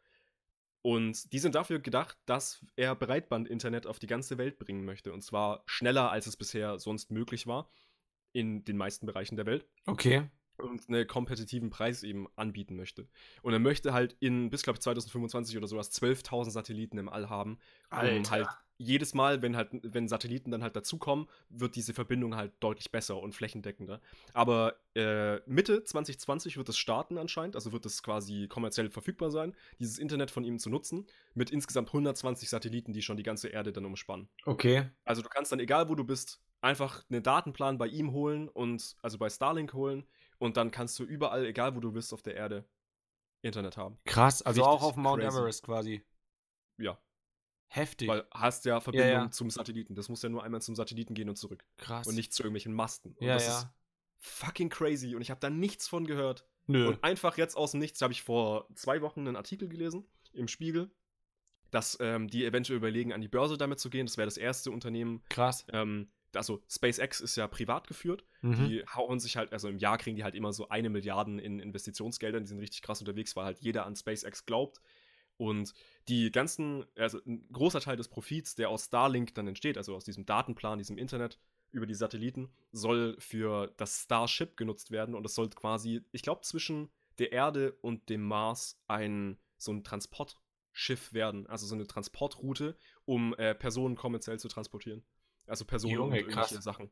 Und 0.82 1.32
die 1.32 1.38
sind 1.38 1.54
dafür 1.54 1.78
gedacht, 1.78 2.18
dass 2.26 2.66
er 2.74 2.96
Breitband-Internet 2.96 3.86
auf 3.86 4.00
die 4.00 4.08
ganze 4.08 4.36
Welt 4.36 4.58
bringen 4.58 4.84
möchte. 4.84 5.12
Und 5.12 5.22
zwar 5.22 5.62
schneller, 5.66 6.10
als 6.10 6.26
es 6.26 6.36
bisher 6.36 6.80
sonst 6.80 7.12
möglich 7.12 7.46
war. 7.46 7.70
In 8.32 8.64
den 8.64 8.76
meisten 8.76 9.06
Bereichen 9.06 9.36
der 9.36 9.46
Welt 9.46 9.64
Okay. 9.86 10.28
Und 10.60 10.88
einen 10.88 11.06
kompetitiven 11.06 11.70
Preis 11.70 12.02
eben 12.02 12.26
anbieten 12.36 12.76
möchte. 12.76 13.08
Und 13.42 13.52
er 13.52 13.58
möchte 13.58 13.92
halt 13.92 14.16
in 14.20 14.50
bis, 14.50 14.62
glaube 14.62 14.76
ich, 14.76 14.82
2025 14.82 15.56
oder 15.56 15.66
sowas 15.66 15.90
12.000 15.92 16.50
Satelliten 16.50 16.98
im 16.98 17.08
All 17.08 17.28
haben, 17.28 17.58
um 17.90 17.98
Alter. 17.98 18.30
halt 18.30 18.48
jedes 18.80 19.12
Mal, 19.12 19.42
wenn 19.42 19.56
halt, 19.56 19.68
wenn 19.82 20.08
Satelliten 20.08 20.50
dann 20.50 20.62
halt 20.62 20.74
dazukommen, 20.74 21.28
wird 21.50 21.76
diese 21.76 21.92
Verbindung 21.92 22.34
halt 22.34 22.52
deutlich 22.60 22.90
besser 22.90 23.20
und 23.20 23.34
flächendeckender. 23.34 24.00
Aber 24.32 24.76
äh, 24.94 25.38
Mitte 25.46 25.84
2020 25.84 26.56
wird 26.56 26.70
es 26.70 26.78
starten 26.78 27.18
anscheinend, 27.18 27.56
also 27.56 27.72
wird 27.72 27.84
es 27.84 28.02
quasi 28.02 28.48
kommerziell 28.48 28.88
verfügbar 28.88 29.30
sein, 29.30 29.54
dieses 29.78 29.98
Internet 29.98 30.30
von 30.30 30.44
ihm 30.44 30.58
zu 30.58 30.70
nutzen, 30.70 31.06
mit 31.34 31.50
insgesamt 31.50 31.88
120 31.90 32.48
Satelliten, 32.48 32.94
die 32.94 33.02
schon 33.02 33.18
die 33.18 33.22
ganze 33.22 33.48
Erde 33.48 33.70
dann 33.70 33.84
umspannen. 33.84 34.30
Okay. 34.46 34.88
Also 35.04 35.20
du 35.20 35.28
kannst 35.28 35.52
dann, 35.52 35.60
egal 35.60 35.90
wo 35.90 35.94
du 35.94 36.04
bist, 36.04 36.40
einfach 36.62 37.04
einen 37.10 37.22
Datenplan 37.22 37.76
bei 37.76 37.86
ihm 37.86 38.12
holen 38.12 38.48
und 38.48 38.96
also 39.02 39.18
bei 39.18 39.28
Starlink 39.28 39.74
holen 39.74 40.06
und 40.40 40.56
dann 40.56 40.70
kannst 40.70 40.98
du 40.98 41.04
überall, 41.04 41.46
egal 41.46 41.76
wo 41.76 41.80
du 41.80 41.92
bist 41.92 42.12
auf 42.12 42.22
der 42.22 42.34
Erde, 42.34 42.64
Internet 43.42 43.76
haben. 43.76 43.98
Krass. 44.04 44.42
Also 44.42 44.62
Richtig 44.62 44.74
auch 44.74 44.82
auf 44.82 44.96
Mount 44.96 45.22
crazy. 45.22 45.38
Everest 45.38 45.62
quasi. 45.62 46.02
Ja, 46.78 46.98
Heftig. 47.68 48.08
weil 48.08 48.26
hast 48.32 48.64
ja 48.64 48.80
Verbindung 48.80 49.08
ja. 49.08 49.30
zum 49.30 49.48
Satelliten. 49.48 49.94
Das 49.94 50.08
muss 50.08 50.22
ja 50.22 50.28
nur 50.28 50.42
einmal 50.42 50.60
zum 50.60 50.74
Satelliten 50.74 51.14
gehen 51.14 51.28
und 51.28 51.36
zurück 51.36 51.64
Krass. 51.76 52.06
und 52.06 52.16
nicht 52.16 52.32
zu 52.32 52.42
irgendwelchen 52.42 52.72
Masten. 52.72 53.12
Und 53.12 53.26
ja, 53.26 53.34
das 53.34 53.46
ja. 53.46 53.58
ist 53.58 53.68
fucking 54.16 54.70
crazy 54.70 55.14
und 55.14 55.22
ich 55.22 55.30
habe 55.30 55.40
da 55.40 55.50
nichts 55.50 55.86
von 55.86 56.06
gehört. 56.06 56.46
Nö. 56.66 56.88
Und 56.88 57.04
einfach 57.04 57.36
jetzt 57.36 57.56
aus 57.56 57.70
dem 57.70 57.80
Nichts 57.80 58.02
habe 58.02 58.12
ich 58.12 58.22
vor 58.22 58.68
zwei 58.74 59.02
Wochen 59.02 59.20
einen 59.20 59.36
Artikel 59.36 59.68
gelesen 59.68 60.04
im 60.32 60.48
Spiegel, 60.48 60.90
dass 61.70 61.96
ähm, 62.00 62.28
die 62.28 62.44
eventuell 62.44 62.76
überlegen, 62.76 63.12
an 63.12 63.20
die 63.20 63.28
Börse 63.28 63.56
damit 63.56 63.78
zu 63.78 63.88
gehen. 63.88 64.06
Das 64.06 64.16
wäre 64.16 64.26
das 64.26 64.36
erste 64.36 64.70
Unternehmen, 64.70 65.22
Krass. 65.28 65.64
ähm, 65.72 66.10
also 66.34 66.62
SpaceX 66.68 67.20
ist 67.20 67.36
ja 67.36 67.46
privat 67.46 67.86
geführt. 67.86 68.24
Mhm. 68.42 68.54
Die 68.54 68.84
hauen 68.94 69.20
sich 69.20 69.36
halt, 69.36 69.52
also 69.52 69.68
im 69.68 69.78
Jahr 69.78 69.98
kriegen 69.98 70.16
die 70.16 70.24
halt 70.24 70.34
immer 70.34 70.52
so 70.52 70.68
eine 70.68 70.90
Milliarden 70.90 71.38
in 71.38 71.60
Investitionsgeldern. 71.60 72.42
Die 72.42 72.48
sind 72.48 72.58
richtig 72.58 72.82
krass 72.82 73.00
unterwegs, 73.00 73.36
weil 73.36 73.44
halt 73.44 73.58
jeder 73.60 73.86
an 73.86 73.96
SpaceX 73.96 74.46
glaubt. 74.46 74.80
Und 75.36 75.72
die 76.08 76.30
ganzen, 76.30 76.84
also 76.96 77.18
ein 77.24 77.48
großer 77.50 77.80
Teil 77.80 77.96
des 77.96 78.08
Profits, 78.08 78.54
der 78.56 78.68
aus 78.68 78.86
Starlink 78.86 79.34
dann 79.34 79.48
entsteht, 79.48 79.78
also 79.78 79.94
aus 79.94 80.04
diesem 80.04 80.26
Datenplan, 80.26 80.78
diesem 80.78 80.98
Internet, 80.98 81.38
über 81.72 81.86
die 81.86 81.94
Satelliten 81.94 82.50
soll 82.72 83.16
für 83.18 83.72
das 83.76 84.02
Starship 84.02 84.56
genutzt 84.56 84.90
werden 84.90 85.14
und 85.14 85.24
es 85.24 85.34
soll 85.34 85.48
quasi, 85.50 86.02
ich 86.12 86.22
glaube, 86.22 86.42
zwischen 86.42 86.90
der 87.18 87.32
Erde 87.32 87.72
und 87.80 88.08
dem 88.08 88.22
Mars 88.22 88.80
ein 88.86 89.38
so 89.56 89.72
ein 89.72 89.84
Transportschiff 89.84 91.12
werden, 91.12 91.46
also 91.46 91.66
so 91.66 91.74
eine 91.74 91.86
Transportroute, 91.86 92.76
um 93.04 93.34
äh, 93.34 93.54
Personen 93.54 93.94
kommerziell 93.94 94.38
zu 94.38 94.48
transportieren. 94.48 95.04
Also 95.50 95.64
Personen 95.64 95.94
Junge, 95.94 96.10
und 96.10 96.16
irgendwelche 96.16 96.54
krass. 96.54 96.64
Sachen. 96.64 96.90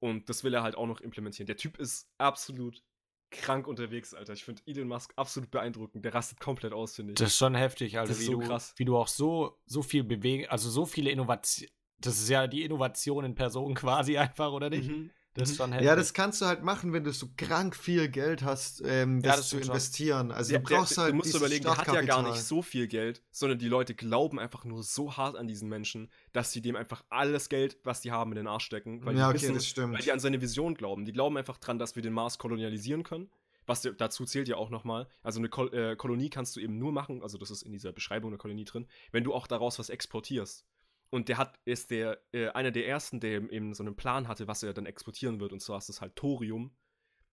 Und 0.00 0.28
das 0.28 0.44
will 0.44 0.54
er 0.54 0.62
halt 0.62 0.76
auch 0.76 0.86
noch 0.86 1.00
implementieren. 1.00 1.46
Der 1.46 1.56
Typ 1.56 1.78
ist 1.78 2.08
absolut 2.18 2.82
krank 3.30 3.66
unterwegs, 3.66 4.14
Alter. 4.14 4.32
Ich 4.32 4.44
finde 4.44 4.62
Elon 4.66 4.88
Musk 4.88 5.12
absolut 5.16 5.50
beeindruckend. 5.50 6.04
Der 6.04 6.14
rastet 6.14 6.40
komplett 6.40 6.72
aus, 6.72 6.94
finde 6.94 7.12
ich. 7.12 7.18
Das 7.18 7.30
ist 7.30 7.36
schon 7.36 7.54
heftig, 7.54 7.98
Alter, 7.98 8.08
Das 8.10 8.18
ist 8.18 8.22
wie, 8.22 8.32
so 8.32 8.40
du, 8.40 8.46
krass. 8.46 8.74
wie 8.76 8.84
du 8.84 8.96
auch 8.96 9.08
so, 9.08 9.58
so 9.66 9.82
viel 9.82 10.04
bewegen, 10.04 10.46
also 10.48 10.70
so 10.70 10.86
viele 10.86 11.10
Innovationen. 11.10 11.72
Das 12.00 12.18
ist 12.20 12.28
ja 12.28 12.46
die 12.46 12.62
Innovation 12.62 13.24
in 13.24 13.34
Person 13.34 13.74
quasi 13.74 14.16
einfach, 14.16 14.52
oder 14.52 14.70
nicht? 14.70 14.88
Mhm. 14.88 15.10
Das 15.38 15.50
ist 15.50 15.58
Mhm. 15.58 15.72
heftig. 15.72 15.86
Ja, 15.86 15.96
das 15.96 16.12
kannst 16.12 16.40
du 16.40 16.46
halt 16.46 16.62
machen, 16.62 16.92
wenn 16.92 17.04
du 17.04 17.12
so 17.12 17.28
krank 17.36 17.74
viel 17.76 18.08
Geld 18.08 18.42
hast, 18.42 18.82
ähm, 18.84 19.20
Ja, 19.20 19.30
das, 19.30 19.36
das 19.36 19.48
zu 19.50 19.58
investieren. 19.58 20.30
Also 20.32 20.50
Der, 20.50 20.60
du 20.60 20.64
brauchst 20.74 20.96
der, 20.96 21.04
halt 21.04 21.12
du 21.12 21.16
musst 21.16 21.34
überlegen, 21.34 21.64
der 21.64 21.76
hat 21.76 21.86
ja 21.86 22.02
gar 22.02 22.22
nicht 22.22 22.42
so 22.42 22.62
viel 22.62 22.86
Geld, 22.86 23.22
sondern 23.30 23.58
die 23.58 23.68
Leute 23.68 23.94
glauben 23.94 24.38
einfach 24.38 24.64
nur 24.64 24.82
so 24.82 25.16
hart 25.16 25.36
an 25.36 25.46
diesen 25.46 25.68
Menschen, 25.68 26.10
dass 26.32 26.52
sie 26.52 26.60
dem 26.60 26.76
einfach 26.76 27.04
alles 27.08 27.48
Geld, 27.48 27.78
was 27.84 28.00
die 28.00 28.12
haben, 28.12 28.32
in 28.32 28.36
den 28.36 28.46
Arsch 28.46 28.64
stecken. 28.64 29.04
Weil 29.04 29.16
ja, 29.16 29.28
die 29.28 29.36
okay, 29.36 29.42
wissen, 29.42 29.54
das 29.54 29.66
stimmt. 29.66 29.94
weil 29.94 30.02
die 30.02 30.12
an 30.12 30.20
seine 30.20 30.40
Vision 30.40 30.74
glauben. 30.74 31.04
Die 31.04 31.12
glauben 31.12 31.36
einfach 31.36 31.58
dran, 31.58 31.78
dass 31.78 31.96
wir 31.96 32.02
den 32.02 32.12
Mars 32.12 32.38
kolonialisieren 32.38 33.02
können. 33.02 33.30
Was 33.66 33.82
dazu 33.82 34.24
zählt 34.24 34.48
ja 34.48 34.56
auch 34.56 34.70
nochmal. 34.70 35.08
Also 35.22 35.40
eine 35.40 35.50
Kol 35.50 35.72
äh, 35.74 35.94
Kolonie 35.94 36.30
kannst 36.30 36.56
du 36.56 36.60
eben 36.60 36.78
nur 36.78 36.90
machen, 36.90 37.22
also 37.22 37.36
das 37.36 37.50
ist 37.50 37.60
in 37.62 37.70
dieser 37.72 37.92
Beschreibung 37.92 38.30
der 38.30 38.38
Kolonie 38.38 38.64
drin, 38.64 38.86
wenn 39.12 39.24
du 39.24 39.34
auch 39.34 39.46
daraus 39.46 39.78
was 39.78 39.90
exportierst. 39.90 40.64
Und 41.10 41.28
der 41.28 41.38
hat, 41.38 41.58
ist 41.64 41.90
der, 41.90 42.20
äh, 42.32 42.48
einer 42.48 42.70
der 42.70 42.86
ersten, 42.86 43.20
der 43.20 43.50
eben 43.50 43.74
so 43.74 43.82
einen 43.82 43.96
Plan 43.96 44.28
hatte, 44.28 44.46
was 44.46 44.62
er 44.62 44.74
dann 44.74 44.86
exportieren 44.86 45.40
wird. 45.40 45.52
Und 45.52 45.60
zwar 45.60 45.78
ist 45.78 45.88
das 45.88 46.00
halt 46.00 46.16
Thorium. 46.16 46.76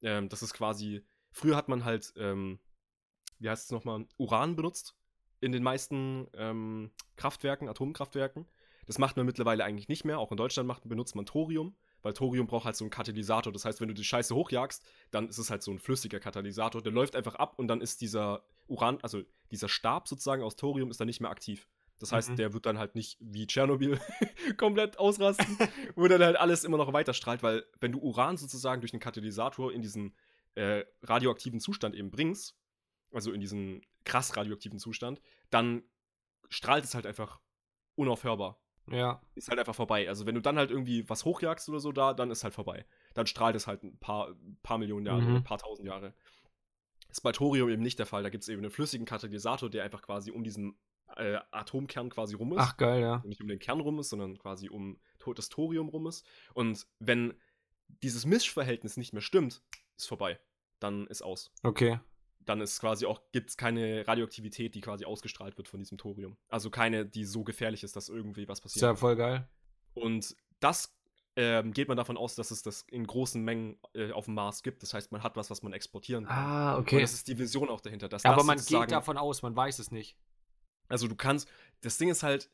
Ähm, 0.01 0.29
das 0.29 0.41
ist 0.43 0.53
quasi, 0.53 1.05
früher 1.31 1.57
hat 1.57 1.67
man 1.67 1.83
halt, 1.83 2.13
ähm, 2.17 2.59
wie 3.39 3.49
heißt 3.49 3.65
es 3.65 3.71
nochmal, 3.71 4.05
Uran 4.17 4.55
benutzt 4.55 4.95
in 5.41 5.51
den 5.51 5.63
meisten 5.63 6.27
ähm, 6.33 6.91
Kraftwerken, 7.17 7.67
Atomkraftwerken. 7.67 8.47
Das 8.85 8.97
macht 8.97 9.17
man 9.17 9.25
mittlerweile 9.25 9.63
eigentlich 9.63 9.89
nicht 9.89 10.05
mehr. 10.05 10.19
Auch 10.19 10.31
in 10.31 10.37
Deutschland 10.37 10.67
macht, 10.67 10.87
benutzt 10.87 11.15
man 11.15 11.25
Thorium, 11.25 11.75
weil 12.01 12.13
Thorium 12.13 12.47
braucht 12.47 12.65
halt 12.65 12.75
so 12.75 12.85
einen 12.85 12.91
Katalysator. 12.91 13.51
Das 13.51 13.65
heißt, 13.65 13.81
wenn 13.81 13.87
du 13.87 13.93
die 13.93 14.03
Scheiße 14.03 14.35
hochjagst, 14.35 14.85
dann 15.11 15.27
ist 15.27 15.37
es 15.37 15.49
halt 15.49 15.63
so 15.63 15.71
ein 15.71 15.79
flüssiger 15.79 16.19
Katalysator. 16.19 16.81
Der 16.81 16.91
läuft 16.91 17.15
einfach 17.15 17.35
ab 17.35 17.57
und 17.57 17.67
dann 17.67 17.81
ist 17.81 18.01
dieser 18.01 18.45
Uran, 18.67 18.99
also 19.01 19.23
dieser 19.51 19.69
Stab 19.69 20.07
sozusagen 20.07 20.43
aus 20.43 20.55
Thorium 20.55 20.91
ist 20.91 20.99
dann 20.99 21.07
nicht 21.07 21.19
mehr 21.19 21.31
aktiv. 21.31 21.67
Das 21.99 22.11
heißt, 22.11 22.31
Mhm. 22.31 22.35
der 22.35 22.53
wird 22.53 22.65
dann 22.65 22.77
halt 22.77 22.95
nicht 22.95 23.17
wie 23.21 23.47
Tschernobyl 23.47 23.99
komplett 24.57 24.99
ausrasten, 24.99 25.45
wo 25.95 26.07
dann 26.07 26.21
halt 26.21 26.35
alles 26.37 26.63
immer 26.63 26.77
noch 26.77 26.91
weiter 26.93 27.13
strahlt, 27.13 27.41
weil 27.43 27.65
wenn 27.79 27.93
du 27.93 27.99
Uran 27.99 28.37
sozusagen 28.37 28.81
durch 28.81 28.91
den 28.91 28.99
Katalysator 28.99 29.71
in 29.71 29.81
diesen 29.81 30.15
äh, 30.55 30.85
radioaktiven 31.03 31.59
Zustand 31.59 31.95
eben 31.95 32.11
bringst, 32.11 32.57
also 33.11 33.31
in 33.31 33.39
diesen 33.41 33.81
krass 34.03 34.35
radioaktiven 34.35 34.79
Zustand, 34.79 35.21
dann 35.49 35.83
strahlt 36.49 36.83
es 36.83 36.95
halt 36.95 37.05
einfach 37.05 37.39
unaufhörbar. 37.95 38.61
ja. 38.87 39.21
Ist 39.35 39.47
halt 39.49 39.57
einfach 39.59 39.73
vorbei. 39.75 40.07
Also 40.09 40.25
wenn 40.25 40.35
du 40.35 40.41
dann 40.41 40.57
halt 40.57 40.69
irgendwie 40.71 41.07
was 41.09 41.25
hochjagst 41.25 41.67
oder 41.69 41.79
so 41.79 41.91
da, 41.91 42.13
dann 42.13 42.29
ist 42.29 42.43
halt 42.43 42.53
vorbei. 42.53 42.85
Dann 43.13 43.25
strahlt 43.25 43.55
es 43.55 43.67
halt 43.67 43.83
ein 43.83 43.97
paar, 43.99 44.35
paar 44.63 44.77
Millionen 44.77 45.05
Jahre 45.05 45.21
Mhm. 45.21 45.35
ein 45.37 45.43
paar 45.43 45.57
tausend 45.57 45.87
Jahre. 45.87 46.13
Ist 47.09 47.21
bei 47.21 47.31
Thorium 47.31 47.69
eben 47.69 47.81
nicht 47.81 47.97
der 47.99 48.05
Fall. 48.05 48.23
Da 48.23 48.29
gibt 48.29 48.43
es 48.43 48.49
eben 48.49 48.61
einen 48.61 48.69
flüssigen 48.71 49.05
Katalysator, 49.05 49.69
der 49.69 49.83
einfach 49.85 50.01
quasi 50.01 50.31
um 50.31 50.43
diesen 50.43 50.77
äh, 51.15 51.37
Atomkern 51.51 52.09
quasi 52.09 52.35
rum 52.35 52.53
ist. 52.53 52.59
Ach, 52.59 52.77
geil, 52.77 53.01
ja. 53.01 53.13
Also 53.15 53.27
nicht 53.27 53.41
um 53.41 53.47
den 53.47 53.59
Kern 53.59 53.79
rum 53.79 53.99
ist, 53.99 54.09
sondern 54.09 54.37
quasi 54.37 54.69
um 54.69 54.99
das 55.35 55.49
Thorium 55.49 55.89
rum 55.89 56.05
ist. 56.07 56.25
Und 56.53 56.85
wenn 56.99 57.33
dieses 58.03 58.25
Mischverhältnis 58.25 58.97
nicht 58.97 59.13
mehr 59.13 59.21
stimmt, 59.21 59.63
ist 59.97 60.07
vorbei. 60.07 60.39
Dann 60.79 61.07
ist 61.07 61.21
aus. 61.21 61.51
Okay. 61.63 61.99
Dann 62.41 62.61
ist 62.61 62.79
quasi 62.79 63.05
auch, 63.07 63.21
gibt 63.31 63.49
es 63.49 63.57
keine 63.57 64.07
Radioaktivität, 64.07 64.75
die 64.75 64.81
quasi 64.81 65.05
ausgestrahlt 65.05 65.57
wird 65.57 65.67
von 65.67 65.79
diesem 65.79 65.97
Thorium. 65.97 66.37
Also 66.47 66.69
keine, 66.69 67.05
die 67.05 67.25
so 67.25 67.43
gefährlich 67.43 67.83
ist, 67.83 67.95
dass 67.95 68.09
irgendwie 68.09 68.47
was 68.47 68.59
Ist 68.59 68.63
passiert. 68.63 68.83
ja 68.83 68.95
voll 68.95 69.15
geil. 69.15 69.47
Und 69.95 70.35
das 70.59 70.95
ähm, 71.37 71.73
geht 71.73 71.87
man 71.87 71.97
davon 71.97 72.17
aus, 72.17 72.35
dass 72.35 72.51
es 72.51 72.61
das 72.61 72.83
in 72.83 73.05
großen 73.07 73.43
Mengen 73.43 73.79
äh, 73.93 74.11
auf 74.11 74.25
dem 74.25 74.35
Mars 74.35 74.61
gibt. 74.61 74.83
Das 74.83 74.93
heißt, 74.93 75.11
man 75.11 75.23
hat 75.23 75.35
was, 75.35 75.49
was 75.49 75.63
man 75.63 75.73
exportieren 75.73 76.25
kann. 76.25 76.37
Ah, 76.37 76.75
Und 76.75 76.83
okay. 76.83 77.01
das 77.01 77.13
ist 77.13 77.27
die 77.27 77.37
Vision 77.37 77.69
auch 77.69 77.81
dahinter. 77.81 78.07
Dass 78.09 78.25
Aber 78.25 78.37
das 78.37 78.45
man 78.45 78.57
geht 78.59 78.91
davon 78.91 79.17
aus, 79.17 79.41
man 79.41 79.55
weiß 79.55 79.79
es 79.79 79.91
nicht. 79.91 80.17
Also 80.89 81.07
du 81.07 81.15
kannst, 81.15 81.49
das 81.81 81.97
Ding 81.97 82.09
ist 82.09 82.23
halt, 82.23 82.49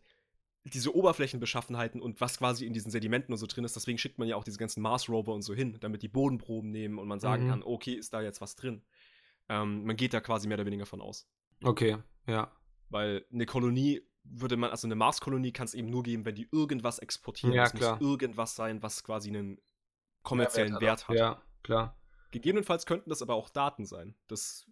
diese 0.64 0.96
Oberflächenbeschaffenheiten 0.96 2.02
und 2.02 2.22
was 2.22 2.38
quasi 2.38 2.66
in 2.68 2.74
diesen 2.74 2.92
Sedimenten 2.92 3.34
und 3.34 3.40
so 3.40 3.48
drin 3.48 3.64
ist, 3.64 3.76
deswegen 3.76 3.98
schickt 3.98 4.20
man 4.20 4.28
ja 4.28 4.36
auch 4.36 4.44
diese 4.44 4.60
ganzen 4.60 4.82
Mars-Rover 4.82 5.34
und 5.34 5.42
so 5.42 5.56
hin, 5.56 5.78
damit 5.80 6.04
die 6.04 6.08
Bodenproben 6.08 6.70
nehmen 6.70 7.00
und 7.00 7.08
man 7.08 7.20
sagen 7.20 7.46
Mhm. 7.46 7.50
kann, 7.50 7.64
okay, 7.64 7.94
ist 7.94 8.14
da 8.14 8.22
jetzt 8.22 8.42
was 8.42 8.56
drin. 8.56 8.84
Ähm, 9.50 9.86
man 9.86 9.96
geht 9.96 10.14
da 10.14 10.22
quasi 10.22 10.48
mehr 10.48 10.58
oder 10.58 10.68
weniger 10.68 10.86
von 10.86 11.02
aus. 11.02 11.28
Okay, 11.64 11.98
ja. 12.28 12.52
Weil 12.90 13.26
eine 13.34 13.46
Kolonie 13.48 14.02
würde 14.24 14.56
man, 14.56 14.70
also 14.70 14.88
eine 14.88 14.94
Mars-Kolonie 14.96 15.52
kann 15.52 15.66
es 15.66 15.74
eben 15.74 15.90
nur 15.90 16.04
geben, 16.04 16.26
wenn 16.26 16.36
die 16.36 16.48
irgendwas 16.52 17.00
exportieren. 17.00 17.56
Ja, 17.56 17.64
es 17.64 17.74
klar. 17.74 17.94
muss 17.98 18.02
irgendwas 18.08 18.56
sein, 18.56 18.84
was 18.84 19.04
quasi 19.04 19.30
einen 19.30 19.60
kommerziellen 20.22 20.74
Mehrwert 20.74 21.08
Wert 21.08 21.08
hat. 21.08 21.18
Ja, 21.18 21.42
klar. 21.64 21.98
Gegebenenfalls 22.30 22.86
könnten 22.86 23.10
das 23.10 23.24
aber 23.24 23.34
auch 23.34 23.50
Daten 23.50 23.86
sein. 23.86 24.16
Das, 24.28 24.68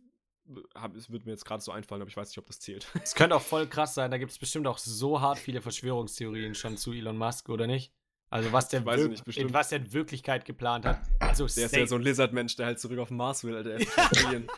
hab, 0.75 0.93
das 0.93 1.09
wird 1.11 1.25
mir 1.25 1.31
jetzt 1.31 1.45
gerade 1.45 1.61
so 1.63 1.71
einfallen, 1.71 2.01
aber 2.01 2.09
ich 2.09 2.17
weiß 2.17 2.29
nicht, 2.29 2.37
ob 2.37 2.45
das 2.47 2.59
zählt. 2.59 2.87
Es 3.03 3.15
könnte 3.15 3.35
auch 3.35 3.41
voll 3.41 3.67
krass 3.67 3.93
sein, 3.93 4.11
da 4.11 4.17
gibt 4.17 4.31
es 4.31 4.37
bestimmt 4.39 4.67
auch 4.67 4.77
so 4.77 5.21
hart 5.21 5.37
viele 5.39 5.61
Verschwörungstheorien 5.61 6.55
schon 6.55 6.77
zu 6.77 6.91
Elon 6.91 7.17
Musk, 7.17 7.49
oder 7.49 7.67
nicht? 7.67 7.93
Also 8.31 8.51
was 8.51 8.69
der, 8.69 8.81
wirk- 8.85 9.09
nicht, 9.25 9.37
in 9.37 9.53
was 9.53 9.69
der 9.69 9.79
in 9.79 9.91
Wirklichkeit 9.93 10.45
geplant 10.45 10.85
hat. 10.85 11.01
Also 11.19 11.47
Der 11.47 11.65
ist 11.65 11.75
ja 11.75 11.87
so 11.87 11.95
ein 11.95 12.01
Lizard-Mensch, 12.03 12.55
der 12.57 12.67
halt 12.67 12.79
zurück 12.79 12.99
auf 12.99 13.07
den 13.07 13.17
Mars 13.17 13.43
will, 13.43 13.55
Alter. 13.55 13.77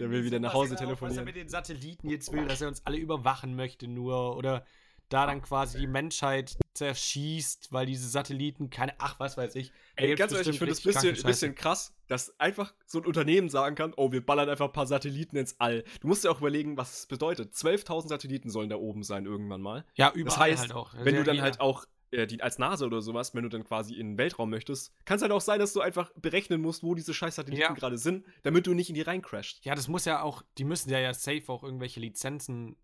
Der 0.00 0.10
will 0.10 0.24
wieder 0.24 0.40
nach 0.40 0.52
Hause 0.52 0.72
Was 0.74 0.80
er 0.80 0.86
telefonieren. 0.86 1.24
mit 1.24 1.36
den 1.36 1.48
Satelliten 1.48 2.08
jetzt 2.10 2.32
will, 2.32 2.46
dass 2.46 2.60
er 2.60 2.68
uns 2.68 2.84
alle 2.84 2.98
überwachen 2.98 3.56
möchte 3.56 3.86
nur 3.88 4.36
oder 4.36 4.64
da 5.08 5.26
dann 5.26 5.42
quasi 5.42 5.78
die 5.78 5.86
Menschheit 5.86 6.56
zerschießt, 6.74 7.72
weil 7.72 7.86
diese 7.86 8.08
Satelliten 8.08 8.70
keine, 8.70 8.94
ach, 8.98 9.18
was 9.20 9.36
weiß 9.36 9.54
ich. 9.56 9.72
Ey, 9.96 10.14
ganz 10.14 10.32
ehrlich, 10.32 10.48
ich 10.48 10.58
finde 10.58 10.72
es 10.72 10.84
richtig 10.86 11.00
bisschen, 11.14 11.26
bisschen 11.26 11.54
krass, 11.54 11.92
dass 12.06 12.38
einfach 12.38 12.72
so 12.86 12.98
ein 12.98 13.06
Unternehmen 13.06 13.48
sagen 13.48 13.74
kann, 13.74 13.92
oh, 13.96 14.12
wir 14.12 14.24
ballern 14.24 14.48
einfach 14.48 14.66
ein 14.66 14.72
paar 14.72 14.86
Satelliten 14.86 15.36
ins 15.36 15.58
All. 15.60 15.84
Du 16.00 16.06
musst 16.08 16.24
dir 16.24 16.30
auch 16.30 16.38
überlegen, 16.38 16.76
was 16.76 17.00
es 17.00 17.06
bedeutet. 17.06 17.52
12.000 17.54 18.08
Satelliten 18.08 18.50
sollen 18.50 18.68
da 18.70 18.76
oben 18.76 19.02
sein 19.02 19.26
irgendwann 19.26 19.60
mal. 19.60 19.84
Ja, 19.94 20.12
überall 20.12 20.50
Das 20.50 20.60
heißt, 20.60 20.60
halt 20.60 20.72
auch. 20.72 20.94
wenn 20.94 21.14
Ja, 21.14 21.20
du 21.20 21.24
dann 21.24 21.34
jeder. 21.36 21.44
halt 21.44 21.60
auch 21.60 21.84
äh, 22.10 22.26
die, 22.26 22.40
als 22.42 22.58
NASA 22.58 22.86
oder 22.86 23.02
sowas, 23.02 23.34
wenn 23.34 23.42
du 23.42 23.48
dann 23.48 23.64
quasi 23.64 23.94
in 23.94 24.12
den 24.12 24.18
Weltraum 24.18 24.48
möchtest, 24.50 24.92
kann 25.04 25.16
es 25.16 25.22
halt 25.22 25.32
auch 25.32 25.40
sein, 25.40 25.58
dass 25.58 25.72
du 25.72 25.80
einfach 25.80 26.10
berechnen 26.16 26.60
musst, 26.62 26.82
wo 26.82 26.94
diese 26.94 27.12
scheiß 27.12 27.34
Satelliten 27.34 27.62
Ja. 27.62 27.72
gerade 27.72 27.98
sind, 27.98 28.24
damit 28.44 28.66
du 28.66 28.74
nicht 28.74 28.88
in 28.88 28.94
die 28.94 29.02
reincrasht. 29.02 29.64
Ja, 29.64 29.74
das 29.74 29.88
muss 29.88 30.04
ja 30.04 30.22
auch, 30.22 30.42
die 30.58 30.64
müssen 30.64 30.90
ja 30.90 30.98
ja 31.00 31.12
safe 31.12 31.42
auch 31.48 31.62
irgendwelche 31.64 32.00
Lizenzen 32.00 32.76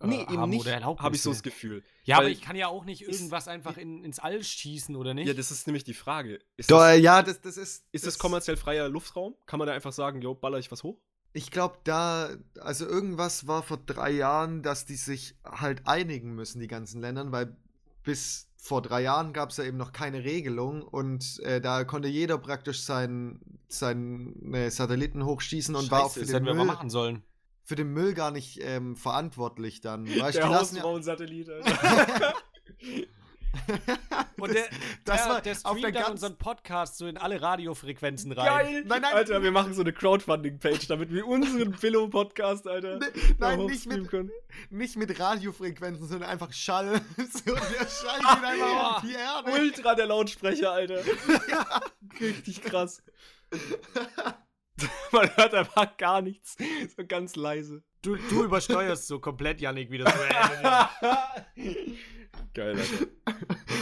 äh, 0.00 0.06
Nee, 0.06 0.20
eben 0.22 0.38
haben 0.38 0.50
nicht, 0.50 0.66
habe 0.66 1.16
ich 1.16 1.22
so 1.22 1.30
das 1.30 1.42
Gefühl. 1.42 1.82
Ja, 2.04 2.16
aber 2.16 2.26
Weil- 2.26 2.32
ich 2.32 2.42
kann 2.42 2.56
ja 2.56 2.68
auch 2.68 2.84
nicht 2.84 3.02
irgendwas 3.02 3.48
einfach 3.48 3.76
in, 3.76 4.04
ins 4.04 4.18
All 4.18 4.42
schießen, 4.42 4.94
oder 4.96 5.14
nicht? 5.14 5.26
Ja, 5.26 5.34
das 5.34 5.50
ist 5.50 5.66
nämlich 5.66 5.84
die 5.84 5.94
Frage. 5.94 6.38
Ist, 6.56 6.70
Doch, 6.70 6.78
das, 6.78 6.96
äh, 6.96 6.98
ja, 6.98 7.22
das, 7.22 7.40
das 7.40 7.56
ist. 7.56 7.84
ist 7.92 8.06
das 8.06 8.18
kommerziell 8.18 8.56
freier 8.56 8.88
Luftraum? 8.88 9.34
Kann 9.46 9.58
man 9.58 9.66
da 9.66 9.74
einfach 9.74 9.92
sagen, 9.92 10.20
jo, 10.20 10.34
baller 10.34 10.58
ich 10.58 10.70
was 10.70 10.82
hoch? 10.82 10.98
Ich 11.32 11.50
glaube, 11.50 11.76
da, 11.84 12.30
also 12.60 12.86
irgendwas 12.86 13.46
war 13.46 13.62
vor 13.62 13.76
drei 13.76 14.10
Jahren, 14.10 14.62
dass 14.62 14.86
die 14.86 14.96
sich 14.96 15.36
halt 15.44 15.86
einigen 15.86 16.34
müssen, 16.34 16.60
die 16.60 16.68
ganzen 16.68 17.00
Ländern, 17.02 17.30
weil 17.32 17.56
bis 18.02 18.48
vor 18.56 18.80
drei 18.82 19.02
Jahren 19.02 19.32
gab 19.32 19.50
es 19.50 19.58
ja 19.58 19.64
eben 19.64 19.76
noch 19.76 19.92
keine 19.92 20.24
Regelung 20.24 20.82
und 20.82 21.40
äh, 21.40 21.60
da 21.60 21.84
konnte 21.84 22.08
jeder 22.08 22.38
praktisch 22.38 22.80
seinen 22.82 23.40
seinen 23.68 24.54
äh, 24.54 24.70
Satelliten 24.70 25.24
hochschießen 25.24 25.74
und 25.74 25.90
war 25.90 26.04
auch 26.04 26.12
für 26.12 26.20
das 26.20 26.28
den, 26.28 26.34
hätten 26.36 26.46
wir 26.46 26.54
mal 26.54 26.64
Müll, 26.64 26.74
machen 26.74 26.88
sollen. 26.90 27.22
Für 27.66 27.74
den 27.74 27.92
Müll 27.92 28.14
gar 28.14 28.30
nicht 28.30 28.60
ähm, 28.62 28.96
verantwortlich 28.96 29.80
dann. 29.82 30.06
Weißt, 30.20 30.38
Der 30.38 30.48
lassen 30.48 30.76
ja, 30.76 30.82
Alter. 31.50 32.34
Und 34.38 34.52
der, 34.54 34.64
Das 35.04 35.22
der, 35.24 35.32
war 35.32 35.40
der 35.40 35.52
auf 35.52 35.58
streamt 35.60 35.82
der 35.82 35.92
dann 35.92 36.02
ganz- 36.02 36.10
unseren 36.10 36.36
Podcast 36.36 36.98
so 36.98 37.06
in 37.06 37.16
alle 37.16 37.40
Radiofrequenzen 37.40 38.30
rein. 38.32 38.46
Geil! 38.46 38.84
Nein, 38.86 39.02
nein. 39.02 39.14
Alter, 39.14 39.42
wir 39.42 39.50
machen 39.50 39.72
so 39.74 39.80
eine 39.80 39.92
Crowdfunding-Page, 39.94 40.86
damit 40.88 41.10
wir 41.10 41.26
unseren 41.26 41.72
Pillow-Podcast, 41.80 42.68
Alter, 42.68 42.98
da 42.98 43.06
Nein, 43.38 43.64
nicht 43.66 43.86
mit, 43.86 44.08
können. 44.10 44.30
nicht 44.70 44.96
mit 44.96 45.18
Radiofrequenzen, 45.18 46.06
sondern 46.06 46.28
einfach 46.28 46.52
Schall. 46.52 47.00
so, 47.16 47.54
der 47.54 47.88
Schall 47.88 48.18
geht 48.20 48.44
einfach 48.44 48.96
auf 48.96 49.02
die 49.02 49.14
Erde. 49.14 49.50
Ultra 49.60 49.94
der 49.94 50.06
Lautsprecher, 50.06 50.72
Alter. 50.72 51.00
Richtig 52.20 52.62
krass. 52.62 53.02
Man 55.12 55.30
hört 55.36 55.54
einfach 55.54 55.96
gar 55.96 56.20
nichts. 56.22 56.56
So 56.96 57.06
ganz 57.06 57.36
leise. 57.36 57.82
Du, 58.02 58.16
du 58.16 58.44
übersteuerst 58.44 59.06
so 59.06 59.18
komplett, 59.18 59.60
Yannick, 59.60 59.90
wieder 59.90 60.10
so. 60.10 60.18
Geil, 62.54 62.78
Alter. 62.78 63.06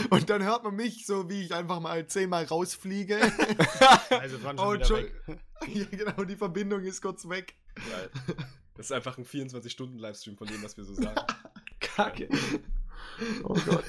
Und 0.09 0.29
dann 0.29 0.43
hört 0.43 0.63
man 0.63 0.75
mich 0.75 1.05
so, 1.05 1.29
wie 1.29 1.43
ich 1.43 1.53
einfach 1.53 1.79
mal 1.79 2.07
zehnmal 2.07 2.45
rausfliege. 2.45 3.19
also 4.09 4.43
waren 4.43 4.57
schon 4.57 4.67
Oh, 4.67 4.95
weg. 4.95 5.13
ja, 5.67 5.85
genau, 5.85 6.23
die 6.23 6.35
Verbindung 6.35 6.81
ist 6.83 7.01
kurz 7.01 7.27
weg. 7.29 7.55
Geil. 7.75 8.09
Das 8.75 8.87
ist 8.87 8.91
einfach 8.91 9.17
ein 9.17 9.25
24-Stunden-Livestream 9.25 10.37
von 10.37 10.47
dem, 10.47 10.61
was 10.63 10.75
wir 10.77 10.83
so 10.83 10.93
sagen. 10.95 11.21
Kacke. 11.79 12.29
Oh 13.43 13.53
Gott. 13.65 13.85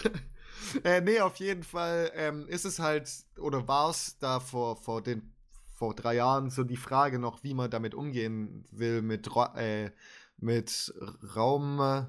äh, 0.85 1.01
nee, 1.01 1.21
auf 1.21 1.37
jeden 1.37 1.65
Fall 1.65 2.13
ähm, 2.15 2.47
ist 2.49 2.65
es 2.65 2.79
halt, 2.79 3.11
oder 3.39 3.67
war 3.67 3.91
es 3.91 4.19
da 4.19 4.39
vor, 4.41 4.77
vor, 4.77 5.03
den, 5.03 5.33
vor 5.77 5.95
drei 5.95 6.15
Jahren 6.15 6.51
so 6.51 6.65
die 6.65 6.77
Frage 6.77 7.19
noch, 7.19 7.45
wie 7.45 7.55
man 7.55 7.71
damit 7.71 7.95
umgehen 7.95 8.65
will 8.73 9.03
mit, 9.03 9.29
äh, 9.57 9.91
mit 10.39 10.93
Raum. 11.37 12.07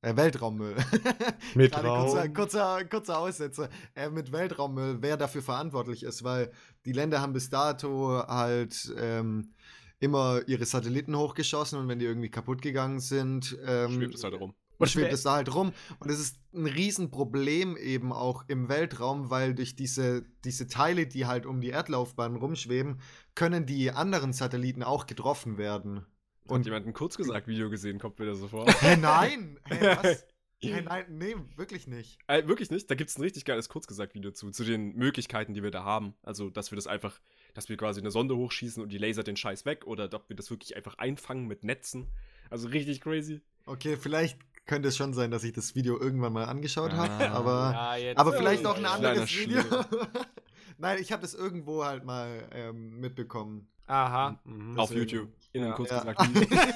Äh, 0.00 0.16
Weltraummüll. 0.16 0.76
Mit 1.56 1.76
Raum. 1.76 2.06
Kurzer, 2.06 2.28
kurzer, 2.28 2.84
kurzer 2.84 3.18
Aussetzer. 3.18 3.68
Äh, 3.96 4.10
mit 4.10 4.30
Weltraummüll, 4.30 4.98
wer 5.00 5.16
dafür 5.16 5.42
verantwortlich 5.42 6.04
ist, 6.04 6.22
weil 6.22 6.52
die 6.84 6.92
Länder 6.92 7.20
haben 7.20 7.32
bis 7.32 7.50
dato 7.50 8.22
halt 8.28 8.94
ähm, 8.96 9.54
immer 9.98 10.40
ihre 10.46 10.66
Satelliten 10.66 11.16
hochgeschossen 11.16 11.80
und 11.80 11.88
wenn 11.88 11.98
die 11.98 12.06
irgendwie 12.06 12.30
kaputt 12.30 12.62
gegangen 12.62 13.00
sind, 13.00 13.58
ähm, 13.66 13.90
Schwebt 13.90 14.14
es 14.14 14.22
halt 14.22 14.34
rum. 14.34 14.54
Und 14.78 14.88
schwebt 14.88 15.12
es 15.12 15.22
da 15.22 15.34
halt 15.34 15.54
rum. 15.54 15.72
Und 15.98 16.10
es 16.10 16.20
ist 16.20 16.38
ein 16.54 16.66
Riesenproblem 16.66 17.76
eben 17.76 18.12
auch 18.12 18.44
im 18.48 18.68
Weltraum, 18.68 19.30
weil 19.30 19.54
durch 19.54 19.76
diese, 19.76 20.24
diese 20.44 20.66
Teile, 20.68 21.06
die 21.06 21.26
halt 21.26 21.46
um 21.46 21.60
die 21.60 21.68
Erdlaufbahn 21.68 22.36
rumschweben, 22.36 23.00
können 23.34 23.66
die 23.66 23.90
anderen 23.90 24.32
Satelliten 24.32 24.82
auch 24.82 25.06
getroffen 25.06 25.58
werden. 25.58 26.06
Und 26.44 26.56
Und 26.56 26.66
jemand 26.66 26.86
ein 26.86 26.94
Kurzgesagt-Video 26.94 27.68
gesehen, 27.68 27.98
kommt 27.98 28.18
mir 28.18 28.26
da 28.26 28.34
so 28.34 28.48
vor. 28.48 28.66
Hä, 28.80 28.96
nein! 28.96 29.58
Hä, 29.68 29.96
was? 30.02 30.26
Hä, 30.60 30.80
nein, 30.84 31.04
nee, 31.10 31.36
wirklich 31.56 31.86
nicht. 31.86 32.18
Äh, 32.26 32.46
wirklich 32.48 32.70
nicht. 32.70 32.90
Da 32.90 32.94
gibt 32.94 33.10
es 33.10 33.18
ein 33.18 33.22
richtig 33.22 33.44
geiles 33.44 33.68
Kurzgesagt-Video 33.68 34.30
zu, 34.32 34.50
zu 34.50 34.64
den 34.64 34.94
Möglichkeiten, 34.94 35.54
die 35.54 35.62
wir 35.62 35.70
da 35.70 35.84
haben. 35.84 36.14
Also, 36.22 36.50
dass 36.50 36.72
wir 36.72 36.76
das 36.76 36.86
einfach, 36.86 37.20
dass 37.54 37.68
wir 37.68 37.76
quasi 37.76 38.00
eine 38.00 38.10
Sonde 38.10 38.36
hochschießen 38.36 38.82
und 38.82 38.90
die 38.90 38.98
lasert 38.98 39.26
den 39.26 39.36
Scheiß 39.36 39.66
weg 39.66 39.86
oder 39.86 40.08
ob 40.12 40.28
wir 40.28 40.36
das 40.36 40.50
wirklich 40.50 40.74
einfach 40.76 40.96
einfangen 40.98 41.46
mit 41.46 41.64
Netzen. 41.64 42.08
Also 42.50 42.68
richtig 42.68 43.00
crazy. 43.00 43.42
Okay, 43.66 43.96
vielleicht 43.96 44.38
könnte 44.68 44.88
es 44.88 44.96
schon 44.96 45.12
sein, 45.14 45.32
dass 45.32 45.42
ich 45.42 45.52
das 45.52 45.74
Video 45.74 45.98
irgendwann 45.98 46.32
mal 46.32 46.44
angeschaut 46.44 46.92
habe, 46.92 47.10
Ah, 47.24 47.32
aber, 47.34 47.98
Ja, 47.98 48.12
aber 48.16 48.32
Ja, 48.32 48.38
vielleicht 48.38 48.62
ja, 48.62 48.70
auch 48.70 48.76
ein 48.76 48.82
ja. 48.84 48.92
anderes 48.92 49.36
Video. 49.36 49.62
nein, 50.78 50.98
ich 51.00 51.10
habe 51.10 51.22
das 51.22 51.34
irgendwo 51.34 51.84
halt 51.84 52.04
mal 52.04 52.48
ähm, 52.52 53.00
mitbekommen. 53.00 53.68
Aha. 53.88 54.38
Mhm. 54.44 54.78
Auf 54.78 54.92
YouTube. 54.94 55.30
In 55.52 55.62
einem 55.62 55.70
Ja. 55.70 55.76
Kurzgesagt-Video. 55.76 56.58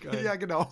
Geil. 0.00 0.24
ja, 0.24 0.36
genau. 0.36 0.70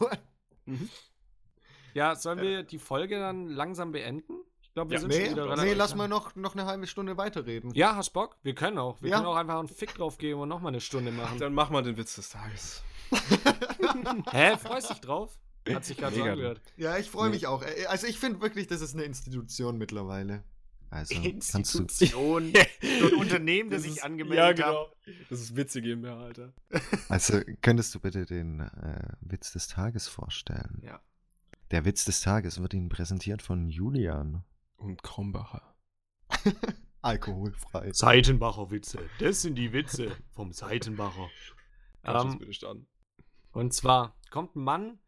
Ja, 1.95 2.15
sollen 2.15 2.41
wir 2.41 2.63
die 2.63 2.79
Folge 2.79 3.19
dann 3.19 3.49
langsam 3.49 3.93
beenden? 3.93 4.35
Ich 4.63 4.73
glaube, 4.73 4.91
wir 4.91 4.97
Ja. 4.97 5.01
sind 5.01 5.09
Nee, 5.11 5.27
schon 5.27 5.35
wieder 5.35 5.57
nee 5.65 5.75
lass 5.75 5.95
mal 5.95 6.09
noch, 6.09 6.35
noch 6.37 6.55
eine 6.55 6.65
halbe 6.67 6.87
Stunde 6.87 7.17
weiterreden. 7.17 7.73
Ja, 7.75 7.97
hast 7.97 8.11
Bock? 8.11 8.37
Wir 8.43 8.55
können 8.55 8.79
auch. 8.79 9.03
Wir 9.03 9.11
Ja. 9.11 9.17
können 9.17 9.27
auch 9.27 9.37
einfach 9.37 9.59
einen 9.59 9.69
Fick 9.69 9.95
drauf 9.95 10.17
geben 10.19 10.41
und 10.41 10.49
nochmal 10.49 10.73
eine 10.73 10.81
Stunde 10.81 11.11
machen. 11.13 11.39
Dann 11.39 11.53
mach 11.55 11.69
mal 11.71 11.83
den 11.83 11.97
Witz 11.97 12.15
des 12.15 12.31
Tages. 12.31 12.83
Hä? 14.31 14.57
Freust 14.59 14.91
dich 14.91 15.01
drauf? 15.01 15.39
Hat 15.69 15.85
sich 15.85 15.97
gerade 15.97 16.17
so 16.17 16.23
angehört. 16.25 16.61
Ja, 16.77 16.97
ich 16.99 17.09
freue 17.11 17.29
Nee. 17.29 17.37
mich 17.37 17.47
auch. 17.47 17.63
Äh, 17.63 17.87
Also 17.87 18.07
ich 18.07 18.19
finde 18.19 18.41
wirklich, 18.41 18.67
das 18.67 18.81
ist 18.81 18.95
eine 18.95 19.05
Institution 19.05 19.79
mittlerweile. 19.79 20.43
Also. 20.91 21.15
Institution. 21.15 22.53
so 23.01 23.07
ein 23.07 23.15
Unternehmen, 23.15 23.71
das 23.71 23.83
sich 23.83 23.93
ist- 23.93 24.05
angemeldet 24.05 24.59
Ja, 24.59 24.67
hat. 24.67 24.93
genau. 25.07 25.17
Das 25.31 25.41
ist 25.41 25.57
Witze 25.57 25.81
GmbH, 25.81 26.19
Alter. 26.21 26.53
Also 27.09 27.41
könntest 27.63 27.95
du 27.95 28.01
bitte 28.01 28.27
den 28.27 28.61
äh, 28.61 29.09
Witz 29.21 29.53
des 29.53 29.69
Tages 29.69 30.09
vorstellen? 30.09 30.81
Ja. 30.85 31.01
Der 31.71 31.85
Witz 31.87 32.05
des 32.05 32.21
Tages 32.21 32.61
wird 32.61 32.75
Ihnen 32.75 32.89
präsentiert 32.91 33.41
von 33.41 33.69
Julian. 33.69 34.45
Und 34.77 35.03
Krombacher. 35.05 35.77
Alkoholfrei. 37.03 37.93
Seitenbacher 37.93 38.71
Witze. 38.71 38.99
Das 39.21 39.43
sind 39.43 39.55
die 39.57 39.73
Witze 39.73 40.17
vom 40.33 40.53
Seitenbacher. 40.53 41.29
Ähm, 42.05 42.39
bitte 42.39 42.53
starten? 42.53 42.87
Und 43.53 43.73
zwar 43.73 44.17
kommt 44.31 44.57
ein 44.57 44.65
Mann 44.65 44.99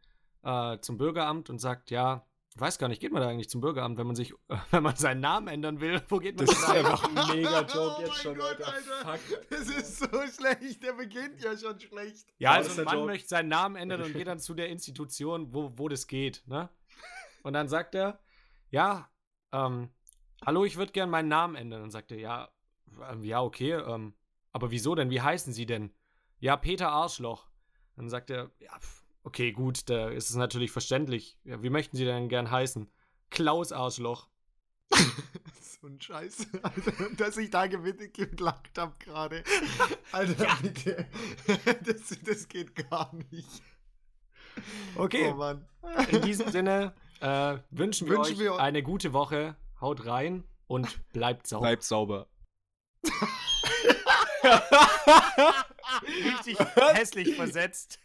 äh, 0.43 0.79
zum 0.81 0.99
Bürgeramt 0.99 1.51
und 1.51 1.59
sagt, 1.59 1.91
ja, 1.91 2.27
ich 2.55 2.61
weiß 2.61 2.79
gar 2.79 2.87
nicht, 2.89 3.01
geht 3.01 3.11
man 3.11 3.21
da 3.21 3.29
eigentlich 3.29 3.51
zum 3.51 3.61
Bürgeramt, 3.61 3.99
wenn 3.99 4.07
man 4.07 4.15
sich, 4.15 4.33
wenn 4.71 4.83
man 4.83 4.95
seinen 4.95 5.21
Namen 5.21 5.49
ändern 5.49 5.81
will? 5.81 6.01
Wo 6.09 6.19
geht 6.19 6.37
man 6.37 6.47
Das 6.47 6.57
ist 6.57 6.69
einfach 6.69 7.03
ein 7.05 7.37
mega 7.37 7.61
Joke 7.63 7.73
Oh 7.99 8.01
jetzt 8.01 8.09
mein 8.11 8.19
schon, 8.19 8.37
Gott, 8.37 8.63
Alter. 8.63 8.73
Alter. 8.73 9.19
Fuck. 9.19 9.51
Das 9.51 9.61
ist 9.69 9.99
so 9.99 10.07
schlecht. 10.07 10.83
Der 10.83 10.93
beginnt 10.93 11.43
ja 11.43 11.57
schon 11.57 11.81
schlecht. 11.81 12.33
Ja, 12.39 12.53
also 12.53 12.71
ein 12.71 12.77
der 12.77 12.85
Mann 12.85 12.95
Joke. 12.95 13.07
möchte 13.07 13.29
seinen 13.29 13.49
Namen 13.49 13.77
ändern 13.77 14.03
und 14.03 14.13
geht 14.13 14.29
dann 14.29 14.39
zu 14.39 14.55
der 14.55 14.69
Institution, 14.69 15.53
wo, 15.53 15.73
wo 15.77 15.89
das 15.89 16.07
geht, 16.07 16.43
ne? 16.47 16.69
Und 17.43 17.53
dann 17.55 17.69
sagt 17.69 17.95
er, 17.95 18.21
ja, 18.71 19.11
ähm, 19.53 19.91
hallo, 20.47 20.65
ich 20.65 20.77
würde 20.77 20.93
gern 20.93 21.11
meinen 21.11 21.29
Namen 21.29 21.57
ändern. 21.57 21.83
Und 21.83 21.91
sagt 21.91 22.13
er, 22.13 22.19
ja, 22.19 22.49
ähm, 23.11 23.25
ja, 23.25 23.43
okay, 23.43 23.73
ähm, 23.73 24.15
aber 24.53 24.71
wieso 24.71 24.95
denn? 24.95 25.11
Wie 25.11 25.21
heißen 25.21 25.53
Sie 25.53 25.67
denn? 25.67 25.93
Ja, 26.39 26.57
Peter 26.57 26.91
Arschloch. 26.91 27.49
Dann 27.97 28.09
sagt 28.11 28.31
er, 28.31 28.51
ja, 28.61 28.73
okay, 29.23 29.53
gut, 29.53 29.89
da 29.89 30.09
ist 30.09 30.31
es 30.31 30.37
natürlich 30.37 30.73
verständlich. 30.73 31.39
Ja, 31.45 31.63
wie 31.63 31.71
möchten 31.71 31.97
Sie 31.97 32.05
denn 32.05 32.29
gern 32.29 32.51
heißen? 32.51 32.91
Klaus 33.31 33.71
Arschloch. 33.73 34.29
so 35.81 35.87
ein 35.87 36.01
Scheiß, 36.01 36.47
Alter, 36.63 36.93
dass 37.17 37.37
ich 37.37 37.51
da 37.51 37.67
gewinnt- 37.67 38.13
gelacht 38.15 38.77
habe 38.79 38.95
gerade. 38.99 39.45
Alter, 40.13 40.57
bitte. 40.63 41.07
Das, 41.85 42.19
das 42.25 42.49
geht 42.49 42.75
gar 42.91 43.15
nicht. 43.31 43.63
Okay, 44.97 45.31
Oh 45.33 45.37
Mann. 45.37 45.67
in 46.11 46.23
diesem 46.23 46.51
Sinne 46.51 46.95
äh, 47.21 47.59
wünschen 47.71 48.09
wir 48.09 48.19
Wünschen 48.19 48.35
euch 48.35 48.39
wir- 48.39 48.59
eine 48.59 48.83
gute 48.83 49.13
Woche. 49.13 49.57
Haut 49.81 50.07
rein 50.07 50.45
und 50.67 51.01
bleibt 51.13 51.47
sauber. 51.47 51.63
Bleibt 51.67 51.83
sauber. 51.85 52.27
richtig 56.03 56.59
hässlich 56.95 57.37
versetzt. 57.37 57.99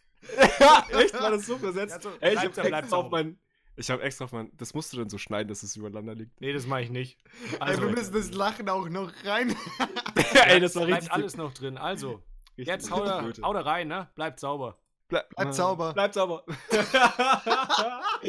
Echt? 0.89 1.13
War 1.13 1.31
das 1.31 1.45
so 1.45 1.57
versetzt? 1.57 1.95
Ja, 1.95 2.01
so, 2.01 2.09
Ey, 2.19 2.33
ich 2.35 2.39
bleibt- 2.41 2.57
hab 2.57 2.65
bleibt 2.67 2.83
extra 2.83 2.97
auf 2.97 3.03
sauber. 3.05 3.17
mein. 3.23 3.39
Ich 3.77 3.89
habe 3.89 4.03
extra 4.03 4.25
auf 4.25 4.31
mein. 4.33 4.51
Das 4.57 4.73
musst 4.73 4.91
du 4.91 4.97
dann 4.97 5.09
so 5.09 5.17
schneiden, 5.17 5.47
dass 5.47 5.63
es 5.63 5.75
übereinander 5.77 6.13
liegt. 6.15 6.41
Nee, 6.41 6.51
das 6.51 6.65
mache 6.67 6.81
ich 6.81 6.89
nicht. 6.89 7.17
Ey, 7.53 7.57
Also, 7.61 7.81
wir 7.83 7.89
müssen 7.89 8.13
das 8.13 8.31
Lachen 8.33 8.67
auch 8.67 8.89
noch 8.89 9.11
rein. 9.23 9.55
Ey, 10.47 10.59
das 10.59 10.75
war 10.75 10.85
bleibt 10.85 11.03
richtig. 11.03 11.13
alles 11.13 11.37
noch 11.37 11.53
drin. 11.53 11.77
Also, 11.77 12.21
richtig 12.57 12.67
jetzt 12.67 12.91
hau 12.91 13.05
da, 13.05 13.23
hau 13.41 13.53
da 13.53 13.61
rein, 13.61 13.87
ne? 13.87 14.09
Bleibt 14.15 14.39
sauber. 14.41 14.77
Bleib, 15.07 15.29
Bleibt 15.33 15.53
sauber. 15.55 15.93
Bleibt 15.93 16.13
sauber. 16.13 16.43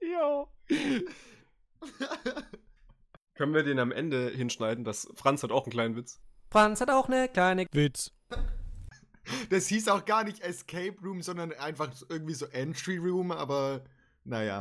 jo. 0.00 0.48
Können 3.34 3.54
wir 3.54 3.62
den 3.62 3.78
am 3.78 3.90
Ende 3.92 4.28
hinschneiden? 4.30 4.84
Das 4.84 5.08
Franz 5.14 5.42
hat 5.42 5.50
auch 5.50 5.64
einen 5.64 5.72
kleinen 5.72 5.96
Witz. 5.96 6.20
Franz 6.50 6.80
hat 6.80 6.90
auch 6.90 7.08
eine 7.08 7.28
kleine 7.28 7.66
Witz. 7.72 8.12
Das 9.50 9.66
hieß 9.66 9.88
auch 9.88 10.04
gar 10.04 10.24
nicht 10.24 10.40
Escape 10.40 10.96
Room, 11.02 11.22
sondern 11.22 11.52
einfach 11.52 11.90
irgendwie 12.08 12.34
so 12.34 12.46
Entry 12.46 12.96
Room, 12.96 13.32
aber 13.32 13.84
naja. 14.24 14.58